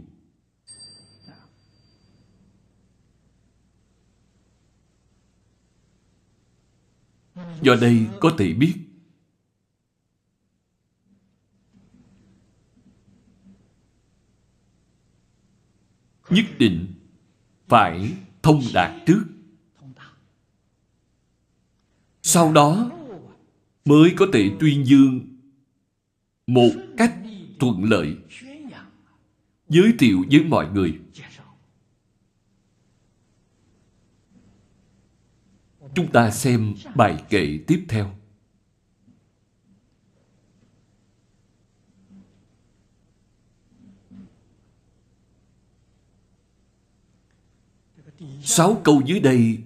Do 7.62 7.74
đây 7.80 8.06
có 8.20 8.34
thể 8.38 8.52
biết, 8.52 8.74
nhất 16.30 16.44
định 16.58 16.94
phải 17.68 18.12
thông 18.42 18.62
đạt 18.74 19.06
trước. 19.06 19.24
Sau 22.22 22.52
đó 22.52 22.90
mới 23.84 24.14
có 24.16 24.26
thể 24.32 24.50
tuyên 24.60 24.86
dương 24.86 25.20
một 26.46 26.70
cách 26.96 27.14
thuận 27.60 27.84
lợi, 27.84 28.16
giới 29.68 29.94
thiệu 29.98 30.24
với 30.30 30.44
mọi 30.44 30.68
người. 30.74 30.98
Chúng 35.94 36.12
ta 36.12 36.30
xem 36.30 36.74
bài 36.94 37.24
kệ 37.28 37.58
tiếp 37.66 37.84
theo. 37.88 38.21
Sáu 48.42 48.80
câu 48.84 49.02
dưới 49.06 49.20
đây 49.20 49.58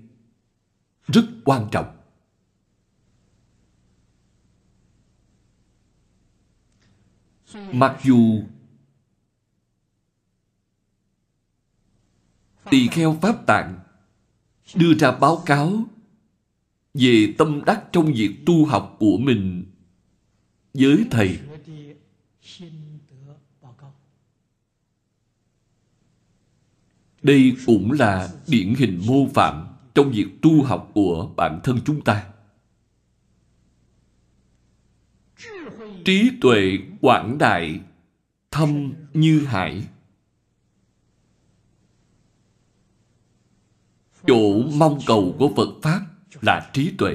rất 1.07 1.25
quan 1.45 1.69
trọng. 1.73 1.97
Mặc 7.73 8.01
dù 8.05 8.43
tỳ 12.71 12.89
kheo 12.89 13.19
pháp 13.23 13.47
tạng 13.47 13.81
đưa 14.75 14.95
ra 14.95 15.11
báo 15.11 15.43
cáo 15.47 15.85
về 16.95 17.35
tâm 17.39 17.63
đắc 17.67 17.85
trong 17.93 18.13
việc 18.13 18.37
tu 18.47 18.65
học 18.65 18.97
của 18.99 19.19
mình 19.19 19.65
với 20.75 21.05
thầy 21.11 21.39
đây 27.27 27.57
cũng 27.67 27.93
là 27.93 28.29
điển 28.49 28.75
hình 28.75 29.03
mô 29.07 29.27
phạm 29.35 29.67
trong 29.95 30.11
việc 30.11 30.27
tu 30.43 30.63
học 30.63 30.91
của 30.95 31.31
bản 31.37 31.61
thân 31.65 31.79
chúng 31.85 32.05
ta. 32.05 32.27
Trí 36.05 36.31
tuệ 36.41 36.79
quảng 37.01 37.39
đại, 37.39 37.81
thâm 38.51 38.93
như 39.15 39.41
hải. 39.41 39.83
Chỗ 44.27 44.63
mong 44.75 44.99
cầu 45.07 45.37
của 45.39 45.53
phật 45.57 45.69
pháp 45.83 46.01
là 46.41 46.71
trí 46.73 46.93
tuệ. 46.99 47.15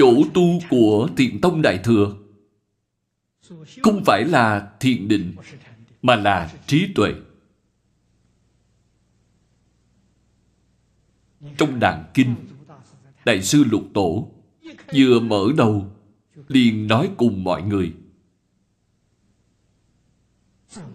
Chỗ 0.00 0.24
tu 0.34 0.60
của 0.70 1.08
thiện 1.16 1.40
tông 1.40 1.62
đại 1.62 1.78
thừa. 1.84 2.16
Không 3.82 4.02
phải 4.06 4.24
là 4.24 4.72
thiền 4.80 5.08
định, 5.08 5.34
mà 6.02 6.16
là 6.16 6.52
trí 6.66 6.92
tuệ. 6.94 7.14
Trong 11.58 11.80
đàn 11.80 12.04
kinh, 12.14 12.34
đại 13.24 13.42
sư 13.42 13.64
lục 13.70 13.84
tổ 13.94 14.28
vừa 14.94 15.20
mở 15.20 15.46
đầu, 15.56 15.92
liền 16.48 16.86
nói 16.86 17.10
cùng 17.16 17.44
mọi 17.44 17.62
người. 17.62 17.92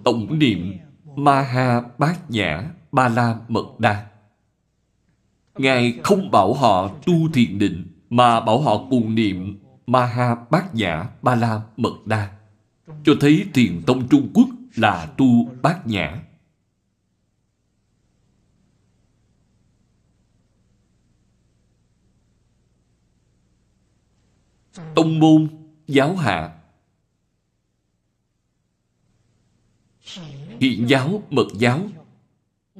Tổng 0.03 0.39
niệm 0.39 0.73
ma 1.15 1.41
ha 1.41 1.81
bát 1.97 2.31
nhã 2.31 2.71
ba 2.91 3.09
la 3.09 3.39
mật 3.47 3.79
đa. 3.79 4.11
Ngài 5.57 5.99
không 6.03 6.31
bảo 6.31 6.53
họ 6.53 6.87
tu 7.05 7.29
thiền 7.33 7.59
định 7.59 7.94
mà 8.09 8.39
bảo 8.39 8.61
họ 8.61 8.87
cùng 8.89 9.15
niệm 9.15 9.59
Maha 9.87 10.35
bát 10.35 10.75
nhã 10.75 11.09
ba 11.21 11.35
la 11.35 11.61
mật 11.77 12.05
đa 12.05 12.37
cho 13.03 13.13
thấy 13.19 13.45
thiền 13.53 13.81
tông 13.85 14.07
trung 14.09 14.31
quốc 14.33 14.49
là 14.75 15.13
tu 15.17 15.45
bát 15.61 15.87
nhã. 15.87 16.21
Tông 24.95 25.19
môn 25.19 25.47
giáo 25.87 26.15
hạ. 26.15 26.61
Hiện 30.59 30.89
giáo, 30.89 31.23
mật 31.29 31.47
giáo, 31.55 31.81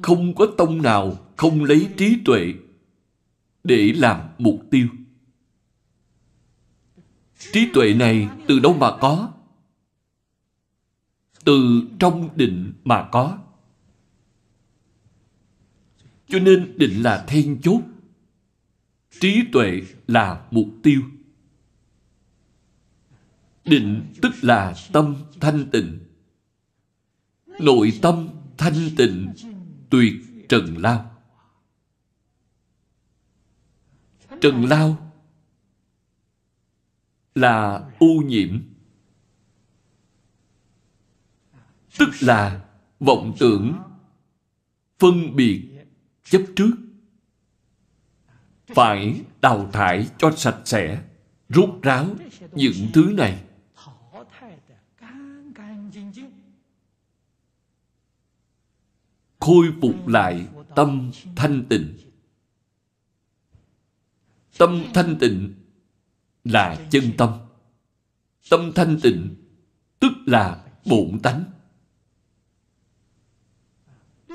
không 0.02 0.34
có 0.34 0.46
tông 0.58 0.82
nào 0.82 1.16
không 1.36 1.64
lấy 1.64 1.88
trí 1.96 2.18
tuệ 2.24 2.54
để 3.64 3.92
làm 3.96 4.20
mục 4.38 4.60
tiêu 4.70 4.88
trí 7.38 7.68
tuệ 7.74 7.94
này 7.94 8.28
từ 8.48 8.58
đâu 8.58 8.74
mà 8.74 8.96
có? 9.00 9.32
Từ 11.44 11.82
trong 11.98 12.36
định 12.36 12.72
mà 12.84 13.08
có. 13.12 13.38
Cho 16.28 16.38
nên 16.38 16.78
định 16.78 17.02
là 17.02 17.24
then 17.28 17.60
chốt. 17.62 17.80
Trí 19.20 19.42
tuệ 19.52 19.82
là 20.06 20.46
mục 20.50 20.68
tiêu. 20.82 21.02
Định 23.64 24.12
tức 24.22 24.32
là 24.42 24.74
tâm 24.92 25.16
thanh 25.40 25.70
tịnh. 25.70 25.98
Nội 27.60 27.92
tâm 28.02 28.28
thanh 28.56 28.90
tịnh, 28.96 29.32
tuyệt 29.90 30.14
trần 30.48 30.76
lao. 30.76 31.16
Trần 34.40 34.64
lao 34.64 35.05
là 37.36 37.88
ô 37.98 38.06
nhiễm. 38.06 38.62
Tức 41.98 42.08
là 42.20 42.64
vọng 43.00 43.34
tưởng 43.38 43.82
phân 44.98 45.36
biệt 45.36 45.68
chấp 46.24 46.42
trước. 46.56 46.70
Phải 48.66 49.20
đào 49.40 49.70
thải 49.72 50.08
cho 50.18 50.32
sạch 50.36 50.60
sẽ, 50.64 51.02
rút 51.48 51.82
ráo 51.82 52.06
những 52.52 52.88
thứ 52.94 53.12
này. 53.16 53.44
Khôi 59.40 59.66
phục 59.82 60.08
lại 60.08 60.48
tâm 60.76 61.10
thanh 61.36 61.64
tịnh. 61.68 61.96
Tâm 64.58 64.84
thanh 64.94 65.16
tịnh 65.20 65.54
là 66.52 66.86
chân 66.90 67.12
tâm. 67.18 67.30
Tâm 68.50 68.72
thanh 68.74 68.98
tịnh, 69.02 69.34
tức 70.00 70.12
là 70.26 70.64
bổn 70.86 71.20
tánh. 71.22 71.44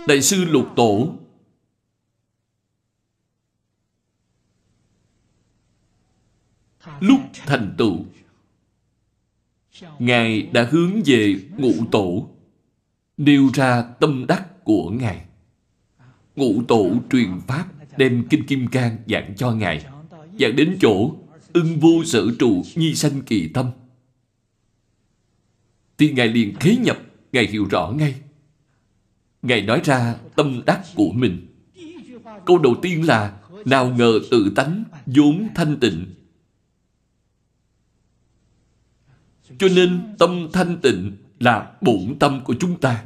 Đại 0.07 0.21
sư 0.21 0.45
lục 0.45 0.67
tổ. 0.75 1.15
Lúc 6.99 7.19
thành 7.33 7.75
tựu, 7.77 7.97
ngài 9.99 10.41
đã 10.41 10.67
hướng 10.71 11.01
về 11.05 11.35
ngũ 11.57 11.73
tổ, 11.91 12.29
nêu 13.17 13.49
ra 13.53 13.81
tâm 13.99 14.25
đắc 14.27 14.63
của 14.63 14.89
ngài. 14.89 15.25
Ngũ 16.35 16.63
tổ 16.67 16.91
truyền 17.11 17.39
pháp, 17.47 17.67
đem 17.97 18.27
kinh 18.29 18.45
kim 18.45 18.67
cang 18.67 18.97
giảng 19.07 19.33
cho 19.37 19.51
ngài. 19.51 19.85
Giảng 20.39 20.55
đến 20.55 20.77
chỗ 20.81 21.15
ưng 21.53 21.79
vô 21.79 22.03
sở 22.05 22.25
trụ 22.39 22.63
nhi 22.75 22.95
sanh 22.95 23.21
kỳ 23.21 23.47
tâm. 23.47 23.71
Thì 25.97 26.11
ngài 26.11 26.27
liền 26.27 26.55
khế 26.55 26.75
nhập, 26.75 26.99
ngài 27.31 27.47
hiểu 27.47 27.65
rõ 27.65 27.91
ngay. 27.91 28.15
Ngài 29.41 29.61
nói 29.61 29.81
ra 29.83 30.15
tâm 30.35 30.61
đắc 30.65 30.81
của 30.95 31.11
mình. 31.11 31.47
Câu 32.45 32.57
đầu 32.57 32.75
tiên 32.81 33.05
là, 33.05 33.39
nào 33.65 33.89
ngờ 33.97 34.19
tự 34.31 34.51
tánh 34.55 34.83
vốn 35.05 35.47
thanh 35.55 35.77
tịnh. 35.79 36.05
Cho 39.59 39.67
nên 39.75 40.15
tâm 40.19 40.47
thanh 40.53 40.77
tịnh 40.81 41.11
là 41.39 41.71
bổn 41.81 42.15
tâm 42.19 42.43
của 42.43 42.55
chúng 42.59 42.79
ta, 42.79 43.05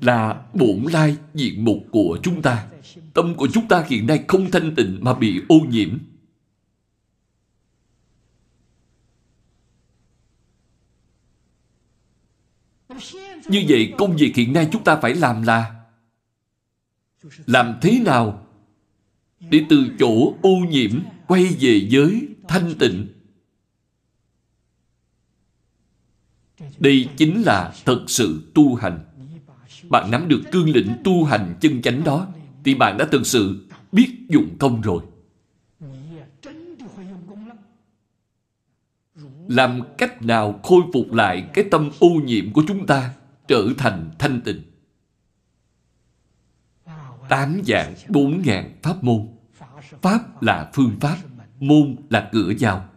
là 0.00 0.42
bổn 0.54 0.84
lai 0.92 1.16
diện 1.34 1.64
mục 1.64 1.78
của 1.90 2.18
chúng 2.22 2.42
ta. 2.42 2.66
Tâm 3.14 3.34
của 3.34 3.48
chúng 3.52 3.68
ta 3.68 3.84
hiện 3.88 4.06
nay 4.06 4.24
không 4.28 4.50
thanh 4.50 4.74
tịnh 4.74 4.98
mà 5.00 5.14
bị 5.14 5.40
ô 5.48 5.58
nhiễm. 5.68 5.98
Như 13.48 13.64
vậy 13.68 13.94
công 13.98 14.16
việc 14.16 14.36
hiện 14.36 14.52
nay 14.52 14.68
chúng 14.72 14.84
ta 14.84 14.96
phải 14.96 15.14
làm 15.14 15.42
là 15.42 15.74
làm 17.46 17.78
thế 17.82 18.00
nào 18.04 18.46
để 19.50 19.64
từ 19.68 19.88
chỗ 19.98 20.34
ô 20.42 20.56
nhiễm 20.70 20.90
quay 21.26 21.44
về 21.60 21.86
giới 21.88 22.28
thanh 22.48 22.74
tịnh? 22.78 23.06
Đây 26.78 27.08
chính 27.16 27.42
là 27.42 27.74
thật 27.84 28.04
sự 28.06 28.50
tu 28.54 28.74
hành. 28.74 29.00
Bạn 29.88 30.10
nắm 30.10 30.28
được 30.28 30.42
cương 30.52 30.70
lĩnh 30.70 30.96
tu 31.04 31.24
hành 31.24 31.54
chân 31.60 31.82
chánh 31.82 32.04
đó 32.04 32.26
thì 32.64 32.74
bạn 32.74 32.98
đã 32.98 33.04
thực 33.12 33.26
sự 33.26 33.66
biết 33.92 34.16
dụng 34.28 34.56
công 34.58 34.80
rồi. 34.80 35.02
Làm 39.48 39.80
cách 39.98 40.22
nào 40.22 40.60
khôi 40.62 40.82
phục 40.92 41.12
lại 41.12 41.48
cái 41.54 41.64
tâm 41.70 41.90
ô 41.98 42.08
nhiễm 42.08 42.52
của 42.52 42.62
chúng 42.68 42.86
ta? 42.86 43.14
Trở 43.52 43.68
thành 43.78 44.10
thanh 44.18 44.40
tịnh. 44.40 44.62
Tám 47.28 47.60
dạng 47.66 47.94
bốn 48.08 48.42
ngàn 48.44 48.78
pháp 48.82 49.04
môn. 49.04 49.28
Pháp 50.02 50.42
là 50.42 50.70
phương 50.74 50.96
pháp, 51.00 51.18
môn 51.60 51.96
là 52.10 52.30
cửa 52.32 52.52
vào. 52.60 52.88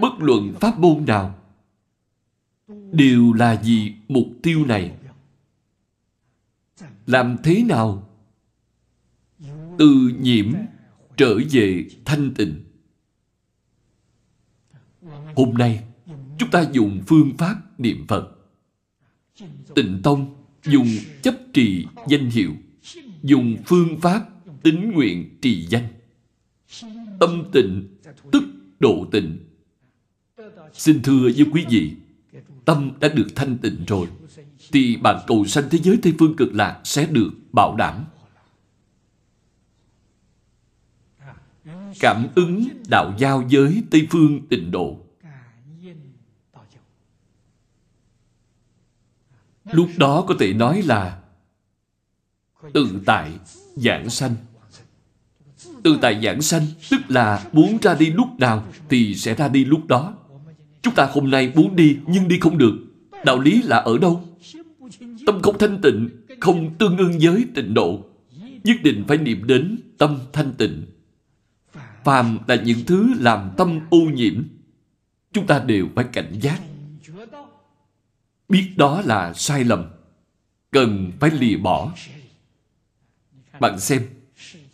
Bất 0.00 0.12
luận 0.18 0.54
pháp 0.60 0.78
môn 0.78 1.04
nào, 1.06 1.38
đều 2.92 3.32
là 3.32 3.60
vì 3.64 3.94
mục 4.08 4.26
tiêu 4.42 4.66
này. 4.66 4.96
Làm 7.06 7.36
thế 7.44 7.64
nào? 7.68 8.08
Từ 9.78 10.12
nhiễm 10.20 10.52
trở 11.16 11.38
về 11.50 11.88
thanh 12.04 12.34
tịnh. 12.34 12.64
Hôm 15.36 15.54
nay, 15.54 15.84
chúng 16.38 16.50
ta 16.50 16.64
dùng 16.72 17.02
phương 17.06 17.36
pháp 17.38 17.80
niệm 17.80 18.06
phật 18.08 18.39
tịnh 19.74 20.00
tông 20.02 20.34
dùng 20.64 20.88
chấp 21.22 21.34
trì 21.52 21.86
danh 22.08 22.30
hiệu, 22.30 22.52
dùng 23.22 23.56
phương 23.66 24.00
pháp 24.00 24.28
tính 24.62 24.92
nguyện 24.94 25.38
trì 25.42 25.66
danh 25.66 25.88
tâm 27.20 27.44
tịnh, 27.52 27.88
tức 28.32 28.42
độ 28.80 29.06
tịnh 29.12 29.38
xin 30.72 31.02
thưa 31.02 31.30
với 31.36 31.46
quý 31.52 31.64
vị, 31.70 31.92
tâm 32.64 32.92
đã 33.00 33.08
được 33.08 33.26
thanh 33.34 33.58
tịnh 33.58 33.84
rồi, 33.86 34.06
thì 34.72 34.96
bạn 34.96 35.16
cầu 35.26 35.44
sanh 35.44 35.64
thế 35.70 35.78
giới 35.78 35.98
Tây 36.02 36.14
Phương 36.18 36.36
cực 36.36 36.54
lạc 36.54 36.80
sẽ 36.84 37.06
được 37.06 37.30
bảo 37.52 37.76
đảm. 37.76 38.04
Cảm 42.00 42.26
ứng 42.34 42.68
đạo 42.88 43.14
giao 43.18 43.44
giới 43.48 43.82
Tây 43.90 44.06
Phương 44.10 44.46
tịnh 44.48 44.70
độ. 44.70 44.98
Lúc 49.72 49.88
đó 49.96 50.24
có 50.28 50.34
thể 50.38 50.52
nói 50.52 50.82
là 50.82 51.18
tự 52.72 53.00
tại 53.06 53.30
giảng 53.76 54.10
sanh. 54.10 54.34
Tự 55.82 55.98
tại 56.02 56.20
giảng 56.24 56.42
sanh 56.42 56.66
tức 56.90 57.00
là 57.08 57.44
muốn 57.52 57.78
ra 57.82 57.94
đi 57.94 58.06
lúc 58.06 58.28
nào 58.38 58.64
thì 58.88 59.14
sẽ 59.14 59.34
ra 59.34 59.48
đi 59.48 59.64
lúc 59.64 59.86
đó. 59.86 60.14
Chúng 60.82 60.94
ta 60.94 61.08
hôm 61.12 61.30
nay 61.30 61.52
muốn 61.54 61.76
đi 61.76 61.98
nhưng 62.06 62.28
đi 62.28 62.38
không 62.40 62.58
được. 62.58 62.72
Đạo 63.24 63.38
lý 63.38 63.62
là 63.62 63.76
ở 63.76 63.98
đâu? 63.98 64.24
Tâm 65.26 65.42
không 65.42 65.58
thanh 65.58 65.80
tịnh, 65.82 66.08
không 66.40 66.74
tương 66.78 66.98
ưng 66.98 67.18
với 67.20 67.44
tịnh 67.54 67.74
độ. 67.74 68.04
Nhất 68.64 68.76
định 68.82 69.04
phải 69.08 69.18
niệm 69.18 69.46
đến 69.46 69.78
tâm 69.98 70.18
thanh 70.32 70.52
tịnh. 70.52 70.86
Phàm 72.04 72.38
là 72.46 72.54
những 72.54 72.78
thứ 72.86 73.14
làm 73.18 73.50
tâm 73.56 73.80
ô 73.90 73.98
nhiễm. 73.98 74.42
Chúng 75.32 75.46
ta 75.46 75.58
đều 75.58 75.86
phải 75.94 76.04
cảnh 76.12 76.32
giác. 76.40 76.60
Biết 78.50 78.70
đó 78.76 79.02
là 79.04 79.32
sai 79.34 79.64
lầm. 79.64 79.84
Cần 80.70 81.12
phải 81.20 81.30
lìa 81.30 81.56
bỏ. 81.56 81.92
Bạn 83.60 83.80
xem, 83.80 84.02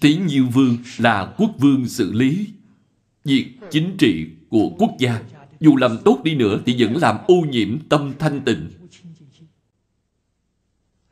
Tí 0.01 0.17
Nhiêu 0.17 0.47
Vương 0.47 0.77
là 0.99 1.35
quốc 1.37 1.51
vương 1.59 1.89
xử 1.89 2.13
lý 2.13 2.49
việc 3.25 3.47
chính 3.71 3.97
trị 3.99 4.27
của 4.49 4.71
quốc 4.79 4.91
gia. 4.99 5.23
Dù 5.61 5.77
làm 5.77 5.99
tốt 6.05 6.21
đi 6.25 6.35
nữa 6.35 6.61
thì 6.67 6.85
vẫn 6.85 6.97
làm 6.97 7.17
ô 7.27 7.35
nhiễm 7.35 7.79
tâm 7.89 8.13
thanh 8.19 8.41
tịnh. 8.41 8.71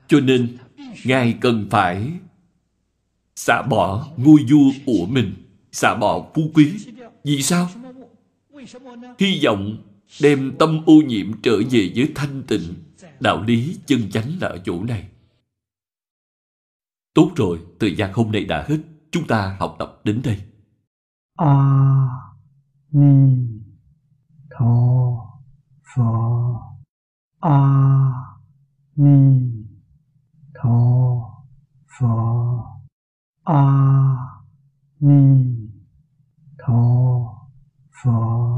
Cho 0.09 0.21
nên, 0.21 0.57
Ngài 1.05 1.39
cần 1.41 1.67
phải 1.71 2.13
xả 3.37 3.63
bỏ 3.63 4.09
ngôi 4.17 4.41
vua 4.51 4.71
của 4.87 5.07
mình, 5.07 5.35
xả 5.73 5.95
bỏ 5.95 6.27
phú 6.35 6.51
quý. 6.55 6.73
Vì 7.25 7.43
sao? 7.43 7.71
Hy 9.19 9.41
vọng 9.45 9.77
đem 10.23 10.57
tâm 10.59 10.81
ô 10.87 10.93
nhiễm 11.07 11.43
trở 11.43 11.57
về 11.71 11.93
với 11.97 12.13
thanh 12.15 12.43
tịnh. 12.49 12.75
Đạo 13.21 13.43
lý 13.43 13.79
chân 13.87 14.11
chánh 14.11 14.31
là 14.41 14.49
ở 14.49 14.59
chỗ 14.65 14.85
này. 14.85 15.09
Tốt 17.15 17.31
rồi, 17.37 17.65
thời 17.81 17.97
gian 17.97 18.13
hôm 18.13 18.33
nay 18.33 18.45
đã 18.45 18.65
hết. 18.69 18.79
Chúng 19.11 19.27
ta 19.27 19.57
học 19.61 19.77
tập 19.79 20.01
đến 20.05 20.21
đây. 20.25 20.41
A 21.37 22.09
Ni 22.91 23.37
Tho 24.51 25.17
pho, 25.95 26.61
A 27.41 27.59
Ni 28.97 29.51
Tho 30.55 31.21
pho, 31.99 32.65
A 33.45 33.65
Ni 35.01 35.45
Tho 36.59 36.83
pho. 38.03 38.55